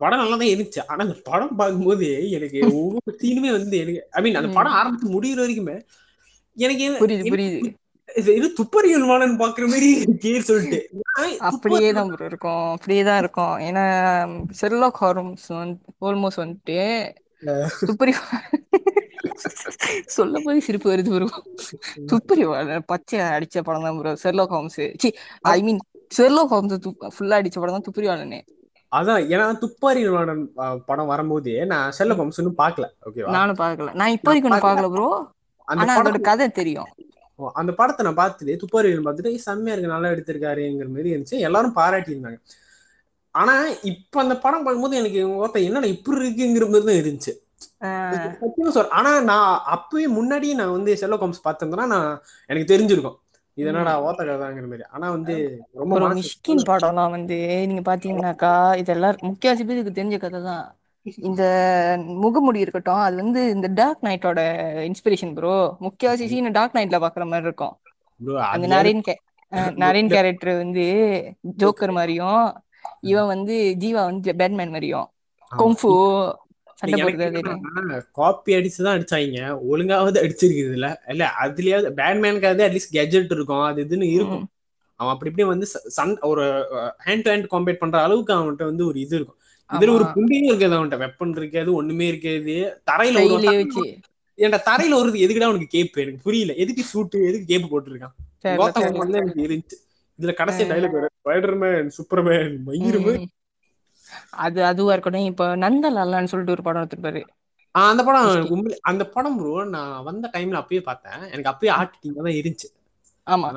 படம் 0.00 0.20
நல்லா 0.22 0.36
தான் 0.40 0.52
இருந்துச்சு. 0.52 0.80
ஆனா 0.90 1.00
அந்த 1.06 1.16
படம் 1.30 1.56
பார்க்கும்போது 1.60 2.06
எனக்கு 2.36 2.58
ஒவ்வொரு 2.80 3.16
சீனுமே 3.22 3.50
வந்து 3.56 3.76
எனக்கு 3.84 4.00
ஐ 4.18 4.22
மீன் 4.26 4.38
அந்த 4.40 4.50
படம் 4.58 4.76
ஆரம்பிச்சு 4.80 5.14
முடிகிற 5.16 5.40
வரைக்குமே 5.44 5.76
எனக்கு 6.56 6.86
புரியுது 7.02 7.32
புரியுது. 7.34 7.58
இது 8.38 8.46
துப்பறியல் 8.58 9.06
மாலன் 9.10 9.38
பாக்குற 9.40 9.64
மாதிரி 9.72 9.88
கேர் 10.24 10.48
சொல்லிட்டு. 10.48 10.78
அப்படியே 11.48 11.88
தான் 11.98 12.12
இருக்கும். 12.28 12.66
அப்படியே 12.76 13.02
தான் 13.08 13.20
இருக்கும். 13.22 13.54
ஏன்னா 13.68 13.84
ஷெர்லாக் 14.60 15.00
ஹார்ம்ஸ் 15.04 15.48
வந்து 15.60 15.78
ஆல்மோஸ்ட் 16.08 16.42
வந்துட்டு 16.42 16.78
துப்பறி 17.88 18.12
சொல்ல 20.16 20.38
போய் 20.44 20.64
சிரிப்பு 20.66 20.88
வருது 20.92 21.10
ப்ரோ 21.14 21.28
துப்பறி 22.12 22.44
பச்சை 22.92 23.18
அடிச்ச 23.36 23.62
படம் 23.68 23.86
தான் 23.86 23.98
bro 24.00 24.12
Sherlock 24.24 24.54
Holmes 24.56 24.80
see 25.02 25.08
I 25.54 25.58
mean 25.66 25.80
Sherlock 26.18 26.52
Holmes 26.54 26.88
ஃபுல்லா 27.16 27.38
அடிச்ச 27.40 27.56
படம் 27.62 27.76
தான் 27.76 27.86
துப்பறிவாளனே 27.88 28.40
அதான் 28.92 29.22
ஏன்னா 29.30 29.46
துப்பாரி 29.58 30.00
அஹ், 30.60 30.78
படம் 30.86 31.06
வரும்போது 31.06 31.52
நான் 31.66 31.94
ஷெர்லக் 31.96 32.20
ஹோம்ஸ் 32.20 32.38
இன்னும் 32.38 32.58
பார்க்கல. 32.58 32.86
ஓகேவா? 33.06 33.30
நானும் 33.30 33.58
பார்க்கல. 33.58 33.90
நான் 33.94 34.14
இப்போ 34.16 34.30
வரைக்கும் 34.30 34.54
பார்க்கல. 34.56 34.90
ப்ரோ 34.94 35.08
அந்த 35.68 35.82
ஆனா 35.82 35.94
அதோட 35.96 36.18
கதை 36.22 36.46
தெரியும். 36.50 36.90
அந்த 37.54 37.72
படத்தை 37.72 38.02
நான் 38.06 38.20
பார்த்துட்டு 38.20 38.52
துப்பாரி 38.56 38.92
பார்த்துட்டு 38.98 39.32
"ஏய், 39.32 39.42
செம்மையா 39.44 39.74
இருக்கு 39.74 39.94
நல்லா 39.94 40.08
எடுத்திருக்காருங்கிற 40.08 40.88
மாதிரி 40.90 41.12
இருந்துச்சு. 41.12 41.38
எல்லாரும் 41.40 41.74
பாராட்டி 41.74 42.14
இருந்தாங்க 42.14 42.38
ஆனா 43.34 43.54
இப்ப 43.84 44.20
அந்த 44.20 44.34
படம் 44.36 44.62
பார்க்கும்போது 44.62 44.96
எனக்கு 44.96 45.20
ஓத்த 45.38 45.64
என்னடா 45.64 45.86
இப்படி 45.86 46.20
இருக்குங்கிற 46.20 46.66
மாதிரி 46.66 46.86
தான் 46.86 47.00
இருந்துச்சு. 47.02 47.32
ஆனா 48.92 49.10
நான் 49.22 49.44
அப்பவே 49.66 50.06
முன்னாடியே 50.14 50.54
நான் 50.54 50.70
வந்து 50.70 50.92
ஷெர்லக் 50.94 51.24
ஹோம்ஸ் 51.24 51.44
பார்த்திருந்தேன்னா 51.44 51.86
நான் 51.86 52.08
எனக்கு 52.50 52.72
தெரிஞ்சிருக்கும். 52.72 53.16
இது 53.56 53.68
என்னடா 53.70 53.92
ஓத்த 54.06 54.22
கதாங்கிற 54.28 54.66
மாதிரி 54.66 54.84
ஆனா 54.90 55.06
வந்து 55.14 55.34
ரொம்ப 55.82 55.96
மிஷ்கின் 56.08 56.66
படம்லாம் 56.68 57.14
வந்து 57.16 57.36
நீங்க 57.68 57.82
பாத்தீங்கன்னாக்கா 57.86 58.52
இதெல்லாம் 58.82 59.16
முக்கியவாசி 59.28 59.64
பேருக்கு 59.64 59.92
தெரிஞ்ச 59.92 60.18
கதை 60.18 60.40
தான் 60.44 60.64
இந்த 61.22 61.42
முகமுடி 62.22 62.58
இருக்கட்டும் 62.62 63.02
அது 63.04 63.16
வந்து 63.16 63.40
இந்த 63.54 63.68
டார்க் 63.78 64.00
நைட்டோட 64.00 64.40
இன்ஸ்பிரேஷன் 64.88 65.34
ப்ரோ 65.34 65.54
முக்கியவாசி 65.86 66.26
சீன் 66.28 66.56
டார்க் 66.56 66.76
நைட்ல 66.76 66.98
பாக்குற 67.04 67.24
மாதிரி 67.26 67.48
இருக்கும். 67.48 67.74
அந்த 68.52 68.66
நரேன் 68.72 69.02
நரேன் 69.82 70.12
கேரக்டர் 70.12 70.52
வந்து 70.62 70.84
ஜோக்கர் 71.60 71.92
மாதிரியும் 71.92 72.42
இவன் 73.10 73.30
வந்து 73.34 73.54
ஜீவா 73.82 74.02
வந்து 74.08 74.34
பேட்மேன் 74.40 74.72
மாதிரியும். 74.72 75.08
ஆமா. 75.52 75.76
காப்பி 78.12 78.54
அடிச்சுதான் 78.54 78.66
அடிச்சாங்க. 78.78 79.58
ஒழுங்காவது 79.60 80.22
அடிச்சிருக்குது 80.22 80.72
இல்ல 80.72 81.02
இல்ல 81.08 81.30
அதுலயாவது 81.42 81.84
பேட்மேனுக்காவது 81.84 82.68
அட்லீஸ்ட் 82.68 82.96
கெஜெட் 82.96 83.32
இருக்கும். 83.32 83.60
அது 83.60 83.84
இதுன்னு 83.84 84.02
இருக்கும். 84.02 84.48
அவன் 84.94 85.12
அப்படி 85.12 85.30
இப்படி 85.30 85.48
வந்து 85.48 85.66
ச- 85.74 86.00
சண் 86.00 86.18
ஒரு 86.20 86.42
ஹேண்ட் 87.06 87.22
டு 87.22 87.30
ஹேண்ட் 87.30 87.46
காம்பேட் 87.50 87.78
பண்ற 87.78 88.02
அளவுக்கு 88.02 88.32
அவன்கிட்ட 88.32 88.64
வந்து 88.64 88.86
ஒரு 88.86 89.00
இது 89.00 89.16
இருக்கும். 89.16 89.36
இதுல 89.72 89.94
ஒரு 89.94 90.04
ஆமா. 90.04 90.08
குண்டியும் 90.08 90.44
இருக்காது 90.44 90.84
அவன்கிட்ட. 90.84 91.08
வெப்பன் 91.08 91.36
இருக்காது 91.36 91.72
ஒண்ணுமே 91.74 92.06
இருக்காது. 92.06 92.80
தரையில 92.90 93.30
ஒரு 93.30 93.42
ஏன்டா 94.36 94.60
தரையில 94.70 94.94
ஒரு 94.94 95.12
எதுக்குடா 95.12 95.46
உனக்கு 95.46 95.66
கேப் 95.68 95.98
எனக்கு 95.98 96.20
புரியல. 96.22 96.54
எதுக்கு 96.54 96.84
சூட்டு 96.94 97.26
எதுக்கு 97.26 97.44
கேப் 97.46 97.76
போட்டிருக்கான்? 97.76 98.14
தெரியல, 98.44 98.48
கோத்தம் 98.48 98.82
தெரியல. 98.82 98.96
வந்து 98.96 99.18
எனக்கு 99.18 99.42
இருந்துச்சு 99.42 99.84
இதுல 100.20 100.34
கடைசி 100.34 100.64
டைலாக் 100.64 101.06
ஸ்பைடர்மேன் 101.24 101.90
சூப்பர்மேன் 101.98 102.56
மயிருமே. 102.66 103.24
அது 104.44 104.60
அதுவா 104.70 104.92
இருக்கட்டும். 104.92 105.30
இப்ப 105.32 105.48
நந்தலாலான்னு 105.56 106.32
சொல்லிட்டு 106.32 106.56
ஒரு 106.56 106.66
படம் 106.66 106.82
எடுத்திருப்பாரு 106.82 107.22
அந்த 107.74 108.00
படம் 108.04 108.28
அந்த 108.90 109.02
படம் 109.14 109.36
ப்ரோ 109.38 109.54
நான் 109.74 110.04
வந்த 110.04 110.26
டைம்ல 110.34 110.60
அப்பயே 110.62 110.82
பார்த்தேன். 110.82 111.20
எனக்கு 111.32 111.52
அப்பயே 111.52 111.72
ஆர்டிட்டிங் 111.78 112.16
தான் 112.18 112.38
இருந்துச்சு. 112.40 112.68
ஆமா. 113.26 113.48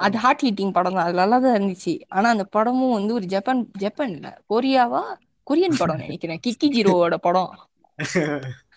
அது 0.00 0.16
ஹார்ட் 0.18 0.44
ஹீட்டிங் 0.44 0.74
படம் 0.76 0.96
தான். 0.96 1.06
அது 1.06 1.20
நல்லா 1.20 1.36
தான் 1.44 1.56
இருந்துச்சு. 1.58 1.94
ஆனா 2.08 2.28
அந்த 2.34 2.44
படமும் 2.56 2.96
வந்து 2.98 3.12
ஒரு 3.14 3.26
ஜப்பான் 3.26 3.62
ஜப்பான் 3.84 4.12
இல்ல 4.16 4.28
கொரியாவா? 4.50 5.02
கொரியன் 5.46 5.80
படம் 5.80 6.02
நினைக்கிறேன். 6.04 6.42
கிக்கி 6.46 6.68
ஜீரோவோட 6.76 7.16
படம். 7.26 7.52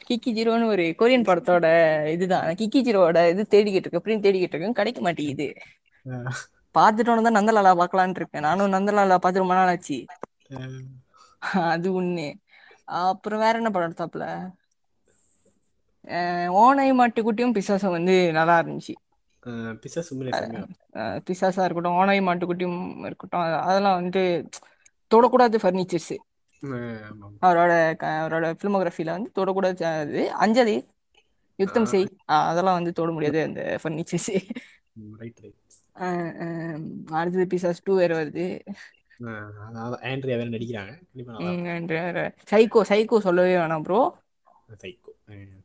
கிக்கி 0.08 0.30
ஜீரோன்னு 0.38 0.72
ஒரு 0.72 0.86
கொரியன் 1.00 1.28
படத்தோட 1.28 1.66
இதுதான். 2.14 2.48
கிக்கி 2.62 2.80
ஜீரோவோட 2.88 3.20
இது 3.34 3.44
தேடிக்கிட்டு 3.54 3.86
இருக்கேன். 3.86 4.02
அப்படின்னு 4.02 4.26
தேடிக்கிட்டு 4.26 4.56
இருக்கேன். 4.56 4.80
கிடைக்க 4.82 5.02
மாட்டேங்குது. 5.02 5.48
பார்த்துட்டோன்னு 6.76 7.26
தான் 7.28 7.38
நந்தலாலா 7.40 7.74
பார்க்கலான்னு 7.82 8.20
இருக்கேன். 8.22 8.46
நானும் 8.48 8.74
நந்தலாலா 8.76 9.18
பார்த்து 9.18 9.44
ரொம்ப 9.44 9.56
நாள் 9.60 9.72
ஆச்சு. 9.74 9.98
அது 11.52 12.02
ஒண்ணு. 12.02 12.34
அப்புறம் 12.84 13.40
வேற 13.40 13.52
என்ன 13.52 13.70
படம் 13.70 13.94
எடுத்தாப்புல? 13.94 14.52
அஹ் 16.06 16.48
ஓனை 16.48 16.92
மாட்டுக்குட்டியும் 16.92 17.62
பிசாசும் 17.62 17.90
வந்து 17.90 18.32
நல்லா 18.32 18.60
இருந்துச்சு. 18.60 18.94
பிசாசா 21.00 21.64
இருக்கட்டும் 21.64 21.94
ஓனை 21.94 22.20
மாட்டுக்குட்டியும் 22.22 23.06
இருக்கட்டும் 23.06 23.40
அது- 23.40 23.60
அதெல்லாம் 23.60 23.94
வந்து 23.94 24.50
தொடக்கூடாது 25.16 25.56
ஃபர்னிச்சர்ஸ் 25.56 26.18
அவரோட 27.42 27.94
அவரோட 28.04 28.54
ஃபிலிமோகிராஃபில 28.64 29.06
வந்து 29.06 29.32
தொடக்கூடாது 29.36 30.26
அஞ்சலி 30.26 30.88
யுத்தம் 31.56 31.86
செய். 31.86 32.16
அதெல்லாம் 32.26 32.74
வந்து 32.74 32.94
தொட 32.94 33.12
முடியாது 33.12 33.44
அந்த 33.44 33.80
ஃபர்னிச்சர்ஸ் 33.84 34.50
அடுத்தது 37.06 37.58
பிசாஸ் 37.58 37.82
டூ 37.84 37.96
வேற 37.96 38.26
வருது. 38.26 38.60
ஆண்ட்ரியா 40.10 40.38
வேற 40.40 40.50
நடிக்கிறாங்க. 40.56 40.94
சைக்கோ 42.52 42.82
சைக்கோ 42.92 43.20
சொல்லவே 43.28 43.54
வேணாம் 43.62 43.86
ப்ரோ 43.88 44.00
சைக்கோ 44.84 45.12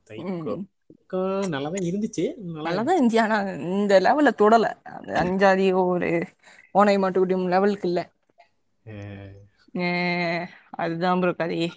சைக்கோ 0.09 1.21
நல்லா 1.55 1.69
தான் 1.75 1.87
இருந்துச்சு. 1.89 2.25
நல்லா 2.45 2.67
நல்லாதான் 2.67 2.99
இருந்துச்சு. 2.99 3.21
ஆனா 3.27 3.37
இந்த 3.79 3.95
லெவல்ல 4.07 4.31
தொடல. 4.43 4.67
அஞ்சாதி 5.23 5.67
ஒரு 5.83 6.11
ஓனை 6.79 6.95
மாட்டுக்குட்டியும் 7.03 7.51
லெவலுக்கு 7.55 7.89
இல்ல. 7.91 8.01
அதுதான் 10.83 11.21
ப்ரோ 11.23 11.33
கதையே. 11.41 11.69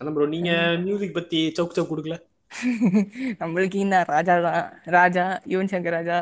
அதான் 0.00 0.14
ப்ரோ 0.16 0.26
நீங்க 0.34 0.50
மியூசிக் 0.84 1.16
பத்தி 1.18 1.40
சவுக் 1.56 1.76
சவுக் 1.76 1.92
கொடுக்கல? 1.92 2.16
நம்மளுக்கு 3.40 3.78
என்ன 3.84 4.02
ராஜா 4.14 4.34
தான். 4.46 4.64
ராஜா 4.96 5.24
யுவன் 5.52 5.72
சங்கர் 5.72 5.96
ராஜா. 5.98 6.18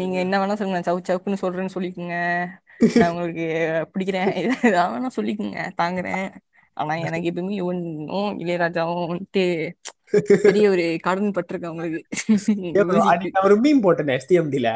நீங்க 0.00 0.16
என்ன 0.24 0.34
வேணா 0.40 0.56
சொல்லுங்க. 0.60 0.82
சவுக் 0.88 1.08
சவுக்குன்னு 1.10 1.42
சொல்றேன்னு 1.44 1.74
சொல்லிக்கோங்க. 1.76 2.16
நான் 2.80 3.10
உங்களுக்கு 3.10 3.46
பிடிக்கிறேன். 3.92 4.30
எதாவது 4.68 4.94
வேணா 4.94 5.10
சொல்லிக்கோங்க. 5.16 5.60
தாங்குறேன். 5.80 6.26
ஆனா 6.76 6.94
எனக்கு 7.06 7.28
எப்பவுமே 7.30 7.56
யுவனும் 7.58 8.38
இளையராஜாவும் 8.42 9.10
வந்துட்டு 9.10 9.44
பெரிய 10.46 10.64
ஒரு 10.70 10.84
கடன் 11.04 11.34
பட்டிருக்கேன் 11.36 11.78
நான் 13.28 13.46
ஒரு 13.48 13.56
மீம் 13.64 13.82
போட்டேன் 13.84 14.14
எஸ்டிஎம்டில 14.16 14.70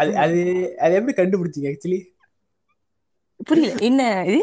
அது 0.00 0.12
அது 0.24 0.38
அது 0.84 0.94
எப்படி 0.98 1.14
கண்டுபிடிச்சீங்க 1.18 1.70
ஆக்சுவலி 1.72 2.00
புரியல. 3.40 3.72
என்ன 3.88 4.02
இது? 4.28 4.40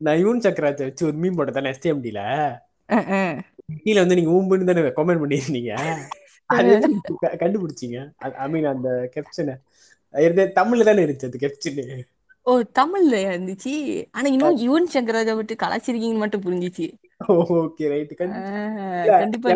நான் 0.00 0.20
யுவன் 0.20 0.44
சக்கராஜ் 0.44 0.86
வச்சு 0.86 1.08
ஒரு 1.08 1.16
மீம் 1.22 1.38
போட்டேன் 1.38 1.70
எஸ்டிஎம்டில. 1.72 2.20
கீழே 3.82 3.98
வந்து 4.02 4.18
நீங்க 4.18 4.32
ஊம்புன்னு 4.36 4.68
தானே 4.70 4.82
கமெண்ட் 4.98 5.22
பண்ணிருந்தீங்க 5.22 5.72
அது 6.50 6.70
கண்டுபிடிச்சீங்க? 7.42 7.98
ஐ 8.38 8.46
மீன் 8.52 8.70
அந்த 8.72 8.88
கெப்ஷனை 9.14 9.54
தமிழ்ல 10.54 10.84
தானே 10.84 11.04
இருந்துச்சு 11.04 11.24
அந்த 11.24 11.40
கெப்ஷனு 11.40 11.98
ஓ 12.46 12.52
தமிழ்ல 12.78 13.16
இருந்துச்சு. 13.26 13.72
ஆனா 14.10 14.28
இன்னும் 14.28 14.56
யுவன் 14.58 14.90
சங்கர் 14.92 15.12
ராஜா 15.12 15.32
விட்டு 15.32 15.54
கலாச்சிருக்கீங்கன்னு 15.54 16.16
மட்டும் 16.16 16.42
புரிஞ்சிச்சு. 16.42 16.86
ஓகே 17.56 17.88
ரைட் 17.88 18.14
கண்டிப்பா 18.16 19.50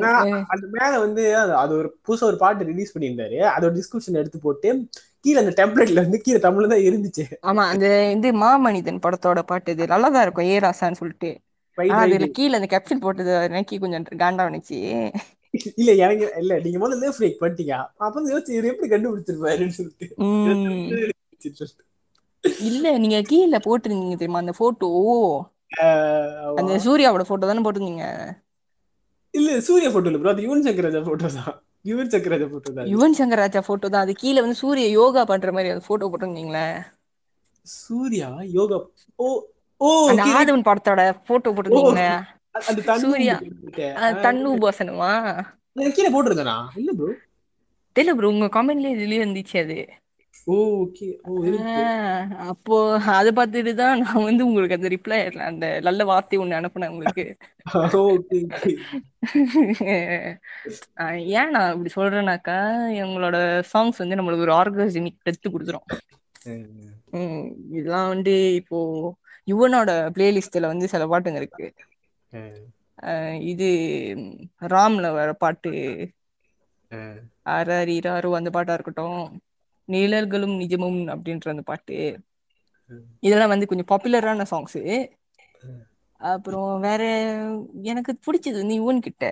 அந்த 0.48 0.66
மேல 0.72 0.98
வந்து 0.98 1.36
அது- 1.36 1.56
அது 1.56 1.72
ஒரு 1.74 1.88
புதுசா 2.06 2.22
ஒரு 2.22 2.36
பாட்டு 2.36 2.64
ரிலீஸ் 2.64 2.98
பண்ணியிருந்தாரு. 2.98 3.38
அதோட 3.54 3.72
டிஸ்கிரிப்ஷன் 3.72 4.14
எடுத்து 4.14 4.38
போட்டு 4.38 4.68
கீழே 5.20 5.38
அந்த 5.38 5.52
டெம்ப்ளேட்ல 5.56 5.94
வந்து 5.94 6.20
கீழே 6.20 6.38
தமிழ்ல 6.38 6.68
தான் 6.68 6.84
இருந்துச்சு. 6.84 7.24
ஆமா 7.42 7.62
அந்த 7.68 7.86
இது 8.10 8.32
மாமனிதன் 8.34 9.02
படத்தோட 9.02 9.42
பாட்டு 9.42 9.72
இது 9.72 9.86
நல்லா 9.86 10.08
தான் 10.08 10.22
இருக்கும் 10.22 10.46
ஏ 10.46 10.58
ராசான்னு 10.58 11.00
சொல்லிட்டு. 11.00 11.30
அதுல 11.98 12.26
கீழே 12.32 12.54
அந்த 12.54 12.68
கேப்சூல் 12.70 13.00
போட்டது 13.00 13.34
எனக்கு 13.42 13.78
கொஞ்சம் 13.78 14.04
காண்டா 14.16 14.44
வந்துச்சு 14.48 14.78
இல்ல 15.80 15.90
எனக்கு 16.04 16.26
இல்ல 16.42 16.52
நீங்க 16.64 16.78
முதல்ல 16.82 17.10
ஃப்ரேக் 17.16 17.40
பண்ணிட்டீங்க. 17.42 17.74
அப்ப 18.04 18.14
வந்து 18.18 18.32
யோசிச்சு 18.32 18.54
இவர் 18.56 18.70
எப்படி 18.72 18.88
கண்டுபிடிச்சிருப்பாருன்னு 18.92 19.76
சொல்லிட்டு. 19.78 20.06
இல்ல 22.68 22.86
நீங்க 23.02 23.18
கீழே 23.30 23.58
போட்டிருந்தீங்க 23.66 24.16
தெரியுமா 24.16 24.42
அந்த 24.44 24.54
போட்டோ 24.60 24.88
அந்த 26.60 26.72
சூர்யாவோட 26.86 27.22
போட்டோ 27.28 27.44
தானே 27.50 27.64
போட்டிருந்தீங்க? 27.66 28.06
இல்ல 29.34 29.50
சூர்யா 29.66 29.88
போட்டோ 29.92 30.10
இல்ல 30.10 30.20
ப்ரோ 30.20 30.32
அது 30.32 30.44
யுவன் 30.46 30.64
சங்கர் 30.66 30.86
ராஜா 30.86 31.00
போட்டோ 31.08 31.28
தான். 31.38 31.54
யுவன் 31.90 32.10
சங்கர் 32.12 32.32
ராஜா 32.34 32.46
போட்டோ 32.52 32.70
தான். 32.76 32.86
யுவன் 32.92 33.16
சங்கர் 33.18 33.42
ராஜா 33.42 33.60
போட்டோ 33.68 33.88
தான். 33.88 34.04
அது 34.06 34.12
கீழே 34.22 34.42
வந்து 34.44 34.60
சூர்யா 34.62 34.88
யோகா 34.98 35.22
பண்ற 35.32 35.52
மாதிரி 35.56 35.72
அந்த 35.74 35.84
போட்டோ 35.88 36.08
போட்டிருந்தீங்களே? 36.12 36.66
சூர்யா 37.66 38.28
யோகா 38.56 38.78
ஓ 39.18 39.28
ஓ 39.80 39.90
அந்த. 40.10 40.22
ஆதவன் 40.38 40.66
படத்தோட 40.68 41.00
போட்டோ 41.28 41.50
போட்டிருந்தீங்களே? 41.50 42.08
அந்த 42.54 42.82
தண்ணி 42.82 43.02
சூர்யா. 43.02 43.36
போட்டுட்டு. 43.36 43.96
அஹ் 44.02 44.24
தன்னு 44.24 44.54
உபாசனமா? 44.54 45.44
எனக்கு 45.76 45.92
கீழே 45.92 46.10
போட்டிருந்தேனா? 46.10 46.66
இல்ல 46.76 46.92
ப்ரோ 46.92 47.12
தெரியல 47.96 48.14
ப்ரோ 48.14 48.28
உங்க 48.28 48.50
கமெண்ட்லயே 48.54 48.96
இதுலயே 48.96 49.20
இருந்துச்சு 49.20 49.58
அது. 49.58 49.88
அப்போ 52.46 53.00
அதை 53.12 53.32
பார்த்துட்டு 53.32 53.74
தான் 53.74 54.00
நான் 54.00 54.22
வந்து 54.22 54.46
உங்களுக்கு 54.46 54.74
அந்த 54.74 54.88
ரிப்ளை 54.88 55.44
அந்த 55.44 55.80
நல்ல 55.80 56.04
வார்த்தை 56.04 56.38
ஒண்ணு 56.38 56.52
அனுப்புனேன் 56.52 56.88
உங்களுக்கு. 56.88 57.38
ஏன் 61.34 61.50
நான் 61.50 61.76
இப்படி 61.76 61.94
சொல்றேன்னாக்கா 61.94 62.88
எங்களோட 63.02 63.62
சாங்ஸ் 63.72 63.96
வந்து 63.96 64.14
நம்மளுக்கு 64.14 64.40
ஒரு 64.40 64.52
ஆர்கனைசிங் 64.52 65.16
டெத்து 65.24 65.48
கொடுத்துரும். 65.48 65.86
இதெல்லாம் 67.70 68.08
வந்து 68.08 68.54
இப்போ 68.54 69.12
யுவனோட 69.48 70.12
பிளேலிஸ்ட்ல 70.16 70.66
வந்து 70.66 70.88
சில 70.88 71.06
பாட்டுங்க 71.06 71.36
இருக்கு. 71.36 71.74
இது 73.52 73.68
ராம்ல 74.72 75.06
வர 75.18 75.30
பாட்டு. 75.42 75.72
அரரிராரோ 77.54 78.30
அந்த 78.38 78.50
பாட்டா 78.56 78.74
இருக்கட்டும். 78.76 79.20
நிழல்களும் 79.88 80.54
நிஜமும் 80.62 81.00
அப்படின்ற 81.14 81.48
அந்த 81.54 81.64
பாட்டு. 81.70 81.96
இதெல்லாம் 83.26 83.52
வந்து 83.54 83.68
கொஞ்சம் 83.70 83.90
பாப்புலரான 83.92 84.46
சாங்ஸ். 84.52 84.80
அப்புறம் 86.20 86.72
வேற 86.80 87.02
எனக்கு 87.92 88.12
பிடிச்சது 88.26 88.56
வந்து 88.62 88.78
யுவன் 88.80 89.04
கிட்ட. 89.06 89.24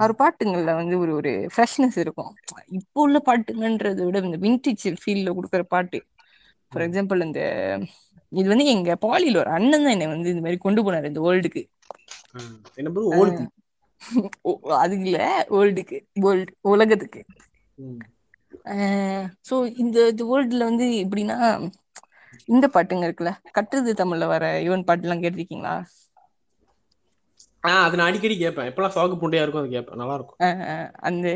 அவர் 0.00 0.12
பாட்டுங்கள்ல 0.20 0.72
வந்து 0.80 0.94
ஒரு 1.02 1.12
ஒரு 1.18 1.32
ஃப்ரெஷ்னஸ் 1.54 1.98
இருக்கும். 2.04 2.32
இப்போ 2.78 3.00
உள்ள 3.06 3.18
பாட்டுங்கன்றதை 3.28 4.04
விட 4.08 4.20
இந்த 4.28 4.40
விண்டேஜ் 4.46 4.84
ஃபீல்ல 5.02 5.30
கொடுக்குற 5.38 5.64
பாட்டு. 5.74 5.98
ஃபார் 6.72 6.84
எக்ஸாம்பிள் 6.86 7.24
இந்த 7.28 7.40
இது 8.32 8.46
வந்து 8.52 8.66
எங்க 8.74 8.90
பாலியில 9.04 9.40
ஒரு 9.42 9.50
அண்ணன் 9.56 9.84
தான் 9.84 9.94
என்னை 9.94 10.08
வந்து 10.14 10.32
இந்த 10.34 10.42
மாதிரி 10.44 10.58
கொண்டு 10.64 10.80
போனாரு 10.84 11.10
இந்த 11.12 11.20
வேர்ல்டுக்கு 11.26 11.62
என்ன 12.78 12.90
ப்ரோ 12.94 13.04
ஓல்டு 13.14 13.44
அதுக்கு 14.78 15.06
இல்ல 15.06 15.18
வேர்ல்டுக்கு 15.52 15.96
வேர்ல்டு 16.22 16.52
உலகத்துக்கு. 16.72 17.20
ஸோ 19.48 19.54
இந்த 19.82 19.96
இந்த 20.10 20.22
வேர்ல்டுல 20.30 20.68
வந்து 20.70 20.86
எப்படின்னா 21.02 21.38
இந்த 22.48 22.66
பாட்டுங்க 22.74 23.06
இருக்குல்ல 23.06 23.32
கட்டுறது 23.56 23.92
தமிழ்ல 24.00 24.26
வர 24.32 24.44
யுவன் 24.62 24.86
பாட்டுலாம் 24.88 25.22
கேட்டிருக்கீங்களா? 25.22 25.76
ஆஹ் 27.64 27.84
அது 27.84 27.98
நான் 27.98 28.08
அடிக்கடி 28.08 28.36
கேட்பேன். 28.36 28.68
எப்பெல்லாம் 28.70 28.96
சாகு 28.96 29.20
புண்டையா 29.20 29.42
இருக்கும் 29.42 29.62
அது 29.62 29.74
கேட்பேன். 29.74 30.00
நல்லா 30.00 30.16
இருக்கும் 30.16 30.42
அந்த 31.00 31.26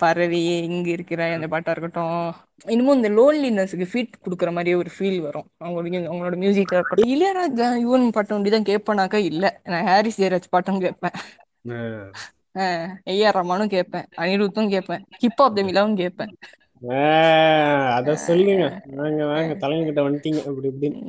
பறவையே 0.00 0.56
இங்க 0.68 0.88
இருக்கிற 0.96 1.20
அந்த 1.34 1.48
பாட்டா 1.52 1.72
இருக்கட்டும். 1.72 2.16
இன்னமும் 2.64 2.96
இந்த 2.96 3.08
லோன்லினஸ்க்கு 3.10 3.86
ஃபீட் 3.92 4.18
கொடுக்குற 4.24 4.50
மாதிரியே 4.56 4.74
ஒரு 4.74 4.90
ஃபீல் 4.96 5.20
வரும். 5.20 5.46
அவங்களுக்கு 5.58 5.98
அவங்களோட 6.10 6.36
மியூசிக்கா 6.42 6.76
இருக்கட்டும் 6.78 7.12
இளையராஜா 7.14 7.68
யுவன் 7.84 8.14
பாட்டு 8.16 8.34
ஒண்டி 8.36 8.50
தான் 8.50 8.68
கேட்பேனாக்கா 8.70 9.20
இல்ல. 9.30 9.44
நான் 9.72 9.86
ஹாரிஸ் 9.86 10.20
ஜெயராஜ் 10.22 10.52
பாட்டும் 10.54 10.82
கேட்பேன். 10.84 11.16
ஏஆர் 13.12 13.38
ரமானும் 13.38 13.72
கேட்பேன். 13.74 14.06
அனிருத்தும் 14.22 14.72
கேட்பேன். 14.74 15.04
ஹிப் 15.22 15.40
ஆப் 15.44 15.56
தமிழாவும் 15.58 16.00
கேட்பேன். 16.02 16.32
அத 17.96 18.14
சொல்லுங்க. 18.26 18.64
வாங்க 19.00 19.20
வாங்க. 19.32 19.52
தலைங்க 19.62 19.84
கிட்ட 19.88 20.02
வந்துட்டீங்க. 20.06 20.40
அப்படி 20.48 20.70
இப்படின்னு 20.72 21.00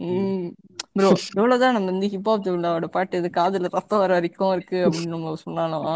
ப்ரோ 0.97 1.07
எவ்வளவுதான் 1.37 1.75
நம்ம 1.75 1.89
வந்து 1.91 2.09
ஹிப் 2.13 2.27
ஹாப் 2.29 2.45
தமிழாவோட 2.47 2.87
பாட்டு 2.95 3.19
இது 3.21 3.29
காதுல 3.37 3.71
ரத்தம் 3.77 4.01
வர 4.03 4.11
வரைக்கும் 4.13 4.53
இருக்கு 4.55 4.77
அப்படின்னு 4.85 5.13
நம்ம 5.15 5.33
சொன்னாலும் 5.45 5.87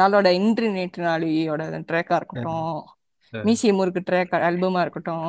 நாளோட 0.00 0.28
நேற்று 0.76 1.02
நாளியோட 1.08 1.62
ட்ராக்கா 1.90 2.16
இருக்கட்டும். 2.20 2.76
மியூசியம் 3.32 3.82
இருக்கு 3.84 4.02
ட்ராக் 4.08 4.34
ஆல்பமா 4.48 4.80
இருக்கட்டும். 4.84 5.26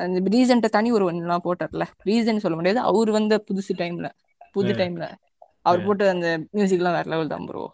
அந்த 0.00 0.18
ரீசன்ட்ட 0.34 0.68
தனி 0.76 0.88
ஒரு 0.96 1.04
ஒன்றுலாம் 1.10 1.44
போட்டார்ல. 1.46 1.84
ரீசன் 2.08 2.44
சொல்ல 2.44 2.56
முடியாது. 2.58 2.80
அவர் 2.90 3.10
வந்த 3.18 3.36
புதுசு 3.48 3.74
டைம்ல 3.82 4.08
புது 4.56 4.72
டைம்ல. 4.80 5.06
அவர் 5.66 5.84
போட்ட 5.86 6.10
அந்த 6.14 6.28
மியூசிக்லாம் 6.56 6.96
வேற 6.98 7.06
லெவல் 7.12 7.32
தான் 7.34 7.46
ப்ரோ 7.48 7.64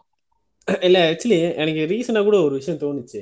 இல்ல 0.67 0.99
ஆக்சுவலி 1.09 1.37
எனக்கு 1.63 1.81
ரீசனா 1.91 2.21
கூட 2.27 2.37
ஒரு 2.45 2.53
விஷயம் 2.59 2.81
தோணுச்சு. 2.83 3.21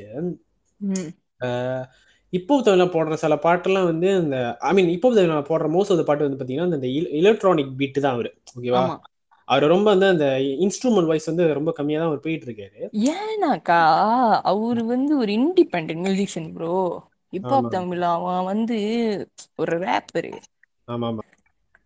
இப்போ 2.33 2.53
தமிழ்ல 2.65 2.85
போடுற 2.93 3.15
சில 3.23 3.33
பாட்டெல்லாம் 3.43 3.89
வந்து 3.89 4.07
இந்த 4.21 4.37
ஐ 4.67 4.69
மீன் 4.77 4.93
இப்போ 4.93 5.09
தமிழ்ல 5.17 5.41
போடுற 5.49 5.67
மோஸ்ட் 5.75 5.93
ஆஃப் 5.93 6.07
பாட்டு 6.09 6.27
வந்து 6.27 6.39
பாத்தீங்கன்னா 6.39 6.77
இந்த 6.79 6.89
எலக்ட்ரானிக் 7.19 7.73
பீட் 7.79 7.99
தான் 8.05 8.15
அவரு. 8.17 8.31
ஓகேவா 8.55 8.83
அவர் 9.47 9.71
ரொம்ப 9.71 9.87
வந்து 9.91 10.07
அந்த 10.13 10.27
இன்ஸ்ட்ருமெண்ட் 10.63 11.09
வாய்ஸ் 11.09 11.29
வந்து 11.29 11.45
ரொம்ப 11.57 11.71
கம்மியா 11.77 11.99
தான் 11.99 12.09
அவர் 12.09 12.23
போயிட்டு 12.25 12.47
இருக்காரு 12.47 12.81
ஏன்னாக்கா 13.13 13.79
அவர் 14.51 14.81
வந்து 14.91 15.13
ஒரு 15.21 15.31
independent 15.39 15.93
musician 15.99 16.49
bro 16.55 16.75
hip hop 17.33 17.73
Tamil 17.75 18.03
அவன் 18.11 18.49
வந்து 18.51 18.77
ஒரு 19.61 19.75
ரேப்பரு 19.85 20.31
ஆமா 20.87 21.07
ஆமா. 21.11 21.23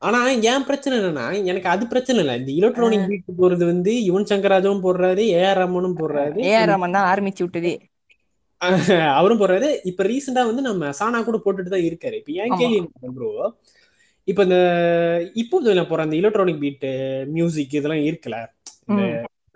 ஆனா 0.01 0.17
என் 0.49 0.65
பிரச்சனை 0.67 0.95
என்னன்னா 0.97 1.27
எனக்கு 1.49 1.67
அது 1.71 1.84
பிரச்சனை 1.91 2.19
இல்ல. 2.23 2.34
இந்த 2.39 2.51
எலக்ட்ரானிக் 2.59 3.07
பீட் 3.09 3.39
போறது 3.39 3.63
வந்து 3.69 3.91
யுவன் 4.07 4.27
சங்கர் 4.31 4.53
ராஜாவும் 4.53 4.84
போடுறாரு 4.84 5.23
ஏஆர் 5.38 5.61
ரமனும் 5.61 5.95
போடுறாரு. 5.99 6.39
ஏஆர் 6.49 6.71
ரமன் 6.71 6.95
தான் 6.97 7.07
ஆரம்பிச்சு 7.11 7.43
விட்டதே. 7.45 7.73
அவரும் 9.17 9.39
போடுறாரு. 9.41 9.69
இப்ப 9.89 10.03
ரீசெண்டா 10.07 10.43
வந்து 10.49 10.63
நம்ம 10.67 10.91
சானா 10.99 11.19
கூட 11.23 11.38
போட்டுட்டு 11.39 11.73
தான் 11.73 11.88
இருக்காரு. 11.88 12.15
இப்ப 12.21 12.31
ஏன் 12.41 12.55
கேள்வி 12.61 12.79
ப்ரோ 13.17 13.31
இப்ப 14.27 14.41
இந்த 14.43 14.57
இப்போ 15.35 15.57
போற 15.89 16.01
அந்த 16.05 16.15
எலக்ட்ரானிக் 16.21 16.61
பீட் 16.63 16.85
மியூசிக் 17.35 17.75
இதெல்லாம் 17.79 18.05
இருக்குல்ல 18.09 18.39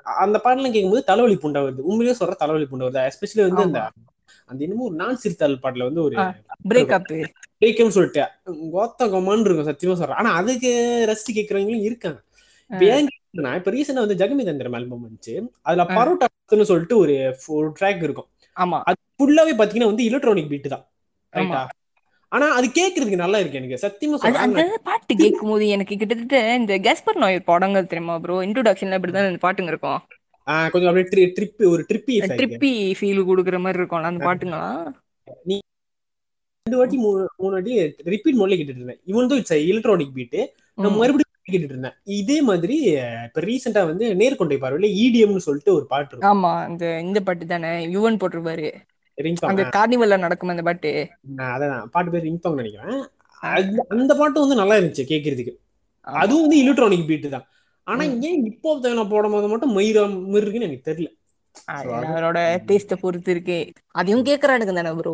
அந்த 0.06 0.38
பாடலாம் 0.43 0.73
கேட்கும்போது 0.73 1.03
தலைவலி 1.03 1.35
புண்டா 1.35 1.60
வருது. 1.65 1.81
உண்மையிலேயே 1.89 2.19
சொல்ற 2.19 2.35
தலைவலி 2.35 2.65
புண்டா 2.65 2.85
வருது. 2.88 3.02
எஸ்பெஷலி 3.10 3.43
வந்து 3.48 3.65
அந்த 3.68 3.80
அந்த 4.49 4.60
என்னமோ 4.65 4.85
ஒரு 4.88 4.95
நான் 4.95 5.19
சிறுத்தாள் 5.22 5.61
பாட்டுல 5.64 5.88
வந்து 5.89 6.02
ஒரு 6.02 6.18
பிரேக்கப் 6.69 7.06
பிரேக்கப்னு 7.61 7.95
சொல்லிட்டு 7.98 8.23
கோத்த 8.73 9.07
கொமான்னு 9.07 9.45
இருக்கும் 9.45 9.69
சத்தியமா 9.69 9.95
சொல்றேன். 9.99 10.19
ஆனா 10.22 10.31
அதுக்கு 10.39 10.72
ரசிச்சு 11.10 11.31
கேட்கறவங்களும் 11.38 11.85
இருக்காங்க. 11.88 12.19
இப்ப 12.72 12.84
ஏன் 12.93 13.10
கேட்கறேன்னா 13.11 13.52
இப்ப 13.60 13.72
ரீசெண்டா 13.72 14.03
வந்து 14.06 14.19
ஜெகமி 14.22 14.43
தந்திரம் 14.45 14.76
ஆல்பம் 14.80 15.06
வந்துச்சு. 15.06 15.34
அதுல 15.68 15.84
பரோட்டான்னு 15.98 16.69
சொல்லிட்டு 16.72 16.98
ஒரு 17.03 17.15
ஒரு 17.57 17.68
ட்ராக் 17.80 18.03
இருக்கும். 18.07 18.30
ஆமா. 18.57 18.80
அது 18.88 18.99
ஃபுல்லாவே 19.18 19.53
பாத்தீங்கன்னா 19.60 19.91
வந்து 19.91 20.07
எலக்ட்ரானிக் 20.10 20.52
பீட் 20.52 20.73
தான். 20.73 20.85
ரைட்டா 21.34 21.61
ஆனா 22.32 22.45
அது 22.58 22.68
கேக்குறதுக்கு 22.78 23.24
நல்லா 23.24 23.40
இருக்கு 23.41 23.60
எனக்கு. 23.60 23.82
சத்தியமா 23.84 24.18
சொல்றேன். 24.18 24.44
அந்த 24.45 24.78
பாட்டு 24.84 25.14
கேட்கும் 25.22 25.52
போது 25.52 25.66
எனக்கு 25.76 25.94
கிட்டத்தட்ட 26.02 26.38
இந்த 26.60 26.76
கேஸ்பர் 26.86 27.22
நோய் 27.24 27.40
படங்கள் 27.49 27.90
தெரியுமா 27.91 28.16
ப்ரோ 28.24 28.38
இன்ட்ரோடக்ஷன்ல 28.48 28.99
இப்படிதான் 28.99 29.30
இந்த 29.32 29.41
பாட்டுங்க 29.45 29.74
இருக்கும். 29.74 29.99
கொஞ்சம் 30.74 30.90
அப்படியே 30.91 31.28
ட்ரிப் 31.38 31.64
ஒரு 31.72 31.82
ட்ரிப்பி 31.90 32.14
ட்ரிப்பி 32.40 32.70
ஃபீல் 32.99 33.28
கொடுக்குற 33.30 33.58
மாதிரி 33.66 33.80
இருக்கும்ல 33.80 34.12
அந்த 34.12 34.24
பாட்டுங்களா? 34.28 34.64
நீ 35.49 35.56
ரெண்டு 36.66 36.80
வாட்டி 36.80 36.98
மூணு 37.03 37.22
மூணு 37.41 37.53
வாட்டி 37.56 37.76
ரிப்பீட் 38.14 38.40
மோட்ல 38.40 38.58
கேட்டுட்டு 38.58 38.82
இருந்தேன் 38.82 39.02
இவன் 39.12 39.30
தான் 39.30 39.40
இட்ஸ் 39.41 39.56
எலக்ட்ரானிக் 39.72 40.16
பீட் 40.18 40.40
நான் 40.78 40.98
மறுபடியும் 40.99 41.28
கேட்டுட்டு 41.48 41.76
இருந்தேன் 41.76 41.95
இதே 42.20 42.38
மாதிரி 42.49 42.76
இப்ப 43.28 43.41
ரீசெண்டா 43.48 43.82
வந்து 43.88 44.06
நேர்கொண்டை 44.22 44.58
பார்வையில 44.64 44.90
இடிஎம்னு 45.03 45.45
சொல்லிட்டு 45.48 45.76
ஒரு 45.78 45.86
பாட்டு 45.91 46.12
இருக்கும். 46.12 46.30
ஆமா 46.32 46.52
அந்த 46.68 46.86
இந்த 47.06 47.20
பாட்டு 47.28 47.45
தானே. 47.45 47.72
யுவன் 47.95 48.20
போட்டிருப்பாரு. 48.22 48.70
அந்த 49.52 49.64
கார்னிவல்ல 49.76 50.18
நடக்கும் 50.19 50.53
அந்த 50.53 50.64
பாட்டு. 50.64 50.91
அதான். 51.48 51.77
பாட்டு 51.93 52.11
பேர் 52.11 52.27
ரிங்டாங் 52.27 52.60
நினைக்கிறேன். 52.61 52.99
அந்த 53.95 54.11
பாட்டு 54.15 54.43
வந்து 54.43 54.60
நல்லா 54.61 54.77
இருந்துச்சு 54.77 55.06
கேக்குறதுக்கு. 55.11 55.53
அதுவும் 56.07 56.43
வந்து 56.43 56.61
எலக்ட்ரானிக் 56.64 57.07
பீட் 57.07 57.27
தான். 57.30 57.45
ஆனா 57.88 58.03
ஏன் 58.27 58.45
இப்போ 58.52 58.69
தேவை 58.80 59.06
போடும் 59.06 59.31
போது 59.31 59.48
மட்டும் 59.48 59.76
மயிரா 59.77 60.03
இருக்குன்னு 60.39 60.69
எனக்கு 60.69 60.89
தெரியல. 60.89 61.10
அவரோட 62.11 62.39
டேஸ்ட 62.68 62.95
பொறுத்து 63.02 63.31
இருக்கு. 63.34 63.57
அதையும் 63.95 64.27
கேக்குறானுங்க 64.30 64.73
தானே 64.73 64.93
ப்ரோ 64.99 65.14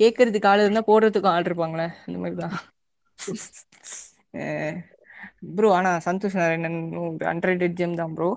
கேக்குறதுக்கு 0.00 0.46
ஆள் 0.46 0.62
இருந்தா 0.62 0.82
போடுறதுக்கு 0.86 1.28
ஆள் 1.28 1.48
இருப்பாங்களே 1.48 1.86
அந்த 2.04 2.16
மாதிரிதான் 2.18 2.54
ப்ரோ 5.56 5.68
ஆனா 5.72 5.90
சந்தோஷ் 6.06 6.38
நாராயணன் 6.38 6.78
அண்ட்ரேடட் 7.32 7.78
ஜெம் 7.80 7.94
தான் 7.94 8.14
ப்ரோ 8.14 8.30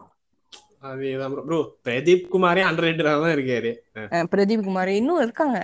அதேதான் 0.90 1.34
ப்ரோ 1.48 1.60
பிரதீப் 1.86 2.26
குமாரே 2.34 2.62
அண்டர் 2.70 2.88
தான் 3.08 3.36
இருக்காரு. 3.36 3.72
பிரதீப் 4.34 4.66
குமார் 4.68 4.92
இன்னும் 5.00 5.22
இருக்காங்க. 5.26 5.60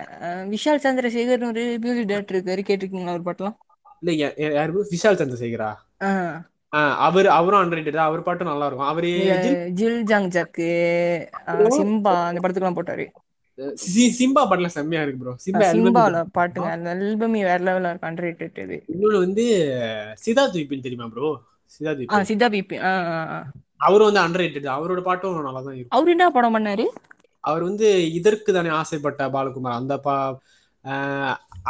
விஷால் 0.54 0.84
சந்திரசேகர் 0.86 1.50
ஒரு 1.50 1.64
மியூசிக் 1.84 2.10
டைரக்டர் 2.12 2.38
இருக்காரு. 2.38 2.62
கேட்டிருக்கீங்களா 2.70 3.18
ஒரு 3.18 3.26
பாட்டுலாம்? 3.28 3.58
இல்ல 4.02 4.12
யாரு 4.58 4.86
விஷால் 4.94 5.20
சந்திரசேகரா? 5.22 5.72
அவர் 7.08 7.28
அவரும் 7.40 7.62
அண்டர் 7.62 7.84
தான். 7.98 8.10
அவர் 8.10 8.26
பாட்டும் 8.28 8.52
நல்லா 8.52 8.68
இருக்கும். 8.70 8.92
அவரு 8.92 9.10
ஜில்? 9.80 10.00
ஜாங் 10.12 10.30
ஜாக்கு 10.38 10.70
சிம்பா 11.80 12.16
அந்த 12.30 12.42
படத்துக்குலாம் 12.42 12.80
போட்டாரு. 12.80 13.06
சிம்பா 14.18 14.42
பாட்டுல 14.50 14.70
செம்மையா 14.76 15.02
இருக்கு 15.04 15.22
ப்ரோ 15.24 15.34
சிம்பா 15.46 15.66
சிம்பால 15.76 16.22
பாட்டுங்க. 16.38 16.70
அந்த 16.76 16.94
ஆல்பமே 16.96 17.42
வேற 17.50 17.60
லெவல்ல 17.68 17.92
இருக்கு 17.92 18.10
அண்டர்ரேட்டட் 18.10 18.62
இது. 18.66 18.78
இன்னொன்னு 18.94 19.24
வந்து 19.26 19.46
சிதா 20.26 20.46
துய்பின் 20.54 20.86
தெரியுமா 20.86 21.08
ப்ரோ 21.16 21.30
சிதா 21.74 21.92
சிதா 22.30 22.48
பிபி 22.56 22.78
அவரும் 23.86 24.08
வந்து 24.10 24.24
அண்டர் 24.26 24.46
அவரோட 24.78 25.02
பாட்டும் 25.08 25.38
நல்லா 25.48 25.62
தான் 25.68 25.76
இருக்கும். 25.76 25.96
அவர் 25.98 26.14
என்ன 26.16 26.26
படம் 26.38 26.56
பண்ணாரு? 26.56 26.86
அவர் 27.44 27.64
வந்து 27.70 27.88
இதற்கு 28.18 28.52
தானே 28.58 28.72
ஆசைப்பட்ட 28.80 29.30
பாலகுமார். 29.36 29.80
அந்த 29.82 29.94
பா 30.06 30.16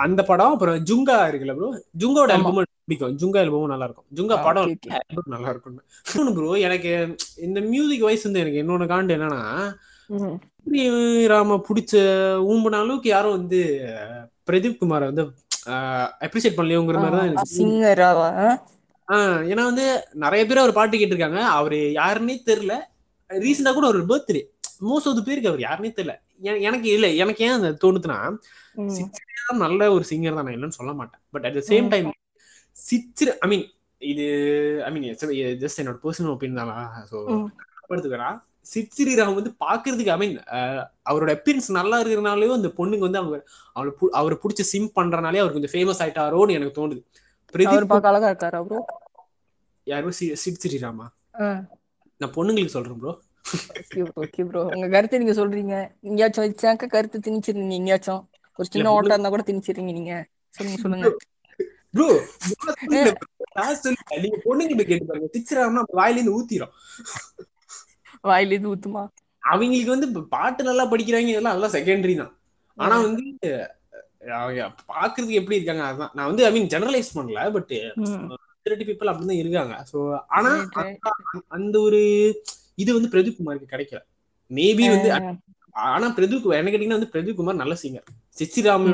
அந்த 0.03 0.21
படம் 0.29 0.53
அப்புறம் 0.55 0.77
ஜுங்கா 0.89 1.15
இருக்குல்ல 1.29 1.53
ப்ரோ 1.57 1.69
ஜுங்காவோட 2.01 2.33
ஆல்பம் 2.35 2.57
பிடிக்கும். 2.85 3.15
ஜுங்கா 3.21 3.39
ஆல்பமும் 3.43 3.71
நல்லா 3.73 3.87
இருக்கும் 3.87 4.07
ஜுங்கா 4.17 4.35
படம் 4.45 4.69
நல்லா 5.33 5.49
இருக்கும் 5.53 5.75
இன்னொன்னு 6.09 6.35
ப்ரோ 6.37 6.51
எனக்கு 6.67 6.91
இந்த 7.47 7.59
மியூசிக் 7.71 8.05
வைஸ் 8.07 8.27
வந்து 8.27 8.43
எனக்கு 8.43 8.61
இன்னொன்னு 8.63 8.87
காண்டு 8.93 9.15
என்னன்னா 9.17 9.41
ராம 11.33 11.57
பிடிச்ச 11.67 11.93
ஊம்புன 12.49 12.79
அளவுக்கு 12.83 13.09
யாரும் 13.13 13.37
வந்து 13.37 13.59
பிரதீப் 14.49 14.79
குமாரை 14.81 15.05
வந்து 15.11 15.23
அப்ரிசியேட் 16.25 16.57
பண்ணலையோங்கிற 16.59 16.99
மாதிரி 17.03 17.17
தான் 17.37 17.51
சிங்கராவா 17.55 18.29
ஏன்னா 19.51 19.63
வந்து 19.69 19.85
நிறைய 20.23 20.41
பேர் 20.47 20.61
அவர் 20.63 20.77
பாட்டு 20.77 20.99
கேட்டிருக்காங்க. 20.99 21.39
அவரு 21.57 21.79
யாருன்னே 21.99 22.35
தெரியல. 22.49 22.75
ரீசெண்டா 23.29 23.71
கூட 23.77 23.87
ஒரு 23.93 24.01
பர்த்டே 24.11 24.41
மோஸ்ட் 24.89 25.07
ஆஃப் 25.09 25.25
பேருக்கு 25.27 25.51
அவர் 25.51 25.65
யாருன்னே 25.67 25.91
தெரியல. 25.97 26.13
எனக்கு 26.67 26.87
இல்ல 26.97 27.07
எனக்கு 27.23 27.41
ஏன் 27.47 27.65
தோணுதுன்னா 27.83 28.19
நல்ல 29.65 29.81
ஒரு 29.95 30.05
சிங்கர் 30.09 30.37
தான் 30.37 30.45
நான் 30.47 30.55
இல்லைன்னு 30.57 30.77
சொல்ல 30.79 30.91
மாட்டேன். 30.99 31.21
But 31.33 31.45
at 31.47 31.57
the 31.59 31.63
same 31.71 31.87
time 31.93 32.07
சிச்சிர 32.77 33.29
I 33.45 33.47
mean 33.51 33.65
இது 34.01 34.25
ஐ 34.87 34.89
மீன் 34.93 35.05
ஜஸ்ட் 35.63 35.81
என்னோட 35.81 35.97
பர்சனல் 36.05 36.33
ஒப்பீனியன் 36.35 36.61
தானா? 36.61 36.77
ஸோ 37.11 37.17
எடுத்துக்கிறா 37.93 38.29
சித்ஸ்ரீராம் 38.71 39.37
வந்து 39.37 39.51
பாக்குறதுக்கு 39.63 40.13
ஐ 40.15 40.17
மீன் 40.21 40.35
அவரோட 41.09 41.29
அப்பியன்ஸ் 41.37 41.69
நல்லா 41.79 41.97
இருக்கிறனாலே 42.01 42.49
அந்த 42.57 42.69
பொண்ணுங்க 42.79 43.05
வந்து 43.07 43.21
அவங்க 43.21 43.37
அவளை 43.75 43.91
அவரை 44.19 44.35
பிடிச்ச 44.43 44.63
சிம் 44.73 44.91
பண்றனாலே 44.99 45.41
அவர் 45.43 45.55
கொஞ்சம் 45.55 45.73
ஃபேமஸ் 45.73 46.01
ஆயிட்டாரோன்னு 46.05 46.57
எனக்கு 46.59 46.77
தோணுது. 46.79 47.01
பார்க்க 47.89 48.11
அழகா 48.11 48.29
இருக்காரா 48.31 48.59
ப்ரோ 48.67 48.79
யாரும் 49.87 50.15
ஸ்ரீராமா 50.59 51.07
நான் 52.21 52.33
பொண்ணுங்களுக்கு 52.35 52.75
சொல்றேன் 52.75 53.01
ப்ரோ 53.01 53.13
ஓகே 54.23 54.41
ப்ரோ 54.49 54.61
உங்க 54.73 54.87
கருத்தை 54.89 55.17
நீங்க 55.19 55.35
சொல்றீங்க. 55.39 55.75
எங்கேயாச்சும் 56.09 56.45
வச்சாக்க 56.45 56.87
கருத்து 56.87 57.17
திணிச்சிருந்தீங்க 57.19 57.79
எங்கேயாச்சும். 57.79 58.21
ஒரு 58.59 58.67
சின்ன 58.71 58.91
ஓட்டம் 58.91 59.15
இருந்தா 59.15 59.31
கூட 59.35 59.43
திணிச்சிருங்க 59.47 59.93
நீங்க. 59.99 60.13
சொல்லுங்க 60.55 60.79
சொல்லுங்க. 60.83 61.07
ப்ரோ 61.95 62.07
நீங்க 62.93 63.09
பொண்ணுங்க 64.45 64.83
கேட்டு 64.83 65.09
பாருங்க. 65.09 65.29
சித்ராம்னா 65.35 65.83
வாயில 65.99 66.19
இருந்து 66.19 66.37
ஊத்திரும். 66.37 66.73
வாயில 68.23 68.53
இருந்து 68.53 68.71
ஊத்துமா? 68.73 69.03
அவங்களுக்கு 69.43 69.93
வந்து 69.95 70.07
பாட்டு 70.33 70.61
நல்லா 70.63 70.83
படிக்கிறாங்க 70.91 71.31
இதெல்லாம் 71.33 71.53
அதெல்லாம் 71.53 71.75
செகண்டரி 71.77 72.15
தான். 72.21 72.33
ஆனா 72.77 72.95
வந்து 73.05 73.23
அவங்க 74.37 74.61
பாக்குறதுக்கு 74.89 75.31
எப்படி 75.31 75.55
இருக்காங்க 75.55 75.83
அதான் 75.85 76.11
நான் 76.13 76.25
வந்து 76.25 76.45
ஐ 76.45 76.51
மீன் 76.51 76.67
ஜெனரலைஸ் 76.67 77.15
பண்ணல 77.15 77.51
பட். 77.51 77.73
மெஜாரிட்டி 78.55 78.85
பீப்புள் 78.87 79.11
அப்படிதான் 79.11 79.39
இருக்காங்க 79.39 79.75
சோ 79.91 79.99
ஆனா. 80.31 80.49
அந்த- 81.49 81.79
ஒரு 81.79 82.01
இது 82.77 82.93
வந்து 82.93 83.09
பிரதீப் 83.09 83.37
குமாருக்கு 83.37 83.71
கிடைக்கல 83.71 84.01
மேபி 84.51 84.85
வந்து 84.89 85.09
ஆனா 85.75 86.07
பிரதீப் 86.09 86.41
குமார் 86.41 86.57
என்ன 86.57 86.71
கேட்டீங்கன்னா 86.71 86.99
வந்து 86.99 87.13
பிரதீப் 87.13 87.33
குமார் 87.33 87.55
நல்ல 87.55 87.75
சிங்கர் 87.81 88.07
சிச்சிராமன். 88.37 88.93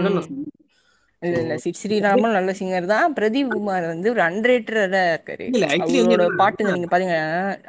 இல்ல 1.22 1.38
இல்ல 1.42 1.54
ஸ்ரீராமன் 1.78 2.34
நல்ல 2.34 2.52
சிங்கர் 2.52 2.86
தான் 2.86 3.14
பிரதீப் 3.14 3.52
குமார் 3.52 3.86
வந்து 3.86 4.12
ஒரு 4.12 4.22
அன்ரேட்டடா 4.22 5.02
இருக்காரு 5.08 5.46
அவரோட 5.86 6.36
பாட்டுங்க 6.42 6.72
நீங்க 6.72 6.90
பாத்தீங்கன்னா 6.92 7.24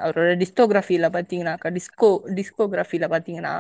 அவரோட 0.05 0.33
டிஸ்கோகிராஃபில 0.43 1.09
பாத்தீங்கன்னாக்கா 1.11 1.71
டிஸ்கோ 1.77 2.11
டிஸ்கோகிராஃபில 2.35 3.09
பாத்தீங்கன்னா. 3.09 3.55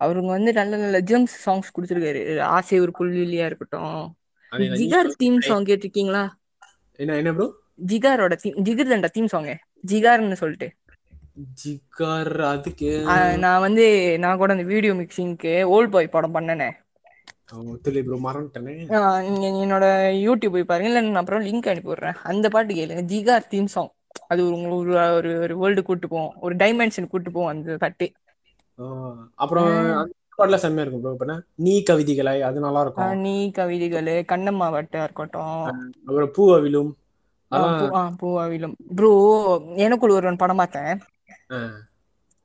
அவருங்க 0.00 0.30
வந்து 0.36 0.52
நல்ல 0.52 0.76
நல்ல 0.76 0.98
ஜெம்ஸ் 1.10 1.34
சாங்ஸ் 1.44 1.74
கொடுத்துருக்காரு. 1.74 2.22
ஆசை 2.56 2.78
ஒரு 2.80 2.92
புல்வெளியா 2.98 3.46
இருக்கட்டும். 3.50 3.98
ஜிகார் 4.78 5.10
தீம் 5.20 5.38
சாங் 5.48 5.68
கேட்டிருக்கீங்களா? 5.68 6.24
என்ன 6.98 7.16
என்ன 7.20 7.32
bro 7.38 7.46
ஜிகாரோட 7.90 8.34
theme 8.42 8.58
Jigar 8.66 8.92
Thanda 8.92 9.10
theme 9.16 9.30
song 9.34 9.48
ஜிகார்னு 9.92 10.40
சொல்லிட்டு. 10.42 10.68
ஜிகார் 11.60 12.34
அதுக்கு? 12.52 12.90
நான் 13.44 13.64
வந்து 13.66 13.84
நான் 14.24 14.40
கூட 14.42 14.52
அந்த 14.56 14.66
வீடியோ 14.72 14.92
மிக்சிங்க்கு 15.00 15.54
ஓல்ட் 15.74 15.92
பாய் 15.94 16.14
படம் 16.16 16.36
பண்ணனே. 16.36 16.68
என்னோட 19.62 19.86
யூடியூப் 20.26 20.54
போய் 20.54 20.70
பாருங்க 20.70 20.90
இல்ல 20.90 21.02
நான் 21.06 21.20
அப்புறம் 21.22 21.44
லிங்க் 21.48 21.68
அனுப்பி 21.72 21.90
விடுறேன் 21.92 22.18
அந்த 22.30 22.46
பாட்டு 22.54 22.72
கேளுங்க. 22.78 23.02
ஜிகார் 23.12 23.50
தீம் 23.52 23.70
சாங் 23.74 23.92
அது 24.32 24.40
ஒரு 24.46 24.54
உங்களுக்கு 24.58 24.94
ஒரு 25.18 25.30
ஒரு 25.44 25.54
வேர்ல்டு 25.62 25.82
கூட்டு 25.88 26.06
போவோம். 26.12 26.34
ஒரு 26.44 26.54
டைமென்ஷன் 26.62 27.10
கூட்டு 27.12 27.30
போவோம் 27.36 27.52
அந்த 27.54 27.76
பாட்டு. 27.84 28.06
அப்புறம் 29.34 29.68
பாட்டுல 30.38 30.54
செம்மையா 30.54 30.90
இருக்கும் 30.90 31.16
ப்ரோ 31.16 31.40
நீ 31.54 31.82
கவிதைகளை 31.82 32.42
அது 32.42 32.60
நல்லா 32.60 32.80
இருக்கும் 32.80 33.18
நீ 33.18 33.50
கவிதைகள் 33.50 34.04
கண்ணம்மா 34.04 34.66
வட்டா 34.70 35.02
இருக்கட்டும் 35.02 35.64
அப்புறம் 36.06 36.30
பூ 36.34 36.54
அவிலும் 36.54 36.92
ஆஹ் 37.50 37.56
அதான் 37.56 37.78
பூ- 37.80 37.94
ஆஹ் 37.94 38.12
பூவாவிலும். 38.20 38.74
ப்ரோ 38.94 39.10
எனக்குள்ள 39.76 40.14
ஒருவன் 40.14 40.36
படம் 40.36 40.56
பார்த்தேன். 40.56 41.00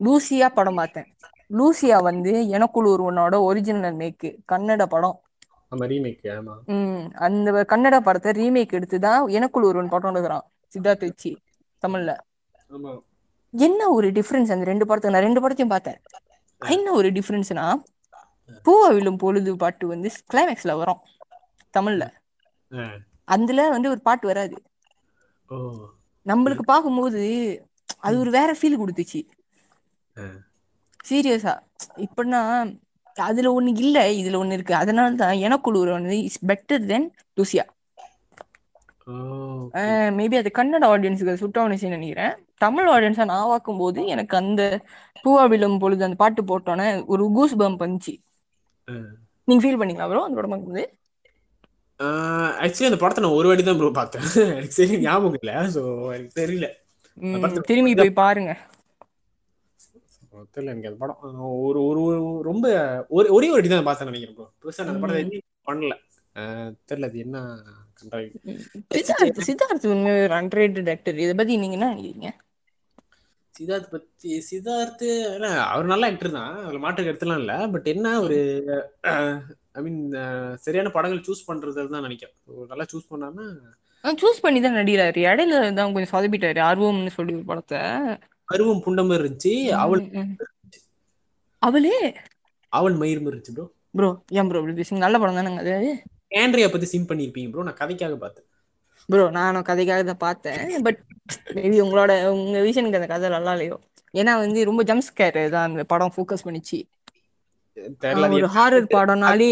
லூசியா 0.00 0.48
படம் 0.48 0.74
பார்த்தேன். 0.74 1.16
லூசியா 1.50 2.02
வந்து 2.02 2.48
எனக்குள்ள 2.48 2.96
ஒருவனோட 2.96 3.40
ஒரிஜினல் 3.40 3.96
மேக்கு 3.96 4.36
கன்னட 4.52 4.86
படம். 4.86 5.20
அந்த 7.14 7.52
கன்னட 7.68 8.00
படத்தை 8.00 8.32
ரீமேக் 8.32 8.72
எடுத்து 8.72 8.98
தான் 9.00 9.28
எனக்குள்ள 9.28 9.68
ஒருவன் 9.68 9.88
படம் 9.88 10.14
எடுக்கிறான். 10.14 10.46
சித்தார்த் 10.74 11.00
வச்சு 11.00 11.36
தமிழ்ல. 11.82 12.16
என்ன 13.54 13.88
ஒரு 13.96 14.08
டிஃபரன்ஸ் 14.16 14.52
அந்த 14.54 14.66
ரெண்டு 14.70 14.86
படத்துக்கு 14.86 15.14
நான் 15.16 15.26
ரெண்டு 15.26 15.40
படத்தையும் 15.42 15.72
பார்த்தேன். 15.74 15.98
என்ன 16.62 16.92
ஒரு 16.98 17.08
டிஃபரன்ஸ்னா 17.16 17.64
பூவா 18.66 18.88
விழும் 18.96 19.20
பொழுது 19.22 19.50
பாட்டு 19.62 19.84
வந்து 19.92 20.08
கிளைமேக்ஸ்ல 20.32 20.72
வரும். 20.80 21.00
தமிழ்ல. 21.74 22.04
அதுல 23.34 23.68
வந்து 23.74 23.90
ஒரு 23.94 24.00
பாட்டு 24.08 24.26
வராது. 24.30 24.56
நம்மளுக்கு 26.26 26.64
பார்க்கும்போது 26.72 27.22
அது 28.06 28.16
ஒரு 28.22 28.30
வேற 28.38 28.50
ஃபீல் 28.58 28.80
கொடுத்துச்சு. 28.80 29.20
சீரியஸா 31.08 31.54
இப்படின்னா 32.06 32.40
அதுல 33.16 33.50
ஒண்ணு 33.56 33.70
இல்ல 33.84 33.98
இதுல 34.20 34.40
ஒண்ணு 34.42 34.56
இருக்கு. 34.58 34.74
அதனால 34.82 35.16
தான் 35.22 35.42
எனக்குள்ள 35.46 35.92
வந்து 35.98 36.16
is 36.28 36.40
better 36.50 36.84
than 36.92 37.08
Lucia 37.40 37.64
maybe 40.18 40.36
அது 40.40 40.50
கன்னட 40.58 40.84
ஆடியன்ஸுக்கு 40.92 41.40
சுட் 41.42 41.60
ஆனிச்சுன்னு 41.62 41.96
நினைக்கிறேன். 41.98 42.34
தமிழ் 42.60 42.88
ஆடியன்ஸா 42.92 43.24
நான் 43.26 43.50
பார்க்கும்போது 43.52 44.00
எனக்கு 44.14 44.34
அந்த 44.40 44.62
பூவாவிலும் 45.24 45.80
பொழுது 45.82 46.06
அந்த 46.06 46.18
பாட்டு 46.22 46.42
போட்டோன்னே 46.50 46.86
ஒரு 47.12 47.24
கூஸ் 47.36 47.58
பம்ப் 47.60 47.84
வந்துச்சு. 47.84 48.14
நீங்க 49.48 49.62
ஃபீல் 49.62 49.80
பண்ணீங்களா 49.80 50.08
ப்ரோ 50.10 50.24
அந்த 50.26 50.38
படம் 50.38 50.52
பார்க்கும்போது 50.54 50.84
ஆக்சுவலி 52.64 52.88
அந்த 52.88 53.00
படத்தை 53.00 53.22
நான் 53.22 53.38
ஒரு 53.38 53.48
வாட்டி 53.48 53.64
தான் 53.64 53.78
ப்ரோ 53.80 53.90
பார்த்தேன். 53.98 54.26
எனக்கு 54.52 54.76
சரி 54.78 54.94
ஞாபகம் 55.04 55.36
இல்ல. 55.40 55.52
சோ 55.74 55.82
எனக்கு 56.14 56.34
தெரியல. 56.40 56.66
திரும்பி 57.68 57.92
போய் 58.00 58.18
பாருங்க. 58.20 58.52
தெரியல 60.54 60.72
எனக்கு 60.72 60.90
அந்த 60.90 61.00
படம். 61.02 61.18
ஒரு 61.64 61.80
ஒரு 61.88 62.02
ரொம்ப 62.48 62.66
ஒரு 63.16 63.26
ஒரே 63.36 63.48
ஒரு 63.54 63.72
தான் 63.72 63.88
பார்த்தேன் 63.88 64.10
நினைக்கிறேன் 64.10 64.36
ப்ரோ 64.38 64.48
பெருசா 64.62 64.82
நான் 64.82 64.92
அந்த 64.92 65.02
படத்தை 65.04 65.22
எதுவும் 65.24 65.46
பண்ணல. 65.70 65.94
தெரியல 66.88 67.08
அது 67.10 67.18
என்ன 67.24 67.38
சித்தார்த் 68.92 69.40
சித்தார்த் 69.48 69.86
அண்ட்ரேட்டட் 70.40 70.90
ஆக்டர் 70.94 71.22
இதை 71.24 71.34
பத்தி 71.34 71.60
நீங்க 71.62 71.76
என்ன 71.78 71.90
நினைக்கிறீங்க? 71.92 72.30
சித்தார்த் 73.54 73.92
பத்தி 73.94 74.30
சித்தார்த் 74.48 75.04
இல்ல, 75.36 75.46
அவர் 75.72 75.92
நல்ல 75.92 76.08
ஆக்டர் 76.10 76.36
தான். 76.38 76.54
அதுல 76.64 76.80
மாற்று 76.84 77.06
கருத்துலாம் 77.06 77.40
இல்ல. 77.42 77.54
பட் 77.74 77.86
என்ன 77.94 78.14
ஒரு 78.24 78.38
ஐ 79.78 79.80
மீன் 79.86 80.00
சரியான 80.64 80.90
படங்கள் 80.96 81.24
சூஸ் 81.28 81.48
பண்றது 81.48 81.86
தான் 81.94 82.06
நினைக்கிறேன். 82.08 82.36
நல்லா 82.72 82.86
சூஸ் 82.92 83.10
பண்ணாம 83.12 83.46
சூஸ் 84.20 84.42
பண்ணி 84.44 84.58
தான் 84.64 84.78
நடிக்கிறாரு. 84.78 85.20
இடையில 85.30 85.56
தான் 85.78 85.94
கொஞ்சம் 85.94 86.12
சொதப்பிட்டாரு. 86.12 86.60
ஆர்வம்னு 86.68 87.16
சொல்லி 87.16 87.32
ஒரு 87.38 87.46
படத்தை. 87.50 87.80
கருவம் 88.48 88.84
புண்ட 88.84 89.00
மாதிரி 89.08 89.22
இருந்துச்சு 89.24 89.52
அவள். 89.82 90.02
அவளே? 91.62 91.96
அவள் 92.72 92.96
மயிர் 93.00 93.22
மாதிரி 93.22 93.34
இருந்துச்சு 93.34 93.56
ப்ரோ 93.56 93.66
ப்ரோ 93.98 94.08
ஏன் 94.38 94.48
ப்ரோ 94.50 94.60
நல்ல 95.04 95.16
படம் 95.20 95.38
தானேங்க 95.38 95.62
அது. 95.80 95.92
ஆண்ட்ரியா 96.42 96.68
பத்தி 96.72 96.86
சிம் 96.92 97.08
பண்ணிருப்பீங்க 97.10 97.50
ப்ரோ 97.52 97.66
நான் 97.68 97.80
கதைக்காக 97.82 98.16
பார்த்தேன். 98.24 98.46
ப்ரோ 99.10 99.24
நானும் 99.36 99.66
கதைக்காக 99.68 100.02
தான் 100.04 100.24
பார்த்தேன். 100.26 100.58
பட் 100.86 101.00
மேபி 101.56 101.76
உங்களோட 101.84 102.12
உங்க 102.34 102.58
விஷனுக்கு 102.66 102.98
அந்த 103.00 103.08
கதை 103.12 103.30
நல்லா 103.36 103.52
இல்லையோ? 103.56 103.76
ஏன்னா 104.14 104.32
வந்து 104.44 104.60
ரொம்ப 104.68 104.82
ஜம்ப் 104.84 105.08
ஸ்கேர் 105.08 105.40
தான் 105.54 105.66
அந்த 105.68 105.84
படம் 105.92 106.14
ஃபோக்கஸ் 106.14 106.46
பண்ணிச்சு. 106.46 106.78
ஒரு 108.30 108.46
ஹாரர் 108.54 108.86
படம்னாலே 108.94 109.50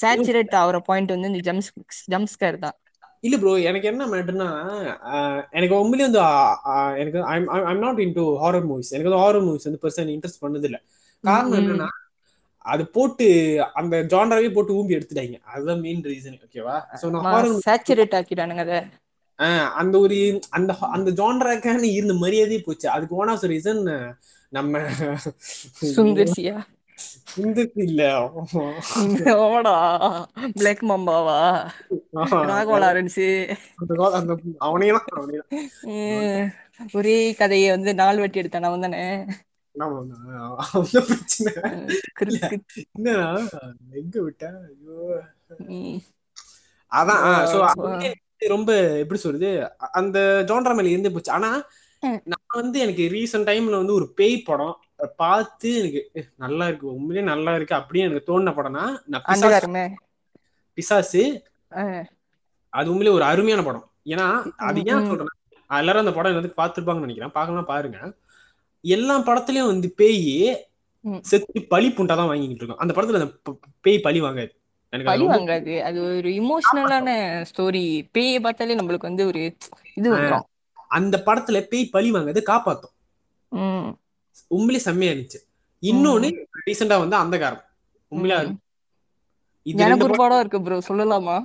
சேச்சுரேட் 0.00 0.56
ஆகிற 0.60 0.78
பாயிண்ட் 0.88 1.14
வந்து 1.14 1.30
இந்த 1.32 1.42
ஜம்ப் 1.48 1.70
ஜம்ப் 2.12 2.32
ஸ்கேர் 2.34 2.58
தான். 2.64 2.76
இல்ல 3.24 3.36
ப்ரோ 3.42 3.52
எனக்கு 3.68 3.86
என்ன 3.90 4.02
மேட்டர்னா 4.06 4.48
எனக்கு 5.56 5.74
உண்மையிலேயே 5.80 6.08
வந்து 6.08 6.22
எனக்கு 7.02 7.20
I'm 7.70 7.82
not 7.84 8.02
into 8.04 8.24
horror 8.42 8.68
movies 8.70 8.92
எனக்கு 8.92 9.10
வந்து 9.10 9.22
ஹாரர் 9.24 9.46
மூவிஸ் 9.46 9.68
வந்து 9.68 9.82
பெருசா 9.84 10.06
இன்ட்ரெஸ்ட் 10.16 10.42
பண்ணது 10.44 10.68
இல்ல 10.70 10.78
காரணம். 11.24 11.58
என்னன்னா 11.62 11.88
அது 12.72 12.82
போட்டு 12.96 13.26
அந்த 13.80 13.96
ஜான்ராவே 14.12 14.48
போட்டு 14.52 14.76
ஊம்பி 14.78 14.96
எடுத்துட்டாங்க. 14.96 15.38
அதுதான் 15.52 15.82
மெயின் 15.86 16.04
ரீசன் 16.10 16.38
ஓகேவா 16.46 16.76
சோ 17.02 17.08
நான் 17.14 17.26
ஹாரர் 17.28 17.66
சேச்சுரேட் 17.66 18.16
ஆக்கிட்டானுங்க 18.18 18.64
அதை. 18.66 18.80
அந்த 19.80 19.94
ஒரு 20.04 20.18
அந்த 20.58 20.72
அந்த 20.96 21.10
ஜான்ராக்கான 21.20 21.88
இருந்த 21.96 22.14
மரியாதையே 22.24 22.60
போச்சு. 22.66 22.86
அதுக்கு 22.94 23.20
ஒன் 23.22 23.32
ஆஃப் 23.34 23.50
ரீசன் 23.54 23.82
நம்ம 24.52 24.80
சுந்தர்சியா? 25.96 26.56
சுந்தர் 27.32 27.74
இல்ல 27.84 28.02
ஓடா 29.46 29.74
பிளாக் 30.58 30.82
மம்பாவா 30.90 31.40
லாரன்ஸ் 32.84 33.24
அந்த 34.18 34.32
அவனையெல்லாம் 34.66 35.08
ஒரே 36.98 37.18
கதையை 37.40 37.68
வந்து 37.74 37.90
நாள் 38.00 38.22
வெட்டி 38.22 38.40
எடுத்தான 38.42 38.68
அவன் 38.70 38.84
தானே. 38.86 39.02
பிரச்சனை. 40.92 41.52
என்னன்னா 42.98 43.48
எங்க 43.92 44.20
விட்டா 44.20 44.50
ஐயோ. 44.66 45.22
அதான். 46.92 48.14
ரொம்ப 48.38 48.72
எப்படி 48.98 49.20
சொல்றது? 49.20 49.50
அந்த 49.78 50.44
ஜான்ரா 50.46 50.74
மேல 50.74 50.88
இருந்து 50.88 51.12
போச்சு. 51.12 51.32
ஆனா. 51.32 51.50
நான் 52.24 52.62
வந்து 52.62 52.78
எனக்கு 52.78 53.02
ரீசெண்ட் 53.02 53.46
டைம்ல 53.46 53.76
வந்து 53.76 53.94
ஒரு 53.94 54.12
பேய் 54.12 54.42
படம் 54.42 54.76
பார்த்து 55.16 55.78
எனக்கு 55.78 56.10
"ஏ, 56.16 56.24
நல்லா 56.36 56.68
இருக்கு. 56.68 56.94
உண்மையிலேயே 56.94 57.24
நல்லா 57.34 57.54
இருக்கு. 57.54 57.74
அப்படின்னு 57.74 57.98
எனக்கு 57.98 58.28
தோணுன 58.28 58.52
படம்னா 58.52 58.98
நான் 59.06 59.22
பிசாசு. 60.74 61.42
அது 62.68 62.90
உண்மையிலேயே 62.90 63.14
ஒரு 63.14 63.24
அருமையான 63.24 63.62
படம். 63.62 63.90
ஏன்னா 64.04 64.52
அது 64.56 64.78
ஏன். 64.78 65.06
சொல்றேன் 65.06 65.26
எல்லாரும் 65.68 66.06
அந்த 66.06 66.12
படம் 66.12 66.34
வந்து 66.34 66.52
பார்த்துருப்பாங்கன்னு 66.56 66.98
நினைக்கிறேன். 66.98 67.32
பார்க்கலாம் 67.32 67.64
பாருங்க. 67.64 67.98
எல்லா 68.86 69.14
படத்துலயும் 69.26 69.70
வந்து 69.70 69.88
பேய். 70.00 70.24
செத்து 71.24 71.60
பழி 71.70 71.88
புண்டா 71.90 72.14
தான் 72.16 72.30
வாங்கிட்டு 72.30 72.62
இருக்கோம் 72.62 72.82
அந்த 72.82 72.92
படத்துல 72.94 73.18
அந்த 73.20 73.28
பேய் 73.84 74.04
பழி 74.06 74.20
வாங்காது. 74.20 74.52
பழி 74.92 75.24
வாங்காது. 75.30 75.72
அது 75.82 75.98
ஒரு 76.10 76.30
இமோஷனலான 76.40 77.08
ஸ்டோரி 77.50 77.82
பேயை 78.14 78.38
பார்த்தாலே 78.40 78.78
நம்மளுக்கு 78.78 79.10
வந்து 79.10 79.24
ஒரு 79.26 79.40
இது 79.96 80.06
வந்துடும் 80.10 80.46
அந்த 80.90 81.16
படத்துல 81.26 81.60
பேய் 81.68 81.92
பழி 81.94 82.10
வாங்காது 82.10 82.42
காப்பாத்தும். 82.50 82.94
உண்மையிலே 84.50 84.80
செம்மையா 84.84 85.12
இருந்துச்சு. 85.12 85.40
இன்னொன்னு 85.82 86.28
ரீசெண்டா 86.66 86.96
வந்து 87.02 87.16
அந்த 87.16 87.36
காரம் 87.38 87.64
உண்மையிலே 88.12 88.36
ம். 88.44 88.56
இது 89.66 89.82
எனக்கு 89.84 90.06
ஒரு 90.06 90.16
படம் 90.20 90.40
இருக்கு 90.42 90.58
ப்ரோ 90.64 90.76
சொல்லலாமா? 90.88 91.36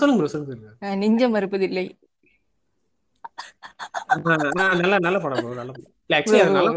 சொல்லுங்க 0.00 0.20
ப்ரோ 0.20 0.30
சொல்லுங்க 0.32 0.96
நெஞ்சம் 1.02 1.34
மறுப்பதில்லை. 1.34 1.84
நல்ல 4.78 4.98
நல்ல 4.98 5.16
படம் 5.20 5.40
ப்ரோ 5.42 5.54
நல்ல 5.54 5.72
படம். 5.72 5.94
இல்ல 6.10 6.16
ஆக்சுவலி 6.18 6.42
அது 6.42 6.56
நல்ல. 6.58 6.70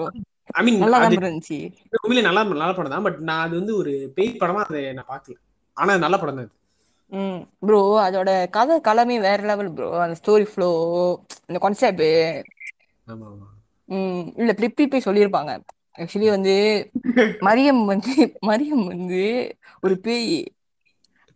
ஐ 0.54 0.64
மீன் 0.66 0.80
நல்லா 0.84 1.00
இருந்துச்சு. 1.20 1.60
உண்மையிலே 1.98 2.24
நல்லா 2.26 2.42
நல்ல 2.54 2.74
படம் 2.74 2.94
தான் 2.94 3.06
பட் 3.06 3.20
நான் 3.28 3.44
அது 3.44 3.54
வந்து 3.60 3.74
ஒரு 3.78 3.94
பேய் 4.16 4.42
படமா 4.42 4.62
அதை 4.66 4.82
நான் 4.98 5.12
பார்க்கல. 5.12 5.38
ஆனா 5.78 5.94
நல்ல 6.04 6.16
படம் 6.18 6.40
தான். 6.40 6.52
ம். 7.12 7.40
ப்ரோ 7.62 7.80
அதோட 8.04 8.30
கதை 8.50 8.76
களமே 8.86 9.16
வேற 9.22 9.40
லெவல் 9.44 9.70
ப்ரோ 9.76 9.88
அந்த 10.04 10.16
ஸ்டோரி 10.22 10.46
ஃப்ளோ 10.52 10.70
இந்த 11.50 11.60
கான்செப்ட் 11.60 12.06
ம். 13.90 14.26
இல்ல 14.40 14.52
பிளிப்பி 14.58 14.84
போய் 14.88 15.08
சொல்லியிருப்பாங்க. 15.08 15.52
ஆக்சுவலி 15.96 16.28
வந்து 16.32 16.54
மரியம் 17.48 17.84
வந்து 17.92 18.14
மரியம் 18.48 18.86
வந்து 18.92 19.22
ஒரு 19.84 19.96
பேய். 20.02 20.36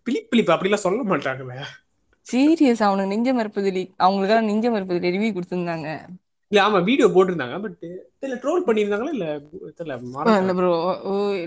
பிலிப் 0.07 0.29
பிலிப் 0.29 0.51
அப்படிலாம் 0.53 0.85
சொல்ல 0.85 1.01
மாட்டாங்களே. 1.05 1.59
சீரியஸ் 2.27 2.81
அவனுக்கு 2.81 3.11
நெஞ்ச 3.11 3.29
மறுப்பதில்லை 3.33 3.83
அவங்களுக்காக 3.99 4.43
நெஞ்ச 4.43 4.65
மறுப்பதில்லை 4.71 5.13
ரிவ்யூ 5.15 5.31
கொடுத்திருந்தாங்க. 5.33 5.87
இல்ல 6.55 6.65
ஆமா 6.65 6.79
வீடியோ 6.83 7.07
போட்டிருந்தாங்க 7.09 7.57
பட் 7.61 7.77
இல்ல 8.21 8.35
ட்ரோல் 8.37 8.67
பண்ணியிருந்தாங்களா 8.67 9.13
இல்ல 9.13 9.27
தெரியல. 9.79 9.95
ப்ரோ 10.51 10.69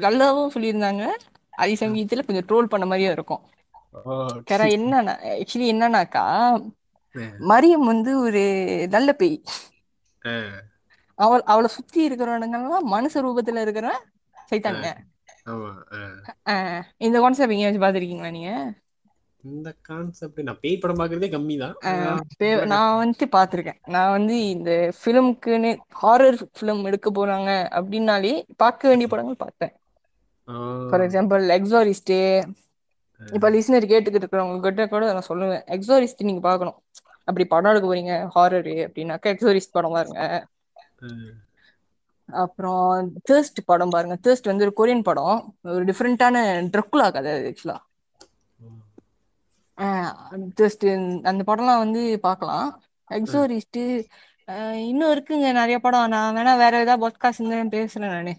நல்லாவும் 0.04 0.52
சொல்லியிருந்தாங்க. 0.54 1.04
அதே 1.52 1.74
சமயத்துல 1.76 2.24
கொஞ்சம் 2.24 2.48
ட்ரோல் 2.48 2.70
பண்ண 2.70 2.84
மாதிரியும் 2.86 3.12
இருக்கும். 3.12 3.42
கரா 4.48 4.66
என்னன்னா 4.74 5.14
ஆக்சுவலி 5.34 5.66
என்னன்னாக்கா. 5.72 6.24
மரியம் 7.48 7.84
வந்து 7.84 8.12
ஒரு 8.20 8.42
நல்ல 8.90 9.10
பேய். 9.14 9.38
அவள் 11.18 11.42
அவளை 11.46 11.68
சுத்தி 11.70 12.08
இருக்கிறவனுங்கெல்லாம் 12.08 12.88
மனுஷ 12.90 13.14
ரூபத்துல 13.24 13.60
இருக்கிற. 13.60 13.86
ஆஹ் 16.46 16.82
இந்த 16.98 17.16
கான்செப்ட் 17.20 17.54
எங்கேயாச்சும் 17.54 17.84
பார்த்திருக்கீங்களா 17.84 18.30
நீங்க? 18.30 18.52
இந்த 19.44 19.68
கான்செப்ட் 19.88 20.46
நான் 20.46 20.60
பேய் 20.62 20.80
படம் 20.82 21.00
பாக்குறதே 21.00 21.28
கம்மி 21.34 21.56
தான் 21.62 21.74
நான் 22.72 22.98
வந்துட்டு 23.00 23.26
பார்த்திருக்கேன். 23.36 23.78
நான் 23.94 24.14
வந்து 24.16 24.36
இந்த 24.54 24.70
ஃபிலிம்க்குன்னு 24.98 25.70
ஹாரர் 26.02 26.38
ஃபிலிம் 26.56 26.82
எடுக்க 26.90 27.10
போறாங்க 27.18 27.50
அப்படின்னாலே 27.78 28.32
பார்க்க 28.62 28.90
வேண்டிய 28.90 29.08
படங்கள் 29.12 29.42
பார்த்தேன். 29.44 29.74
ஃபார் 30.88 31.04
எக்ஸாம்பிள் 31.06 31.44
எக்ஸாரிஸ்ட் 31.58 32.14
இப்ப 33.20 33.46
லிசனர் 33.54 33.90
கேட்டுக்கிட்டு 33.92 34.24
இருக்கிறவங்க 34.24 34.60
கிட்ட 34.66 34.82
கூட 34.92 35.04
நான் 35.16 35.28
சொல்லுவேன். 35.30 35.64
எக்ஸாரிஸ்ட் 35.76 36.28
நீங்க 36.28 36.42
பார்க்கணும். 36.48 36.78
அப்படி 37.28 37.44
படம் 37.54 37.70
எடுக்க 37.72 37.86
போறீங்க 37.88 38.14
ஹாரர் 38.36 38.70
அப்படின்னாக்கா 38.86 39.32
எக்ஸாரிஸ்ட் 39.34 39.76
படம் 39.76 39.96
பாருங்க. 39.96 40.20
அப்புறம் 42.28 42.86
தேர்ஸ்ட் 43.28 43.60
படம் 43.70 43.92
பாருங்க. 43.94 44.16
தேர்ஸ்ட் 44.26 44.50
வந்து 44.50 44.66
ஒரு 44.66 44.74
கொரியன் 44.80 45.06
படம். 45.10 45.38
ஒரு 45.76 45.84
டிஃப்ரெண்டான 45.90 46.36
ட்ரக்குலா 46.74 47.06
கதை 47.16 47.32
ஆக்சுவலா 47.50 47.76
தேர்ஸ்ட் 50.58 50.86
அந்த 51.30 51.42
படம்லாம் 51.48 51.82
வந்து 51.84 52.02
பார்க்கலாம் 52.26 52.68
எக்ஸோரிஸ்ட் 53.10 53.80
இன்னும் 54.88 55.12
இருக்குங்க 55.14 55.48
நிறைய 55.58 55.78
படம். 55.78 56.12
நான் 56.14 56.36
வேணா 56.36 56.52
வேற 56.62 56.74
ஏதாவது 56.84 57.02
பாட்காஸ்ட் 57.04 57.40
இருந்தா 57.40 57.78
பேசுறேன் 57.78 58.14
நானு. 58.14 58.34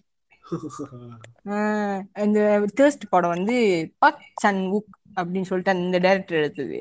இந்த 2.25 2.39
தேர்ஸ்ட் 2.79 3.05
படம் 3.09 3.33
வந்து 3.35 3.57
பக் 4.03 4.23
சன் 4.43 4.61
வுக் 4.73 4.95
அப்படின்னு 5.19 5.49
சொல்லிட்டு 5.49 5.75
அந்த 5.75 5.99
டைரக்டர் 6.05 6.41
எடுத்தது. 6.41 6.79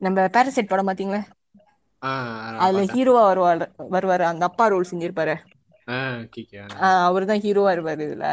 நம்ம 0.00 0.26
பேரசைட் 0.36 0.72
படம் 0.72 0.88
பாத்தீங்களா? 0.88 1.22
அதுல 2.62 2.86
ஹீரோவா 2.94 3.22
வருவாரு 3.30 3.66
வருவாரு. 3.94 4.24
அந்த 4.30 4.44
அப்பா 4.48 4.64
ரோல் 4.72 4.90
செஞ்சிருப்பாரு. 4.90 5.36
அவர் 7.08 7.30
தான் 7.30 7.44
ஹீரோவா 7.44 7.70
இருப்பாரு 7.76 8.02
இதுல. 8.08 8.26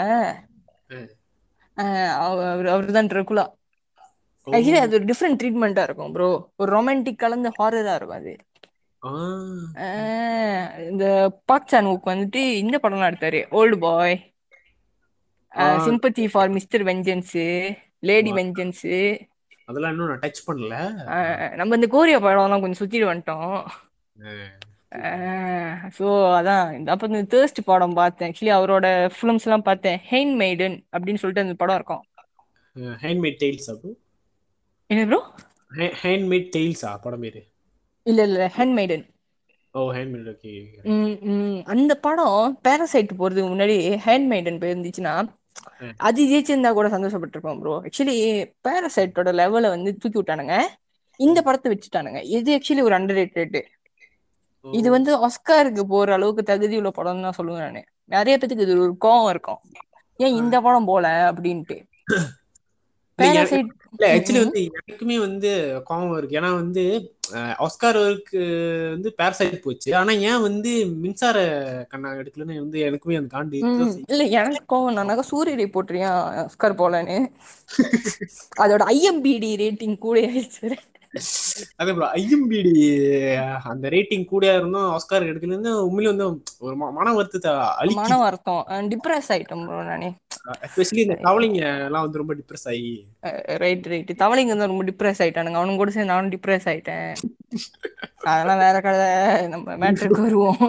அவர் 2.26 2.68
அவர் 2.74 2.98
தான் 2.98 3.12
ட்ரகுலா 3.14 3.46
ஆக்சுவலி 4.48 4.80
அது 4.86 4.98
ஒரு 4.98 5.06
டிஃப்ரெண்ட் 5.10 5.40
ட்ரீட்மெண்டா 5.42 5.84
இருக்கும் 5.88 6.14
ப்ரோ 6.16 6.30
ஒரு 6.62 6.70
ரொமான்டிக் 6.78 7.22
கலந்த 7.24 7.50
ஹாரரா 7.60 7.94
இருக்கும் 8.00 8.22
அது. 8.22 8.34
இந்த 10.92 11.06
பாக் 11.50 11.70
சான் 11.72 11.88
வந்துட்டு 12.12 12.42
இந்த 12.64 12.76
படம்லாம் 12.84 13.12
எடுத்தாரு. 13.12 13.42
Old 13.60 13.78
boy 13.86 14.18
sympathy 15.88 16.24
for 16.34 16.52
mister 16.58 16.84
vengeance 16.90 17.38
lady 18.10 18.32
vengeance 18.40 18.86
அதெல்லாம் 19.70 19.92
இன்னும் 19.94 20.10
நான் 20.12 20.24
டச் 20.24 20.46
பண்ணல. 20.48 20.76
நம்ம 21.60 21.76
இந்த 21.80 21.88
கோரியா 21.96 22.18
படம்லாம் 22.26 22.64
கொஞ்சம் 22.64 22.82
சுத்திட்டு 22.82 23.12
வந்துட்டோம். 23.12 23.58
ஸோ 25.98 26.08
அதான். 26.40 26.66
இந்த 26.78 26.90
அப்போ 26.94 27.06
இந்த 27.12 27.22
தேர்ஸ்ட் 27.34 27.62
படம் 27.70 27.98
பார்த்தேன். 28.02 28.30
ஆக்சுவலி 28.30 28.54
அவரோட 28.58 28.88
ஃபிலிம்ஸ் 29.16 29.46
எல்லாம் 29.48 29.68
பார்த்தேன். 29.70 30.00
ஹெயின் 30.12 30.34
மெய்டன் 30.42 30.76
அப்படின்னு 30.96 31.22
சொல்லிட்டு 31.22 31.46
அந்த 31.46 31.56
படம் 31.62 31.78
இருக்கும். 31.80 32.04
ஹேண்ட்மேட் 33.06 33.40
டெய்ல்ஸ் 33.44 33.70
அப்போ? 33.74 33.92
என்ன 34.90 35.04
ப்ரோ 35.10 35.20
ஹேண்ட்மேட் 36.04 36.48
டெய்ல்ஸா 36.56 36.90
படம் 37.04 37.24
பேரு. 37.26 37.42
இல்ல 38.06 38.22
இல்ல 38.30 38.48
hand 38.58 38.76
maiden 38.80 39.06
oh 39.74 39.84
handmade 39.98 40.28
okay 40.34 40.52
அந்த 41.74 41.94
படம் 42.06 42.58
பேராசைட் 42.66 43.14
போறதுக்கு 43.22 43.52
முன்னாடி 43.54 43.78
ஹேண்ட் 44.06 44.28
மெய்டன் 44.34 44.60
போயிருந்துச்சுன்னா 44.64 45.14
அது 46.08 46.22
ஜெயிச்சிருந்தா 46.32 46.72
கூட 46.78 46.88
சந்தோஷப்பட்டிருப்போம் 46.96 47.60
ப்ரோ 47.62 47.74
ஆக்சுவலி 47.88 48.16
பேராசைட்டோட 48.66 49.32
லெவலை 49.40 49.70
வந்து 49.76 49.92
தூக்கி 50.02 50.18
விட்டானுங்க. 50.20 50.56
இந்த 51.20 51.40
படத்தை 51.48 51.70
வச்சுட்டானுங்க 51.72 52.20
இது 52.38 52.52
ஆக்சுவலி 52.58 52.84
ஒரு 52.88 52.96
அண்டர் 52.98 53.20
ரேட்டட் 53.20 53.58
இது 54.66 54.88
வந்து 54.96 55.12
ஆஸ்காருக்கு 55.26 55.84
போற 55.94 56.14
அளவுக்கு 56.18 56.44
தகுதி 56.52 56.76
உள்ள 56.82 56.90
படம் 56.98 57.24
தான் 57.26 57.38
சொல்லுவேன் 57.38 57.66
நானு. 57.66 57.82
நிறைய 58.14 58.34
பேத்துக்கு 58.38 58.66
இது 58.68 58.76
ஒரு 58.86 58.94
கோவம் 59.06 59.32
இருக்கும். 59.34 59.60
ஏன் 60.20 60.38
இந்த 60.42 60.56
படம் 60.66 60.88
போல? 60.92 61.08
அப்படின்ட்டு. 61.32 61.78
பேராசைட் 63.20 63.72
இல்ல 63.94 64.06
ஆக்சுவலி 64.14 64.42
வந்து 64.46 64.62
எனக்குமே 64.80 65.18
வந்து 65.20 65.50
கோவம் 65.90 66.18
இருக்கு. 66.18 66.40
ஏன்னா 66.40 66.52
வந்து 66.62 66.84
ஆஸ்கார் 67.66 67.98
ஒர்க்கு 68.02 68.40
வந்து 68.94 69.10
பேரசைட் 69.20 69.64
போச்சு. 69.64 69.90
ஆனா 69.96 70.12
ஏன் 70.30 70.42
வந்து 70.42 70.72
மின்சார 71.04 71.38
கண்ணா 71.92 72.10
எடுக்கலன்னு 72.22 72.64
வந்து 72.64 72.80
எனக்குமே 72.88 73.20
அந்த 73.20 73.32
காண்டு 73.36 73.60
இல்ல 74.12 74.24
எனக்கு 74.40 74.64
கோவம் 74.74 74.98
நானாக்கா 74.98 75.26
சூரிய 75.32 75.68
போட்டுறியா 75.76 76.10
ஆஸ்கார் 76.44 76.80
போலன்னு. 76.82 77.18
அதோட 78.64 78.82
ஐஎம்பிடி 78.96 79.52
ரேட்டிங் 79.62 79.98
கூட 80.06 80.18
ஆயிடுச்சு 80.30 80.70
அதே 81.78 81.92
போல 81.92 82.08
ஐஎம்பிடி 82.16 82.72
அந்த 83.64 83.86
ரேட்டிங் 83.90 84.26
கூட 84.26 84.46
இருந்தும் 84.56 84.90
ஆஸ்கார் 84.94 85.30
எடுக்கலன்னு 85.30 85.72
உண்மையில 85.86 86.12
வந்து 86.14 86.28
ஒரு 86.60 86.76
மன 86.98 87.08
வருத்தத்தை 87.14 87.52
அழி 87.82 87.96
மன 88.00 88.18
வருத்தம். 88.24 88.62
டிப்ரெஸ் 88.92 89.32
ஆயிட்டோம் 89.34 89.66
ப்ரோ 89.66 89.82
நானே. 89.84 90.10
எஸ்பெஷலி 90.66 91.02
இந்த 91.04 91.18
தவளைங்க 91.26 91.60
எல்லாம் 91.88 92.06
வந்து 92.06 92.22
ரொம்ப 92.22 92.34
டிப்ரெஸ் 92.36 92.68
ஆகி 92.72 92.94
ரைட் 93.62 93.86
ரைட் 93.86 94.12
தவளைங்க 94.22 94.54
வந்து 94.54 94.72
ரொம்ப 94.72 94.86
டிப்ரெஸ் 94.90 95.22
ஆயிட்டானுங்க. 95.24 95.60
அவனும் 95.62 95.78
கூட 95.78 95.92
சேர்ந்து 95.92 96.14
நானும் 96.14 96.34
டிப்ரெஸ் 96.36 96.68
ஆயிட்டேன். 96.72 97.12
அதெல்லாம் 98.26 98.58
வேற 98.58 98.78
கதை. 98.82 99.08
நம்ம 99.54 99.76
மேட்ருக்கு 99.82 100.20
வருவோம். 100.22 100.62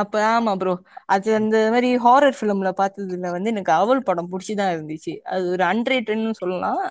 அப்ப 0.00 0.14
ஆமா 0.30 0.52
ப்ரோ 0.56 0.74
அது 1.06 1.28
அந்த 1.34 1.56
மாதிரி 1.70 1.88
ஹாரர் 1.98 2.36
ஃபிலிம்ல 2.38 2.70
பார்த்ததுல 2.80 3.30
வந்து 3.30 3.50
எனக்கு 3.50 3.72
அவள் 3.72 4.02
படம் 4.02 4.30
பிடிச்சிதான் 4.32 4.72
இருந்துச்சு. 4.76 5.14
அது 5.34 5.44
ஒரு 5.50 5.64
அன்ரேட்டட்னு 5.64 6.32
சொல்லலாம். 6.34 6.82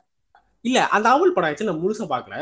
இல்ல 0.65 0.79
அந்த 0.95 1.07
அவள் 1.13 1.33
படம் 1.35 1.47
ஆச்சு 1.47 1.67
நான் 1.67 1.81
முழுசா 1.81 2.05
பாக்கல 2.11 2.35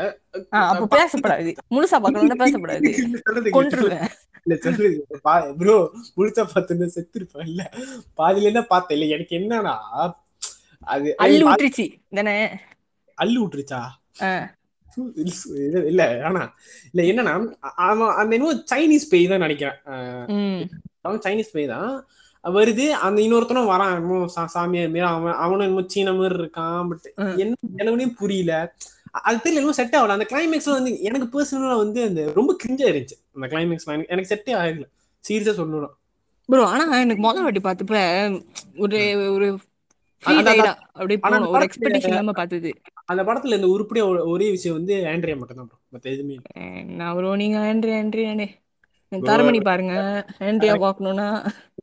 அப்ப 0.64 0.88
பேசப்படாது. 0.96 1.50
முழுசா 1.74 1.96
பார்க்கணும்னா 2.02 2.38
பேசப்படாது. 2.42 2.90
இல்ல 4.44 4.54
சொல்லு 4.62 4.86
ப்ரோ 5.58 5.74
முழுசா 6.16 6.42
பார்த்துன்னு 6.52 6.86
செத்துருப்பேன்? 6.94 7.48
இல்ல 7.50 7.62
பாதியில 8.18 8.50
என்ன 8.52 8.62
பார்த்தேன்? 8.70 8.96
இல்ல 8.96 9.06
எனக்கு 9.16 9.34
என்னன்னா 9.40 9.74
அது 10.86 11.08
அள்ளு 11.24 11.44
விட்டுருச்சு 11.48 11.84
தானே? 12.18 12.36
அள்ளு 13.18 13.38
விட்டுருச்சா 13.42 13.82
இல்ல 15.90 16.02
ஆனா 16.28 16.42
இல்ல 16.90 17.02
என்னன்னா 17.10 17.34
அவன் 17.84 18.16
அந்த 18.20 18.32
இன்னும் 18.36 18.64
சைனீஸ் 18.72 19.10
பேய் 19.12 19.30
தான் 19.30 19.44
நினைக்கிறேன். 19.44 19.78
அவன் 21.04 21.22
சைனீஸ் 21.26 21.54
பேய் 21.54 21.72
தான். 21.74 21.92
வருது. 22.44 22.84
அந்த 23.06 23.18
இன்னொருத்தனும் 23.22 23.70
வரான். 23.72 23.92
இன்னும் 23.98 24.26
சாமியார் 24.54 24.92
மாரி 24.94 25.06
அவன் 25.10 25.38
அவனும் 25.44 25.68
இன்னும் 25.68 25.90
சீன 25.94 26.12
மாதிரி 26.12 26.36
இருக்கான் 26.40 26.88
பட் 26.90 27.06
என்ன 27.42 27.52
நிலவுனே 27.78 28.06
புரியல. 28.20 28.52
அது 29.20 29.38
தெரியல 29.38 29.60
இன்னும் 29.60 29.78
செட் 29.78 29.96
ஆகல. 29.98 30.16
அந்த 30.16 30.26
கிளைமேக்ஸ்ல 30.30 30.76
வந்து 30.78 30.92
எனக்கு 31.02 31.26
பர்சனலா 31.34 31.76
வந்து 31.82 32.00
அந்த 32.08 32.20
ரொம்ப 32.38 32.52
கிரிஞ்சா 32.62 32.86
இருந்துச்சு 32.90 33.18
அந்த 33.36 33.48
கிளைமேக்ஸ் 33.52 33.88
எனக்கு 34.12 34.30
செட்டே 34.32 34.54
ஆகல. 34.60 34.86
சீரியஸா 35.24 35.54
சொல்லணும் 35.58 35.96
ப்ரோ 36.48 36.62
ஆனா 36.68 36.84
எனக்கு 37.02 37.22
முதல் 37.22 37.44
வாட்டி 37.44 37.60
பார்த்தப்ப 37.60 37.98
ஒரு 38.78 38.98
ஒரு 39.34 39.48
அந்த 43.08 43.22
படத்துல 43.28 43.56
இந்த 43.58 43.68
உருப்படியா 43.68 44.04
ஒரே 44.32 44.48
விஷயம் 44.50 44.76
வந்து 44.78 44.94
ஆண்ட்ரியா 45.12 45.36
மட்டும் 45.38 45.60
தான் 45.60 45.70
மத்த 45.94 46.12
எதுவுமே 46.12 46.36
நான் 46.98 47.14
ப்ரோ 47.16 47.30
நீங்க 47.36 47.58
ஆண்ட்ரியா 47.68 47.96
ஆண்ட்ரியானே 48.02 48.46
தரமணி 49.12 49.60
பாருங்க. 49.62 49.94
ஆண்ட்ரியா 50.48 50.74
பாக்கணும்னா 50.84 51.26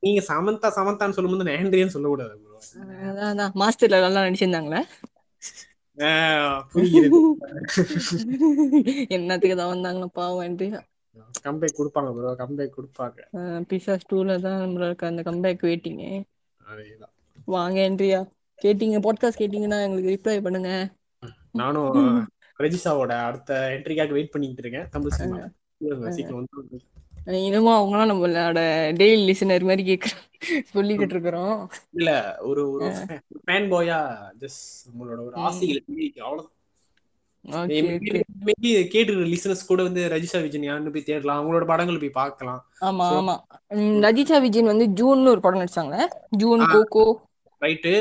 நீங்க 0.03 0.21
சமந்தா 0.27 0.69
சமந்தான்னு 0.77 1.15
சொல்லும்போது 1.15 1.55
ஆண்ட்ரியான்னு 1.57 1.95
சொல்லக்கூடாது 1.95 2.35
ப்ரோ 2.43 2.59
அதான் 3.31 3.55
மாஸ்டர்ல 3.61 3.99
நல்லா 4.05 4.23
நடிச்சிருந்தாங்களே? 4.26 4.81
என்னத்துக்கு 9.15 9.55
தான் 9.61 9.73
வந்தாங்களா 9.73 10.07
பாவம் 10.19 10.59
கம்பேக் 11.45 11.77
கொடுப்பாங்க 11.80 12.09
ப்ரோ 12.15 12.30
கம்பேக் 12.41 12.76
கொடுப்பாங்க. 12.77 13.19
பிசாஸ் 13.69 14.07
டூல 14.11 14.38
தான் 14.45 14.61
நம்மளுக்கு 14.61 15.09
அந்த 15.11 15.21
கம்பேக் 15.30 15.65
வெயிட்டிங் 15.67 16.01
வாங்க 17.55 17.80
ஆண்ட்ரியா 17.88 18.19
கேட்டீங்க 18.59 18.97
பாட்காஸ்ட் 19.05 19.41
கேட்டீங்கன்னா 19.41 19.80
எங்களுக்கு 19.85 20.13
ரிப்ளை 20.15 20.41
பண்ணுங்க. 20.45 20.71
நானும் 21.61 21.91
ரெஜிசாவோட 22.59 23.13
அடுத்த 23.27 23.59
என்ட்ரிக்காக 23.76 24.15
வெயிட் 24.17 24.34
பண்ணிட்டு 24.34 24.63
இருக்கேன். 24.63 24.88
தமிழ் 24.95 25.15
சினிமா 25.17 25.45
சீக்கிரம் 26.15 26.39
வந்து 26.39 26.80
இன்னமும் 27.25 27.77
அவங்களாம் 27.79 28.11
நம்மளோட 28.11 28.59
டெய்லி 28.99 29.25
லிசனர் 29.29 29.63
மாதிரி 29.63 29.83
கேட்க 29.83 30.09
சொல்லிக்கிட்டு 30.73 31.09
இருக்கிறோம். 31.09 31.71
இல்ல 31.91 32.37
ஒரு 32.41 32.71
ஒரு 32.71 32.85
ஃபேன் 33.47 33.69
பாயா 33.71 33.99
ஜஸ்ட் 34.39 34.63
நம்மளோட 34.87 35.19
ஒரு 35.25 35.31
ஆசைகளை 35.33 36.13
அவ்வளவுதான். 36.17 36.53
கேட்டு 38.89 39.13
லிசனர்ஸ் 39.13 39.67
கூட 39.67 39.83
வந்து 39.83 40.07
ரஜிஷா 40.07 40.41
விஜயன் 40.41 40.63
யாருன்னு 40.63 40.91
போய் 40.91 41.03
தேடலாம். 41.03 41.39
அவங்களோட 41.39 41.65
படங்களை 41.65 41.99
போய் 41.99 42.09
பார்க்கலாம். 42.09 42.69
ஆமா 42.81 43.05
ஆமா. 43.17 43.35
ரஜிஷா 44.05 44.41
விஜயன் 44.41 44.65
வந்து 44.65 44.87
ஜூன் 44.87 45.27
ஒரு 45.27 45.39
படம் 45.39 45.61
நடிச்சாங்க 45.61 45.97
June 46.29 46.59
Coco. 46.59 47.13
Right. 47.61 47.93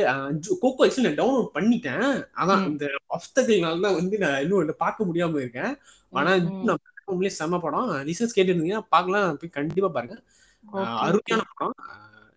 Coco 0.61 0.87
actually 0.87 1.01
நான் 1.01 1.19
டவுன்லோட் 1.21 1.55
பண்ணிட்டேன். 1.55 2.27
அதான். 2.37 2.67
இந்த 2.67 2.87
அப்தகள்னால 3.15 3.81
தான் 3.81 3.95
வந்து 3.95 4.19
நான் 4.19 4.41
இன்னும் 4.41 4.75
பார்க்க 4.79 5.05
முடியாம 5.05 5.37
இருக்கேன். 5.37 5.77
ஆனா. 6.11 6.37
நான் 6.37 6.79
உண்மையிலேயே 7.09 7.29
செம 7.29 7.59
படம். 7.59 7.91
ரிசர்ச் 7.91 8.37
கேட்டுருந்தீங்க 8.37 8.79
பார்க்கலாம் 8.89 9.37
போய் 9.37 9.51
கண்டிப்பா 9.51 9.89
பாருங்க. 9.89 10.23
அருமையான 10.73 11.49
படம். 11.57 11.75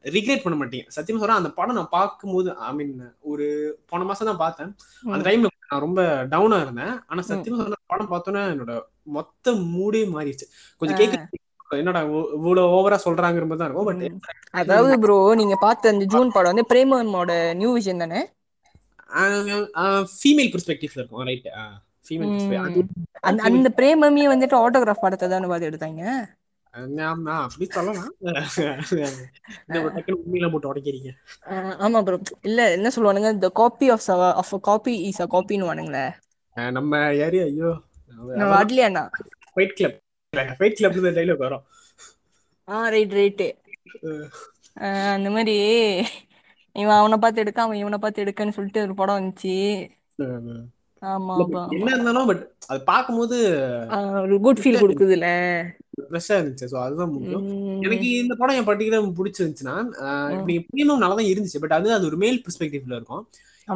ரிக்ரெட் 0.03 0.41
பண்ண 0.43 0.60
மாட்டேன். 0.60 0.85
சத்தியமா 0.85 1.18
சொல்றேன் 1.18 1.30
அந்த 1.30 1.49
படம் 1.49 1.76
நான் 1.76 1.88
பார்க்கும்போது 1.89 2.56
ஐ 2.57 2.73
மீன் 2.73 3.15
ஒரு 3.19 3.77
போன 3.85 4.03
மாசம் 4.03 4.27
தான் 4.27 4.38
பார்த்தேன். 4.38 4.76
அந்த. 5.06 5.30
டைம்ல 5.30 5.48
நான் 5.69 5.80
ரொம்ப 5.80 6.26
டவுனா 6.31 6.61
இருந்தேன். 6.61 6.99
ஆனா. 7.07 7.22
சத்தியமா 7.27 7.56
சொல்றேன் 7.56 7.73
படம் 7.85 8.11
பார்த்தோன்னே 8.11 8.38
என்னோட 8.38 8.81
மொத்த 9.03 9.52
மூடே 9.52 10.06
மாறிடுச்சு. 10.06 10.48
கொஞ்சம். 10.77 10.98
கேட்க 10.98 11.27
என்னடா 11.69 12.03
இவ்வ- 12.03 12.34
இவ்வளவு 12.34 12.68
ஓவரா 12.68 12.98
சொல்றாங்கிற 13.06 13.48
மாதிரி 13.48 13.56
தான் 13.56 13.69
இருக்கும். 13.69 13.85
பட். 13.85 14.30
அதாவது 14.52 14.99
ப்ரோ 14.99 15.35
நீங்க 15.35 15.57
பார்த்த 15.60 15.89
அந்த 15.89 16.06
ஜூன் 16.06 16.30
படம் 16.31 16.56
வந்து 16.56 16.76
பிரேமமோட 16.76 17.56
நியூ 17.56 17.77
விஷன் 17.77 17.98
தானே? 17.98 18.30
ஃபீமேல் 19.84 20.57
பெர்ஸ்பெக்டிவ்ல 20.57 20.95
இருக்கும் 20.95 21.23
ரைட் 21.23 21.49
ஃபீமேல். 22.10 22.88
அந்த 23.19 23.73
பிரேமமே 23.76 24.23
வந்துட்டு 24.34 24.56
ஆட்டோகிராஃப் 24.57 25.02
படத்தை 25.02 25.30
தானே 25.30 25.48
பார்த்து 25.48 25.69
எடுத்தாங்க? 25.69 26.26
அப்படி 27.26 27.65
சொல்லலாம். 27.69 28.15
உண்மையில 29.72 30.52
போட்டு 30.52 30.73
உடைக்கிறீங்க. 30.73 31.10
ஆமா 31.49 32.03
ப்ரோ 32.03 32.19
இல்ல 32.41 32.72
என்ன 32.72 32.90
சொல்லுவானுங்க? 32.95 33.49
Of 33.90 34.10
a- 34.10 34.34
of 34.34 34.45
a 34.53 34.60
copy 34.68 34.94
is 35.10 35.22
a 35.22 35.28
copyன்னு 35.28 35.68
வானுங்களே 35.69 36.72
நம்ம 36.72 37.14
யாரு 37.15 37.41
ஐயோ. 37.41 37.82
நம்ம 38.15 38.64
அட்லியாண்ணா 38.64 39.11
ஃபைட் 39.56 39.73
கிளப் 39.73 39.99
ஃபைட் 40.36 40.76
கிளப்ல 40.80 40.95
இந்த 40.95 41.11
டைலாக் 41.11 41.38
வரும். 41.38 41.64
ஆ 42.69 42.88
ரைட் 42.88 43.14
ரைட்டு 43.14 43.48
அந்த 45.14 45.30
மாதிரி 45.30 45.56
இவன் 46.72 46.95
அவனை 46.95 47.18
பார்த்து 47.18 47.41
எடுக்க 47.41 47.61
அவன் 47.61 47.78
இவனை 47.78 47.98
பார்த்து 47.98 48.23
எடுக்கன்னு 48.23 48.49
சொல்லிட்டு 48.49 48.82
ஒரு 48.82 48.94
படம் 48.94 49.18
வந்துச்சு. 49.19 49.90
என்ன 51.72 51.91
இருந்தாலும் 51.91 52.26
பட் 52.26 52.52
அது 52.68 52.84
ஒரு 54.22 54.40
குட் 54.40 54.60
ஃபீல் 54.60 54.82
கொடுக்குதுல்ல? 54.82 55.30
ஃப்ரெஷ்ஷா 56.02 56.34
இருந்துச்சு. 56.34 56.65
ஸோ 56.72 56.76
அதுதான் 56.76 57.11
முக்கியம். 57.11 57.45
எனக்கு 57.82 58.10
இந்த 58.18 58.36
படம் 58.36 58.56
என் 58.56 58.65
பர்டிகுலர் 58.65 59.14
பிடிச்சிருந்துச்சுன்னா 59.15 59.76
பிரீமியம் 60.45 60.98
நல்லா 60.98 61.07
தான் 61.07 61.26
இருந்துச்சு. 61.26 61.57
பட் 61.60 61.72
அது 61.72 61.94
அது 61.94 62.06
ஒரு 62.06 62.18
மேல் 62.18 62.41
பெர்ஸ்பெக்டிவ்ல 62.41 62.95
இருக்கும். 62.95 63.28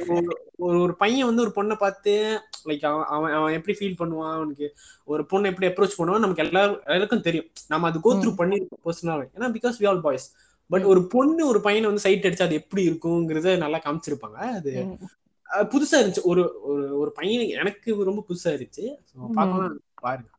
ஒரு- 0.08 0.38
ஒரு 0.58 0.96
பையன் 0.96 1.26
வந்து 1.26 1.42
ஒரு 1.42 1.52
பொண்ணை 1.56 1.76
பார்த்து 1.76 2.40
லைக் 2.66 2.86
அவன் 3.04 3.32
அவன் 3.32 3.54
எப்படி 3.54 3.78
ஃபீல் 3.80 3.96
பண்ணுவான் 4.00 4.32
அவனுக்கு 4.32 4.74
ஒரு 5.04 5.24
பொண்ணை 5.32 5.46
எப்படி 5.46 5.68
அப்ரோச் 5.68 6.02
பண்ணுவான் 6.02 6.20
நமக்கு 6.20 6.44
எல்லாருக்கும் 6.44 7.22
தெரியும். 7.22 7.46
நம்ம 7.68 7.88
அது 7.88 8.00
கோ 8.02 8.14
த்ரூ 8.14 8.34
பண்ணிருக்கோம் 8.38 8.86
பர்சனலாவே 8.86 9.26
ஏன்னா 9.36 9.56
because 9.56 9.74
we 9.80 9.88
all 9.88 10.02
boys 10.02 10.28
but 10.70 10.86
ஒரு 10.92 11.02
பொண்ணு 11.14 11.42
ஒரு 11.52 11.60
பையனை 11.66 11.86
வந்து 11.90 12.06
சைட் 12.06 12.26
அடிச்சு 12.28 12.48
அது 12.48 12.60
எப்படி 12.62 12.82
இருக்குங்கிறத 12.90 13.54
நல்லா 13.64 13.80
காமிச்சிருப்பாங்க. 13.86 14.40
அது 14.60 14.72
புதுசா 15.74 15.98
இருந்துச்சு. 16.00 16.24
ஒரு 16.32 16.42
ஒரு 16.70 16.84
ஒரு 17.02 17.12
பையன் 17.20 17.54
எனக்கு 17.62 17.96
ரொம்ப 18.10 18.24
புதுசா 18.30 18.50
இருந்துச்சு. 18.54 18.86
பார்க்கலாம். 19.38 19.76
பாருங்க. 20.02 20.30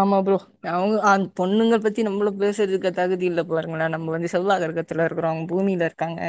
ஆமா 0.00 0.16
ப்ரோ 0.26 0.36
அவங்க 0.72 0.96
அந்த 1.12 1.28
பொண்ணுங்க 1.40 1.76
பத்தி 1.84 2.00
நம்மள 2.08 2.30
பேசுறதுக்கு 2.42 2.90
தகுதி 2.98 3.24
இல்ல 3.30 3.42
பாருங்களேன். 3.44 3.94
நம்ம 3.94 4.12
வந்து 4.14 4.32
செவ்வாய் 4.34 4.62
கிரகத்துல 4.62 5.06
இருக்கிறோம். 5.06 5.32
அவங்க 5.32 5.46
பூமியில 5.52 5.88
இருக்காங்க. 5.90 6.20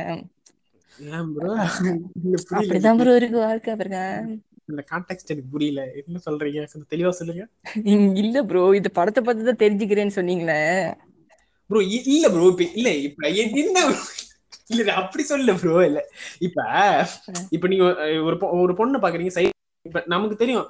அப்படிதான் 2.57 2.99
ப்ரோ 2.99 3.13
இருக்கு 3.19 3.37
வாழ்க்கை 3.45 3.73
பாருங்க. 3.75 4.01
இந்த 4.71 4.81
கான்டெக்ட் 4.91 5.31
எனக்கு 5.33 5.53
புரியல. 5.53 5.81
என்ன 6.01 6.19
சொல்றீங்க? 6.25 6.61
தெளிவா 6.93 7.11
சொல்லுங்க. 7.19 7.43
இல்ல 8.23 8.37
ப்ரோ 8.49 8.61
இந்த 8.79 8.89
படத்தை 8.97 9.21
பத்தி 9.23 9.43
தான் 9.43 9.61
தெரிஞ்சுக்கிறேன்னு 9.63 10.17
சொன்னீங்களே. 10.19 10.59
ப்ரோ 11.69 11.79
இல்ல 12.07 12.25
ப்ரோ 12.29 12.47
இப்ப 12.51 12.65
இல்ல 12.75 12.89
இப்ப 13.07 13.29
என்ன 13.53 13.77
இல்ல 14.73 14.91
அப்படி 14.93 15.23
சொல்லல 15.23 15.53
ப்ரோ 15.57 15.75
இல்ல. 15.85 15.99
இப்ப 16.39 16.59
இப்ப 17.51 17.65
நீங்க 17.67 17.85
ஒரு 18.27 18.35
ஒரு 18.59 18.73
பொண்ணு 18.75 18.99
பாக்குறீங்க 18.99 19.33
சை 19.33 19.43
இப்ப 19.85 19.99
நமக்கு 20.07 20.35
தெரியும் 20.35 20.67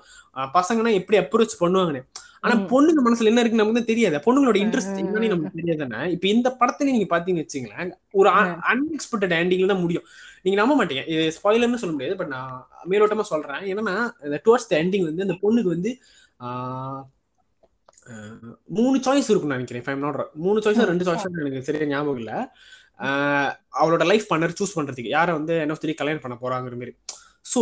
பசங்கன்னா 0.53 0.91
எப்படி 0.93 1.17
அப்ரோச் 1.19 1.53
பண்ணுவாங்கன்னு. 1.59 2.01
ஆனா. 2.43 2.55
பொண்ணுங்க 2.71 3.01
மனசுல 3.01 3.29
என்ன 3.31 3.41
இருக்கு 3.41 3.61
நமக்கு 3.61 3.83
தெரியாது. 3.85 4.17
பொண்ணுங்களோட 4.25 4.57
இன்ட்ரெஸ்ட். 4.63 4.97
என்னன்னு 5.01 5.29
நமக்கு 5.29 5.59
தெரியாதானே 5.59 5.99
இப்ப 6.11 6.27
இந்த 6.27 6.49
படத்துல 6.59 6.89
நீங்க 6.89 7.07
பாத்தீங்கன்னு 7.13 7.45
வச்சுங்களேன் 7.45 7.91
ஒரு. 8.13 8.29
அன்எக்ஸ்பெக்டட் 8.71 9.35
எண்டிங்ல 9.39 9.71
தான் 9.71 9.81
முடியும். 9.81 10.05
நீங்க 10.43 10.57
நம்ப 10.61 10.75
மாட்டீங்க. 10.75 11.03
இது 11.07 11.23
ஸ்பாயிலர்னு 11.37 11.81
சொல்ல 11.81 11.95
முடியாது 11.95 12.17
பட் 12.17 12.33
நான் 12.35 12.53
மேலோட்டமா 12.89 13.25
சொல்றேன். 13.31 13.63
என்னன்னா 13.71 13.95
டுவர்ட்ஸ் 14.45 14.69
த 14.69 14.83
எண்டிங் 14.83 15.07
வந்து 15.09 15.25
அந்த 15.27 15.37
பொண்ணுக்கு 15.43 15.69
வந்து 15.69 15.93
ஆஹ், 16.39 17.01
மூணு 18.77 18.97
சாய்ஸ் 19.05 19.29
இருக்கும்னு 19.31 19.57
நினைக்கிறேன். 19.57 20.01
மூணு 20.45 20.59
சாய்ஸ். 20.65 20.89
ரெண்டு 20.91 21.07
சாய்ஸ் 21.07 21.27
எனக்கு 21.43 21.67
சரியா 21.69 21.89
ஞாபகம் 21.93 22.21
இல்ல. 22.23 22.33
அவளோட 23.79 24.03
லைஃப் 24.11 24.31
பண்ணர் 24.31 24.57
சூஸ் 24.59 24.77
பண்றதுக்கு 24.77 25.15
யாரை 25.17 25.31
வந்து 25.39 25.53
என்ன 25.63 25.81
தெரிய 25.83 25.97
கல்யாணம் 25.99 26.25
பண்ண 26.25 26.37
போறாங்கிற 26.43 26.77
மாதிரி. 26.81 26.93
சோ 27.45 27.61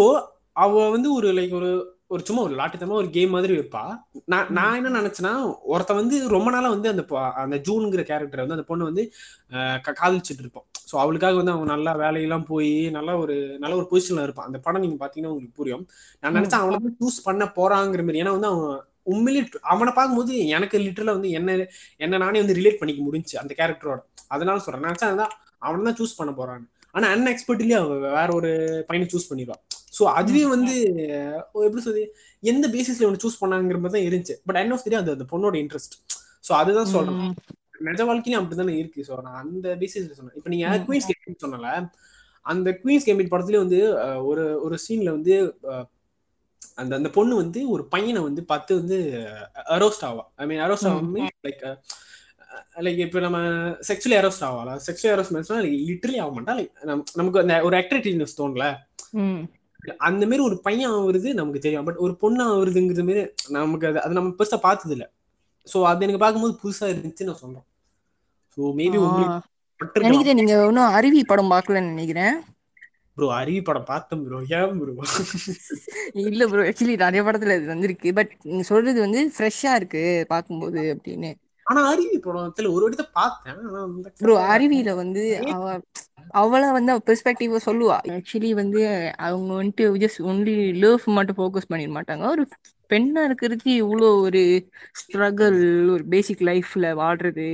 அவ 0.63 0.89
வந்து 0.95 1.09
ஒரு 1.17 1.27
லைக் 1.37 1.53
ஒரு 1.59 1.69
ஒரு 2.13 2.23
சும்மா 2.27 2.41
ஒரு 2.47 2.55
லாட்டுத்தனமா 2.57 2.97
ஒரு 3.01 3.07
கேம் 3.15 3.31
மாதிரி 3.35 3.53
வைப்பா 3.57 3.83
நான் 4.31 4.49
நான் 4.57 4.77
என்ன 4.79 4.89
நினைச்சேன்னா 4.99 5.31
ஒருத்த 5.73 5.93
வந்து 5.99 6.15
ரொம்ப 6.33 6.49
நாளா 6.55 6.69
வந்து 6.73 6.89
அந்த 6.91 7.03
அந்த 7.43 7.55
ஜூன்ங்கிற 7.67 8.01
கேரக்டர் 8.09 8.43
வந்து 8.43 8.57
அந்த 8.57 8.65
பொண்ணு 8.69 8.89
வந்து 8.89 9.03
காதலிச்சிட்டு 9.99 10.43
இருப்போம் 10.45 10.65
ஸோ 10.89 10.95
அவளுக்காக 11.03 11.39
வந்து 11.39 11.53
அவங்க 11.53 11.67
நல்லா 11.73 11.91
வேலையெல்லாம் 12.03 12.45
போய் 12.51 12.71
நல்ல 12.97 13.17
ஒரு 13.23 13.35
நல்ல 13.63 13.73
ஒரு 13.79 13.87
பொசிஷன்ல 13.91 14.25
இருப்பான் 14.27 14.49
அந்த 14.49 14.59
படம் 14.65 14.83
நீங்க 14.85 14.97
பாத்தீங்கன்னா 15.03 15.33
உங்களுக்கு 15.33 15.59
புரியும். 15.61 15.85
நான் 16.23 16.37
நினைச்சேன் 16.39 16.63
அவனை 16.63 16.77
வந்து 16.79 16.97
சூஸ் 17.01 17.19
பண்ண 17.27 17.45
போறாங்கிற 17.59 18.03
மாதிரி. 18.07 18.21
ஏன்னா 18.23 18.35
வந்து 18.37 18.51
அவன் 18.51 18.75
உண்மையிலேயே 19.11 19.45
அவனை 19.73 19.91
பார்க்கும்போது 19.97 20.33
எனக்கு 20.57 20.77
லிட்டரலா 20.85 21.15
வந்து 21.17 21.31
என்ன 21.39 21.57
என்ன 22.05 22.19
நானே 22.23 22.41
வந்து 22.43 22.57
ரிலேட் 22.59 22.79
பண்ணிக்க 22.81 23.01
முடிஞ்சுச்சு 23.07 23.41
அந்த 23.41 23.53
கேரக்டரோட 23.59 23.99
அதனால 24.35 24.63
சொல்றேன். 24.65 24.83
நான் 24.83 24.91
நினைச்சேன் 24.91 25.13
அதான் 25.15 25.33
அவன் 25.67 25.87
தான் 25.89 25.97
சூஸ் 25.99 26.17
பண்ண 26.19 26.31
போறான்னு. 26.39 26.67
ஆனா 26.95 27.05
அன்எக்ஸ்பெக்ட்லி 27.15 27.73
அவ 27.79 27.95
வேற 28.17 28.29
ஒரு 28.39 28.51
பையனை 28.89 29.05
சூஸ் 29.13 29.29
பண்ணிடுவான் 29.29 29.61
ஸோ 29.97 30.03
அதுவே 30.19 30.43
வந்து 30.55 30.75
எப்படி 31.65 31.81
சொல்லி 31.87 32.03
எந்த 32.43 32.65
பேசிஸ்ல 32.75 33.07
அவனை 33.07 33.19
சூஸ் 33.23 33.41
பண்ணாங்கிற 33.41 33.79
மாதிரி 33.81 33.95
தான் 33.95 34.07
இருந்துச்சு. 34.07 34.35
பட் 34.47 34.59
என்ன 34.61 34.79
தெரியும் 34.85 35.03
அந்த 35.03 35.27
பொண்ணோட 35.33 35.55
இன்ட்ரெஸ்ட் 35.63 35.95
ஸோ 36.47 36.51
அதுதான் 36.61 36.91
சொல்றேன். 36.95 37.19
நிஜ 37.87 38.01
வாழ்க்கையிலும் 38.07 38.41
அப்படிதானே 38.41 38.73
இருக்கு. 38.81 39.01
ஸோ 39.09 39.13
நான் 39.27 39.39
அந்த 39.43 39.67
பேசிஸ்ல 39.81 40.15
சொன்னேன். 40.19 40.37
இப்போ 40.39 40.49
நீங்க. 40.53 40.77
குயின்ஸ் 40.87 41.07
கேம்பிட் 41.09 41.43
சொன்னல? 41.45 41.69
அந்த 42.45 42.69
குயின்ஸ் 42.83 43.05
கேம்பிட் 43.07 43.31
படத்துலயே 43.33 43.63
வந்து 43.63 43.79
ஒரு 44.29 44.45
ஒரு 44.65 44.77
சீன்ல 44.85 45.09
வந்து 45.17 45.35
அந்த 46.81 46.93
அந்த 46.99 47.09
பொண்ணு 47.17 47.33
வந்து 47.41 47.59
ஒரு 47.75 47.83
பையனை 47.93 48.21
வந்து 48.27 48.41
பார்த்து 48.51 48.79
வந்து 48.79 48.97
அரோஸ்ட் 49.77 50.05
ஆவா. 50.09 50.23
ஐ 50.41 50.45
மீன் 50.51 50.63
அரோஸ்ட் 50.65 50.89
ஆவா 50.89 51.01
லைக் 51.47 51.63
லைக் 52.85 52.99
இப்போ 53.05 53.19
நம்ம 53.25 53.39
செக்ஷுவலி 53.89 54.17
அரோஸ்ட் 54.19 54.45
ஆவாளா? 54.49 54.73
செக்ஷுவலி 54.87 55.13
அரோஸ்ட்மெண்ட்ஸ்னா 55.15 55.59
லிட்டரலி 55.89 56.19
ஆக 56.23 56.31
மாட்டா. 56.37 56.55
லைக் 56.59 56.73
நமக்கு 57.19 57.41
அந்த 57.43 57.55
ஒரு 57.67 57.75
ஆக்டிவிட்டி 57.81 58.13
தோணல. 58.41 58.67
அந்த 60.07 60.23
மாதிரி 60.25 60.43
ஒரு 60.49 60.57
பையன் 60.67 60.93
ஆகுறது 60.97 61.29
நமக்கு 61.39 61.63
தெரியும். 61.63 61.87
பட் 61.87 62.01
ஒரு 62.05 62.13
பொண்ணு 62.21 62.43
ஆகுறதுங்கிற 62.51 63.03
மாதிரி 63.09 63.23
நமக்கு 63.57 63.87
அது 63.89 63.99
அது 64.03 64.17
நம்ம 64.17 64.31
பெருசா 64.39 64.59
பார்த்தது 64.67 64.95
இல்ல 64.97 65.05
சோ 65.67 65.79
அது 65.89 66.05
எனக்கு 66.05 66.21
பார்க்கும்போது 66.23 66.55
புதுசா 66.61 66.85
இருந்துச்சு 66.91 67.27
நான் 67.27 67.41
சொல்றேன். 67.41 67.65
சோ 68.53 68.61
மேபி 68.79 68.97
உங்களுக்கு. 69.03 69.51
நினைக்கிறேன் 70.05 70.39
நீங்க 70.39 70.55
இன்னும் 70.69 70.95
அருவி 70.97 71.21
படம் 71.31 71.51
பார்க்கலன்னு 71.53 71.93
நினைக்கிறேன். 71.93 72.35
ப்ரோ 73.17 73.27
அருவி 73.37 73.61
படம் 73.61 73.89
பார்த்தேன் 73.89 74.23
ப்ரோ 74.25 74.39
ஏன் 74.55 74.79
ப்ரோ 74.79 74.93
இல்ல 76.23 76.43
ப்ரோ 76.47 76.63
ஆக்சுவலி 76.67 76.95
நிறைய 77.03 77.21
படத்துல 77.23 77.55
இது 77.59 77.67
வந்திருக்கு. 77.67 78.09
பட் 78.13 78.31
நீங்க 78.43 78.63
சொல்றது 78.63 78.99
வந்து 79.01 79.21
ஃப்ரெஷ்ஷா 79.35 79.73
இருக்கு 79.75 80.01
பார்க்கும்போது 80.29 80.81
அப்படின்னு. 80.93 81.31
ஆனா 81.65 81.81
அருவி 81.89 82.17
படத்துல 82.25 82.71
ஒரு 82.77 82.95
தான் 82.95 83.13
பார்த்தேன். 83.13 83.59
ப்ரோ 84.19 84.33
அருவியில 84.51 84.89
வந்து 84.95 85.21
அவ 85.49 85.63
அவள 86.33 86.63
வந்து 86.71 86.91
அவ 86.91 87.01
பெர்ஸ்பெக்டிவ 87.07 87.59
சொல்லுவா. 87.65 87.97
ஆக்சுவலி 88.15 88.49
வந்து 88.61 88.79
அவங்க 89.27 89.51
வந்துட்டு 89.53 89.85
ஜஸ்ட் 90.03 90.21
ஒன்லி 90.29 90.53
லவ் 90.83 91.05
மட்டும் 91.17 91.37
ஃபோக்கஸ் 91.39 91.69
பண்ணிட 91.71 91.91
மாட்டாங்க. 91.97 92.25
ஒரு 92.33 92.43
பெண்ணா 92.89 93.21
இருக்கிறதுக்கு 93.27 93.71
இவ்வளோ 93.83 94.09
ஒரு 94.23 94.41
ஸ்ட்ரகிள் 95.01 95.59
ஒரு 95.95 96.03
பேசிக் 96.07 96.43
லைஃப்ல 96.43 96.87
வாழ்றது. 96.95 97.47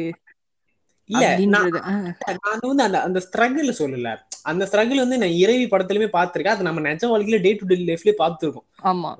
இல்ல 1.09 1.25
நான் 1.47 2.63
வந்து 2.63 2.85
அந்த 2.87 2.97
அந்த 3.07 3.19
ஸ்ட்ரகிள் 3.27 3.77
சொல்லல. 3.81 4.09
அந்த 4.51 4.63
ஸ்ட்ரகிள் 4.71 5.03
வந்து 5.03 5.19
நான் 5.21 5.37
இறைவி 5.43 5.65
படத்துலயுமே 5.71 6.09
பார்த்திருக்கேன். 6.17 6.55
அது 6.55 6.67
நம்ம 6.67 6.81
நிஜ 6.87 7.07
வாழ்க்கையில 7.11 7.39
டே 7.45 7.53
டு 7.53 7.69
டே 7.71 7.77
லைஃப்லயே 7.89 8.15
பார்த்திருக்கோம். 8.23 8.67
ஆமா. 8.91 9.11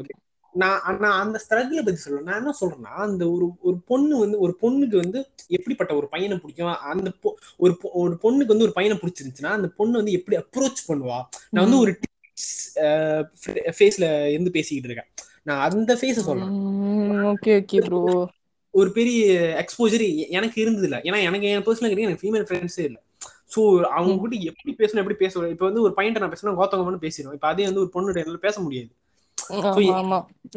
நான் 0.56 1.20
அந்த 1.22 1.38
ஸ்ட்ரகிளை 1.44 1.82
பத்தி 1.86 2.00
சொல்றேன் 2.04 2.28
நான் 2.28 2.40
என்ன 2.42 2.54
சொல்றேன்னா 2.62 2.94
அந்த 3.06 3.24
ஒரு 3.34 3.46
ஒரு 3.68 3.78
பொண்ணு 3.90 4.14
வந்து 4.20 4.38
ஒரு 4.46 4.54
பொண்ணுக்கு 4.62 4.96
வந்து 5.04 5.20
எப்படிப்பட்ட 5.58 5.92
ஒரு 6.00 6.08
பையனை 6.14 6.38
பிடிக்கும்? 6.38 6.72
அந்த 6.92 7.10
ஒரு 7.58 7.74
ஒரு 8.02 8.16
பொண்ணுக்கு 8.24 8.54
வந்து 8.54 8.68
ஒரு 8.68 8.76
பையனை 8.78 8.96
பிடிச்சிருந்துச்சுன்னா 9.02 9.54
அந்த 9.58 9.70
பொண்ணு 9.80 10.00
வந்து 10.02 10.16
எப்படி 10.20 10.38
அப்ரோச் 10.42 10.82
பண்ணுவா? 10.90 11.20
நான் 11.50 11.66
வந்து 11.66 11.82
ஒரு 11.84 11.94
ஃபேஸ்ல 13.78 14.06
இருந்து 14.34 14.56
பேசிக்கிட்டு 14.58 14.90
இருக்கேன். 14.90 15.10
நான் 15.50 15.64
அந்த 15.68 15.94
ஃபேஸ 16.02 16.26
சொல்றேன். 16.30 16.52
ஓகே 17.32 17.54
ஓகே 17.62 17.80
ப்ரோ 17.88 18.02
ஒரு 18.74 18.90
பெரிய 18.92 19.20
எக்ஸ்போஜர் 19.62 20.04
எனக்கு 20.38 20.58
இருந்தது 20.64 20.88
இல்ல 20.90 20.98
ஏன்னா 21.06 21.20
எனக்கு 21.28 21.48
என் 21.50 21.66
பர்சனல் 21.66 21.94
எனக்கு 22.00 22.22
ஃபீமேல் 22.22 22.48
ஃப்ரெண்ட்ஸே 22.48 22.84
இல்ல. 22.90 22.98
சோ 23.54 23.60
அவங்க 23.98 24.16
கூட 24.18 24.34
எப்படி 24.50 24.72
பேசணும் 24.80 25.02
எப்படி 25.04 25.20
பேசணும் 25.22 25.54
இப்ப 25.54 25.66
வந்து 25.68 25.86
ஒரு 25.86 25.94
பையன் 25.94 26.18
நான் 26.18 26.34
பேசினா 26.34 26.58
கோத்தவங்கன்னு 26.60 27.06
பேசிடுவோம் 27.06 27.38
இப்ப 27.38 27.50
அதே 27.52 27.68
வந்து 27.70 27.84
ஒரு 27.84 27.92
பொண்ணு 27.92 28.14
என்னால 28.16 28.42
பேச 28.44 28.56
முடியாது. 28.62 28.92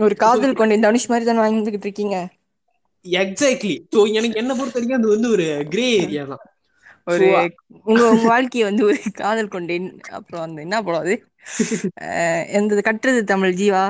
ஒரு 0.02 0.14
காதல் 0.22 0.59
கொண்ட 0.59 0.78
தனுஷ் 0.84 1.10
மாதிரி 1.10 1.26
தானே 1.26 1.43
வாழ்ந்துகிட்டு 1.43 1.89
இருக்கீங்க? 1.89 2.16
எக்ஸாக்ட்லி 3.06 3.76
சோ 3.93 4.01
எனக்கு 4.18 4.40
என்ன 4.43 4.52
பொறுத்த 4.55 4.76
வரைக்கும் 4.76 4.98
அது 4.98 5.14
வந்து 5.14 5.28
ஒரு 5.30 5.44
கிரே 5.72 5.86
ஏரியா 5.98 6.24
தான். 6.26 6.44
ஒரு 7.06 7.28
உங்க 7.86 8.01
வாழ்க்கைய 8.24 8.64
வந்து 8.68 8.84
ஒரு 8.89 8.98
காதல் 9.16 9.55
கொண்டேன் 9.55 9.89
அப்புறம் 10.16 10.44
அந்த 10.44 10.59
என்ன 10.62 10.82
படம் 10.82 11.05
அது? 11.05 11.14
அஹ் 12.02 12.44
எந்தது 12.59 12.82
கட்டுறது 12.82 13.20
தமிழ் 13.26 13.59
ஜீவா? 13.59 13.84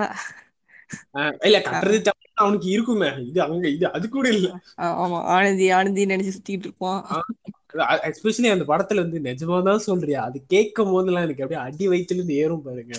இல்ல 1.42 1.58
கட்டுறது 1.62 1.98
அவனுக்கு 2.36 2.68
இருக்குமே. 2.70 3.10
இது 3.24 3.40
அங்க 3.42 3.64
இது 3.68 3.86
அது 3.92 4.06
கூட 4.10 4.26
இல்ல. 4.34 4.48
ஆமா. 4.96 5.18
ஆனந்தி 5.34 5.66
ஆனந்தி 5.72 6.04
நினைச்சு 6.06 6.34
சுத்திட்டு 6.36 6.68
இருப்பான். 6.68 7.00
எஸ்பெஷலி 8.08 8.48
அந்த 8.52 8.64
படத்துல 8.68 9.02
வந்து 9.04 9.18
நிஜமாதான் 9.26 9.86
சொல்றியா? 9.86 10.20
அது 10.22 10.38
கேட்கும் 10.46 10.92
போதெல்லாம் 10.92 11.26
எனக்கு 11.26 11.44
அப்படியே 11.44 11.64
அடி 11.64 11.86
வயித்துல 11.88 12.18
இருந்து 12.18 12.40
ஏறும் 12.42 12.64
பாருங்க. 12.64 12.96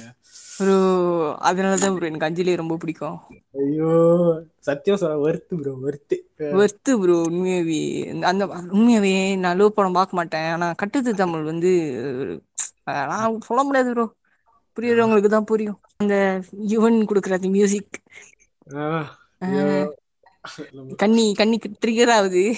ப்ரோ 0.56 0.76
அதனாலதான் 1.50 1.96
ப்ரோ 1.96 2.10
எனக்கு 2.10 2.28
அஞ்சலி 2.28 2.62
ரொம்ப 2.62 2.78
பிடிக்கும். 2.78 3.20
ஐயோ 3.60 3.92
சத்தியம் 4.68 5.02
சொல்ல 5.02 5.16
வருத்து 5.24 5.54
ப்ரோ 5.60 5.74
வருத்து 5.84 6.18
வெர்த்து 6.56 6.92
ப்ரோ 7.00 7.16
உண்மையாவே. 7.28 7.78
அந்த 8.24 8.44
உண்மையாவே 8.74 9.12
நான் 9.38 9.60
லோ 9.60 9.68
படம் 9.70 9.98
பார்க்க 9.98 10.20
மாட்டேன். 10.20 10.48
ஆனா 10.54 10.68
கட்டுது 10.82 11.12
தமிழ் 11.16 11.44
வந்து 11.44 11.72
நான் 13.12 13.40
சொல்ல 13.42 13.64
முடியாது 13.64 13.92
ப்ரோ. 13.94 14.06
புரியுறவங்களுக்கு 14.78 15.30
தான் 15.30 15.50
புரியும். 15.52 15.80
அந்த 15.98 16.16
யுவன் 16.72 16.98
கொடுக்குற 17.10 17.40
அந்த 17.40 17.50
மியூசிக். 17.50 17.98
கண்ணி 21.02 21.34
கண்ணி 21.34 21.60
ட்ரிகர் 21.82 22.10
ஆகுது. 22.10 22.54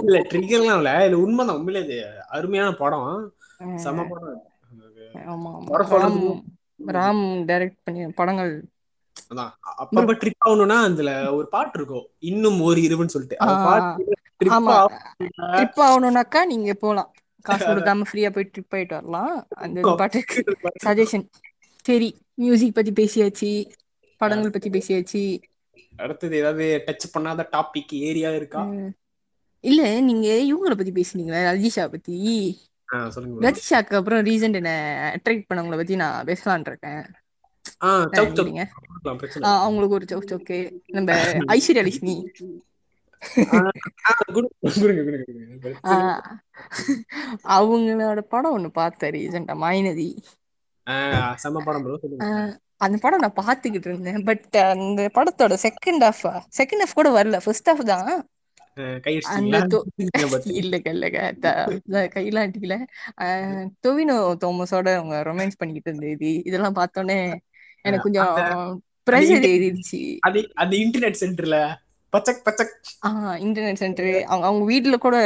இல்ல 0.00 0.22
ட்ரிகர்லாம் 0.30 0.76
இல்ல. 0.76 1.04
இல்ல 1.04 1.18
உண்மைதான் 1.18 1.56
உண்மையிலே 1.56 1.86
இது 1.86 2.10
அருமையான 2.30 2.76
படம். 2.76 3.32
செம 3.78 4.04
படம் 4.04 4.40
ராம் 6.94 7.48
டைரக்ட் 7.48 7.82
பண்ணி 7.82 8.12
படங்கள். 8.12 8.62
அதான் 9.30 9.50
அப்பப்ப 9.82 10.20
ட்ரிப் 10.20 10.46
ஆகணும்னா 10.46 10.86
அதுல 10.86 11.32
ஒரு 11.32 11.48
பாட்டு 11.48 11.74
இருக்கும். 11.74 12.06
இன்னும் 12.28 12.60
ஒரு 12.60 12.80
இருவுன்னு 12.80 13.06
சொல்லிட்டு. 13.06 13.36
ட்ரிப் 15.54 15.84
ஆகணும்னாக்கா 15.84 16.44
நீங்க 16.44 16.76
போலாம். 16.76 17.10
காசு 17.44 17.66
கொடுக்காம 17.66 18.04
ஃப்ரீயா 18.08 18.30
போய் 18.30 18.50
ட்ரிப் 18.50 18.70
ஆயிட்டு 18.70 18.92
வரலாம். 18.92 19.46
அந்த 19.58 19.92
பாட்டுக்கு 19.92 20.36
சஜஷன் 20.84 21.26
சரி 21.84 22.14
மியூசிக் 22.34 22.74
பத்தி 22.74 22.94
பேசியாச்சு. 22.94 23.66
படங்கள் 24.20 24.50
பத்தி 24.50 24.70
பேசியாச்சு. 24.70 25.40
அடுத்தது 25.96 26.34
ஏதாவது 26.36 26.66
டச் 26.86 27.12
பண்ணாத 27.14 27.46
டாபிக் 27.52 27.94
ஏரியா 28.08 28.30
இருக்கா? 28.30 28.62
இல்ல 29.64 30.00
நீங்க 30.00 30.28
இவங்கள 30.50 30.74
பத்தி 30.76 30.92
பேசுனீங்களா? 30.92 31.40
ரஜிஷா 31.50 31.84
பத்தி. 31.90 32.16
ரஜிஷாக்கு 33.46 33.98
அப்புறம் 33.98 34.24
ரீசன்ட் 34.24 34.58
என்ன 34.60 34.72
அட்ராக்ட் 35.14 35.48
பண்ணவங்கள 35.50 35.76
பத்தி 35.76 35.96
நான் 35.96 36.24
பேசலான் 36.24 36.66
இருக்கேன். 36.66 37.02
அவங்களுக்கு 39.40 39.98
ஒரு 39.98 40.06
சவுக் 40.10 40.30
சவுக்கு 40.32 40.58
நம்ம 40.86 41.12
ஐஸ்வர்யா 41.54 41.84
லட்சுமி. 41.86 42.16
அவங்களோட 47.56 48.20
படம் 48.20 48.54
ஒண்ணு 48.58 48.70
பார்த்தேன் 48.80 49.14
ரீசெண்டா 49.14 49.54
மைனதி 49.64 50.08
அந்த 52.80 52.96
படம் 53.00 53.24
நான் 53.24 53.38
பார்த்துக்கிட்டு 53.40 53.88
இருந்தேன். 53.90 54.20
பட் 54.28 54.44
அந்த 54.66 55.02
படத்தோட 55.16 55.54
செகண்ட் 55.64 56.04
ஹாஃப் 56.06 56.22
செகண்ட் 56.58 56.82
ஹாஃப் 56.82 56.94
கூட 56.94 57.10
வரல. 57.16 57.38
ஃபர்ஸ்ட் 57.44 57.70
ஹாஃப் 57.70 57.84
தான். 57.90 58.10
இல்லங்க 59.36 59.76
இல்லங்க 60.60 61.18
கையெல்லாம் 62.14 62.46
அடிக்கல. 62.46 62.76
டொவினோ 63.82 64.14
தோமஸோட 64.42 64.88
அவங்க 64.96 65.16
ரொமான்ஸ் 65.28 65.60
பண்ணிக்கிட்டு 65.60 65.90
இருந்தது 65.90 66.30
இதெல்லாம் 66.48 66.78
பார்த்தோன்னே 66.78 67.18
எனக்கு 67.84 68.06
கொஞ்சம் 68.06 68.32
ப்ரெஷர் 69.06 69.46
ஏறிடுச்சு. 69.50 70.00
அது 70.26 70.40
அந்த 70.62 70.74
இன்டர்நெட் 70.82 71.20
சென்டர்ல 71.20 71.58
பச்சக் 72.12 72.44
பச்சக். 72.46 72.74
ஆஹ் 73.06 73.36
இன்டர்நெட் 73.44 73.80
சென்டர் 73.80 74.08
அவங்க 74.24 74.46
அவங்க 74.46 74.64
வீட்டுல 74.70 74.96
கூட 74.98 75.16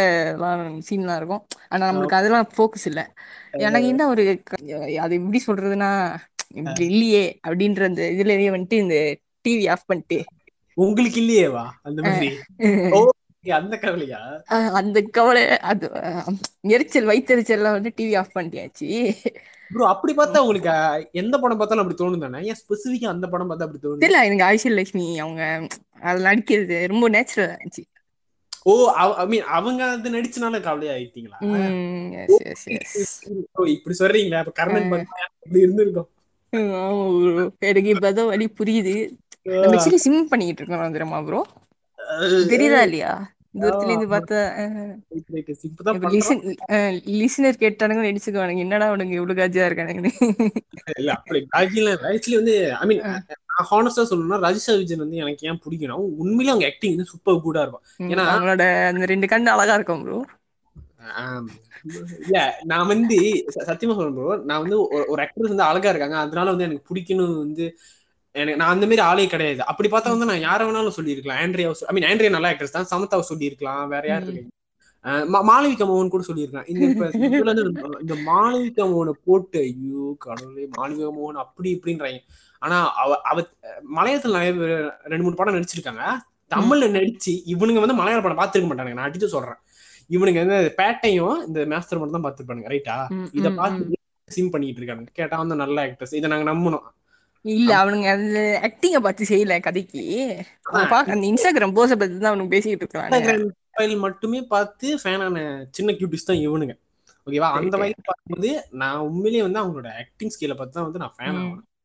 சீன்லாம் 0.89 1.19
இருக்கும். 1.21 1.43
ஆனா 1.69 1.85
நம்மளுக்கு 1.89 2.19
அதெல்லாம் 2.19 2.49
ஃபோக்கஸ் 2.53 2.87
இல்ல. 2.87 3.01
எனக்கு 3.61 3.89
என்ன 3.89 4.05
ஒரு 4.09 4.23
அது 5.03 5.15
எப்படி 5.19 5.41
சொல்றதுன்னா 5.47 5.91
இப்படி 6.51 6.87
இல்லையே 6.87 7.25
அப்படின்ற 7.47 7.83
அந்த 7.85 8.03
இதுலயே 8.13 8.51
வந்துட்டு 8.51 8.79
இந்த 8.79 8.97
டிவி 9.45 9.65
ஆஃப் 9.71 9.87
பண்ணிட்டு. 9.87 10.19
உங்களுக்கு 10.77 11.21
இல்லையேவா 11.21 11.67
அந்த 11.83 12.01
மாதிரி. 12.03 12.31
அந்த 13.59 13.77
கவலையா? 13.79 14.21
அந்த 14.79 14.99
கவலை 15.11 15.43
அது 15.63 15.87
எரிச்சல் 16.69 17.09
வயித்தெரிச்சல்லாம் 17.11 17.73
வந்து 17.73 17.91
டிவி 17.97 18.15
ஆஃப் 18.19 18.37
பண்ணியாச்சு. 18.37 18.89
ப்ரோ 19.71 19.85
அப்படி 19.87 20.13
பார்த்தா 20.15 20.39
உங்களுக்கு 20.39 20.73
எந்த 21.13 21.39
படம் 21.39 21.59
பார்த்தாலும் 21.59 21.85
அப்படி 21.85 21.99
தோணும் 22.01 22.25
தானே 22.25 22.41
ஏன் 22.45 22.61
ஸ்பெசிஃபிக்கா 22.63 23.09
அந்த 23.09 23.27
படம் 23.29 23.51
பார்த்தா 23.51 23.67
அப்படி 23.67 23.83
தோணும் 23.83 24.03
தெரியல 24.05 24.25
எனக்கு 24.25 24.47
ஐஸ்வர்ய 24.51 24.75
லட்சுமி 24.75 25.19
அவங்க 25.19 25.43
அதுல 26.03 26.29
நடிக்கிறது 26.29 26.79
ரொம்ப 26.87 27.09
நேச்சுரல் 27.09 27.51
இருந்துச்சு. 27.51 27.85
ஓ 28.67 28.73
ஐ 28.93 29.27
மீன் 29.27 29.47
அவங்க 29.57 29.85
அது 29.87 30.11
நடிச்சனால 30.11 30.61
கவலையா 30.61 30.93
ஆயிட்டீங்களா? 30.95 31.39
இப்படி 33.75 33.95
சொல்றீங்களா 33.99 34.41
அப்ப 34.43 34.53
கர்ணன் 34.53 34.91
பார்த்தா 34.93 35.17
இப்படி 35.39 35.61
இருந்திருக்கும். 35.61 36.11
ஆமா. 36.55 36.81
எனக்கு 37.61 37.93
இப்பதான் 37.95 38.27
வழி 38.27 38.47
புரியுது. 38.59 38.95
நம்ம 39.47 39.77
ஆக்சுவலி 39.77 39.95
சிம் 39.99 40.29
பண்ணிக்கிட்டு 40.29 40.63
இருக்கோம் 40.63 40.93
தெரியுமா 40.93 41.21
ப்ரோ 41.23 41.41
தெரியுதா 42.49 42.83
இல்லையா? 42.83 43.13
தூரத்துல 43.57 43.91
இருந்து 43.91 44.07
பார்த்தா 44.09 44.39
லிசனர் 47.15 47.61
கேட்டானுங்க 47.61 48.03
நடிச்சுக்குவானுங்க. 48.05 48.59
என்னடா 48.59 48.91
அவனுங்க 48.91 49.11
இவ்வளவு 49.11 49.41
காஜியா 49.41 49.67
இருக்கானுங்கன்னு. 49.67 50.13
இல்ல 50.99 51.13
அப்படி 51.13 51.41
பாக்கியில 51.53 51.93
ஆக்சுவலி 52.09 52.35
வந்து 52.35 52.55
ஐ 52.75 52.87
மீன் 52.87 53.03
நான் 53.51 53.69
ஹானஸ்டா 53.71 54.05
சொல்லணும்னா 54.11 54.39
ரஜிஷா 54.41 54.73
விஜயன் 54.77 54.99
வந்து 54.99 55.17
எனக்கு 55.17 55.47
ஏன் 55.47 55.61
பிடிக்கணும் 55.65 56.07
உண்மையிலே 56.17 56.51
அவங்க 56.51 56.67
ஆக்டிங் 56.67 56.95
வந்து 56.95 57.11
சூப்பர் 57.11 57.43
குடா 57.45 57.63
இருக்கும் 57.63 57.85
ஏன்னா- 58.09 58.29
அவங்களோட 58.33 58.65
அந்த 58.87 59.07
ரெண்டு 59.07 59.27
கண்ணு 59.27 59.55
அழகா 59.55 59.75
இருக்கும் 59.75 60.03
ப்ரோ. 60.03 60.19
இல்ல 62.21 62.61
நான் 62.63 62.87
வந்து 62.87 63.17
ச- 63.17 63.63
சத்தியமா 63.63 63.95
சொல்றேன் 63.95 64.17
bro. 64.17 64.45
நான் 64.45 64.61
வந்து 64.61 64.83
ஒரு- 64.83 65.07
ஒரு 65.07 65.23
ஆக்ட்ரஸ் 65.23 65.49
வந்து 65.49 65.63
அழகா 65.63 65.89
இருக்காங்க. 65.89 66.17
அதனால 66.17 66.49
வந்து 66.49 66.65
எனக்கு 66.65 66.95
பிடிக்கணும் 66.95 67.39
வந்து 67.39 67.79
எனக்கு 68.33 68.57
நான் 68.57 68.69
அந்த 68.69 68.87
மாதிரி 68.87 69.03
ஆளே 69.03 69.27
கிடையாது. 69.27 69.67
அப்படி 69.67 69.89
பார்த்தா 69.89 70.19
வந்து 70.19 70.39
நான் 70.39 70.43
யார 70.43 70.69
வேணாலும் 70.69 70.89
சொல்லியிருக்கலாம். 70.89 71.41
ஆண்ட்ரியா 71.41 71.71
ஐ 71.71 72.01
மீன் 72.01 72.03
ஆண்ட்ரியா 72.03 72.31
நல்ல 72.31 72.53
ஆக்ட்ரஸ் 72.53 72.85
தான். 72.85 72.87
சமத்தாவை 72.91 73.21
சொல்லியிருக்கலாம். 73.21 73.89
வேற 73.89 74.09
யார். 74.09 74.23
இருக்கு 74.23 74.53
மாளவிகா 75.07 75.87
மோகன் 75.87 76.09
கூட 76.09 76.23
சொல்லியிருக்கலாம். 76.23 76.67
இந்த 76.67 76.85
இப்ப 76.85 77.11
இந்த 78.01 78.15
மாளவிகா 78.15 78.89
மோகனை 78.89 79.11
போட்டு 79.25 79.61
ஐயோ 79.61 80.17
கடவுளே 80.19 80.69
மாளவிகா 80.79 81.11
மோகன் 81.11 81.39
அப்படி 81.39 81.81
இப்படின்றாங்க. 81.83 82.19
ஆனா 82.59 82.95
அவ 82.95 83.21
அவ 83.21 83.41
மலையாளத்துல 83.97 84.31
நிறைய 84.31 84.53
பேர் 84.53 84.91
ரெண்டு 85.05 85.25
மூணு 85.25 85.35
படம் 85.35 85.55
நடிச்சிருக்காங்க. 85.55 86.17
தமிழ்ல 86.55 86.89
நடிச்சு 86.97 87.43
இவனுங்க 87.47 87.79
வந்து 87.79 87.95
மலையாள 87.95 88.23
படம் 88.23 88.39
பார்த்திருக்க 88.39 88.67
மாட்டானுங்க. 88.67 88.93
நான் 88.93 89.11
அடிச்சு 89.11 89.27
சொல்றேன். 89.27 89.55
இவனுங்க 90.11 90.41
வந்து 90.45 90.59
பேட்டையும் 90.79 91.37
இந்த 91.47 91.61
மேஸ்டர் 91.71 92.01
மட்டும் 92.01 92.17
தான் 92.17 92.25
பார்த்திருப்பானுங்க 92.25 92.73
ரைட்டா 92.73 92.97
இத 93.35 93.47
ம், 93.49 93.59
பார்த்து 93.59 93.99
சிம் 94.29 94.53
பண்ணிட்டு 94.53 94.81
இருக்காங்க 94.81 95.15
கேட்டா 95.15 95.39
வந்து 95.41 95.57
நல்ல 95.61 95.79
ஆக்டர்ஸ் 95.87 96.15
இதை 96.15 96.29
நாங்க 96.33 96.47
நம்பணும். 96.51 96.85
இல்ல 97.45 97.71
அவனுங்க 97.81 98.09
அந்த 98.15 98.39
ஆக்டிங்க 98.67 98.99
பார்த்து 99.03 99.31
செய்யல 99.31 99.55
கதைக்கு. 99.61 100.03
பாக்க 100.93 101.15
அந்த 101.15 101.27
இன்ஸ்டாகிராம் 101.31 101.77
போஸ 101.77 101.91
பத்தி 101.95 102.17
தான் 102.17 102.31
அவனுக்கு 102.31 102.55
பேசிக்கிட்டு 102.55 102.85
இருக்காங்க 102.87 103.35
ஃபைல் 103.77 103.97
மட்டுமே 104.05 104.41
பார்த்து 104.51 104.89
ஃபேனான 105.01 105.37
சின்ன 105.71 105.93
கியூட்டிஸ் 105.99 106.29
தான் 106.29 106.43
இவனுங்க. 106.43 106.75
ஓகேவா 107.27 107.49
அந்த 107.59 107.77
வயசு 107.83 108.01
பார்க்கும்போது 108.03 108.51
நான் 108.81 109.05
உண்மையிலேயே 109.07 109.45
வந்து 109.45 109.61
அவங்களோட 109.61 109.91
ஆக்டிங் 110.01 110.33
ஸ்கில்ல 110.35 110.57
பார்த்து 110.57 110.79
தான் 110.79 110.89
வந்து 110.89 111.03
நான் 111.03 111.15
ஃபேன் 111.17 111.39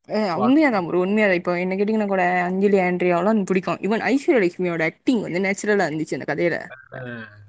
அஹ் 0.09 0.37
உண்மையாதான் 0.43 0.85
ப்ரோ 0.87 1.01
உண்மையாதான். 1.05 1.39
இப்போ 1.39 1.53
என்ன 1.63 1.73
கேட்டீங்கன்னா 1.75 2.07
கூட 2.07 2.23
அஞ்சலி 2.45 2.77
ஆண்ட்ரியாவெல்லாம் 2.85 3.41
பிடிக்கும். 3.49 3.79
ஈவன் 3.85 4.03
ஐஸ்வர்யா 4.07 4.41
லட்சுமியோட 4.43 4.83
ஆக்டிங் 4.89 5.21
வந்து 5.25 5.43
நேச்சுரலா 5.45 5.87
இருந்துச்சு 5.89 6.17
அந்த 6.17 6.27
கதையில. 6.31 6.57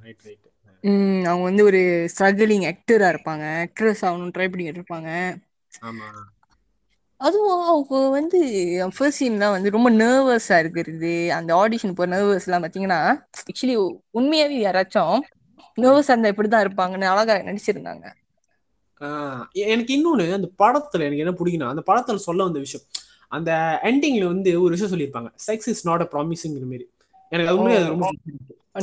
ரைட் 0.05 0.25
ரைட் 0.27 0.47
ம், 0.85 0.95
அவங்க 1.25 1.45
வந்து 1.45 1.63
ஒரு 1.65 1.81
ஸ்ட்ரகிளிங் 2.13 2.67
ஆக்டரா 2.71 3.09
இருப்பாங்க. 3.13 3.45
ஆக்ட்ரஸ் 3.65 4.05
ஆகணும் 4.07 4.35
ட்ரை 4.35 4.49
பண்ணிட்டு 4.49 4.81
இருப்பாங்க. 4.81 5.11
ஆமா. 5.83 6.09
அதுவும் 7.21 7.61
அவங்க 7.65 7.97
வந்து 8.15 8.39
ஃபர்ஸ்ட் 8.93 9.19
சீன்லாம் 9.19 9.55
வந்து 9.55 9.71
ரொம்ப 9.71 9.89
நர்வஸா 9.97 10.57
இருக்கிறது. 10.63 11.11
அந்த 11.39 11.51
ஆடிஷன் 11.59 11.95
போற 11.95 12.09
நர்வஸ் 12.13 12.47
எல்லாம் 12.49 12.65
பாத்தீங்கன்னா 12.65 13.01
ஆக்சுவலி 13.49 13.77
உண்மையாவே 14.15 14.59
யாராச்சும் 14.63 15.19
நர்வஸா 15.79 16.13
இருந்தா 16.13 16.33
இப்படிதான் 16.35 16.65
இருப்பாங்கன்னு 16.67 17.13
அழகா 17.13 17.37
நடிச்சிருந்தாங்க. 17.45 18.05
எனக்கு 19.67 19.93
இன்னொன்னு 19.97 20.27
அந்த 20.37 20.49
படத்துல 20.61 21.07
எனக்கு 21.07 21.25
என்ன 21.25 21.35
பிடிக்கும்னா 21.37 21.73
அந்த 21.73 21.83
படத்துல 21.87 22.23
சொல்ல 22.27 22.41
வந்த 22.45 22.61
விஷயம் 22.61 22.87
அந்த 23.33 23.51
எண்டிங்ல 23.89 24.25
வந்து 24.27 24.53
ஒரு 24.63 24.73
விஷயம் 24.75 24.93
சொல்லியிருப்பாங்க. 24.93 25.31
செக்ஸ் 25.47 25.69
இஸ் 25.73 25.85
நாட் 25.87 26.03
அ 26.03 26.11
ப்ராமிசிங்கிற 26.13 26.65
மாதிரி 26.67 26.87
எனக்கு 27.33 27.53
அது 27.53 27.65
ரொம்ப. 27.93 28.05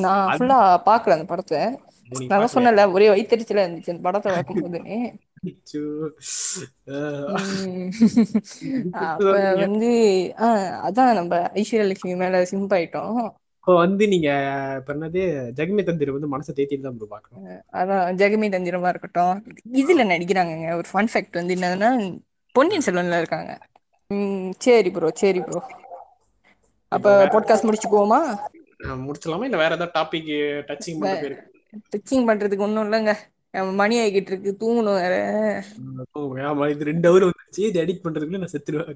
நான் 0.03 0.31
ஃபுல்லா 0.33 0.57
பாக்கல 0.87 1.15
அந்த 1.17 1.27
படத்தை. 1.27 1.61
நான்? 2.09 2.49
சொன்னல 2.53 2.91
ஒரே 2.91 3.07
வயிற்றுச்சலா 3.09 3.63
இருந்துச்சு 3.65 3.93
அந்த 3.93 4.01
படத்தை. 4.01 4.31
ஆஹ் 6.87 7.33
உம். 7.33 7.91
அப்ப 9.01 9.31
வந்து 9.55 9.89
அதான் 10.87 11.17
நம்ம 11.19 11.51
ஐஸ்வர்யா 11.53 11.87
லட்சுமி 11.87 12.15
மேல 12.15 12.41
சிம்ப் 12.51 12.73
ஆயிட்டோம். 12.77 13.19
வந்து 13.63 14.07
நீங்க 14.07 14.29
என்னது 14.87 15.21
ஜெகமே 15.57 15.83
தந்திர 15.83 16.11
வந்து 16.15 16.31
மனசை 16.33 16.51
தேத்திட்டு 16.55 16.85
தான் 16.85 16.99
bro 16.99 17.07
பார்க்கணும் 17.07 17.45
அதான் 17.73 18.19
ஜெகமே 18.21 18.47
தந்திரமா 18.55 18.91
இருக்கட்டும். 18.93 19.35
இதுல 19.81 20.05
நடிக்கிறாங்கங்க. 20.13 20.69
ஒரு 20.75 20.87
ஃபன் 20.93 21.11
ஃபேக்ட் 21.13 21.39
வந்து 21.39 21.55
என்னதுன்னா 21.55 21.89
பொன்னியின் 22.55 22.85
செல்வன்ல 22.85 23.17
இருக்காங்க. 23.17 23.51
சரி 24.59 24.91
ப்ரோ 24.91 25.09
சரி 25.13 25.41
ப்ரோ 25.41 25.61
அப்ப 26.91 27.07
பாட்காஸ்ட் 27.25 27.67
முடிச்சுக்குவோமா? 27.67 28.21
ஆஹ் 28.83 29.03
முடிச்சலாமா 29.07 29.43
இல்ல 29.43 29.57
வேற 29.57 29.75
ஏதாவது 29.75 29.95
டாபிக் 29.99 30.31
டச்சிங் 30.69 30.99
பண்ண 30.99 31.43
ஸ்டிச்சிங் 31.77 32.29
பண்றதுக்கு 32.29 32.57
ஒண்ணும் 32.57 32.91
இல்லைங்க. 32.91 33.15
மணி 33.73 33.99
ஆகிட்டு 33.99 34.31
இருக்கு. 34.31 34.57
தூங்கணும் 34.59 34.93
வேற. 34.93 35.63
ஆமா 36.15 36.69
இது 36.69 36.85
ரெண்டு 36.85 37.19
ஹவர் 37.19 37.29
வந்துருச்சு. 37.29 37.59
இது 37.59 37.81
எடிட் 37.81 37.99
பண்றதுக்குள்ள 38.03 38.37
நான் 38.37 38.49
செத்துருவேன். 38.51 38.95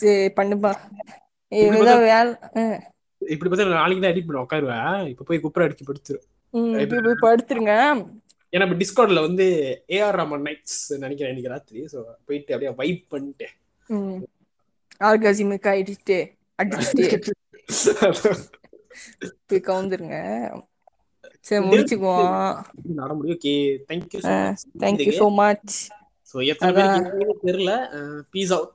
சே- 0.00 0.32
பண்ணுப்பா. 0.36 0.74
இப்படி 1.48 1.80
ஏதாவது 1.80 2.36
வேலை 2.54 2.78
இப்படி 3.18 3.56
பார்த்தா 3.56 3.70
நாளைக்கு 3.70 4.06
தான் 4.06 4.14
எடிட் 4.14 4.46
பண்ண 4.46 4.46
உட்காருவேன். 4.46 5.08
இப்ப 5.08 5.24
போய் 5.24 5.40
குப்புற 5.40 5.68
அடிச்சு 5.68 5.86
படுத்துரும். 5.86 6.22
போய் 7.18 7.34
படுத்துருங்க. 7.34 8.06
ஏன்னா 8.52 8.72
இப்ப 8.72 9.06
டிஸ்கவுண்ட்ல 9.06 9.20
வந்து 9.20 9.78
ஏஆர் 9.88 10.10
ராமன் 10.10 10.42
நைட்ஸ் 10.42 10.98
நினைக்கிறேன் 10.98 11.36
இன்னைக்கு 11.36 11.48
ராத்திரி. 11.48 11.84
ஸோ 11.92 12.02
போயிட்டு 12.26 12.54
அப்படியே 12.54 12.76
வைப் 12.76 13.04
பண்ணிட்டு. 13.08 13.46
ம். 13.86 14.16
ஆர்காசிமுக்கு 15.00 15.66
அடிச்சுட்டு 15.66 16.32
அடிச்சுட்டு. 16.62 17.30
போய் 19.46 19.60
கவுந்துருங்க. 19.60 20.60
சரி 21.46 21.62
முடிச்சுக்குவோம். 21.66 22.36
நட 22.96 23.10
முடியும் 23.14 23.38
okay 23.38 23.54
thank you 23.88 24.20
thank you 24.82 25.18
so 25.18 25.26
much 25.36 25.74
so 26.34 26.36
எத்தனை 26.52 26.72
பேருக்கு 26.76 27.02
தெரியல. 27.44 27.72
Peace 28.32 28.52
out 28.52 28.72